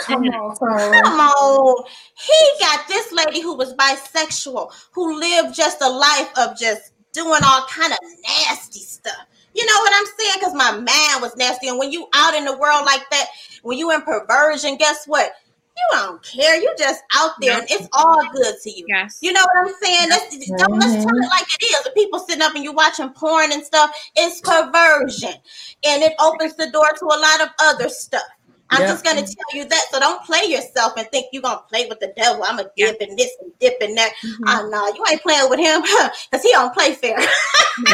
Come 0.00 0.24
on. 0.24 0.56
Come 0.56 1.20
on. 1.20 1.84
He 2.14 2.64
got 2.64 2.86
this 2.88 3.12
lady 3.12 3.40
who 3.40 3.56
was 3.56 3.74
bisexual, 3.74 4.72
who 4.92 5.18
lived 5.18 5.54
just 5.54 5.80
a 5.82 5.88
life 5.88 6.30
of 6.38 6.58
just 6.58 6.92
doing 7.12 7.40
all 7.44 7.66
kind 7.66 7.92
of 7.92 7.98
nasty 8.22 8.80
stuff. 8.80 9.26
You 9.54 9.66
know 9.66 9.78
what 9.80 9.92
I'm 9.94 10.06
saying? 10.18 10.34
Because 10.38 10.54
my 10.54 10.72
man 10.72 11.20
was 11.20 11.36
nasty. 11.36 11.68
And 11.68 11.78
when 11.78 11.90
you 11.90 12.06
out 12.14 12.34
in 12.34 12.44
the 12.44 12.56
world 12.56 12.84
like 12.86 13.08
that, 13.10 13.26
when 13.62 13.78
you 13.78 13.90
in 13.92 14.02
perversion, 14.02 14.76
guess 14.76 15.06
what? 15.06 15.32
you 15.80 15.98
don't 15.98 16.22
care. 16.22 16.60
You 16.60 16.72
just 16.78 17.02
out 17.14 17.32
there, 17.40 17.58
and 17.58 17.66
it's 17.70 17.88
all 17.92 18.20
good 18.32 18.54
to 18.62 18.70
you. 18.70 18.84
Yes. 18.88 19.18
You 19.20 19.32
know 19.32 19.40
what 19.40 19.68
I'm 19.68 19.74
saying? 19.82 20.08
That's, 20.08 20.50
don't, 20.58 20.78
let's 20.78 21.04
tell 21.04 21.16
it 21.16 21.28
like 21.30 21.46
it 21.60 21.64
is. 21.64 21.82
The 21.84 21.90
people 21.94 22.18
sitting 22.20 22.42
up 22.42 22.54
and 22.54 22.64
you 22.64 22.72
watching 22.72 23.10
porn 23.10 23.52
and 23.52 23.64
stuff, 23.64 23.90
it's 24.16 24.40
perversion. 24.40 25.34
And 25.84 26.02
it 26.02 26.12
opens 26.18 26.56
the 26.56 26.70
door 26.70 26.88
to 26.98 27.04
a 27.04 27.18
lot 27.18 27.40
of 27.42 27.48
other 27.60 27.88
stuff. 27.88 28.22
I'm 28.70 28.82
Yeah. 28.82 28.88
just 28.88 29.04
gonna 29.04 29.22
tell 29.22 29.50
you 29.52 29.64
that. 29.66 29.84
So 29.90 29.98
don't 29.98 30.22
play 30.24 30.44
yourself 30.46 30.92
and 30.96 31.08
think 31.10 31.26
you're 31.32 31.42
gonna 31.42 31.62
play 31.68 31.86
with 31.88 31.98
the 32.00 32.12
devil. 32.16 32.44
I'm 32.44 32.58
a 32.58 32.70
dip 32.76 33.00
and 33.00 33.18
this 33.18 33.30
and 33.40 33.52
dip 33.58 33.74
and 33.80 33.96
that. 33.98 34.12
Mhm. 34.24 34.38
Oh 34.46 34.68
no, 34.70 34.86
you 34.94 35.04
ain't 35.10 35.22
playing 35.22 35.50
with 35.50 35.58
him 35.58 35.82
because 36.30 36.42
he 36.44 36.50
don't 36.52 36.72
play 36.74 36.94
fair. 36.94 37.18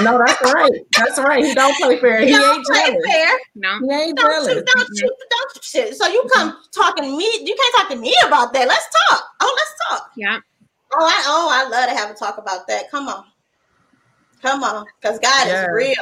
No, 0.03 0.19
that's 0.19 0.43
right. 0.43 0.73
That's 0.97 1.19
right. 1.21 1.45
He 1.45 1.55
don't 1.55 1.77
play 1.77 1.97
fair. 2.01 2.21
He, 2.27 2.33
don't 2.33 2.57
ain't 2.57 2.67
play 2.67 2.81
jealous. 2.85 3.07
fair. 3.09 3.29
no. 3.55 3.79
He 3.79 3.95
ain't 3.95 4.19
Don't 4.19 4.31
jealous. 4.33 4.49
you, 4.49 4.65
don't 4.65 4.89
you, 4.91 5.17
don't 5.31 5.55
you 5.55 5.61
shit. 5.63 5.95
So 5.97 6.09
you 6.09 6.25
come 6.35 6.57
talking 6.75 7.05
to 7.05 7.17
me. 7.17 7.25
You 7.43 7.55
can't 7.55 7.75
talk 7.77 7.89
to 7.91 7.97
me 7.97 8.13
about 8.27 8.53
that. 8.53 8.67
Let's 8.67 8.87
talk. 9.09 9.23
Oh, 9.41 9.57
let's 9.57 10.01
talk. 10.01 10.11
Yeah. 10.17 10.39
Oh, 10.93 11.05
I 11.07 11.23
oh, 11.27 11.49
I 11.53 11.69
love 11.69 11.89
to 11.89 11.95
have 11.97 12.11
a 12.11 12.15
talk 12.15 12.39
about 12.39 12.67
that. 12.67 12.91
Come 12.91 13.07
on. 13.09 13.25
Come 14.43 14.65
on. 14.65 14.87
Because 15.01 15.21
God 15.21 15.47
Yeah. 15.47 15.63
is 15.63 15.69
real. 15.73 15.95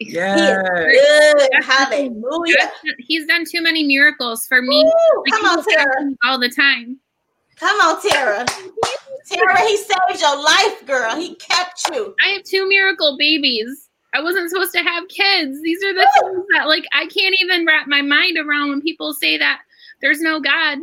Yes. 0.00 0.62
Good. 0.82 1.64
Hallelujah. 1.64 2.72
He's 2.98 3.26
done 3.26 3.44
too 3.50 3.62
many 3.62 3.84
miracles 3.84 4.46
for 4.46 4.62
me. 4.62 4.82
Woo, 4.84 5.22
Like, 5.24 5.32
come 5.32 5.58
on, 5.58 5.64
Tara. 5.64 6.10
all 6.24 6.38
the 6.38 6.48
time. 6.50 6.98
Come 7.56 7.78
on, 7.80 8.00
Tara. 8.00 8.46
Tara, 9.30 9.60
he 9.66 9.76
saved 9.76 10.20
your 10.20 10.42
life, 10.42 10.86
girl. 10.86 11.16
He 11.16 11.34
kept 11.36 11.90
you. 11.92 12.14
I 12.24 12.28
have 12.30 12.44
two 12.44 12.68
miracle 12.68 13.16
babies. 13.18 13.88
I 14.14 14.22
wasn't 14.22 14.48
supposed 14.50 14.72
to 14.72 14.82
have 14.82 15.06
kids. 15.08 15.60
These 15.62 15.84
are 15.84 15.92
the 15.92 16.08
things 16.22 16.44
that 16.54 16.66
like 16.66 16.84
I 16.92 17.06
can't 17.06 17.36
even 17.40 17.66
wrap 17.66 17.86
my 17.88 18.00
mind 18.00 18.38
around 18.38 18.70
when 18.70 18.80
people 18.80 19.12
say 19.12 19.36
that 19.38 19.60
there's 20.00 20.20
no 20.20 20.40
God. 20.40 20.78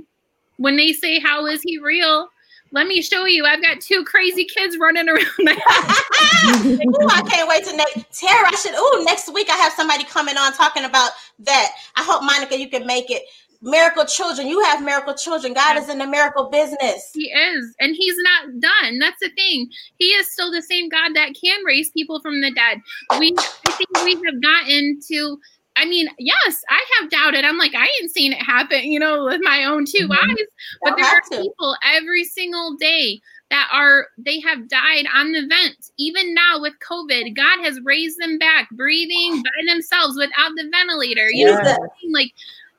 When 0.58 0.78
they 0.78 0.94
say 0.94 1.20
how 1.20 1.46
is 1.48 1.62
he 1.64 1.80
real? 1.80 2.30
Let 2.76 2.88
me 2.88 3.02
show 3.02 3.26
you. 3.26 3.46
I've 3.46 3.62
got 3.62 3.80
two 3.80 4.04
crazy 4.04 4.44
kids 4.44 4.78
running 4.78 5.08
around 5.08 5.26
my 5.40 5.54
house. 5.66 6.02
Ooh, 6.46 7.08
I 7.10 7.24
can't 7.26 7.48
wait 7.48 7.64
to 7.64 7.76
next 7.78 8.20
Tara. 8.20 8.50
I 8.50 8.56
should. 8.62 8.74
Ooh, 8.76 9.06
next 9.06 9.34
week 9.34 9.50
I 9.50 9.56
have 9.56 9.72
somebody 9.72 10.04
coming 10.04 10.36
on 10.36 10.52
talking 10.52 10.84
about 10.84 11.12
that. 11.40 11.72
I 11.96 12.04
hope 12.04 12.22
Monica, 12.22 12.60
you 12.60 12.70
can 12.70 12.86
make 12.86 13.10
it. 13.10 13.24
Miracle 13.62 14.04
children. 14.04 14.48
You 14.48 14.60
have 14.66 14.84
miracle 14.84 15.14
children. 15.14 15.54
God 15.54 15.78
is 15.78 15.88
in 15.88 16.00
the 16.00 16.06
miracle 16.06 16.50
business. 16.50 17.12
He 17.14 17.32
is, 17.32 17.74
and 17.80 17.96
he's 17.96 18.18
not 18.18 18.60
done. 18.60 19.00
That's 19.00 19.22
the 19.22 19.30
thing. 19.30 19.70
He 19.98 20.08
is 20.08 20.30
still 20.30 20.52
the 20.52 20.62
same 20.62 20.90
God 20.90 21.16
that 21.16 21.30
can 21.42 21.64
raise 21.64 21.90
people 21.92 22.20
from 22.20 22.42
the 22.42 22.52
dead. 22.52 22.82
We, 23.18 23.34
I 23.66 23.72
think, 23.72 23.90
we 24.04 24.16
have 24.16 24.42
gotten 24.42 25.00
to. 25.08 25.40
I 25.78 25.86
mean, 25.86 26.08
yes, 26.20 26.64
I 26.70 26.84
have 27.00 27.10
doubted. 27.10 27.44
I'm 27.44 27.58
like, 27.58 27.76
I 27.76 27.88
ain't 28.02 28.12
seen 28.12 28.32
it 28.32 28.42
happen, 28.42 28.84
you 28.86 29.00
know, 29.00 29.26
with 29.26 29.42
my 29.44 29.66
own 29.66 29.86
2 29.86 30.08
Mhm. 30.08 30.16
eyes. 30.16 30.48
But 30.84 30.96
there 30.96 31.06
are 31.06 31.22
to. 31.32 31.42
people 31.42 31.76
every 31.84 32.24
single 32.24 32.76
day 32.78 33.22
that 33.52 33.70
are 33.72 34.08
they 34.18 34.40
have 34.40 34.68
died 34.70 35.06
on 35.14 35.32
the 35.34 35.46
vent. 35.48 35.92
Even 35.98 36.34
now 36.34 36.60
with 36.62 36.74
COVID, 36.80 37.36
God 37.36 37.64
has 37.64 37.80
raised 37.82 38.20
them 38.20 38.38
back, 38.40 38.70
breathing 38.72 39.42
by 39.44 39.74
themselves 39.74 40.18
without 40.18 40.52
the 40.56 40.70
ventilator. 40.72 41.30
You 41.30 41.46
know? 41.46 41.78
Like 42.12 42.32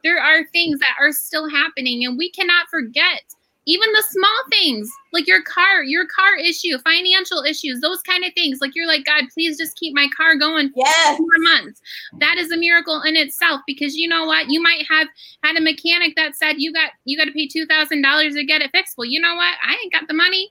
there 0.02 0.18
are 0.20 0.44
things 0.52 0.78
that 0.80 0.94
are 1.00 1.12
still 1.12 1.48
happening, 1.48 2.04
and 2.04 2.16
we 2.16 2.30
cannot 2.30 2.68
forget 2.70 3.22
even 3.66 3.90
the 3.92 4.04
small 4.08 4.42
things 4.50 4.90
like 5.12 5.26
your 5.26 5.42
car, 5.42 5.82
your 5.82 6.06
car 6.06 6.36
issue, 6.36 6.78
financial 6.78 7.42
issues, 7.42 7.80
those 7.80 8.00
kind 8.02 8.24
of 8.24 8.32
things. 8.34 8.58
Like 8.60 8.74
you're 8.74 8.86
like, 8.86 9.04
God, 9.04 9.24
please 9.34 9.58
just 9.58 9.76
keep 9.76 9.94
my 9.94 10.08
car 10.16 10.36
going 10.36 10.70
Yes. 10.74 11.16
four 11.16 11.26
months. 11.38 11.80
That 12.20 12.36
is 12.38 12.50
a 12.50 12.56
miracle 12.56 13.02
in 13.02 13.16
itself 13.16 13.60
because 13.66 13.96
you 13.96 14.08
know 14.08 14.24
what? 14.24 14.48
You 14.48 14.62
might 14.62 14.84
have 14.88 15.08
had 15.42 15.56
a 15.56 15.60
mechanic 15.60 16.14
that 16.16 16.36
said 16.36 16.54
you 16.58 16.72
got 16.72 16.92
you 17.04 17.18
got 17.18 17.24
to 17.26 17.32
pay 17.32 17.48
two 17.48 17.66
thousand 17.66 18.02
dollars 18.02 18.34
to 18.34 18.44
get 18.44 18.62
it 18.62 18.70
fixed. 18.72 18.96
Well, 18.96 19.06
you 19.06 19.20
know 19.20 19.34
what? 19.34 19.54
I 19.64 19.76
ain't 19.82 19.92
got 19.92 20.06
the 20.08 20.14
money. 20.14 20.50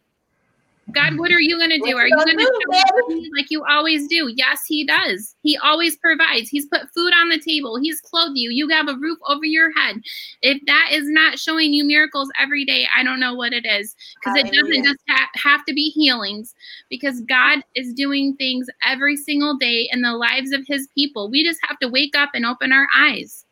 God, 0.91 1.17
what 1.17 1.31
are 1.31 1.39
you 1.39 1.57
gonna 1.59 1.79
do? 1.79 1.97
Are 1.97 2.07
you 2.07 2.15
you 2.15 2.15
gonna 2.15 2.35
gonna 2.35 2.77
show 2.77 3.07
me 3.07 3.31
like 3.35 3.47
you 3.49 3.63
always 3.65 4.07
do? 4.07 4.31
Yes, 4.35 4.61
He 4.67 4.85
does. 4.85 5.35
He 5.41 5.57
always 5.57 5.95
provides. 5.97 6.47
He's 6.49 6.67
put 6.67 6.93
food 6.93 7.11
on 7.13 7.29
the 7.29 7.39
table. 7.39 7.79
He's 7.81 7.99
clothed 8.01 8.37
you. 8.37 8.51
You 8.51 8.69
have 8.69 8.87
a 8.87 8.95
roof 8.95 9.17
over 9.27 9.45
your 9.45 9.73
head. 9.73 9.97
If 10.41 10.61
that 10.67 10.89
is 10.91 11.09
not 11.09 11.39
showing 11.39 11.73
you 11.73 11.85
miracles 11.85 12.29
every 12.39 12.65
day, 12.65 12.87
I 12.95 13.03
don't 13.03 13.19
know 13.19 13.33
what 13.33 13.51
it 13.51 13.65
is. 13.65 13.95
Because 14.19 14.37
it 14.37 14.53
doesn't 14.53 14.83
just 14.83 14.99
ha- 15.09 15.29
have 15.35 15.65
to 15.65 15.73
be 15.73 15.89
healings. 15.89 16.53
Because 16.89 17.19
God 17.21 17.63
is 17.73 17.93
doing 17.93 18.35
things 18.35 18.67
every 18.85 19.17
single 19.17 19.57
day 19.57 19.89
in 19.91 20.01
the 20.01 20.13
lives 20.13 20.51
of 20.51 20.61
His 20.67 20.87
people. 20.93 21.31
We 21.31 21.43
just 21.43 21.59
have 21.67 21.79
to 21.79 21.89
wake 21.89 22.15
up 22.15 22.31
and 22.35 22.45
open 22.45 22.71
our 22.71 22.87
eyes. 22.95 23.43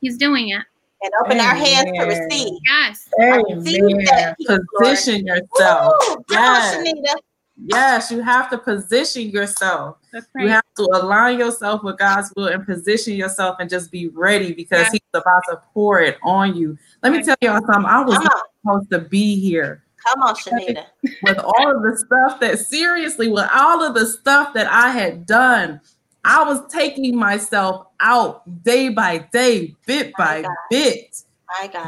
He's 0.00 0.16
doing 0.16 0.50
it. 0.50 0.62
And 1.00 1.12
open 1.24 1.38
our 1.38 1.54
hands 1.54 1.90
to 1.98 2.04
receive. 2.04 2.58
Yes. 2.66 3.08
Amen. 3.20 4.04
that 4.04 4.36
peace, 4.36 4.48
Lord. 4.48 4.66
Position 4.80 5.26
yourself. 5.26 5.94
Ooh, 6.10 6.24
Yes. 6.28 6.76
on, 6.76 7.18
Yes, 7.64 8.10
you 8.10 8.20
have 8.22 8.48
to 8.50 8.58
position 8.58 9.30
yourself. 9.30 9.96
That's 10.12 10.26
You 10.36 10.48
have 10.48 10.64
to 10.76 10.88
align 10.92 11.38
yourself 11.38 11.82
with 11.82 11.98
God's 11.98 12.32
will 12.36 12.46
and 12.46 12.64
position 12.64 13.14
yourself 13.14 13.56
and 13.58 13.68
just 13.68 13.90
be 13.90 14.08
ready 14.08 14.52
because 14.52 14.86
Yeah. 14.86 14.90
He's 14.92 15.00
about 15.14 15.42
to 15.48 15.60
pour 15.74 16.00
it 16.00 16.18
on 16.22 16.56
you. 16.56 16.78
Let 17.02 17.12
me 17.12 17.22
tell 17.22 17.36
y'all 17.40 17.60
something. 17.66 17.84
I 17.84 18.02
was 18.02 18.16
Come 18.16 18.24
not 18.24 18.42
supposed 18.62 18.90
to 18.90 18.98
be 19.00 19.40
here 19.40 19.82
Come 20.06 20.22
on, 20.22 20.34
Shanita. 20.36 20.84
with 21.22 21.38
all 21.38 21.76
of 21.76 21.82
the 21.82 21.98
stuff 21.98 22.40
that 22.40 22.58
seriously, 22.58 23.28
with 23.28 23.48
all 23.52 23.82
of 23.82 23.94
the 23.94 24.06
stuff 24.06 24.54
that 24.54 24.70
I 24.70 24.90
had 24.90 25.26
done. 25.26 25.80
I 26.24 26.44
was 26.44 26.60
taking 26.72 27.16
myself 27.16 27.86
out 28.00 28.62
day 28.64 28.88
by 28.90 29.18
day, 29.32 29.74
bit 29.86 30.12
by 30.18 30.44
bit, 30.70 31.22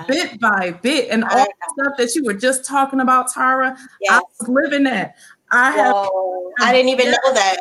bit 0.09 0.40
by 0.40 0.70
bit, 0.82 1.11
and 1.11 1.24
all 1.24 1.44
the 1.44 1.85
stuff 1.85 1.97
that 1.98 2.15
you 2.15 2.24
were 2.24 2.35
just 2.35 2.65
talking 2.65 3.01
about, 3.01 3.32
Tara. 3.32 3.77
I 4.09 4.20
was 4.20 4.48
living 4.48 4.85
that. 4.85 5.16
I 5.52 5.73
have 5.73 5.94
Whoa. 5.94 6.52
I 6.61 6.73
didn't 6.73 6.90
even 6.90 7.07
know 7.11 7.35
that. 7.35 7.59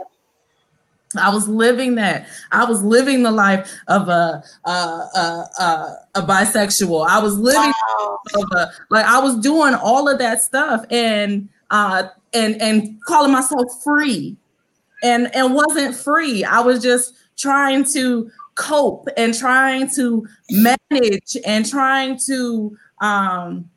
I 1.18 1.34
was 1.34 1.48
living 1.48 1.96
that. 1.96 2.28
I 2.52 2.66
was 2.66 2.84
living 2.84 3.24
the 3.24 3.32
life 3.32 3.74
of 3.88 4.10
a 4.10 4.44
a 4.66 4.70
a, 4.70 5.50
a, 5.60 5.98
a 6.16 6.22
bisexual. 6.22 7.08
I 7.08 7.20
was 7.20 7.38
living 7.38 7.74
Wow. 7.98 8.20
of 8.36 8.44
a 8.56 8.72
like 8.92 9.06
I 9.06 9.20
was 9.20 9.38
doing 9.40 9.74
all 9.74 10.08
of 10.08 10.20
that 10.20 10.42
stuff 10.42 10.86
and 10.92 11.50
uh 11.72 12.04
and 12.34 12.62
and 12.62 13.04
calling 13.06 13.32
myself 13.32 13.84
free 13.84 14.38
and 15.04 15.34
and 15.36 15.54
wasn't 15.54 15.96
free. 15.96 16.44
I 16.44 16.60
was 16.60 16.82
just 16.82 17.16
trying 17.38 17.84
to 17.86 18.30
cope 18.56 19.08
and 19.16 19.34
trying 19.34 19.90
to 19.96 20.28
manage 20.50 21.38
and 21.46 21.66
trying 21.68 22.20
to 22.28 22.78
um 23.02 23.70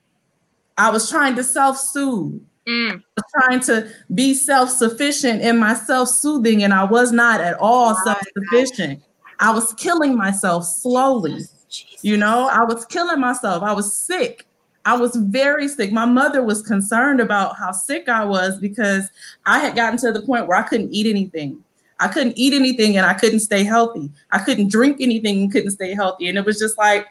I 0.77 0.91
was 0.91 1.09
trying 1.09 1.37
to 1.37 1.45
self-soothe 1.45 2.41
Mm. 2.67 3.03
was 3.17 3.25
trying 3.35 3.59
to 3.61 3.93
be 4.15 4.35
self-sufficient 4.35 5.43
in 5.43 5.59
my 5.59 5.75
self-soothing 5.75 6.63
and 6.63 6.73
I 6.73 6.85
was 6.85 7.11
not 7.11 7.41
at 7.41 7.57
all 7.59 7.97
self-sufficient. 8.05 9.03
I 9.41 9.51
was 9.53 9.73
killing 9.75 10.17
myself 10.17 10.65
slowly. 10.65 11.41
Jesus. 11.69 12.05
You 12.05 12.17
know, 12.19 12.49
I 12.49 12.63
was 12.63 12.85
killing 12.85 13.19
myself. 13.19 13.65
I 13.65 13.73
was 13.73 13.97
sick. 13.97 14.47
I 14.85 14.97
was 14.97 15.15
very 15.15 15.69
sick. 15.69 15.93
My 15.93 16.05
mother 16.05 16.43
was 16.43 16.63
concerned 16.63 17.21
about 17.21 17.57
how 17.57 17.73
sick 17.73 18.09
I 18.09 18.25
was 18.25 18.59
because 18.59 19.09
I 19.47 19.59
had 19.61 19.77
gotten 19.77 19.99
to 20.01 20.13
the 20.13 20.23
point 20.23 20.49
where 20.49 20.59
I 20.59 20.63
couldn't 20.63 20.93
eat 20.93 21.07
anything. 21.07 21.63
I 22.01 22.09
couldn't 22.09 22.37
eat 22.37 22.53
anything 22.53 22.97
and 22.97 23.07
I 23.07 23.15
couldn't 23.15 23.41
stay 23.41 23.63
healthy. 23.63 24.11
I 24.33 24.39
couldn't 24.39 24.73
drink 24.73 24.97
anything 25.01 25.43
and 25.43 25.53
couldn't 25.53 25.71
stay 25.71 25.95
healthy. 25.95 26.29
And 26.29 26.37
it 26.37 26.45
was 26.45 26.59
just 26.59 26.77
like 26.77 27.07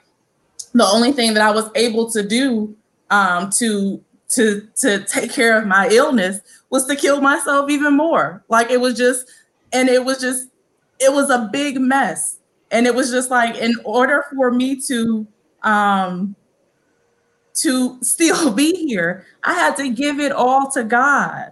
the 0.74 0.86
only 0.86 1.14
thing 1.14 1.34
that 1.34 1.44
I 1.44 1.52
was 1.52 1.70
able 1.76 2.12
to 2.12 2.28
do 2.28 2.76
um, 3.10 3.50
to 3.58 4.04
to 4.32 4.68
to 4.78 5.04
take 5.06 5.32
care 5.32 5.58
of 5.58 5.66
my 5.66 5.88
illness 5.90 6.40
was 6.70 6.86
to 6.88 6.96
kill 6.96 7.22
myself 7.22 7.70
even 7.70 7.96
more. 7.96 8.44
Like 8.50 8.70
it 8.70 8.82
was 8.82 8.98
just, 8.98 9.30
and 9.72 9.88
it 9.88 10.04
was 10.04 10.20
just, 10.20 10.50
it 11.00 11.14
was 11.14 11.30
a 11.30 11.50
big 11.52 11.80
mess. 11.80 12.38
And 12.72 12.86
it 12.88 12.96
was 12.96 13.12
just 13.12 13.30
like, 13.30 13.58
in 13.58 13.76
order 13.86 14.26
for 14.36 14.52
me 14.52 14.80
to 14.88 15.26
um 15.64 16.36
to 17.56 17.98
still 18.02 18.52
be 18.56 18.74
here, 18.74 19.26
I 19.44 19.54
had 19.54 19.76
to 19.78 19.90
give 19.90 20.20
it 20.20 20.32
all 20.32 20.70
to 20.72 20.84
God. 20.84 21.52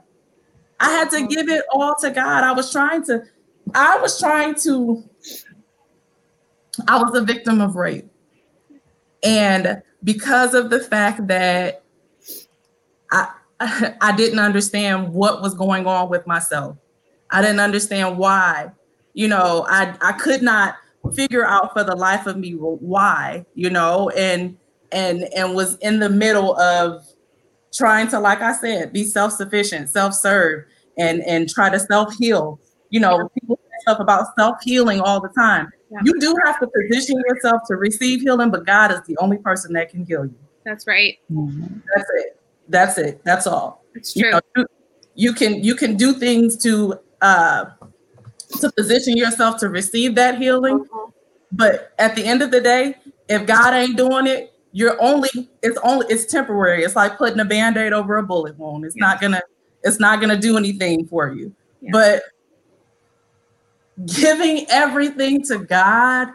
I 0.79 0.89
had 0.91 1.09
to 1.11 1.27
give 1.27 1.49
it 1.49 1.65
all 1.73 1.95
to 1.95 2.09
God. 2.09 2.43
I 2.43 2.53
was 2.53 2.71
trying 2.71 3.03
to, 3.05 3.23
I 3.75 3.97
was 3.97 4.19
trying 4.19 4.55
to, 4.63 5.03
I 6.87 7.01
was 7.01 7.15
a 7.15 7.21
victim 7.21 7.59
of 7.59 7.75
rape. 7.75 8.09
And 9.23 9.81
because 10.03 10.53
of 10.53 10.69
the 10.69 10.79
fact 10.79 11.27
that 11.27 11.83
I 13.11 13.33
I 14.01 14.15
didn't 14.15 14.39
understand 14.39 15.13
what 15.13 15.41
was 15.41 15.53
going 15.53 15.85
on 15.85 16.09
with 16.09 16.25
myself. 16.25 16.77
I 17.29 17.41
didn't 17.41 17.59
understand 17.59 18.17
why. 18.17 18.71
You 19.13 19.27
know, 19.27 19.65
I 19.69 19.95
I 20.01 20.13
could 20.13 20.41
not 20.41 20.75
figure 21.13 21.45
out 21.45 21.73
for 21.73 21.83
the 21.83 21.95
life 21.95 22.25
of 22.25 22.37
me 22.37 22.51
why, 22.53 23.45
you 23.55 23.69
know, 23.69 24.09
and 24.09 24.57
and 24.91 25.23
and 25.35 25.55
was 25.55 25.75
in 25.77 25.99
the 25.99 26.09
middle 26.09 26.57
of 26.59 27.05
trying 27.73 28.07
to 28.09 28.19
like 28.19 28.41
I 28.41 28.53
said, 28.53 28.91
be 28.93 29.03
self-sufficient, 29.03 29.89
self-serve 29.89 30.65
and 30.97 31.21
and 31.23 31.49
try 31.49 31.69
to 31.69 31.79
self-heal. 31.79 32.59
You 32.89 32.99
know, 32.99 33.29
people 33.39 33.57
say 33.57 33.77
stuff 33.81 33.99
about 33.99 34.25
self-healing 34.37 35.01
all 35.01 35.21
the 35.21 35.29
time. 35.29 35.69
Yeah. 35.91 35.99
You 36.03 36.19
do 36.19 36.35
have 36.45 36.59
to 36.59 36.67
position 36.67 37.21
yourself 37.27 37.61
to 37.67 37.75
receive 37.75 38.21
healing, 38.21 38.51
but 38.51 38.65
God 38.65 38.91
is 38.91 39.01
the 39.07 39.17
only 39.17 39.37
person 39.37 39.73
that 39.73 39.89
can 39.89 40.05
heal 40.05 40.25
you. 40.25 40.35
That's 40.65 40.85
right. 40.87 41.17
That's 41.29 42.09
it. 42.15 42.41
That's 42.67 42.97
it. 42.97 43.21
That's 43.23 43.47
all. 43.47 43.83
It's 43.95 44.15
You, 44.15 44.23
true. 44.23 44.31
know, 44.31 44.39
you, 44.55 44.65
you 45.15 45.33
can 45.33 45.63
you 45.63 45.75
can 45.75 45.95
do 45.97 46.13
things 46.13 46.57
to 46.63 46.99
uh 47.21 47.65
to 48.59 48.71
position 48.71 49.17
yourself 49.17 49.59
to 49.59 49.69
receive 49.69 50.15
that 50.15 50.37
healing, 50.39 50.85
but 51.51 51.93
at 51.99 52.15
the 52.15 52.23
end 52.23 52.41
of 52.41 52.51
the 52.51 52.61
day, 52.61 52.95
if 53.27 53.45
God 53.45 53.73
ain't 53.73 53.97
doing 53.97 54.27
it, 54.27 54.53
you're 54.71 55.01
only 55.01 55.29
it's 55.63 55.77
only 55.83 56.05
it's 56.09 56.25
temporary. 56.25 56.83
It's 56.83 56.95
like 56.95 57.17
putting 57.17 57.39
a 57.39 57.45
band-aid 57.45 57.93
over 57.93 58.17
a 58.17 58.23
bullet 58.23 58.57
wound. 58.57 58.85
It's 58.85 58.95
not 58.97 59.19
gonna 59.19 59.41
it's 59.83 59.99
not 59.99 60.21
gonna 60.21 60.37
do 60.37 60.57
anything 60.57 61.07
for 61.07 61.33
you. 61.33 61.53
Yeah. 61.81 61.91
But 61.91 62.23
giving 64.05 64.65
everything 64.69 65.43
to 65.45 65.59
God, 65.59 66.29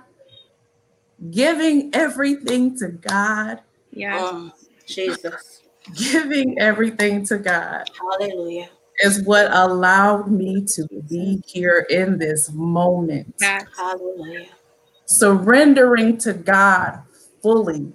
giving 1.31 1.90
everything 1.94 2.77
to 2.78 2.89
God, 2.89 3.61
Yeah. 3.93 4.20
Mm, 4.20 4.52
Jesus. 4.86 5.62
giving 5.94 6.59
everything 6.59 7.24
to 7.27 7.39
God 7.39 7.85
Hallelujah. 8.19 8.69
is 9.01 9.23
what 9.23 9.52
allowed 9.52 10.31
me 10.31 10.65
to 10.74 10.86
be 11.09 11.43
here 11.47 11.86
in 11.90 12.19
this 12.19 12.51
moment. 12.52 13.35
Yeah. 13.40 13.62
Hallelujah. 13.77 14.48
Surrendering 15.06 16.16
to 16.19 16.32
God 16.32 17.02
fully. 17.43 17.93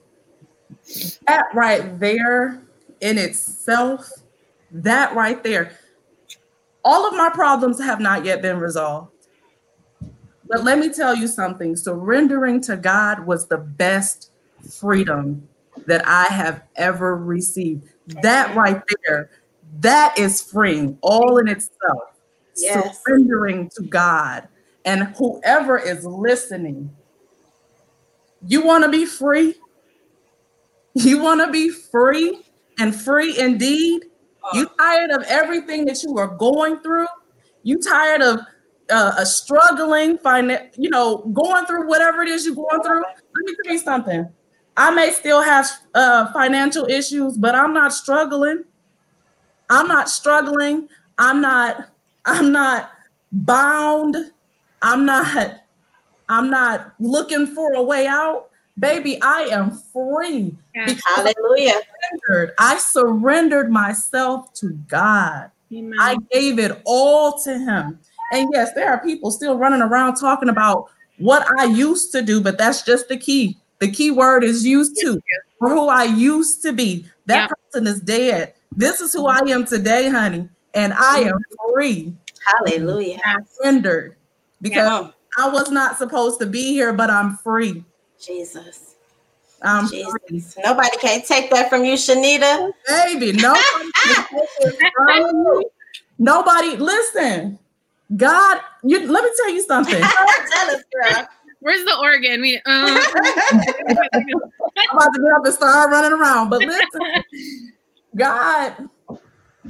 That 1.28 1.46
right 1.54 2.00
there 2.00 2.62
in 3.02 3.18
itself, 3.18 4.10
that 4.72 5.16
right 5.16 5.44
there. 5.44 5.72
All 6.84 7.08
of 7.08 7.16
my 7.16 7.30
problems 7.30 7.80
have 7.80 8.00
not 8.00 8.26
yet 8.26 8.42
been 8.42 8.60
resolved. 8.60 9.12
But 10.48 10.64
let 10.64 10.80
me 10.80 10.92
tell 10.92 11.16
you 11.16 11.28
something 11.28 11.76
surrendering 11.76 12.60
to 12.62 12.76
God 12.76 13.26
was 13.26 13.48
the 13.48 13.58
best 13.58 14.32
freedom 14.68 15.48
that 15.86 16.06
I 16.08 16.24
have 16.26 16.64
ever 16.76 17.16
received. 17.16 17.84
That 18.22 18.56
right 18.56 18.82
there, 19.06 19.30
that 19.82 20.18
is 20.18 20.42
freeing 20.42 20.98
all 21.02 21.38
in 21.38 21.48
itself. 21.48 22.16
Yes. 22.58 23.02
Surrendering 23.06 23.70
to 23.76 23.84
God. 23.84 24.48
And 24.86 25.04
whoever 25.18 25.78
is 25.78 26.04
listening, 26.04 26.90
you 28.48 28.64
want 28.64 28.84
to 28.84 28.90
be 28.90 29.06
free? 29.06 29.56
You 30.96 31.22
want 31.22 31.42
to 31.46 31.52
be 31.52 31.70
free 31.70 32.42
and 32.80 32.96
free 32.96 33.38
indeed? 33.40 34.06
You 34.54 34.68
tired 34.80 35.12
of 35.12 35.24
everything 35.28 35.86
that 35.86 36.02
you 36.04 36.18
are 36.18 36.28
going 36.28 36.80
through? 36.80 37.08
You 37.64 37.80
tired 37.80 38.22
of 38.22 38.40
uh, 38.90 39.14
a 39.18 39.26
struggling, 39.26 40.18
finan- 40.18 40.70
you 40.78 40.90
know, 40.90 41.18
going 41.34 41.66
through 41.66 41.88
whatever 41.88 42.22
it 42.24 42.30
is 42.30 42.46
you're 42.46 42.56
going 42.56 42.82
through? 42.82 43.04
Let 43.04 43.46
me 43.46 43.56
tell 43.64 43.74
you 43.74 43.80
something. 43.80 44.30
I 44.76 44.92
may 44.92 45.12
still 45.12 45.42
have 45.42 45.70
uh, 45.94 46.32
financial 46.34 46.86
issues, 46.86 47.38
but 47.38 47.54
I'm 47.54 47.74
not 47.74 47.94
struggling. 47.94 48.64
I'm 49.70 49.88
not 49.88 50.10
struggling. 50.10 50.88
I'm 51.18 51.42
not. 51.42 51.90
I'm 52.26 52.52
not 52.52 52.92
bound. 53.32 54.16
I'm 54.82 55.06
not. 55.06 55.62
I'm 56.30 56.50
not 56.50 56.94
looking 57.00 57.48
for 57.48 57.74
a 57.74 57.84
way 57.84 58.08
out. 58.08 58.49
Baby, 58.80 59.22
I 59.22 59.50
am 59.52 59.72
free 59.72 60.56
Yeah. 60.76 60.96
Hallelujah. 61.06 61.74
I 61.74 61.82
surrendered. 62.28 62.54
I 62.58 62.78
surrendered 62.78 63.72
myself 63.72 64.54
to 64.56 64.70
God. 64.88 65.52
Amen. 65.74 65.94
I 66.00 66.18
gave 66.32 66.60
it 66.60 66.82
all 66.86 67.38
to 67.40 67.58
him. 67.58 68.00
And 68.32 68.50
yes, 68.54 68.74
there 68.74 68.90
are 68.90 69.04
people 69.04 69.32
still 69.32 69.58
running 69.58 69.82
around 69.82 70.16
talking 70.16 70.50
about 70.50 70.90
what 71.18 71.46
I 71.60 71.66
used 71.66 72.12
to 72.14 72.22
do, 72.22 72.42
but 72.42 72.58
that's 72.58 72.84
just 72.84 73.10
the 73.10 73.18
key. 73.18 73.58
The 73.80 73.92
key 73.92 74.12
word 74.12 74.44
is 74.44 74.66
used 74.66 74.96
to 75.02 75.20
for 75.60 75.70
who 75.70 75.88
I 75.90 76.06
used 76.06 76.62
to 76.64 76.72
be. 76.74 77.06
That 77.26 77.36
Yeah. 77.36 77.48
person 77.48 77.88
is 77.88 78.00
dead. 78.00 78.54
This 78.76 79.02
is 79.02 79.12
who 79.14 79.28
I 79.28 79.40
am 79.48 79.66
today, 79.66 80.10
honey. 80.10 80.48
And 80.74 80.94
I 80.94 81.22
am 81.22 81.40
free, 81.74 82.14
Hallelujah. 82.46 83.20
I 83.26 83.38
surrendered 83.52 84.16
because 84.62 85.12
I 85.38 85.50
was 85.50 85.72
not 85.72 85.98
supposed 85.98 86.40
to 86.40 86.46
be 86.46 86.74
here, 86.74 86.94
but 86.94 87.10
I'm 87.10 87.38
free. 87.38 87.84
Jesus. 88.20 88.96
I'm. 89.62 89.88
Jesus. 89.88 90.58
Nobody 90.64 90.98
can't 90.98 91.26
take 91.26 91.50
that 91.52 91.70
from 91.70 91.84
you, 91.84 91.94
Shanita. 91.94 92.72
Baby, 92.88 93.34
nobody, 93.34 93.92
can 94.04 94.16
take 94.16 94.50
it 94.60 94.76
from 94.96 95.18
you. 95.18 95.70
nobody, 96.18 96.78
listen. 96.78 97.60
God, 98.16 98.62
you 98.84 99.08
let 99.08 99.24
me 99.24 99.30
tell 99.38 99.52
you 99.52 99.62
something. 99.64 100.02
Tell 100.02 100.76
us, 100.76 100.84
girl. 100.92 101.28
Where's 101.60 101.86
the 101.86 101.96
organ? 102.00 102.42
We, 102.42 102.58
uh, 102.58 102.62
I'm 102.76 102.98
about 104.98 105.14
to 105.14 105.22
get 105.22 105.32
up 105.34 105.46
and 105.46 105.54
start 105.54 105.92
running 105.92 106.14
around. 106.14 106.50
But 106.50 106.62
listen, 106.62 107.02
God, 108.16 108.90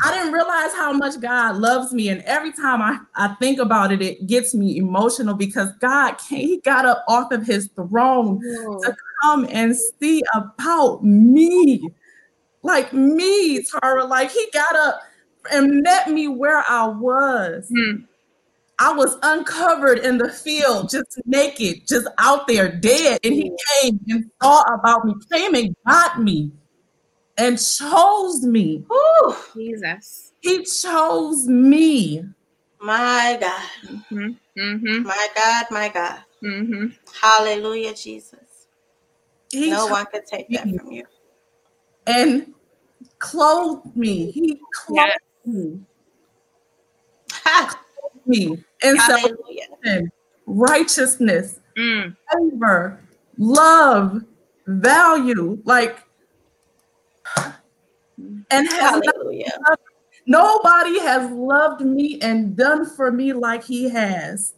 I 0.03 0.13
didn't 0.13 0.33
realize 0.33 0.73
how 0.73 0.93
much 0.93 1.19
God 1.19 1.57
loves 1.57 1.93
me. 1.93 2.09
And 2.09 2.21
every 2.21 2.51
time 2.51 2.81
I, 2.81 2.99
I 3.15 3.35
think 3.35 3.59
about 3.59 3.91
it, 3.91 4.01
it 4.01 4.27
gets 4.27 4.53
me 4.53 4.77
emotional 4.77 5.33
because 5.33 5.71
God 5.79 6.17
came, 6.17 6.47
He 6.47 6.57
got 6.61 6.85
up 6.85 7.03
off 7.07 7.31
of 7.31 7.45
his 7.45 7.69
throne 7.75 8.39
to 8.39 8.95
come 9.21 9.47
and 9.49 9.75
see 9.75 10.23
about 10.33 11.03
me. 11.03 11.89
Like 12.61 12.93
me, 12.93 13.63
Tara. 13.63 14.05
Like 14.05 14.31
he 14.31 14.47
got 14.53 14.75
up 14.75 15.01
and 15.51 15.81
met 15.81 16.09
me 16.09 16.27
where 16.27 16.63
I 16.67 16.87
was. 16.87 17.71
Hmm. 17.73 18.03
I 18.81 18.93
was 18.93 19.17
uncovered 19.23 19.99
in 19.99 20.17
the 20.17 20.29
field, 20.29 20.89
just 20.89 21.19
naked, 21.25 21.85
just 21.85 22.07
out 22.17 22.47
there 22.47 22.71
dead. 22.71 23.19
And 23.25 23.33
he 23.33 23.51
came 23.73 23.99
and 24.07 24.31
thought 24.41 24.67
about 24.73 25.03
me, 25.03 25.15
came 25.31 25.53
and 25.53 25.75
got 25.85 26.21
me 26.21 26.51
and 27.39 27.57
chose 27.59 28.43
me. 28.43 28.85
Whew. 28.89 29.35
Jesus. 29.55 30.33
He 30.41 30.63
chose 30.65 31.47
me. 31.47 32.23
My 32.81 33.37
God. 33.41 33.69
hmm 34.09 34.29
hmm 34.57 35.03
My 35.03 35.27
God. 35.35 35.65
My 35.71 35.89
God. 35.89 36.19
hmm 36.41 36.87
Hallelujah, 37.21 37.93
Jesus. 37.95 38.67
He 39.51 39.71
No 39.71 39.87
one 39.87 40.05
could 40.07 40.25
take 40.25 40.49
that 40.51 40.69
from 40.69 40.91
you. 40.91 41.05
and 42.07 42.53
clothed 43.19 43.95
me. 43.95 44.31
He 44.31 44.59
clothed 44.73 44.99
Yes. 44.99 45.19
me. 45.45 45.79
Ha. 47.31 47.83
me 48.25 48.63
in 48.83 48.97
Hallelujah. 48.97 49.67
salvation, 49.83 50.11
righteousness, 50.45 51.59
Mm. 51.77 52.15
favor, 52.31 52.99
love, 53.37 54.21
value, 54.67 55.59
like 55.65 55.99
and 58.51 58.67
has 58.67 58.79
Hallelujah. 58.79 59.51
nobody 60.25 60.99
has 60.99 61.31
loved 61.31 61.81
me 61.81 62.19
and 62.21 62.55
done 62.55 62.85
for 62.85 63.11
me 63.11 63.33
like 63.33 63.63
he 63.63 63.89
has. 63.89 64.53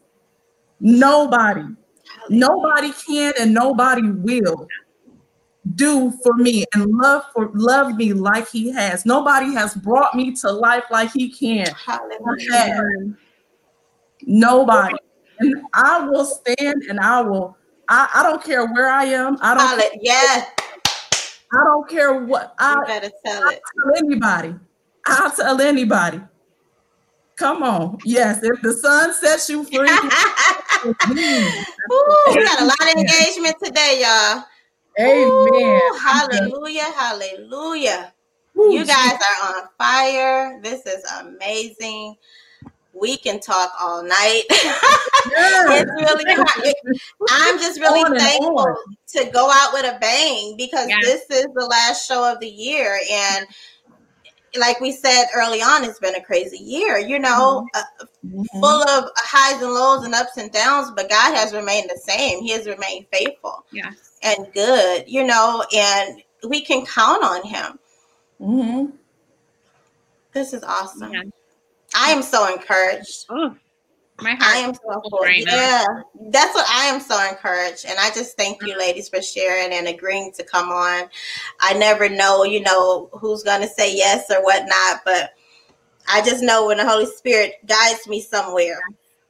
Nobody. 0.79 1.63
Nobody 2.29 2.91
can 2.93 3.33
and 3.39 3.53
nobody 3.53 4.09
will 4.09 4.67
do 5.75 6.11
for 6.23 6.33
me 6.35 6.65
and 6.73 6.85
love 6.85 7.23
for 7.33 7.51
love 7.53 7.95
me 7.95 8.13
like 8.13 8.49
he 8.49 8.71
has. 8.71 9.05
Nobody 9.05 9.53
has 9.53 9.75
brought 9.75 10.15
me 10.15 10.33
to 10.37 10.51
life 10.51 10.85
like 10.89 11.11
he 11.11 11.29
can. 11.29 11.67
Hallelujah. 11.67 12.81
Nobody. 14.23 14.95
And 15.39 15.55
I 15.73 16.05
will 16.07 16.25
stand 16.25 16.83
and 16.89 16.99
I 16.99 17.21
will, 17.21 17.57
I, 17.87 18.09
I 18.15 18.23
don't 18.23 18.43
care 18.43 18.65
where 18.67 18.89
I 18.89 19.05
am. 19.05 19.37
I 19.41 19.53
don't 19.53 19.67
Hallelujah. 19.67 19.99
Yes. 20.01 20.47
I 21.53 21.63
don't 21.65 21.89
care 21.89 22.13
what 22.13 22.55
You 22.59 22.65
I 22.67 22.85
better 22.85 23.11
tell 23.25 23.43
I'll 23.43 23.51
it. 23.51 23.61
tell 23.75 23.95
anybody. 23.97 24.55
I'll 25.05 25.31
tell 25.31 25.61
anybody. 25.61 26.21
Come 27.35 27.63
on. 27.63 27.97
Yes, 28.05 28.43
if 28.43 28.61
the 28.61 28.73
Son 28.73 29.13
sets 29.13 29.49
you 29.49 29.63
free, 29.63 29.89
amen. 31.09 31.65
Ooh, 31.91 32.17
we 32.29 32.43
got 32.43 32.61
a 32.61 32.65
lot 32.65 32.81
of 32.81 32.97
engagement 32.97 33.55
today, 33.61 34.01
y'all. 34.01 34.43
Ooh, 34.99 35.99
hallelujah. 36.01 36.83
Hallelujah. 36.95 38.13
Woo, 38.53 38.73
You 38.73 38.85
guys 38.85 39.13
are 39.13 39.55
on 39.55 39.67
fire. 39.77 40.59
This 40.61 40.85
is 40.85 41.03
amazing. 41.19 42.15
We 42.93 43.17
can 43.17 43.39
talk 43.39 43.71
all 43.79 44.03
night. 44.03 44.43
yes. 45.31 45.81
it's 45.81 45.91
really 45.91 46.35
hot. 46.35 46.73
I'm 47.29 47.57
just 47.59 47.79
really 47.79 48.01
On 48.01 48.17
thankful 48.17 48.75
to 49.15 49.29
go 49.31 49.49
out 49.51 49.73
with 49.73 49.85
a 49.85 49.97
bang 49.99 50.55
because 50.57 50.87
Yeah. 50.89 50.97
this 51.01 51.21
is 51.29 51.45
the 51.53 51.65
last 51.65 52.07
show 52.07 52.29
of 52.31 52.39
the 52.39 52.47
year. 52.49 52.99
And 53.11 53.45
like 54.57 54.79
we 54.81 54.91
said 54.91 55.25
early 55.35 55.61
on, 55.61 55.83
it's 55.85 55.99
been 55.99 56.15
a 56.15 56.21
crazy 56.21 56.57
year, 56.57 56.97
you 56.97 57.19
know, 57.19 57.65
uh, 57.73 57.83
Mhm. 58.25 58.45
full 58.59 58.83
of 58.89 59.09
highs 59.15 59.61
and 59.61 59.73
lows 59.73 60.03
and 60.03 60.13
ups 60.13 60.35
and 60.37 60.51
downs, 60.51 60.91
but 60.95 61.09
God 61.09 61.33
has 61.35 61.53
remained 61.53 61.89
the 61.89 61.97
same. 61.97 62.41
He 62.41 62.51
has 62.51 62.67
remained 62.67 63.05
faithful 63.13 63.65
Yes. 63.71 63.95
and 64.23 64.51
good, 64.53 65.05
you 65.07 65.23
know, 65.23 65.63
and 65.73 66.21
we 66.47 66.61
can 66.61 66.85
count 66.85 67.23
on 67.23 67.43
Him. 67.43 67.79
Mhm. 68.41 68.91
This 70.33 70.53
is 70.53 70.63
awesome. 70.63 71.13
Yeah. 71.13 71.21
I 71.95 72.11
am 72.11 72.21
so 72.21 72.51
encouraged. 72.53 73.25
Oh, 73.29 73.55
My 74.21 74.31
heart 74.31 74.55
I 74.55 74.57
am 74.57 74.73
so 74.73 75.01
full. 75.09 75.19
Right 75.19 75.43
yeah, 75.45 75.85
that's 76.29 76.53
what 76.53 76.65
I 76.69 76.85
am 76.85 76.99
so 76.99 77.19
encouraged, 77.27 77.85
and 77.87 77.97
I 77.99 78.09
just 78.09 78.37
thank 78.37 78.61
you, 78.61 78.69
mm-hmm. 78.69 78.79
ladies, 78.79 79.09
for 79.09 79.21
sharing 79.21 79.73
and 79.73 79.87
agreeing 79.87 80.31
to 80.33 80.43
come 80.43 80.69
on. 80.69 81.09
I 81.59 81.73
never 81.73 82.07
know, 82.07 82.43
you 82.43 82.61
know, 82.61 83.09
who's 83.13 83.43
going 83.43 83.61
to 83.61 83.67
say 83.67 83.95
yes 83.95 84.29
or 84.29 84.43
whatnot, 84.43 85.01
but 85.05 85.33
I 86.07 86.21
just 86.21 86.43
know 86.43 86.67
when 86.67 86.77
the 86.77 86.87
Holy 86.87 87.05
Spirit 87.05 87.55
guides 87.65 88.07
me 88.07 88.21
somewhere, 88.21 88.79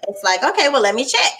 it's 0.07 0.23
like, 0.23 0.43
okay, 0.43 0.69
well, 0.69 0.81
let 0.81 0.95
me 0.95 1.05
check. 1.05 1.31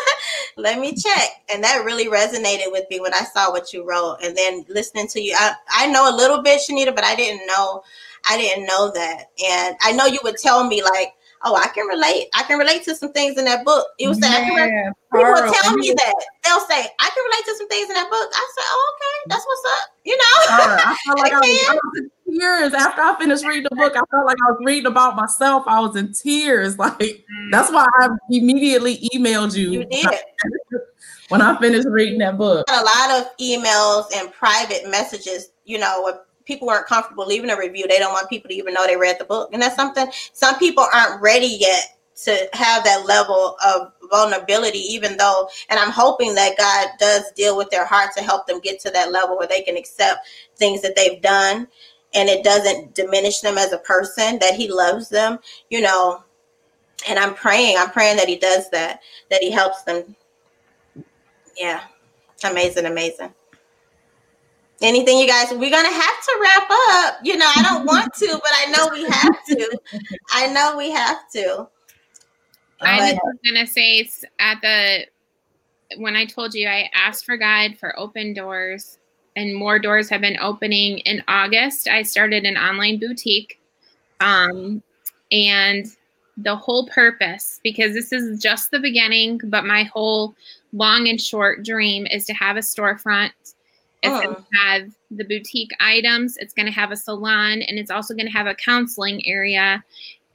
let 0.56 0.78
me 0.78 0.94
check. 0.94 1.30
And 1.52 1.62
that 1.64 1.84
really 1.84 2.06
resonated 2.06 2.70
with 2.70 2.84
me 2.90 3.00
when 3.00 3.12
I 3.12 3.24
saw 3.24 3.50
what 3.50 3.72
you 3.72 3.84
wrote. 3.84 4.18
And 4.22 4.36
then 4.36 4.64
listening 4.68 5.08
to 5.08 5.20
you, 5.20 5.34
I, 5.36 5.54
I 5.68 5.86
know 5.88 6.08
a 6.08 6.16
little 6.16 6.42
bit, 6.42 6.60
Shanita, 6.60 6.94
but 6.94 7.04
I 7.04 7.16
didn't 7.16 7.46
know, 7.46 7.82
I 8.28 8.36
didn't 8.36 8.66
know 8.66 8.92
that. 8.92 9.30
And 9.44 9.76
I 9.82 9.92
know 9.92 10.06
you 10.06 10.20
would 10.22 10.36
tell 10.36 10.64
me 10.66 10.82
like, 10.82 11.14
oh, 11.44 11.54
I 11.54 11.68
can 11.68 11.86
relate. 11.86 12.28
I 12.34 12.42
can 12.42 12.58
relate 12.58 12.82
to 12.84 12.94
some 12.94 13.12
things 13.12 13.38
in 13.38 13.44
that 13.44 13.64
book. 13.64 13.86
You 13.98 14.14
say, 14.14 14.48
relate. 14.48 14.92
People 15.12 15.34
tell 15.34 15.76
me 15.76 15.92
that. 15.92 16.14
They'll 16.44 16.60
say, 16.60 16.86
I 16.98 17.10
can 17.10 17.24
relate 17.24 17.44
to 17.46 17.56
some 17.56 17.68
things 17.68 17.88
in 17.88 17.94
that 17.94 18.10
book. 18.10 18.28
I 18.34 18.48
said, 18.54 18.64
oh, 18.66 18.94
okay, 18.96 19.28
that's 19.28 19.44
what's 19.46 19.82
up. 19.82 19.88
You 20.04 20.16
know? 20.16 20.22
I 20.24 20.96
felt 21.06 21.18
like 21.18 21.32
I, 21.32 21.38
was, 21.38 21.68
I 21.68 21.74
was 21.74 21.98
in 21.98 22.38
tears 22.38 22.74
after 22.74 23.00
I 23.02 23.16
finished 23.18 23.44
reading 23.44 23.66
the 23.70 23.76
book. 23.76 23.92
I 23.94 24.02
felt 24.10 24.26
like 24.26 24.38
I 24.46 24.50
was 24.52 24.60
reading 24.64 24.86
about 24.86 25.16
myself. 25.16 25.64
I 25.66 25.80
was 25.80 25.96
in 25.96 26.12
tears. 26.12 26.76
Like 26.84 26.98
mm. 26.98 27.50
that's 27.50 27.72
why 27.72 27.86
I 28.00 28.08
immediately 28.30 29.08
emailed 29.14 29.56
you. 29.56 29.70
You 29.70 29.84
did. 29.86 30.06
when 31.28 31.40
I 31.40 31.58
finished 31.58 31.88
reading 31.88 32.18
that 32.18 32.36
book. 32.36 32.66
A 32.68 32.82
lot 32.82 33.20
of 33.20 33.36
emails 33.38 34.06
and 34.14 34.30
private 34.32 34.88
messages, 34.90 35.50
you 35.64 35.78
know, 35.78 36.02
people 36.44 36.70
aren't 36.70 36.86
comfortable 36.86 37.26
leaving 37.26 37.50
a 37.50 37.58
review. 37.58 37.86
They 37.88 37.98
don't 37.98 38.12
want 38.12 38.28
people 38.28 38.48
to 38.48 38.54
even 38.54 38.74
know 38.74 38.86
they 38.86 38.96
read 38.96 39.18
the 39.18 39.24
book. 39.24 39.50
And 39.52 39.62
that's 39.62 39.76
something 39.76 40.06
some 40.32 40.58
people 40.58 40.86
aren't 40.92 41.20
ready 41.22 41.56
yet 41.58 41.98
to 42.24 42.48
have 42.52 42.84
that 42.84 43.06
level 43.06 43.56
of 43.66 43.92
vulnerability, 44.10 44.78
even 44.78 45.16
though, 45.16 45.48
and 45.68 45.80
I'm 45.80 45.90
hoping 45.90 46.34
that 46.34 46.56
God 46.56 46.88
does 46.98 47.32
deal 47.32 47.56
with 47.56 47.70
their 47.70 47.84
heart 47.84 48.10
to 48.16 48.22
help 48.22 48.46
them 48.46 48.60
get 48.60 48.78
to 48.80 48.90
that 48.90 49.10
level 49.10 49.36
where 49.36 49.48
they 49.48 49.62
can 49.62 49.76
accept 49.76 50.26
things 50.56 50.80
that 50.82 50.94
they've 50.94 51.20
done 51.20 51.66
and 52.14 52.28
it 52.28 52.44
doesn't 52.44 52.94
diminish 52.94 53.40
them 53.40 53.58
as 53.58 53.72
a 53.72 53.78
person, 53.78 54.38
that 54.38 54.54
He 54.54 54.70
loves 54.70 55.08
them, 55.08 55.38
you 55.70 55.80
know. 55.80 56.22
And 57.08 57.18
I'm 57.18 57.34
praying, 57.34 57.76
I'm 57.76 57.90
praying 57.90 58.16
that 58.18 58.28
He 58.28 58.36
does 58.36 58.70
that, 58.70 59.00
that 59.30 59.42
He 59.42 59.50
helps 59.50 59.82
them. 59.82 60.14
Yeah, 61.56 61.82
amazing, 62.44 62.86
amazing 62.86 63.34
anything 64.82 65.18
you 65.18 65.26
guys 65.26 65.50
we're 65.52 65.70
gonna 65.70 65.88
have 65.88 66.22
to 66.22 66.38
wrap 66.40 66.70
up. 66.70 67.18
You 67.22 67.36
know 67.36 67.50
i 67.56 67.62
don't 67.62 67.86
want 67.86 68.12
to 68.14 68.28
but 68.28 68.52
i 68.54 68.70
know 68.70 68.88
we 68.92 69.04
have 69.04 69.44
to. 69.46 69.78
I 70.32 70.52
know 70.52 70.76
we 70.76 70.90
have 70.90 71.30
to. 71.32 71.68
I 72.80 73.12
was 73.12 73.38
gonna 73.46 73.66
say 73.66 74.08
at 74.38 74.60
the 74.60 75.06
when 75.98 76.16
i 76.16 76.24
told 76.24 76.54
you 76.54 76.66
i 76.68 76.90
asked 76.94 77.24
for 77.24 77.36
guide 77.36 77.78
for 77.78 77.98
open 77.98 78.34
doors 78.34 78.98
and 79.36 79.54
more 79.54 79.78
doors 79.78 80.08
have 80.08 80.20
been 80.20 80.38
opening 80.40 80.98
in 80.98 81.22
august. 81.28 81.88
I 81.88 82.02
started 82.02 82.44
an 82.44 82.56
online 82.56 83.00
boutique 83.00 83.60
um, 84.20 84.82
and 85.32 85.86
the 86.36 86.56
whole 86.56 86.88
purpose 86.88 87.60
because 87.62 87.94
this 87.94 88.12
is 88.12 88.40
just 88.42 88.70
the 88.70 88.80
beginning 88.80 89.40
but 89.44 89.64
my 89.64 89.84
whole 89.84 90.34
long 90.72 91.08
and 91.08 91.20
short 91.20 91.64
dream 91.64 92.06
is 92.06 92.26
to 92.26 92.32
have 92.32 92.56
a 92.56 92.60
storefront 92.60 93.30
it's 94.04 94.14
oh. 94.14 94.22
going 94.22 94.36
to 94.36 94.44
have 94.58 94.90
the 95.10 95.24
boutique 95.24 95.70
items. 95.80 96.36
It's 96.36 96.54
going 96.54 96.66
to 96.66 96.72
have 96.72 96.92
a 96.92 96.96
salon 96.96 97.62
and 97.62 97.78
it's 97.78 97.90
also 97.90 98.14
going 98.14 98.26
to 98.26 98.32
have 98.32 98.46
a 98.46 98.54
counseling 98.54 99.26
area. 99.26 99.82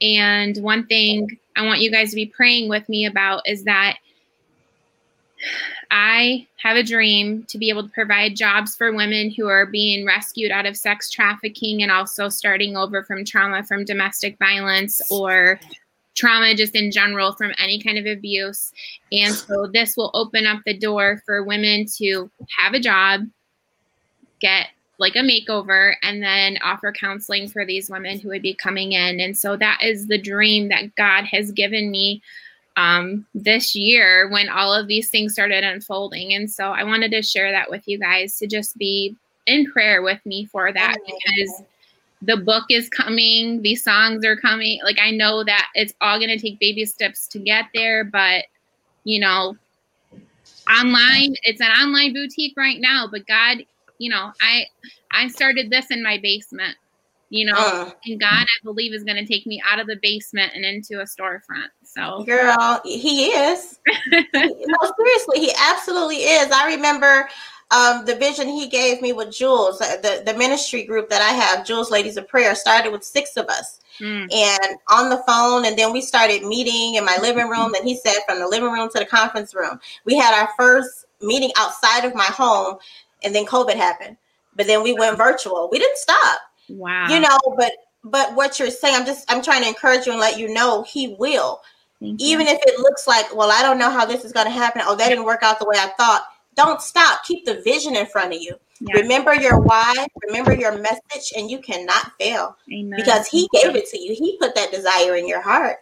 And 0.00 0.56
one 0.58 0.86
thing 0.86 1.38
I 1.56 1.66
want 1.66 1.80
you 1.80 1.90
guys 1.90 2.10
to 2.10 2.16
be 2.16 2.26
praying 2.26 2.68
with 2.68 2.88
me 2.88 3.06
about 3.06 3.42
is 3.46 3.64
that 3.64 3.98
I 5.90 6.46
have 6.62 6.76
a 6.76 6.82
dream 6.82 7.44
to 7.48 7.58
be 7.58 7.70
able 7.70 7.82
to 7.82 7.88
provide 7.88 8.36
jobs 8.36 8.76
for 8.76 8.94
women 8.94 9.30
who 9.30 9.48
are 9.48 9.66
being 9.66 10.06
rescued 10.06 10.50
out 10.50 10.66
of 10.66 10.76
sex 10.76 11.10
trafficking 11.10 11.82
and 11.82 11.90
also 11.90 12.28
starting 12.28 12.76
over 12.76 13.02
from 13.02 13.24
trauma 13.24 13.64
from 13.64 13.84
domestic 13.84 14.38
violence 14.38 15.00
or 15.10 15.58
trauma 16.14 16.54
just 16.54 16.74
in 16.74 16.90
general 16.90 17.32
from 17.32 17.52
any 17.58 17.80
kind 17.82 17.98
of 17.98 18.06
abuse. 18.06 18.72
And 19.12 19.34
so 19.34 19.68
this 19.72 19.96
will 19.96 20.10
open 20.14 20.46
up 20.46 20.60
the 20.64 20.76
door 20.76 21.22
for 21.24 21.42
women 21.42 21.86
to 21.96 22.30
have 22.58 22.74
a 22.74 22.80
job, 22.80 23.22
get 24.40 24.68
like 24.98 25.16
a 25.16 25.20
makeover 25.20 25.94
and 26.02 26.22
then 26.22 26.58
offer 26.62 26.92
counseling 26.92 27.48
for 27.48 27.64
these 27.64 27.88
women 27.88 28.20
who 28.20 28.28
would 28.28 28.42
be 28.42 28.54
coming 28.54 28.92
in. 28.92 29.18
And 29.18 29.36
so 29.36 29.56
that 29.56 29.80
is 29.82 30.06
the 30.06 30.20
dream 30.20 30.68
that 30.68 30.94
God 30.94 31.24
has 31.24 31.52
given 31.52 31.90
me 31.90 32.22
um, 32.76 33.26
this 33.34 33.74
year 33.74 34.28
when 34.30 34.48
all 34.48 34.74
of 34.74 34.88
these 34.88 35.08
things 35.08 35.32
started 35.32 35.64
unfolding. 35.64 36.34
And 36.34 36.50
so 36.50 36.70
I 36.70 36.84
wanted 36.84 37.10
to 37.12 37.22
share 37.22 37.50
that 37.50 37.70
with 37.70 37.82
you 37.86 37.98
guys 37.98 38.38
to 38.38 38.46
just 38.46 38.76
be 38.76 39.16
in 39.46 39.70
prayer 39.70 40.02
with 40.02 40.24
me 40.26 40.44
for 40.46 40.72
that 40.72 40.96
because 41.06 41.62
the 42.22 42.36
book 42.36 42.64
is 42.68 42.88
coming, 42.90 43.62
these 43.62 43.82
songs 43.82 44.24
are 44.24 44.36
coming. 44.36 44.80
Like 44.84 44.98
I 45.00 45.10
know 45.10 45.42
that 45.44 45.68
it's 45.74 45.94
all 46.02 46.18
going 46.18 46.30
to 46.30 46.38
take 46.38 46.60
baby 46.60 46.84
steps 46.84 47.26
to 47.28 47.38
get 47.38 47.66
there, 47.74 48.04
but 48.04 48.44
you 49.04 49.18
know, 49.18 49.56
online, 50.70 51.34
it's 51.44 51.60
an 51.60 51.70
online 51.70 52.12
boutique 52.12 52.54
right 52.56 52.78
now, 52.78 53.08
but 53.10 53.26
God 53.26 53.64
you 54.00 54.08
know, 54.10 54.32
I 54.40 54.64
I 55.12 55.28
started 55.28 55.70
this 55.70 55.90
in 55.90 56.02
my 56.02 56.18
basement, 56.22 56.74
you 57.28 57.44
know, 57.44 57.54
uh, 57.54 57.90
and 58.06 58.18
God, 58.18 58.42
I 58.42 58.64
believe, 58.64 58.94
is 58.94 59.04
going 59.04 59.18
to 59.18 59.30
take 59.30 59.46
me 59.46 59.62
out 59.70 59.78
of 59.78 59.86
the 59.86 59.98
basement 60.02 60.52
and 60.54 60.64
into 60.64 61.00
a 61.00 61.04
storefront. 61.04 61.68
So, 61.84 62.24
girl, 62.24 62.80
he 62.82 63.26
is. 63.26 63.78
no, 64.10 64.92
seriously, 64.96 65.40
he 65.40 65.52
absolutely 65.70 66.16
is. 66.16 66.50
I 66.50 66.74
remember 66.74 67.28
um, 67.70 68.06
the 68.06 68.16
vision 68.16 68.48
he 68.48 68.68
gave 68.68 69.02
me 69.02 69.12
with 69.12 69.32
Jules, 69.32 69.80
the, 69.80 70.22
the 70.24 70.34
ministry 70.34 70.82
group 70.84 71.10
that 71.10 71.20
I 71.20 71.34
have, 71.34 71.66
Jules 71.66 71.90
Ladies 71.90 72.16
of 72.16 72.26
Prayer, 72.26 72.54
started 72.54 72.92
with 72.92 73.04
six 73.04 73.36
of 73.36 73.46
us. 73.48 73.80
Mm. 74.00 74.32
And 74.32 74.78
on 74.88 75.10
the 75.10 75.22
phone, 75.26 75.66
and 75.66 75.76
then 75.76 75.92
we 75.92 76.00
started 76.00 76.42
meeting 76.42 76.94
in 76.94 77.04
my 77.04 77.18
living 77.20 77.50
room. 77.50 77.74
And 77.74 77.86
he 77.86 77.96
said, 77.96 78.14
from 78.26 78.38
the 78.38 78.48
living 78.48 78.72
room 78.72 78.88
to 78.94 78.98
the 78.98 79.04
conference 79.04 79.54
room, 79.54 79.78
we 80.06 80.16
had 80.16 80.34
our 80.34 80.48
first 80.56 81.04
meeting 81.20 81.50
outside 81.58 82.06
of 82.06 82.14
my 82.14 82.24
home 82.24 82.78
and 83.22 83.34
then 83.34 83.46
COVID 83.46 83.74
happened. 83.74 84.16
But 84.56 84.66
then 84.66 84.82
we 84.82 84.92
went 84.92 85.16
virtual. 85.16 85.68
We 85.70 85.78
didn't 85.78 85.98
stop. 85.98 86.40
Wow. 86.68 87.08
You 87.08 87.20
know, 87.20 87.38
but 87.56 87.72
but 88.04 88.34
what 88.34 88.58
you're 88.58 88.70
saying, 88.70 88.96
I'm 88.96 89.06
just 89.06 89.30
I'm 89.30 89.42
trying 89.42 89.62
to 89.62 89.68
encourage 89.68 90.06
you 90.06 90.12
and 90.12 90.20
let 90.20 90.38
you 90.38 90.52
know 90.52 90.82
he 90.82 91.16
will. 91.18 91.60
Even 92.02 92.46
if 92.46 92.58
it 92.62 92.80
looks 92.80 93.06
like, 93.06 93.34
well, 93.36 93.50
I 93.50 93.60
don't 93.60 93.78
know 93.78 93.90
how 93.90 94.06
this 94.06 94.24
is 94.24 94.32
going 94.32 94.46
to 94.46 94.50
happen. 94.50 94.80
Oh, 94.86 94.96
that 94.96 95.10
didn't 95.10 95.26
work 95.26 95.42
out 95.42 95.58
the 95.58 95.66
way 95.66 95.76
I 95.76 95.88
thought. 95.98 96.24
Don't 96.54 96.80
stop. 96.80 97.24
Keep 97.24 97.44
the 97.44 97.60
vision 97.60 97.94
in 97.94 98.06
front 98.06 98.32
of 98.32 98.40
you. 98.40 98.56
Yeah. 98.80 98.96
Remember 99.00 99.34
your 99.34 99.60
why, 99.60 100.06
remember 100.26 100.54
your 100.54 100.78
message, 100.78 101.34
and 101.36 101.50
you 101.50 101.58
cannot 101.58 102.12
fail 102.18 102.56
Amen. 102.72 102.98
because 102.98 103.26
he 103.26 103.46
gave 103.52 103.76
it 103.76 103.86
to 103.90 104.00
you. 104.00 104.14
He 104.14 104.38
put 104.38 104.54
that 104.54 104.72
desire 104.72 105.16
in 105.16 105.28
your 105.28 105.42
heart. 105.42 105.78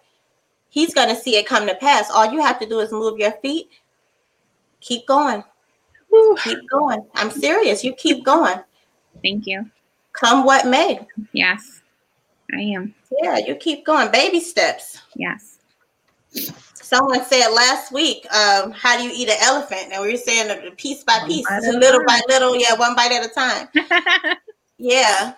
He's 0.69 0.93
going 0.93 1.09
to 1.09 1.15
see 1.15 1.37
it 1.37 1.47
come 1.47 1.69
to 1.69 1.77
pass. 1.77 2.11
All 2.11 2.33
you 2.33 2.43
have 2.43 2.59
to 2.59 2.67
do 2.69 2.81
is 2.81 2.91
move 2.91 3.19
your 3.19 3.33
feet, 3.41 3.71
keep 4.81 5.07
going. 5.07 5.45
Keep 6.43 6.69
going. 6.69 7.05
I'm 7.15 7.31
serious. 7.31 7.85
You 7.85 7.93
keep 7.95 8.25
going. 8.25 8.59
Thank 9.23 9.47
you. 9.47 9.71
Come 10.13 10.45
what 10.45 10.67
may. 10.67 11.07
Yes, 11.33 11.83
I 12.55 12.61
am. 12.61 12.95
Yeah, 13.23 13.39
you 13.39 13.55
keep 13.57 13.85
going. 13.85 14.11
Baby 14.11 14.41
steps. 14.41 15.03
Yes. 15.15 15.59
Someone 16.75 17.25
said 17.25 17.51
last 17.51 17.93
week, 17.93 18.27
um, 18.33 18.71
how 18.73 18.97
do 18.97 19.05
you 19.05 19.11
eat 19.15 19.29
an 19.29 19.37
elephant? 19.43 19.93
And 19.93 20.03
we 20.03 20.13
were 20.13 20.19
saying 20.19 20.71
piece 20.77 21.05
by 21.05 21.21
piece, 21.27 21.47
little 21.51 22.03
by 22.07 22.21
little, 22.29 22.57
yeah, 22.57 22.75
one 22.75 22.95
bite 22.97 23.13
at 23.13 23.25
a 23.25 23.29
time. 23.29 23.69
yeah. 24.79 25.35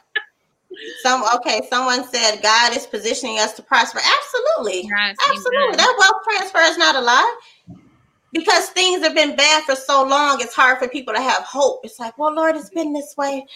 Some 1.03 1.25
okay, 1.37 1.61
someone 1.69 2.05
said 2.09 2.41
God 2.43 2.77
is 2.77 2.87
positioning 2.87 3.39
us 3.39 3.53
to 3.55 3.63
prosper. 3.63 3.99
Absolutely. 3.99 4.89
Yes, 4.89 5.17
Absolutely. 5.29 5.59
Amen. 5.65 5.77
That 5.77 5.97
wealth 5.99 6.23
transfer 6.29 6.61
is 6.61 6.79
not 6.79 6.95
a 6.95 7.01
lie 7.01 7.39
because 8.33 8.69
things 8.71 9.03
have 9.03 9.15
been 9.15 9.37
bad 9.37 9.65
for 9.65 9.75
so 9.75 10.05
long, 10.05 10.41
it's 10.41 10.55
hard 10.55 10.79
for 10.79 10.89
people 10.89 11.15
to 11.15 11.21
have 11.21 11.43
hope. 11.43 11.81
It's 11.85 11.99
like, 11.99 12.17
well, 12.19 12.35
Lord, 12.35 12.57
it's 12.57 12.71
been 12.71 12.93
this 12.93 13.17
way. 13.17 13.47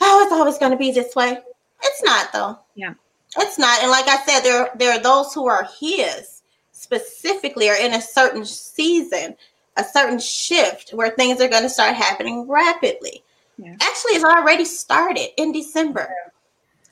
Oh, 0.00 0.22
it's 0.22 0.32
always 0.32 0.58
going 0.58 0.72
to 0.72 0.78
be 0.78 0.90
this 0.90 1.14
way. 1.14 1.38
It's 1.82 2.02
not, 2.02 2.32
though. 2.32 2.58
Yeah. 2.74 2.94
It's 3.38 3.58
not. 3.58 3.82
And 3.82 3.90
like 3.90 4.06
I 4.08 4.22
said, 4.24 4.40
there, 4.40 4.70
there 4.76 4.92
are 4.92 5.02
those 5.02 5.32
who 5.32 5.46
are 5.46 5.68
His 5.80 6.42
specifically 6.72 7.68
are 7.70 7.76
in 7.76 7.94
a 7.94 8.00
certain 8.00 8.44
season, 8.44 9.36
a 9.76 9.84
certain 9.84 10.18
shift 10.18 10.90
where 10.90 11.10
things 11.10 11.40
are 11.40 11.48
going 11.48 11.62
to 11.62 11.70
start 11.70 11.94
happening 11.94 12.46
rapidly. 12.48 13.22
Yeah. 13.56 13.74
Actually, 13.80 14.12
it's 14.12 14.24
already 14.24 14.64
started 14.64 15.28
in 15.40 15.52
December. 15.52 16.08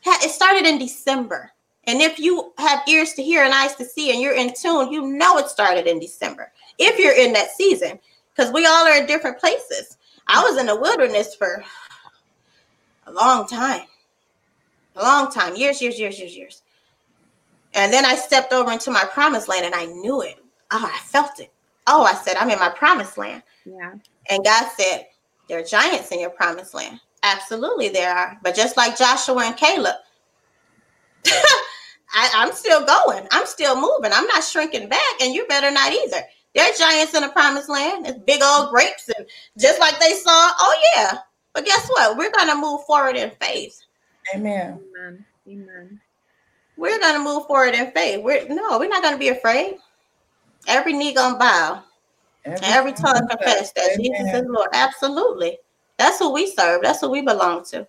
It 0.04 0.30
started 0.30 0.66
in 0.66 0.78
December. 0.78 1.52
And 1.84 2.00
if 2.00 2.18
you 2.18 2.52
have 2.58 2.86
ears 2.88 3.12
to 3.14 3.22
hear 3.22 3.44
and 3.44 3.52
eyes 3.52 3.74
to 3.76 3.84
see 3.84 4.12
and 4.12 4.20
you're 4.20 4.34
in 4.34 4.54
tune, 4.54 4.92
you 4.92 5.02
know 5.02 5.38
it 5.38 5.48
started 5.48 5.86
in 5.86 5.98
December 5.98 6.52
if 6.78 6.98
you're 6.98 7.16
in 7.16 7.32
that 7.34 7.50
season, 7.50 7.98
because 8.34 8.52
we 8.52 8.66
all 8.66 8.86
are 8.86 8.96
in 8.96 9.06
different 9.06 9.38
places. 9.38 9.98
I 10.26 10.42
was 10.42 10.58
in 10.58 10.66
the 10.66 10.76
wilderness 10.76 11.34
for 11.34 11.64
a 13.06 13.12
long 13.12 13.46
time, 13.46 13.86
a 14.96 15.02
long 15.02 15.30
time, 15.30 15.56
years, 15.56 15.82
years, 15.82 15.98
years, 15.98 16.18
years, 16.18 16.36
years. 16.36 16.62
And 17.74 17.92
then 17.92 18.04
I 18.04 18.14
stepped 18.14 18.52
over 18.52 18.70
into 18.70 18.90
my 18.90 19.04
promised 19.12 19.48
land 19.48 19.64
and 19.64 19.74
I 19.74 19.86
knew 19.86 20.22
it. 20.22 20.38
Oh, 20.70 20.90
I 20.92 20.98
felt 20.98 21.40
it. 21.40 21.52
Oh, 21.86 22.04
I 22.04 22.14
said, 22.14 22.36
I'm 22.36 22.50
in 22.50 22.58
my 22.58 22.68
promised 22.68 23.18
land. 23.18 23.42
Yeah. 23.64 23.94
And 24.30 24.44
God 24.44 24.68
said, 24.76 25.06
There 25.48 25.58
are 25.58 25.64
giants 25.64 26.12
in 26.12 26.20
your 26.20 26.30
promised 26.30 26.74
land. 26.74 27.00
Absolutely, 27.22 27.88
there 27.88 28.14
are. 28.14 28.38
But 28.42 28.54
just 28.54 28.76
like 28.76 28.98
Joshua 28.98 29.44
and 29.44 29.56
Caleb, 29.56 29.96
I, 31.26 32.30
I'm 32.34 32.52
still 32.52 32.84
going. 32.84 33.26
I'm 33.30 33.46
still 33.46 33.74
moving. 33.76 34.12
I'm 34.12 34.26
not 34.26 34.44
shrinking 34.44 34.88
back, 34.88 35.20
and 35.20 35.34
you 35.34 35.46
better 35.46 35.70
not 35.70 35.92
either. 35.92 36.22
There 36.54 36.64
are 36.64 36.76
giants 36.76 37.14
in 37.14 37.22
the 37.22 37.28
promised 37.28 37.70
land. 37.70 38.06
It's 38.06 38.18
big 38.20 38.42
old 38.42 38.70
grapes, 38.70 39.08
and 39.16 39.26
just 39.58 39.80
like 39.80 39.98
they 39.98 40.12
saw, 40.12 40.50
oh 40.58 40.80
yeah. 40.94 41.18
But 41.54 41.64
guess 41.64 41.88
what? 41.88 42.16
We're 42.16 42.32
gonna 42.32 42.56
move 42.56 42.84
forward 42.84 43.16
in 43.16 43.30
faith. 43.40 43.80
Amen. 44.34 44.80
Amen. 44.96 45.24
Amen. 45.48 46.00
We're 46.76 46.98
gonna 46.98 47.22
move 47.22 47.46
forward 47.46 47.74
in 47.74 47.90
faith. 47.92 48.22
We're 48.22 48.46
no, 48.48 48.78
we're 48.78 48.88
not 48.88 49.02
gonna 49.02 49.18
be 49.18 49.28
afraid. 49.28 49.76
Every 50.66 50.92
knee 50.92 51.14
gonna 51.14 51.38
bow. 51.38 51.82
Every, 52.44 52.66
Every 52.66 52.92
tongue 52.92 53.28
confess 53.28 53.72
that 53.72 53.96
Jesus 53.96 54.32
is 54.32 54.44
Lord. 54.46 54.68
Absolutely. 54.72 55.58
That's 55.96 56.18
who 56.18 56.32
we 56.32 56.50
serve. 56.50 56.82
That's 56.82 57.00
who 57.00 57.10
we 57.10 57.22
belong 57.22 57.64
to. 57.66 57.86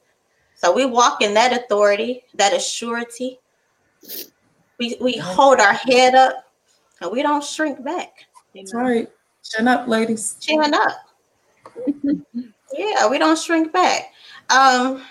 So 0.56 0.74
we 0.74 0.86
walk 0.86 1.22
in 1.22 1.34
that 1.34 1.52
authority, 1.54 2.24
that 2.36 2.54
assurity. 2.54 3.38
We 4.80 4.96
we 5.02 5.18
hold 5.18 5.60
our 5.60 5.74
head 5.74 6.16
up 6.16 6.46
and 7.02 7.12
we 7.12 7.22
don't 7.22 7.44
shrink 7.44 7.84
back. 7.84 8.26
That's 8.54 8.74
right. 8.74 9.10
Chin 9.44 9.68
up, 9.68 9.88
ladies. 9.88 10.36
Chin 10.40 10.74
up. 10.74 10.92
yeah, 12.74 13.08
we 13.08 13.18
don't 13.18 13.38
shrink 13.38 13.74
back. 13.74 14.12
Um 14.50 15.02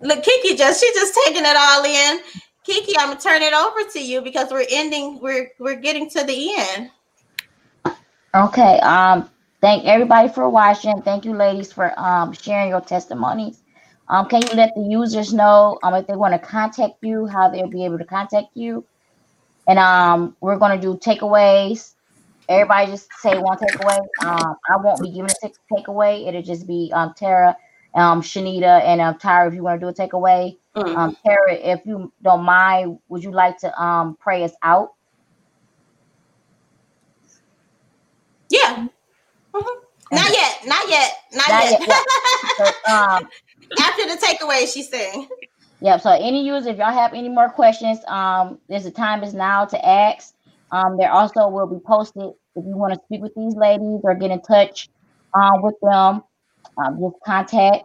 look, 0.00 0.22
Kiki 0.22 0.56
just 0.56 0.80
she's 0.80 0.94
just 0.94 1.18
taking 1.24 1.44
it 1.44 1.56
all 1.56 1.84
in. 1.84 2.20
Kiki, 2.64 2.94
I'm 2.98 3.08
gonna 3.08 3.20
turn 3.20 3.42
it 3.42 3.52
over 3.52 3.88
to 3.90 4.00
you 4.00 4.20
because 4.20 4.50
we're 4.50 4.66
ending, 4.70 5.20
we're 5.20 5.50
we're 5.58 5.76
getting 5.76 6.08
to 6.10 6.24
the 6.24 6.54
end. 6.56 6.90
Okay. 8.34 8.78
Um, 8.80 9.28
thank 9.60 9.84
everybody 9.84 10.28
for 10.28 10.48
watching. 10.48 11.02
Thank 11.02 11.24
you, 11.24 11.34
ladies, 11.34 11.72
for 11.72 11.98
um 11.98 12.32
sharing 12.32 12.70
your 12.70 12.80
testimonies. 12.80 13.62
Um, 14.08 14.28
can 14.28 14.42
you 14.42 14.54
let 14.54 14.74
the 14.74 14.82
users 14.82 15.32
know 15.32 15.78
um 15.82 15.94
if 15.94 16.06
they 16.06 16.16
want 16.16 16.34
to 16.34 16.38
contact 16.38 16.94
you, 17.02 17.26
how 17.26 17.48
they'll 17.48 17.68
be 17.68 17.84
able 17.84 17.98
to 17.98 18.04
contact 18.04 18.48
you? 18.54 18.84
And 19.68 19.78
um, 19.78 20.36
we're 20.40 20.58
gonna 20.58 20.80
do 20.80 20.96
takeaways. 20.96 21.94
Everybody 22.48 22.92
just 22.92 23.08
say 23.20 23.38
one 23.38 23.58
takeaway. 23.58 23.98
Um, 24.24 24.56
I 24.70 24.76
won't 24.82 25.02
be 25.02 25.10
giving 25.12 25.30
a 25.30 25.34
take- 25.42 25.56
takeaway. 25.72 26.26
It'll 26.28 26.42
just 26.42 26.66
be 26.66 26.90
um 26.94 27.14
Tara, 27.16 27.56
um 27.94 28.22
Shanita, 28.22 28.82
and 28.82 29.00
um 29.00 29.14
Tyra. 29.18 29.48
If 29.48 29.54
you 29.54 29.62
want 29.62 29.80
to 29.80 29.86
do 29.86 29.88
a 29.90 29.94
takeaway, 30.08 30.58
Mm. 30.76 30.96
um 30.96 31.16
Tara, 31.24 31.54
if 31.54 31.80
you 31.86 32.12
don't 32.22 32.44
mind, 32.44 32.98
would 33.08 33.22
you 33.24 33.30
like 33.32 33.58
to 33.58 33.82
um 33.82 34.16
pray 34.20 34.44
us 34.44 34.52
out? 34.62 34.94
Yeah. 38.50 38.86
Mhm. 39.54 39.76
Not 40.12 40.30
yet. 40.30 40.58
Not 40.66 40.88
yet. 40.90 41.12
Not, 41.32 41.48
Not 41.48 41.64
yet. 41.64 41.80
yet, 41.86 42.04
So, 42.56 42.64
um, 42.92 43.28
After 43.80 44.04
the 44.06 44.16
takeaway, 44.16 44.72
she's 44.72 44.88
saying. 44.90 45.28
Yep. 45.82 46.00
So 46.00 46.10
any 46.10 46.46
user, 46.46 46.70
if 46.70 46.78
y'all 46.78 46.92
have 46.92 47.12
any 47.12 47.28
more 47.28 47.48
questions, 47.48 47.98
um, 48.06 48.58
there's 48.68 48.86
a 48.86 48.90
time 48.90 49.24
is 49.24 49.34
now 49.34 49.64
to 49.64 49.84
ask. 49.86 50.32
Um, 50.70 50.96
there 50.96 51.10
also 51.10 51.48
will 51.48 51.66
be 51.66 51.80
posted 51.84 52.22
if 52.22 52.64
you 52.64 52.76
want 52.76 52.94
to 52.94 53.00
speak 53.06 53.20
with 53.20 53.34
these 53.34 53.56
ladies 53.56 54.00
or 54.04 54.14
get 54.14 54.30
in 54.30 54.40
touch 54.42 54.88
um, 55.34 55.60
with 55.60 55.74
them. 55.82 56.22
Um, 56.78 57.00
just 57.00 57.16
contact, 57.26 57.84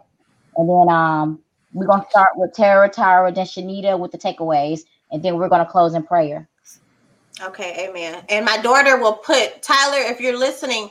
and 0.56 0.68
then 0.68 0.94
um, 0.94 1.40
we're 1.72 1.86
gonna 1.86 2.06
start 2.08 2.30
with 2.36 2.54
Tara, 2.54 2.88
Tara, 2.88 3.32
then 3.32 3.44
Shanita 3.44 3.98
with 3.98 4.12
the 4.12 4.18
takeaways, 4.18 4.82
and 5.10 5.22
then 5.22 5.36
we're 5.36 5.48
gonna 5.48 5.66
close 5.66 5.94
in 5.94 6.04
prayer. 6.04 6.48
Okay, 7.42 7.88
amen. 7.88 8.24
And 8.28 8.44
my 8.44 8.58
daughter 8.58 8.96
will 8.98 9.14
put 9.14 9.62
Tyler, 9.62 9.98
if 9.98 10.20
you're 10.20 10.38
listening, 10.38 10.90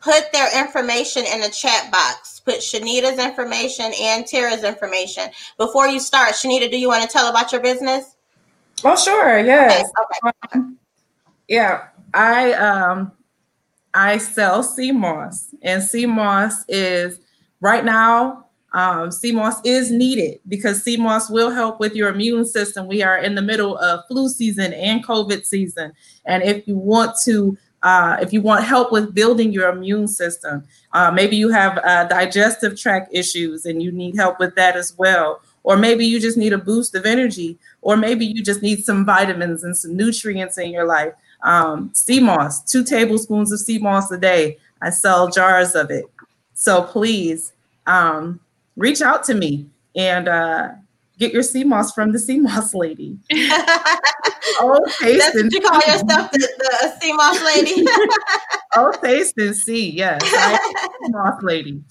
put 0.00 0.30
their 0.32 0.60
information 0.60 1.24
in 1.32 1.40
the 1.40 1.48
chat 1.48 1.90
box. 1.90 2.37
Put 2.48 2.60
Shanita's 2.60 3.18
information 3.18 3.92
and 4.00 4.26
Tara's 4.26 4.64
information. 4.64 5.24
Before 5.58 5.86
you 5.86 6.00
start, 6.00 6.30
Shanita, 6.30 6.70
do 6.70 6.78
you 6.78 6.88
want 6.88 7.02
to 7.02 7.08
tell 7.08 7.28
about 7.28 7.52
your 7.52 7.60
business? 7.60 8.16
Oh, 8.82 8.96
sure. 8.96 9.40
Okay, 9.40 9.46
Yes. 9.46 9.90
okay. 10.54 10.60
Yeah, 11.46 11.88
I 12.14 12.54
um 12.54 13.12
I 13.92 14.16
sell 14.16 14.62
sea 14.62 14.92
moss, 14.92 15.54
and 15.60 15.82
sea 15.82 16.06
moss 16.06 16.64
is 16.68 17.20
right 17.60 17.84
now. 17.84 18.46
Um, 18.72 19.10
sea 19.12 19.32
moss 19.32 19.60
is 19.62 19.90
needed 19.90 20.40
because 20.48 20.82
sea 20.82 20.96
moss 20.96 21.28
will 21.28 21.50
help 21.50 21.80
with 21.80 21.94
your 21.94 22.08
immune 22.08 22.46
system. 22.46 22.86
We 22.86 23.02
are 23.02 23.18
in 23.18 23.34
the 23.34 23.42
middle 23.42 23.76
of 23.76 24.06
flu 24.08 24.30
season 24.30 24.72
and 24.72 25.04
COVID 25.04 25.44
season, 25.44 25.92
and 26.24 26.42
if 26.42 26.66
you 26.66 26.78
want 26.78 27.14
to, 27.24 27.58
uh, 27.82 28.16
if 28.20 28.32
you 28.32 28.42
want 28.42 28.64
help 28.64 28.90
with 28.90 29.14
building 29.14 29.52
your 29.52 29.68
immune 29.68 30.08
system, 30.08 30.64
uh, 30.92 31.10
maybe 31.10 31.36
you 31.36 31.48
have 31.50 31.78
uh, 31.78 32.04
digestive 32.04 32.78
tract 32.78 33.08
issues 33.12 33.64
and 33.66 33.82
you 33.82 33.92
need 33.92 34.16
help 34.16 34.38
with 34.40 34.54
that 34.56 34.76
as 34.76 34.96
well, 34.98 35.40
or 35.62 35.76
maybe 35.76 36.04
you 36.04 36.20
just 36.20 36.36
need 36.36 36.52
a 36.52 36.58
boost 36.58 36.94
of 36.94 37.06
energy, 37.06 37.58
or 37.82 37.96
maybe 37.96 38.26
you 38.26 38.42
just 38.42 38.62
need 38.62 38.84
some 38.84 39.04
vitamins 39.04 39.62
and 39.64 39.76
some 39.76 39.96
nutrients 39.96 40.58
in 40.58 40.70
your 40.70 40.86
life. 40.86 41.12
Um, 41.42 41.90
sea 41.94 42.20
moss, 42.20 42.64
two 42.64 42.82
tablespoons 42.82 43.52
of 43.52 43.60
sea 43.60 43.78
moss 43.78 44.10
a 44.10 44.18
day. 44.18 44.58
I 44.82 44.90
sell 44.90 45.28
jars 45.28 45.74
of 45.74 45.90
it. 45.90 46.06
So 46.54 46.82
please 46.82 47.52
um, 47.86 48.40
reach 48.76 49.00
out 49.00 49.22
to 49.24 49.34
me. 49.34 49.66
And 49.94 50.28
uh, 50.28 50.70
get 51.18 51.32
your 51.32 51.42
sea 51.42 51.64
moss 51.64 51.92
from 51.92 52.12
the 52.12 52.18
sea 52.18 52.40
moss 52.40 52.74
lady. 52.74 53.18
Oh, 54.60 54.82
taste 54.98 55.18
That's 55.18 55.36
and 55.36 55.52
you 55.52 55.60
call 55.60 55.78
yourself, 55.80 56.30
the, 56.32 56.38
the 56.38 57.00
sea 57.00 57.12
moss 57.12 57.44
lady. 57.44 57.86
Oh, 58.76 58.92
taste 59.02 59.34
and 59.36 59.54
see. 59.54 59.90
Yes, 59.90 60.20
I 60.24 60.52
am 60.52 60.56
a 60.56 61.06
sea 61.06 61.12
moss 61.12 61.42
lady. 61.42 61.82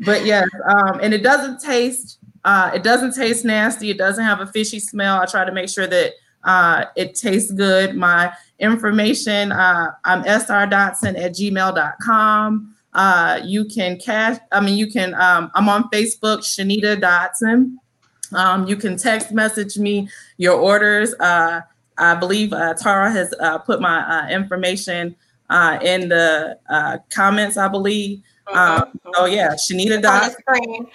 But 0.00 0.24
yes, 0.24 0.48
um, 0.68 1.00
and 1.02 1.12
it 1.12 1.22
doesn't 1.22 1.60
taste. 1.60 2.18
Uh, 2.44 2.70
it 2.74 2.82
doesn't 2.82 3.14
taste 3.14 3.44
nasty. 3.44 3.90
It 3.90 3.98
doesn't 3.98 4.24
have 4.24 4.40
a 4.40 4.46
fishy 4.46 4.78
smell. 4.78 5.20
I 5.20 5.26
try 5.26 5.44
to 5.44 5.52
make 5.52 5.68
sure 5.68 5.86
that 5.86 6.12
uh, 6.44 6.84
it 6.96 7.14
tastes 7.14 7.52
good. 7.52 7.96
My 7.96 8.32
information, 8.58 9.52
uh, 9.52 9.92
I'm 10.04 10.22
srdotson 10.24 11.18
at 11.18 11.32
gmail.com. 11.32 12.74
Uh, 12.92 13.40
you 13.44 13.64
can 13.64 13.98
cash, 13.98 14.38
I 14.52 14.60
mean, 14.60 14.78
you 14.78 14.90
can, 14.90 15.14
um, 15.14 15.50
I'm 15.54 15.68
on 15.68 15.90
Facebook, 15.90 16.38
Shanita 16.40 17.00
Dotson. 17.00 17.76
Um, 18.32 18.66
you 18.66 18.76
can 18.76 18.96
text 18.96 19.32
message 19.32 19.78
me 19.78 20.08
your 20.38 20.54
orders. 20.58 21.14
Uh, 21.14 21.60
I 21.98 22.14
believe 22.14 22.52
uh, 22.52 22.74
Tara 22.74 23.10
has 23.10 23.32
uh, 23.40 23.58
put 23.58 23.80
my 23.80 24.00
uh, 24.00 24.28
information 24.28 25.14
uh, 25.50 25.78
in 25.82 26.08
the 26.08 26.58
uh, 26.68 26.98
comments, 27.10 27.56
I 27.56 27.68
believe. 27.68 28.22
Um, 28.52 28.98
so 29.14 29.24
yeah, 29.26 29.54
Shanita 29.54 29.96
On 29.96 30.00
the 30.02 30.30
screen. 30.30 30.86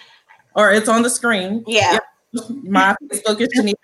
or 0.54 0.72
it's 0.72 0.88
on 0.88 1.02
the 1.02 1.10
screen. 1.10 1.64
Yeah. 1.66 1.98
My 2.62 2.94
Facebook 3.02 3.40
is 3.40 3.48
Shanita 3.58 3.74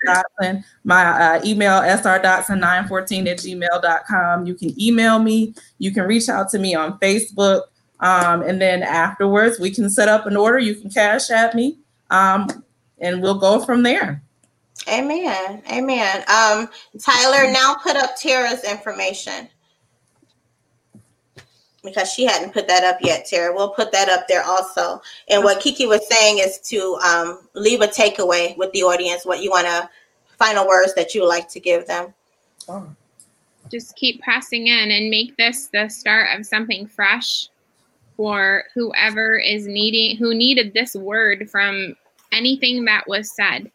Dotson. 0.40 0.64
My 0.84 1.04
uh, 1.04 1.40
email, 1.44 1.80
srdotson914 1.80 3.26
at 3.26 3.38
gmail.com. 3.38 4.46
You 4.46 4.54
can 4.54 4.80
email 4.80 5.18
me. 5.18 5.54
You 5.78 5.90
can 5.92 6.04
reach 6.04 6.28
out 6.28 6.48
to 6.50 6.58
me 6.58 6.74
on 6.74 6.98
Facebook. 7.00 7.62
Um, 7.98 8.42
and 8.42 8.60
then 8.60 8.82
afterwards, 8.82 9.58
we 9.58 9.70
can 9.70 9.90
set 9.90 10.08
up 10.08 10.26
an 10.26 10.36
order. 10.36 10.58
You 10.58 10.74
can 10.76 10.90
cash 10.90 11.30
at 11.30 11.54
me. 11.54 11.78
Um, 12.10 12.46
and 12.98 13.22
we'll 13.22 13.38
go 13.38 13.64
from 13.64 13.82
there. 13.82 14.22
Amen. 14.88 15.62
Amen. 15.70 16.24
Um, 16.28 16.68
Tyler 17.00 17.50
now 17.50 17.74
put 17.82 17.96
up 17.96 18.16
Tara's 18.16 18.62
information 18.64 19.48
because 21.82 22.12
she 22.12 22.24
hadn't 22.24 22.52
put 22.52 22.68
that 22.68 22.84
up 22.84 22.98
yet. 23.00 23.26
Tara, 23.26 23.54
we'll 23.54 23.70
put 23.70 23.92
that 23.92 24.08
up 24.08 24.28
there 24.28 24.44
also. 24.44 25.00
And 25.28 25.42
what 25.42 25.60
Kiki 25.60 25.86
was 25.86 26.06
saying 26.08 26.38
is 26.38 26.58
to 26.68 26.98
um, 27.04 27.48
leave 27.54 27.80
a 27.80 27.86
takeaway 27.86 28.56
with 28.56 28.72
the 28.72 28.82
audience. 28.82 29.24
What 29.24 29.42
you 29.42 29.50
want 29.50 29.66
to 29.66 29.88
final 30.38 30.66
words 30.66 30.94
that 30.94 31.14
you 31.14 31.22
would 31.22 31.28
like 31.28 31.48
to 31.48 31.60
give 31.60 31.86
them. 31.86 32.12
Oh, 32.68 32.88
just 33.70 33.96
keep 33.96 34.22
pressing 34.22 34.68
in 34.68 34.90
and 34.90 35.10
make 35.10 35.36
this 35.36 35.68
the 35.72 35.88
start 35.88 36.38
of 36.38 36.46
something 36.46 36.86
fresh 36.86 37.48
for 38.16 38.64
whoever 38.74 39.36
is 39.36 39.66
needing 39.66 40.16
who 40.16 40.34
needed 40.34 40.72
this 40.72 40.94
word 40.94 41.50
from 41.50 41.94
anything 42.32 42.84
that 42.84 43.06
was 43.06 43.34
said 43.34 43.70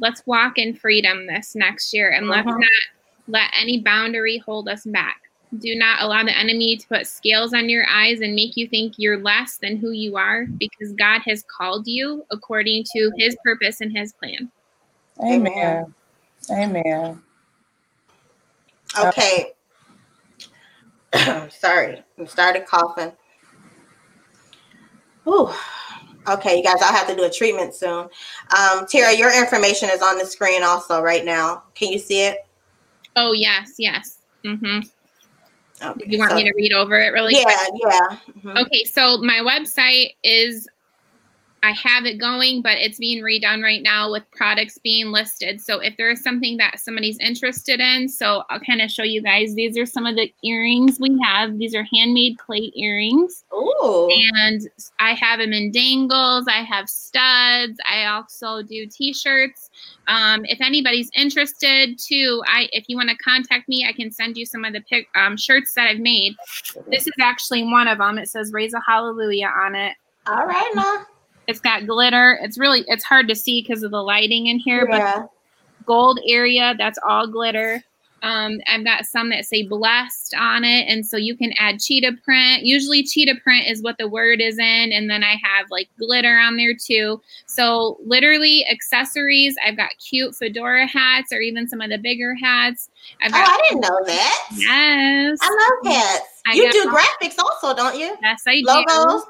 let's 0.00 0.22
walk 0.26 0.58
in 0.58 0.74
freedom 0.74 1.26
this 1.26 1.54
next 1.54 1.92
year 1.92 2.10
and 2.10 2.28
let's 2.28 2.46
Mhm. 2.46 2.60
not 2.60 2.70
let 3.26 3.50
any 3.58 3.80
boundary 3.80 4.38
hold 4.38 4.68
us 4.68 4.84
back 4.86 5.22
do 5.58 5.74
not 5.74 6.02
allow 6.02 6.22
the 6.22 6.36
enemy 6.36 6.76
to 6.76 6.86
put 6.88 7.06
scales 7.06 7.54
on 7.54 7.68
your 7.68 7.86
eyes 7.88 8.20
and 8.20 8.34
make 8.34 8.56
you 8.56 8.68
think 8.68 8.94
you're 8.98 9.18
less 9.18 9.56
than 9.56 9.76
who 9.76 9.90
you 9.90 10.16
are 10.16 10.46
because 10.58 10.92
god 10.92 11.20
has 11.24 11.44
called 11.44 11.86
you 11.86 12.24
according 12.30 12.84
to 12.84 13.10
his 13.16 13.36
purpose 13.44 13.80
and 13.80 13.96
his 13.96 14.12
plan 14.12 14.50
amen. 15.22 15.94
Amen. 16.50 17.20
Okay. 18.98 19.52
Sorry, 21.50 22.02
I 22.18 22.24
started 22.24 22.64
coughing. 22.66 23.12
Ooh. 25.26 25.50
Okay, 26.28 26.58
you 26.58 26.62
guys, 26.62 26.76
I'll 26.82 26.92
have 26.94 27.06
to 27.08 27.16
do 27.16 27.24
a 27.24 27.30
treatment 27.30 27.74
soon. 27.74 28.08
Um, 28.58 28.86
Tara, 28.86 29.12
your 29.14 29.32
information 29.36 29.88
is 29.90 30.02
on 30.02 30.18
the 30.18 30.26
screen 30.26 30.62
also 30.62 31.00
right 31.00 31.24
now. 31.24 31.62
Can 31.74 31.90
you 31.90 31.98
see 31.98 32.22
it? 32.26 32.46
Oh 33.16 33.32
yes, 33.32 33.74
yes. 33.78 34.18
Mm-hmm. 34.44 34.80
Okay, 35.90 36.04
you 36.06 36.18
want 36.18 36.30
so- 36.32 36.36
me 36.36 36.44
to 36.44 36.52
read 36.56 36.72
over 36.72 36.98
it 37.00 37.12
really 37.12 37.34
Yeah, 37.34 37.44
quick? 37.44 37.82
yeah. 37.84 38.18
mhm. 38.42 38.62
Okay, 38.66 38.84
so 38.84 39.18
my 39.18 39.40
website 39.40 40.14
is 40.22 40.68
I 41.62 41.72
have 41.72 42.04
it 42.04 42.18
going, 42.18 42.62
but 42.62 42.78
it's 42.78 42.98
being 42.98 43.22
redone 43.22 43.62
right 43.62 43.82
now 43.82 44.10
with 44.10 44.30
products 44.30 44.78
being 44.78 45.10
listed. 45.10 45.60
So 45.60 45.80
if 45.80 45.96
there 45.96 46.10
is 46.10 46.22
something 46.22 46.56
that 46.58 46.78
somebody's 46.78 47.18
interested 47.18 47.80
in, 47.80 48.08
so 48.08 48.44
I'll 48.48 48.60
kind 48.60 48.80
of 48.80 48.90
show 48.90 49.02
you 49.02 49.22
guys. 49.22 49.54
These 49.54 49.76
are 49.76 49.86
some 49.86 50.06
of 50.06 50.16
the 50.16 50.32
earrings 50.44 50.98
we 51.00 51.18
have. 51.22 51.58
These 51.58 51.74
are 51.74 51.86
handmade 51.92 52.38
clay 52.38 52.72
earrings. 52.76 53.44
Oh. 53.52 54.08
And 54.42 54.68
I 55.00 55.14
have 55.14 55.40
them 55.40 55.52
in 55.52 55.72
dangles. 55.72 56.46
I 56.48 56.62
have 56.62 56.88
studs. 56.88 57.78
I 57.90 58.06
also 58.06 58.62
do 58.62 58.86
t-shirts. 58.86 59.70
Um, 60.06 60.44
if 60.44 60.60
anybody's 60.60 61.10
interested 61.14 61.98
too, 61.98 62.42
I 62.46 62.68
if 62.72 62.84
you 62.88 62.96
want 62.96 63.10
to 63.10 63.16
contact 63.16 63.68
me, 63.68 63.86
I 63.86 63.92
can 63.92 64.10
send 64.10 64.36
you 64.36 64.46
some 64.46 64.64
of 64.64 64.72
the 64.72 64.80
pic, 64.80 65.08
um, 65.14 65.36
shirts 65.36 65.74
that 65.74 65.88
I've 65.88 66.00
made. 66.00 66.34
This 66.90 67.06
is 67.06 67.12
actually 67.20 67.64
one 67.64 67.88
of 67.88 67.98
them. 67.98 68.18
It 68.18 68.28
says 68.28 68.52
"Raise 68.52 68.74
a 68.74 68.80
Hallelujah" 68.86 69.52
on 69.62 69.74
it. 69.74 69.94
All 70.26 70.46
right 70.46 70.70
now. 70.74 71.06
It's 71.48 71.60
got 71.60 71.86
glitter. 71.86 72.38
It's 72.42 72.58
really 72.58 72.84
it's 72.86 73.02
hard 73.04 73.26
to 73.28 73.34
see 73.34 73.62
because 73.62 73.82
of 73.82 73.90
the 73.90 74.02
lighting 74.02 74.46
in 74.46 74.58
here, 74.58 74.86
but 74.86 75.00
gold 75.86 76.20
area 76.26 76.74
that's 76.78 76.98
all 77.06 77.26
glitter. 77.26 77.82
Um, 78.20 78.58
I've 78.66 78.84
got 78.84 79.04
some 79.06 79.30
that 79.30 79.44
say 79.44 79.62
blessed 79.66 80.34
on 80.36 80.64
it, 80.64 80.86
and 80.88 81.06
so 81.06 81.16
you 81.16 81.36
can 81.36 81.52
add 81.56 81.78
cheetah 81.78 82.16
print. 82.24 82.64
Usually, 82.64 83.04
cheetah 83.04 83.36
print 83.44 83.68
is 83.68 83.80
what 83.80 83.96
the 83.96 84.08
word 84.08 84.40
is 84.40 84.58
in, 84.58 84.90
and 84.92 85.08
then 85.08 85.22
I 85.22 85.36
have 85.42 85.66
like 85.70 85.88
glitter 86.00 86.36
on 86.36 86.56
there 86.56 86.74
too. 86.74 87.22
So, 87.46 87.96
literally, 88.04 88.66
accessories. 88.68 89.54
I've 89.64 89.76
got 89.76 89.90
cute 90.04 90.34
fedora 90.34 90.86
hats, 90.88 91.32
or 91.32 91.38
even 91.40 91.68
some 91.68 91.80
of 91.80 91.90
the 91.90 91.98
bigger 91.98 92.34
hats. 92.34 92.90
I've 93.22 93.32
Oh, 93.32 93.36
I 93.38 93.60
didn't 93.68 93.82
know 93.82 94.00
that. 94.06 94.48
yes, 94.56 95.38
I 95.40 95.48
love 95.84 95.94
hats. 95.94 96.42
I 96.48 96.54
You 96.54 96.64
got- 96.64 96.72
do 96.72 96.90
graphics 96.90 97.38
also, 97.38 97.72
don't 97.74 97.96
you? 97.96 98.16
yes, 98.20 98.42
I 98.48 98.62
do. 98.62 99.22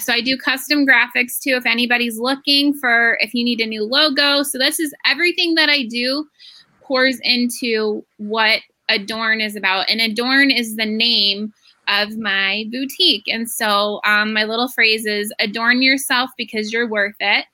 So 0.00 0.12
I 0.12 0.20
do 0.20 0.36
custom 0.36 0.86
graphics 0.86 1.40
too. 1.40 1.56
If 1.56 1.66
anybody's 1.66 2.18
looking 2.18 2.74
for, 2.74 3.16
if 3.20 3.32
you 3.32 3.44
need 3.44 3.60
a 3.60 3.66
new 3.66 3.84
logo, 3.84 4.42
so 4.42 4.58
this 4.58 4.78
is 4.78 4.92
everything 5.06 5.54
that 5.54 5.68
I 5.68 5.84
do 5.84 6.26
pours 6.82 7.18
into 7.22 8.04
what 8.18 8.60
Adorn 8.88 9.40
is 9.40 9.56
about, 9.56 9.88
and 9.88 10.00
Adorn 10.00 10.50
is 10.50 10.76
the 10.76 10.86
name 10.86 11.52
of 11.88 12.18
my 12.18 12.66
boutique. 12.70 13.26
And 13.28 13.50
so 13.50 14.00
um, 14.04 14.32
my 14.32 14.44
little 14.44 14.68
phrase 14.68 15.06
is 15.06 15.32
adorn 15.40 15.82
yourself 15.82 16.30
because 16.36 16.72
you're 16.72 16.88
worth 16.88 17.16
it. 17.18 17.46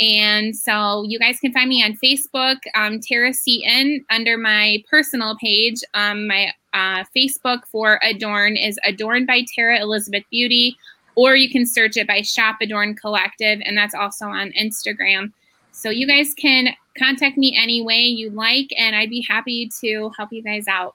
And 0.00 0.56
so 0.56 1.04
you 1.06 1.18
guys 1.18 1.38
can 1.38 1.52
find 1.52 1.68
me 1.68 1.84
on 1.84 1.98
Facebook, 2.02 2.56
um, 2.74 3.00
Tara 3.00 3.32
Seaton, 3.32 4.04
under 4.10 4.36
my 4.36 4.82
personal 4.90 5.36
page. 5.40 5.76
Um, 5.94 6.26
my 6.26 6.52
uh, 6.72 7.04
Facebook 7.16 7.60
for 7.70 8.00
Adorn 8.02 8.56
is 8.56 8.78
Adorned 8.84 9.26
by 9.26 9.44
Tara 9.54 9.80
Elizabeth 9.80 10.24
Beauty 10.30 10.76
or 11.16 11.34
you 11.34 11.50
can 11.50 11.66
search 11.66 11.96
it 11.96 12.06
by 12.06 12.22
Shop 12.22 12.56
Adorn 12.60 12.94
Collective, 12.94 13.60
and 13.64 13.76
that's 13.76 13.94
also 13.94 14.26
on 14.26 14.52
Instagram. 14.52 15.32
So 15.72 15.90
you 15.90 16.06
guys 16.06 16.32
can 16.34 16.68
contact 16.96 17.36
me 17.36 17.58
any 17.60 17.82
way 17.82 18.00
you 18.00 18.30
like, 18.30 18.68
and 18.78 18.94
I'd 18.94 19.10
be 19.10 19.22
happy 19.28 19.70
to 19.80 20.10
help 20.16 20.32
you 20.32 20.42
guys 20.42 20.68
out. 20.68 20.94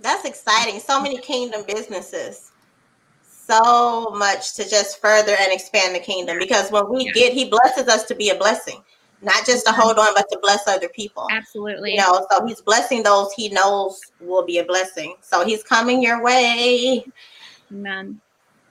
That's 0.00 0.24
exciting. 0.24 0.80
So 0.80 1.00
many 1.00 1.18
kingdom 1.18 1.62
businesses. 1.66 2.52
So 3.22 4.10
much 4.16 4.54
to 4.54 4.68
just 4.68 5.00
further 5.00 5.36
and 5.38 5.52
expand 5.52 5.94
the 5.94 6.00
kingdom 6.00 6.38
because 6.38 6.70
when 6.72 6.88
we 6.90 7.04
Yeah. 7.04 7.12
get, 7.12 7.32
he 7.32 7.48
blesses 7.48 7.86
us 7.86 8.04
to 8.04 8.14
be 8.14 8.30
a 8.30 8.34
blessing, 8.34 8.82
not 9.22 9.46
just 9.46 9.64
to 9.66 9.72
hold 9.72 9.98
on, 9.98 10.14
but 10.14 10.28
to 10.30 10.38
bless 10.42 10.66
other 10.66 10.88
people. 10.88 11.28
Absolutely. 11.30 11.92
You 11.92 11.98
know, 11.98 12.26
so 12.30 12.44
he's 12.44 12.60
blessing 12.60 13.04
those 13.04 13.32
he 13.32 13.48
knows 13.48 14.00
will 14.20 14.44
be 14.44 14.58
a 14.58 14.64
blessing. 14.64 15.14
So 15.22 15.44
he's 15.44 15.62
coming 15.62 16.02
your 16.02 16.22
way. 16.22 17.04
Amen. 17.70 18.20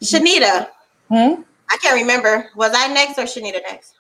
Shanita, 0.04 0.68
Hmm? 1.10 1.42
I 1.70 1.78
can't 1.82 1.96
remember. 1.96 2.50
Was 2.56 2.72
I 2.76 2.88
next 2.94 3.18
or 3.18 3.24
Shanita 3.24 3.62
next? 3.64 3.96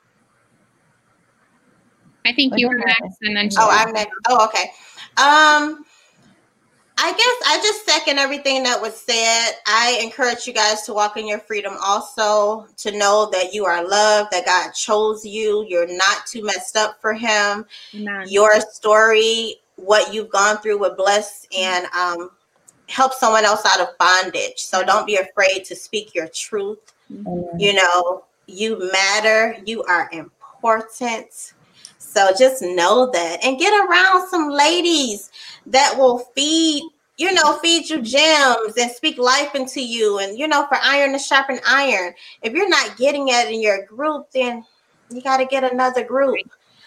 I 2.25 2.33
think 2.33 2.53
you 2.57 2.67
were 2.67 2.75
Okay. 2.75 2.93
next, 3.01 3.17
and 3.21 3.35
then 3.35 3.49
Oh, 3.57 3.69
I'm 3.71 3.93
next. 3.93 4.11
Oh, 4.27 4.45
okay. 4.45 4.63
Um, 5.17 5.85
I 6.97 7.11
guess 7.11 7.49
I 7.49 7.59
just 7.61 7.85
second 7.85 8.19
everything 8.19 8.63
that 8.63 8.81
was 8.81 8.95
said. 8.99 9.51
I 9.67 9.99
encourage 10.01 10.47
you 10.47 10.53
guys 10.53 10.83
to 10.83 10.93
walk 10.93 11.17
in 11.17 11.27
your 11.27 11.39
freedom 11.39 11.75
also, 11.81 12.67
to 12.77 12.97
know 12.97 13.29
that 13.31 13.53
you 13.53 13.65
are 13.65 13.87
loved, 13.87 14.31
that 14.31 14.45
God 14.45 14.71
chose 14.71 15.25
you. 15.25 15.65
You're 15.67 15.93
not 15.95 16.25
too 16.25 16.43
messed 16.43 16.77
up 16.77 16.99
for 17.01 17.13
Him. 17.13 17.65
Amen. 17.93 18.27
Your 18.27 18.59
story, 18.61 19.57
what 19.75 20.13
you've 20.13 20.29
gone 20.29 20.57
through, 20.57 20.79
would 20.79 20.97
bless 20.97 21.45
and 21.55 21.85
um, 21.87 22.31
help 22.87 23.13
someone 23.13 23.45
else 23.45 23.65
out 23.65 23.81
of 23.81 23.97
bondage. 23.99 24.57
So 24.59 24.83
don't 24.83 25.05
be 25.05 25.17
afraid 25.17 25.65
to 25.65 25.75
speak 25.75 26.15
your 26.15 26.29
truth. 26.29 26.93
Mm-hmm. 27.11 27.59
You 27.59 27.73
know, 27.73 28.23
you 28.47 28.91
matter, 28.91 29.57
you 29.65 29.83
are 29.83 30.09
important. 30.11 31.53
So 31.97 32.31
just 32.37 32.61
know 32.61 33.09
that 33.11 33.43
and 33.43 33.59
get 33.59 33.73
around 33.73 34.27
some 34.29 34.49
ladies 34.49 35.29
that 35.65 35.95
will 35.97 36.19
feed, 36.35 36.83
you 37.17 37.33
know, 37.33 37.57
feed 37.59 37.89
you 37.89 38.01
gems 38.01 38.77
and 38.77 38.91
speak 38.91 39.17
life 39.17 39.53
into 39.55 39.81
you. 39.81 40.19
And, 40.19 40.37
you 40.37 40.47
know, 40.47 40.65
for 40.67 40.77
iron 40.81 41.13
to 41.13 41.19
sharpen 41.19 41.59
iron. 41.67 42.13
If 42.41 42.53
you're 42.53 42.69
not 42.69 42.97
getting 42.97 43.27
it 43.29 43.51
in 43.51 43.61
your 43.61 43.85
group, 43.85 44.31
then 44.31 44.63
you 45.09 45.21
got 45.21 45.37
to 45.37 45.45
get 45.45 45.69
another 45.69 46.03
group. 46.03 46.37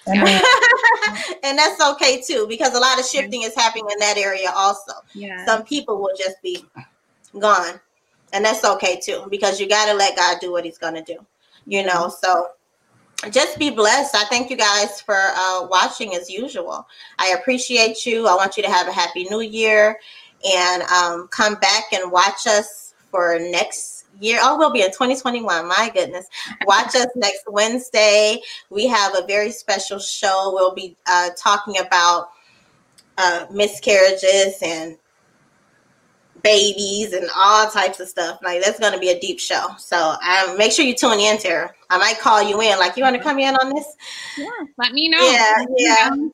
And 1.42 1.58
that's 1.58 1.80
okay 1.92 2.22
too, 2.22 2.46
because 2.48 2.74
a 2.74 2.80
lot 2.80 2.98
of 2.98 3.06
shifting 3.06 3.42
is 3.42 3.54
happening 3.54 3.86
in 3.92 3.98
that 3.98 4.16
area 4.16 4.50
also 4.54 4.92
Yeah. 5.14 5.44
some 5.44 5.64
people 5.64 5.98
will 6.00 6.14
just 6.16 6.40
be 6.42 6.64
gone 7.38 7.80
and 8.32 8.44
that's 8.44 8.64
okay 8.64 9.00
too 9.00 9.26
because 9.30 9.60
you 9.60 9.68
got 9.68 9.86
to 9.86 9.94
let 9.94 10.16
god 10.16 10.38
do 10.40 10.52
what 10.52 10.64
he's 10.64 10.78
going 10.78 10.94
to 10.94 11.02
do 11.02 11.18
you 11.68 11.84
know? 11.84 12.08
So 12.08 12.48
just 13.30 13.58
be 13.58 13.70
blessed. 13.70 14.16
I 14.16 14.24
thank 14.24 14.50
you 14.50 14.56
guys 14.56 15.00
for 15.00 15.16
uh, 15.16 15.66
watching 15.70 16.14
as 16.14 16.30
usual. 16.30 16.86
I 17.18 17.36
appreciate 17.38 18.06
you. 18.06 18.26
I 18.26 18.34
want 18.34 18.56
you 18.56 18.62
to 18.62 18.70
have 18.70 18.88
a 18.88 18.92
happy 18.92 19.24
new 19.24 19.40
year 19.40 19.98
and 20.44 20.82
um, 20.84 21.28
come 21.28 21.56
back 21.56 21.92
and 21.92 22.10
watch 22.10 22.46
us 22.46 22.94
for 23.10 23.38
next 23.38 24.06
year. 24.20 24.38
Oh 24.42 24.56
we'll 24.56 24.72
be 24.72 24.82
in 24.82 24.88
2021 24.88 25.66
my 25.66 25.90
goodness. 25.94 26.26
Watch 26.66 26.94
us 26.94 27.08
next 27.16 27.44
wednesday. 27.48 28.40
We 28.70 28.86
have 28.86 29.14
a 29.16 29.26
very 29.26 29.50
special 29.50 29.98
show. 29.98 30.52
We'll 30.54 30.74
be 30.74 30.96
uh, 31.06 31.30
talking 31.36 31.78
about 31.78 32.30
uh, 33.16 33.46
miscarriages 33.50 34.58
and 34.62 34.96
babies 36.42 37.12
and 37.12 37.28
all 37.36 37.70
types 37.70 38.00
of 38.00 38.08
stuff. 38.08 38.38
Like 38.42 38.62
that's 38.62 38.78
going 38.78 38.92
to 38.92 38.98
be 38.98 39.10
a 39.10 39.18
deep 39.18 39.40
show. 39.40 39.66
So 39.78 39.96
um, 39.96 40.56
make 40.56 40.72
sure 40.72 40.84
you 40.84 40.94
tune 40.94 41.20
in, 41.20 41.38
Tara. 41.38 41.72
I 41.90 41.98
might 41.98 42.18
call 42.20 42.42
you 42.42 42.60
in. 42.60 42.78
Like 42.78 42.96
you 42.96 43.02
want 43.02 43.16
to 43.16 43.22
come 43.22 43.38
in 43.38 43.54
on 43.54 43.74
this? 43.74 43.86
yeah. 44.36 44.46
Let 44.78 44.92
me 44.92 45.08
know. 45.08 45.30
Yeah, 45.30 45.64
yeah. 45.76 46.08
know. 46.10 46.32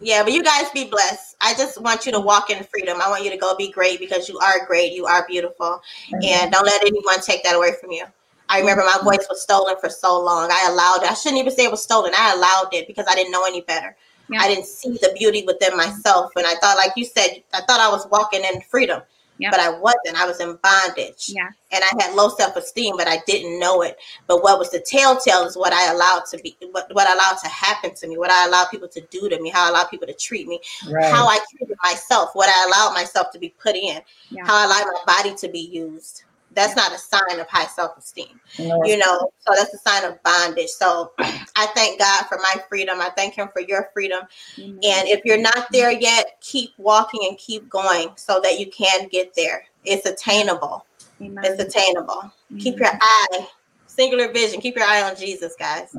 Yeah, 0.00 0.22
but 0.22 0.32
you 0.32 0.44
guys 0.44 0.70
be 0.70 0.84
blessed. 0.84 1.36
I 1.40 1.54
just 1.54 1.80
want 1.80 2.06
you 2.06 2.12
to 2.12 2.20
walk 2.20 2.50
in 2.50 2.62
freedom. 2.64 3.00
I 3.02 3.08
want 3.08 3.24
you 3.24 3.30
to 3.30 3.36
go 3.36 3.56
be 3.56 3.72
great 3.72 3.98
because 3.98 4.28
you 4.28 4.38
are 4.38 4.64
great. 4.66 4.92
You 4.92 5.06
are 5.06 5.26
beautiful. 5.26 5.66
Mm-hmm. 6.12 6.24
And 6.24 6.52
don't 6.52 6.64
let 6.64 6.82
anyone 6.82 7.20
take 7.20 7.42
that 7.42 7.56
away 7.56 7.72
from 7.80 7.90
you. 7.90 8.04
I 8.48 8.60
remember 8.60 8.84
my 8.84 8.92
mm-hmm. 8.92 9.04
voice 9.04 9.26
was 9.28 9.42
stolen 9.42 9.74
for 9.80 9.90
so 9.90 10.20
long. 10.22 10.50
I 10.52 10.68
allowed 10.70 11.02
it. 11.02 11.10
I 11.10 11.14
shouldn't 11.14 11.40
even 11.40 11.52
say 11.52 11.64
it 11.64 11.70
was 11.70 11.82
stolen. 11.82 12.12
I 12.16 12.34
allowed 12.34 12.72
it 12.72 12.86
because 12.86 13.06
I 13.08 13.14
didn't 13.14 13.32
know 13.32 13.44
any 13.44 13.62
better. 13.62 13.96
Yeah. 14.30 14.40
I 14.42 14.48
didn't 14.48 14.66
see 14.66 14.90
the 14.92 15.14
beauty 15.18 15.44
within 15.46 15.76
myself. 15.76 16.32
And 16.36 16.46
I 16.46 16.54
thought, 16.56 16.76
like 16.76 16.92
you 16.96 17.04
said, 17.04 17.42
I 17.54 17.60
thought 17.62 17.80
I 17.80 17.88
was 17.88 18.06
walking 18.10 18.42
in 18.44 18.60
freedom. 18.62 19.02
Yeah. 19.40 19.50
But 19.52 19.60
I 19.60 19.70
wasn't. 19.70 20.20
I 20.20 20.26
was 20.26 20.40
in 20.40 20.58
bondage. 20.64 21.26
Yeah. 21.28 21.48
And 21.70 21.84
I 21.84 22.02
had 22.02 22.16
low 22.16 22.28
self-esteem, 22.28 22.96
but 22.96 23.06
I 23.06 23.18
didn't 23.24 23.60
know 23.60 23.82
it. 23.82 23.96
But 24.26 24.42
what 24.42 24.58
was 24.58 24.70
the 24.70 24.80
telltale 24.80 25.44
is 25.46 25.56
what 25.56 25.72
I 25.72 25.92
allowed 25.92 26.24
to 26.32 26.38
be, 26.38 26.56
what, 26.72 26.92
what 26.92 27.06
I 27.06 27.12
allowed 27.12 27.38
to 27.44 27.48
happen 27.48 27.94
to 27.94 28.08
me, 28.08 28.18
what 28.18 28.32
I 28.32 28.46
allowed 28.46 28.66
people 28.70 28.88
to 28.88 29.00
do 29.12 29.28
to 29.28 29.40
me, 29.40 29.48
how 29.50 29.66
I 29.66 29.68
allowed 29.70 29.90
people 29.90 30.08
to 30.08 30.14
treat 30.14 30.48
me, 30.48 30.60
Right. 30.90 31.04
how 31.04 31.26
I 31.28 31.38
treated 31.56 31.76
myself, 31.84 32.30
what 32.34 32.48
I 32.48 32.66
allowed 32.66 32.94
myself 32.94 33.30
to 33.30 33.38
be 33.38 33.50
put 33.50 33.76
in, 33.76 34.02
Yeah. 34.30 34.44
how 34.44 34.56
I 34.56 34.64
allowed 34.64 34.86
my 34.86 35.14
body 35.16 35.36
to 35.36 35.48
be 35.48 35.60
used. 35.60 36.24
That's 36.52 36.76
not 36.76 36.92
a 36.92 36.98
sign 36.98 37.40
of 37.40 37.46
high 37.48 37.66
self-esteem 37.66 38.40
No, 38.58 38.82
you 38.84 38.96
know? 38.96 39.30
So 39.40 39.52
that's 39.54 39.72
a 39.74 39.78
sign 39.78 40.04
of 40.04 40.22
bondage. 40.22 40.68
So 40.68 41.12
i 41.18 41.66
thank 41.74 41.98
god 41.98 42.26
for 42.26 42.38
my 42.38 42.60
freedom. 42.68 43.00
I 43.00 43.10
thank 43.10 43.34
him 43.34 43.48
for 43.52 43.60
your 43.60 43.90
freedom. 43.92 44.22
Amen. 44.58 44.78
and 44.82 45.08
if 45.08 45.24
you're 45.24 45.40
not 45.40 45.66
there 45.72 45.92
yet 45.92 46.38
keep 46.40 46.70
walking 46.78 47.20
and 47.28 47.38
keep 47.38 47.68
going 47.68 48.08
so 48.16 48.40
that 48.42 48.58
you 48.58 48.70
can 48.70 49.08
get 49.08 49.34
there. 49.34 49.64
It's 49.84 50.06
attainable. 50.06 50.84
Amen. 51.20 51.44
it's 51.44 51.60
attainable. 51.60 52.32
Keep 52.58 52.78
your 52.78 52.90
eye 52.92 53.46
singular 53.86 54.32
vision. 54.32 54.60
Keep 54.60 54.76
your 54.76 54.86
eye 54.86 55.02
on 55.02 55.16
jesus 55.16 55.54
guys. 55.58 55.96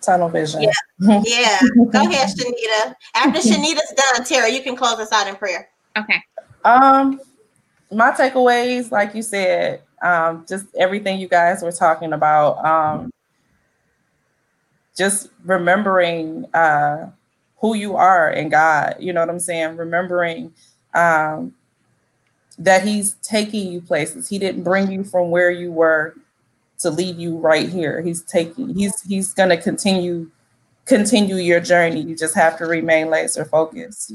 Tunnel 0.00 0.28
vision. 0.28 0.62
Yeah. 0.62 0.70
yeah. 1.24 1.60
Go 1.90 2.00
ahead 2.00 2.28
shanita. 2.28 2.94
After 3.14 3.40
shanita's 3.48 3.94
done 3.96 4.24
tara 4.24 4.50
you 4.50 4.62
can 4.62 4.76
close 4.76 4.98
us 4.98 5.12
out 5.12 5.28
in 5.28 5.36
prayer. 5.36 5.68
Okay. 5.96 6.20
Um, 6.64 7.20
my 7.94 8.10
takeaways, 8.10 8.90
like 8.90 9.14
you 9.14 9.22
said, 9.22 9.82
um, 10.02 10.44
just 10.48 10.66
everything 10.76 11.20
you 11.20 11.28
guys 11.28 11.62
were 11.62 11.72
talking 11.72 12.12
about. 12.12 12.64
Um, 12.64 13.10
just 14.96 15.30
remembering 15.44 16.46
uh, 16.54 17.10
who 17.58 17.74
you 17.74 17.96
are 17.96 18.30
in 18.30 18.48
God. 18.48 18.96
You 18.98 19.12
know 19.12 19.20
what 19.20 19.30
I'm 19.30 19.40
saying? 19.40 19.76
Remembering 19.76 20.52
um, 20.94 21.54
that 22.58 22.84
He's 22.84 23.14
taking 23.14 23.72
you 23.72 23.80
places. 23.80 24.28
He 24.28 24.38
didn't 24.38 24.62
bring 24.62 24.90
you 24.92 25.04
from 25.04 25.30
where 25.30 25.50
you 25.50 25.72
were 25.72 26.14
to 26.78 26.90
leave 26.90 27.18
you 27.18 27.36
right 27.38 27.68
here. 27.68 28.02
He's 28.02 28.22
taking. 28.22 28.74
He's 28.74 29.00
He's 29.02 29.32
going 29.32 29.50
to 29.50 29.56
continue 29.56 30.30
continue 30.86 31.36
your 31.36 31.60
journey. 31.60 32.02
You 32.02 32.14
just 32.14 32.34
have 32.34 32.58
to 32.58 32.66
remain 32.66 33.08
laser 33.08 33.44
focused. 33.44 34.12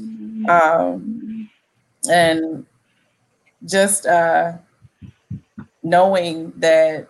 Um, 0.48 1.50
and 2.08 2.64
just 3.66 4.06
uh, 4.06 4.52
knowing 5.82 6.52
that 6.56 7.08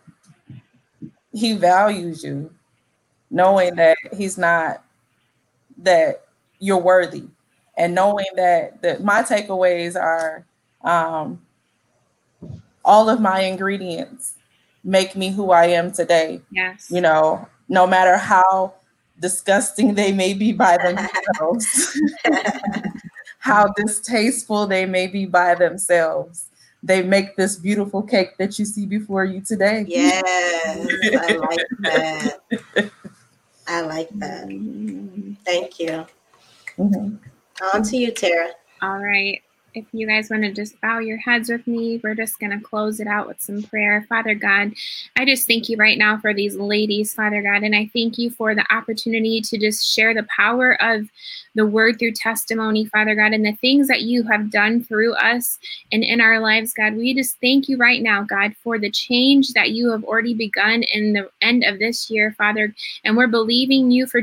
he 1.33 1.55
values 1.55 2.25
you, 2.25 2.53
knowing 3.31 3.77
that 3.77 3.97
he's 4.17 4.37
not 4.39 4.83
that 5.79 6.25
you're 6.59 6.79
worthy, 6.79 7.25
and 7.77 7.95
knowing 7.95 8.27
that 8.37 8.83
that 8.83 9.03
my 9.03 9.23
takeaways 9.23 10.01
are 10.01 10.45
um, 10.83 11.41
all 12.85 13.09
of 13.09 13.21
my 13.21 13.41
ingredients 13.41 14.35
make 14.85 15.15
me 15.17 15.31
who 15.31 15.51
I 15.51 15.67
am 15.67 15.93
today. 15.93 16.41
Yes. 16.51 16.91
You 16.91 17.01
know, 17.01 17.47
no 17.69 17.87
matter 17.87 18.17
how 18.17 18.75
disgusting 19.21 19.95
they 19.95 20.13
may 20.13 20.35
be 20.35 20.53
by 20.53 20.77
themselves, 20.83 21.99
how 23.41 23.67
distasteful 23.69 24.67
they 24.67 24.87
may 24.87 25.07
be 25.07 25.25
by 25.25 25.55
themselves, 25.55 26.49
they 26.83 27.03
make 27.03 27.37
this 27.37 27.57
beautiful 27.57 28.03
cake 28.03 28.37
that 28.39 28.59
you 28.59 28.65
see 28.65 28.87
before 28.87 29.25
you 29.25 29.41
today. 29.41 29.85
Yes, 29.89 30.23
I 31.19 31.33
like 31.51 31.67
that. 31.81 32.41
I 33.67 33.81
like 33.81 34.11
that. 34.19 34.47
Thank 35.45 35.81
you. 35.81 36.07
Mm-hmm. 36.79 37.17
On 37.75 37.83
to 37.83 37.97
you, 37.97 38.11
Tara. 38.11 38.51
All 38.83 38.99
right. 38.99 39.43
If 39.73 39.85
you 39.93 40.07
guys 40.09 40.31
want 40.31 40.43
to 40.43 40.53
just 40.53 40.81
bow 40.81 40.99
your 40.99 41.19
heads 41.19 41.49
with 41.49 41.65
me, 41.67 42.01
we're 42.03 42.17
just 42.17 42.41
going 42.41 42.51
to 42.51 42.65
close 42.65 42.99
it 42.99 43.07
out 43.07 43.29
with 43.29 43.41
some 43.41 43.63
prayer. 43.63 44.05
Father 44.09 44.35
God, 44.35 44.73
I 45.17 45.25
just 45.25 45.47
thank 45.47 45.69
you 45.69 45.77
right 45.77 45.97
now 45.97 46.19
for 46.19 46.35
these 46.35 46.57
ladies, 46.57 47.15
Father 47.15 47.41
God, 47.41 47.63
and 47.63 47.77
I 47.77 47.89
thank 47.93 48.19
you 48.19 48.31
for 48.31 48.53
the 48.53 48.67
opportunity 48.75 49.41
to 49.41 49.59
just 49.59 49.87
share 49.87 50.13
the 50.13 50.27
power 50.37 50.77
of 50.83 51.09
the 51.55 51.67
word 51.67 51.99
through 51.99 52.13
testimony, 52.13 52.87
Father 52.87 53.15
God, 53.15 53.33
and 53.33 53.45
the 53.45 53.57
things 53.61 53.87
that 53.87 54.03
you 54.03 54.25
have 54.25 54.51
done 54.51 54.83
through 54.83 55.15
us 55.15 55.59
and 55.93 56.03
in 56.03 56.21
our 56.21 56.41
lives, 56.41 56.73
God. 56.73 56.97
We 56.97 57.15
just 57.15 57.41
thank 57.41 57.69
you 57.69 57.77
right 57.77 58.03
now, 58.03 58.25
God, 58.25 58.57
for 58.63 58.77
the 58.77 58.91
change 58.91 59.53
that 59.53 59.71
you 59.71 59.91
have 59.93 60.03
already 60.03 60.35
begun 60.35 60.83
in 60.83 61.13
the 61.13 61.31
end 61.43 61.63
of 61.63 61.79
this 61.79 62.11
year, 62.11 62.35
Father. 62.37 62.75
And 63.05 63.17
we're 63.17 63.29
believing 63.29 63.93
you 63.93 64.07
for 64.07 64.21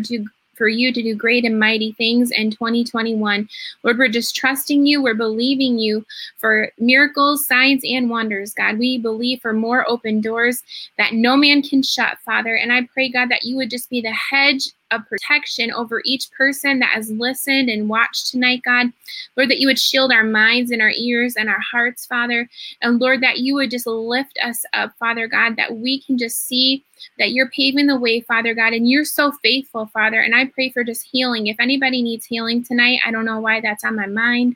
for 0.58 0.68
you 0.68 0.92
to 0.92 1.02
do 1.02 1.16
great 1.16 1.46
and 1.46 1.60
mighty 1.60 1.92
things 1.94 2.32
in 2.32 2.52
2021. 2.52 3.48
Lord, 3.84 3.98
we're 3.98 4.08
just 4.08 4.36
trusting 4.36 4.86
you. 4.86 5.02
We're 5.02 5.14
believing 5.14 5.78
you 5.80 6.06
for 6.38 6.72
miracles, 6.80 7.48
signs, 7.48 7.84
and 7.86 8.10
wonders, 8.10 8.54
God. 8.54 8.80
We 8.80 8.98
believe 8.98 9.42
for 9.42 9.54
more 9.54 9.90
open 9.90 10.22
doors 10.22 10.64
that 10.98 11.14
no 11.14 11.38
man 11.38 11.62
can 11.62 11.84
shut, 11.84 12.18
Father. 12.26 12.56
And 12.56 12.74
I 12.74 12.88
pray, 12.94 13.10
God, 13.10 13.30
that 13.30 13.44
you 13.44 13.56
would 13.56 13.70
just 13.70 13.90
be 13.90 14.02
the 14.02 14.12
hedge 14.12 14.70
of 14.92 15.06
protection 15.08 15.72
over 15.72 16.02
each 16.06 16.32
person 16.32 16.80
that 16.80 16.92
has 16.92 17.12
listened 17.12 17.70
and 17.70 17.90
watched 17.90 18.28
tonight, 18.28 18.62
God. 18.64 18.88
Lord, 19.36 19.50
that 19.50 19.60
you 19.60 19.68
would 19.68 19.80
shield 19.80 20.12
our 20.12 20.24
minds 20.24 20.72
and 20.72 20.82
our 20.82 20.92
ears 20.92 21.36
and 21.36 21.50
our 21.50 21.60
hearts, 21.60 22.06
Father. 22.06 22.50
And 22.82 23.00
Lord, 23.00 23.22
that 23.22 23.40
you 23.40 23.56
would 23.56 23.72
just 23.72 23.88
lift 23.88 24.38
us 24.44 24.64
up, 24.74 24.94
Father 24.98 25.28
God, 25.28 25.56
that 25.58 25.78
we 25.78 26.02
can 26.02 26.18
just 26.18 26.46
see 26.48 26.84
that 27.20 27.32
you're 27.32 27.50
paving 27.50 27.88
the 27.88 28.00
way, 28.00 28.22
Father 28.22 28.54
God, 28.54 28.74
and 28.74 28.90
you're 28.90 29.06
so 29.06 29.32
faithful, 29.44 29.88
Father. 29.88 30.22
And 30.22 30.36
I 30.36 30.46
pray 30.46 30.70
for 30.70 30.84
just 30.84 31.04
healing. 31.04 31.48
If 31.48 31.60
anybody 31.60 32.02
needs 32.02 32.26
healing 32.26 32.64
tonight, 32.64 33.00
I 33.06 33.12
don't 33.12 33.26
know 33.26 33.40
why 33.40 33.62
that's 33.62 33.84
on 33.84 33.96
my 33.96 34.08
mind, 34.08 34.56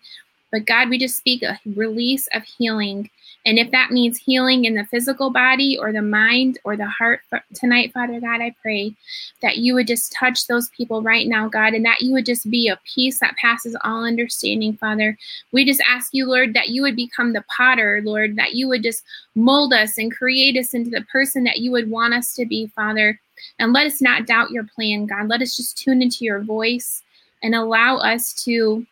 but 0.52 0.66
God, 0.66 0.90
we 0.90 0.98
just 0.98 1.18
speak 1.18 1.44
a 1.44 1.60
release 1.76 2.28
of 2.34 2.44
healing. 2.44 3.10
And 3.46 3.58
if 3.58 3.72
that 3.72 3.92
means 3.92 4.20
healing 4.20 4.66
in 4.66 4.76
the 4.76 4.86
physical 4.86 5.32
body 5.32 5.78
or 5.78 5.92
the 5.92 6.02
mind 6.02 6.60
or 6.64 6.78
the 6.78 6.86
heart 6.88 7.22
tonight, 7.56 7.92
Father 7.92 8.20
God, 8.20 8.40
I 8.40 8.56
pray 8.62 8.94
that 9.42 9.58
you 9.58 9.74
would 9.74 9.88
just 9.88 10.14
touch 10.14 10.46
those 10.46 10.70
people 10.70 11.02
right 11.02 11.28
now, 11.28 11.48
God, 11.50 11.74
and 11.74 11.84
that 11.84 12.02
you 12.02 12.12
would 12.14 12.26
just 12.26 12.50
be 12.52 12.68
a 12.68 12.80
peace 12.84 13.20
that 13.20 13.36
passes 13.38 13.76
all 13.84 14.06
understanding, 14.06 14.74
Father. 14.74 15.18
We 15.52 15.66
just 15.66 15.82
ask 15.90 16.14
you, 16.14 16.28
Lord, 16.28 16.54
that 16.54 16.70
you 16.70 16.84
would 16.84 16.96
become 16.96 17.34
the 17.34 17.44
potter, 17.56 18.02
Lord, 18.04 18.36
that 18.36 18.54
you 18.54 18.68
would 18.68 18.84
just 18.84 19.04
mold 19.34 19.74
us 19.74 19.98
and 19.98 20.16
create 20.16 20.56
us 20.56 20.76
into 20.76 20.92
the 20.92 21.06
person 21.12 21.44
that 21.46 21.60
you 21.60 21.72
would 21.72 21.90
want 21.90 22.14
us 22.14 22.36
to 22.36 22.46
be, 22.46 22.68
Father. 22.68 23.20
And 23.58 23.74
let 23.74 23.88
us 23.88 24.02
not 24.02 24.28
doubt 24.28 24.52
your 24.52 24.66
plan, 24.66 25.08
God. 25.08 25.28
Let 25.28 25.42
us 25.42 25.58
just 25.58 25.80
tune 25.80 26.04
into 26.04 26.26
your 26.26 26.42
voice 26.42 27.02
and 27.42 27.56
allow 27.56 27.98
us 27.98 28.34
to 28.44 28.86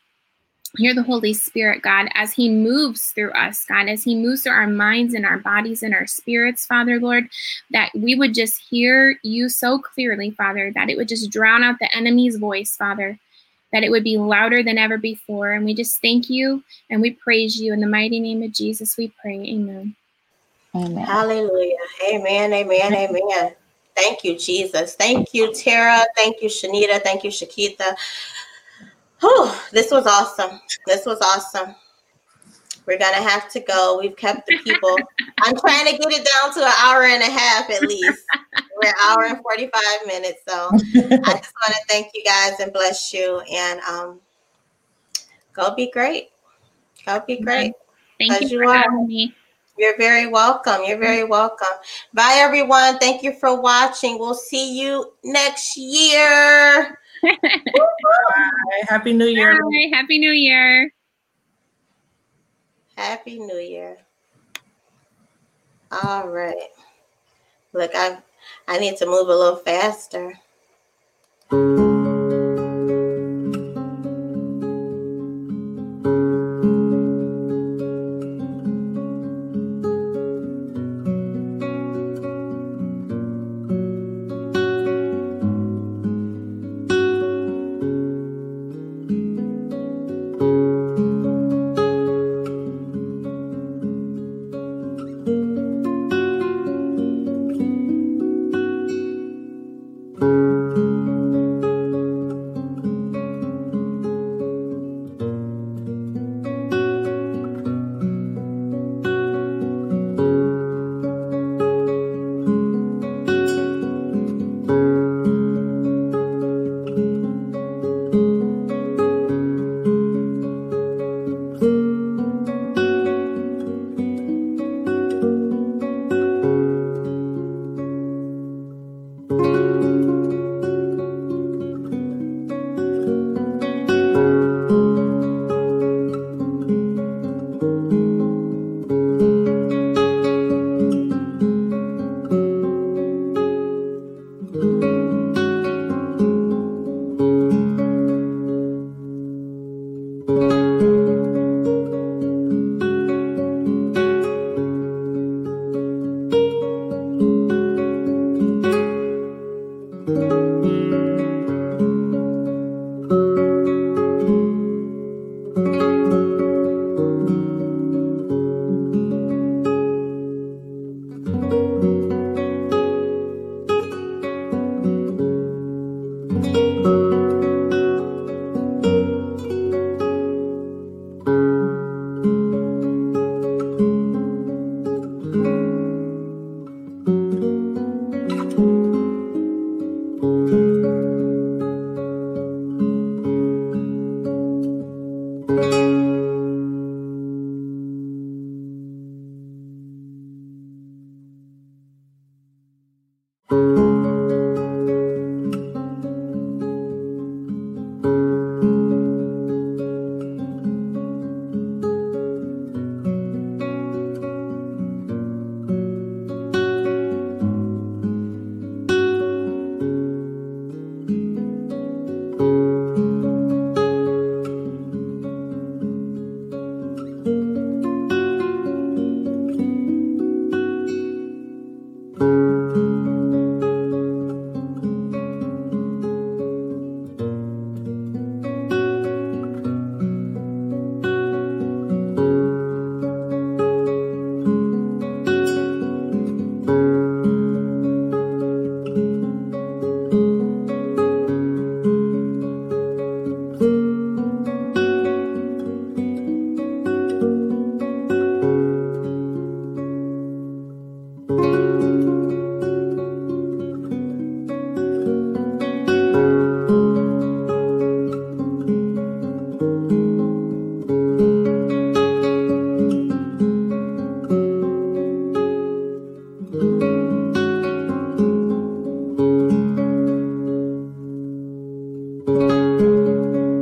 hear 0.78 0.94
the 0.94 1.04
Holy 1.04 1.34
Spirit, 1.34 1.82
God, 1.82 2.10
as 2.14 2.34
He 2.34 2.50
moves 2.50 3.08
through 3.08 3.32
us, 3.32 3.66
God, 3.66 3.88
as 3.88 4.04
He 4.04 4.16
moves 4.16 4.44
through 4.44 4.54
our 4.54 4.68
minds 4.68 5.14
and 5.14 5.26
our 5.26 5.38
bodies 5.38 5.84
and 5.84 5.94
our 5.94 6.08
spirits, 6.08 6.66
Father, 6.66 7.00
Lord, 7.00 7.28
that 7.72 7.92
we 7.96 8.16
would 8.16 8.34
just 8.34 8.62
hear 8.70 9.18
you 9.24 9.50
so 9.50 9.80
clearly, 9.80 10.32
Father, 10.32 10.72
that 10.76 10.90
it 10.90 10.98
would 10.98 11.08
just 11.08 11.32
drown 11.32 11.64
out 11.64 11.80
the 11.80 11.96
enemy's 11.96 12.38
voice, 12.38 12.76
Father, 12.76 13.18
that 13.74 13.84
it 13.84 13.90
would 13.90 14.04
be 14.04 14.18
louder 14.18 14.64
than 14.64 14.78
ever 14.78 14.98
before. 14.98 15.52
And 15.52 15.66
we 15.66 15.74
just 15.74 16.02
thank 16.02 16.30
you 16.30 16.64
and 16.90 17.02
we 17.02 17.12
praise 17.12 17.60
you. 17.60 17.74
In 17.74 17.82
the 17.82 17.88
mighty 17.88 18.20
name 18.20 18.44
of 18.44 18.52
Jesus, 18.52 18.98
we 18.98 19.12
pray. 19.22 19.40
Amen. 19.40 19.96
Amen. 20.76 21.06
Hallelujah. 21.06 21.76
Amen. 22.12 22.54
Amen. 22.54 22.94
Amen. 22.94 23.56
Thank 23.96 24.24
you, 24.24 24.38
Jesus. 24.38 24.96
Thank 24.96 25.34
you, 25.34 25.54
Tara. 25.54 26.06
Thank 26.16 26.42
you, 26.42 26.48
Shanita. 26.48 27.02
Thank 27.02 27.24
you, 27.24 27.32
Shakita. 27.32 27.96
Oh, 29.22 29.68
this 29.72 29.92
was 29.92 30.06
awesome. 30.06 30.60
This 30.86 31.06
was 31.06 31.20
awesome. 31.22 31.76
We're 32.86 32.98
gonna 32.98 33.22
have 33.22 33.50
to 33.52 33.60
go. 33.60 34.00
We've 34.02 34.16
kept 34.16 34.48
the 34.48 34.58
people. 34.60 34.98
I'm 35.42 35.56
trying 35.56 35.86
to 35.86 35.98
get 35.98 36.12
it 36.12 36.28
down 36.28 36.54
to 36.56 36.62
an 36.62 36.74
hour 36.80 37.04
and 37.04 37.22
a 37.22 37.30
half 37.30 37.70
at 37.70 37.82
least. 37.82 38.24
We're 38.82 38.90
an 38.90 38.96
hour 39.04 39.26
and 39.26 39.42
45 39.42 39.82
minutes. 40.08 40.42
So 40.48 40.70
I 40.74 41.34
just 41.34 41.54
want 41.54 41.76
to 41.76 41.82
thank 41.88 42.12
you 42.16 42.24
guys 42.24 42.60
and 42.60 42.74
bless 42.74 43.14
you. 43.14 43.42
And 43.52 43.80
um 43.82 44.20
go 45.54 45.76
be 45.76 45.92
great. 45.92 46.30
Go 47.06 47.22
be 47.28 47.42
great. 47.42 47.74
Thank 48.18 48.42
you 48.42 48.48
you 48.48 48.64
for 48.64 48.74
having 48.74 49.08
me. 49.08 49.36
You're 49.78 49.98
very 49.98 50.28
welcome. 50.28 50.84
You're 50.84 50.98
very 50.98 51.24
welcome. 51.24 51.78
Bye, 52.14 52.38
everyone. 52.40 52.98
Thank 53.00 53.24
you 53.24 53.34
for 53.34 53.62
watching. 53.62 54.20
We'll 54.20 54.34
see 54.34 54.78
you 54.78 55.14
next 55.24 55.78
year. 55.78 57.00
Happy 58.88 59.14
New 59.14 59.26
Year. 59.26 59.54
Bye. 59.54 59.90
Happy 59.92 60.20
New 60.20 60.32
Year. 60.32 60.92
Happy 62.96 63.40
New 63.40 63.58
Year. 63.58 63.98
All 65.92 66.28
right. 66.28 66.70
Look, 67.74 67.92
I 67.96 68.18
I 68.68 68.80
need 68.80 68.98
to 68.98 69.06
move 69.06 69.30
a 69.30 69.36
little 69.36 69.58
faster. 69.58 70.34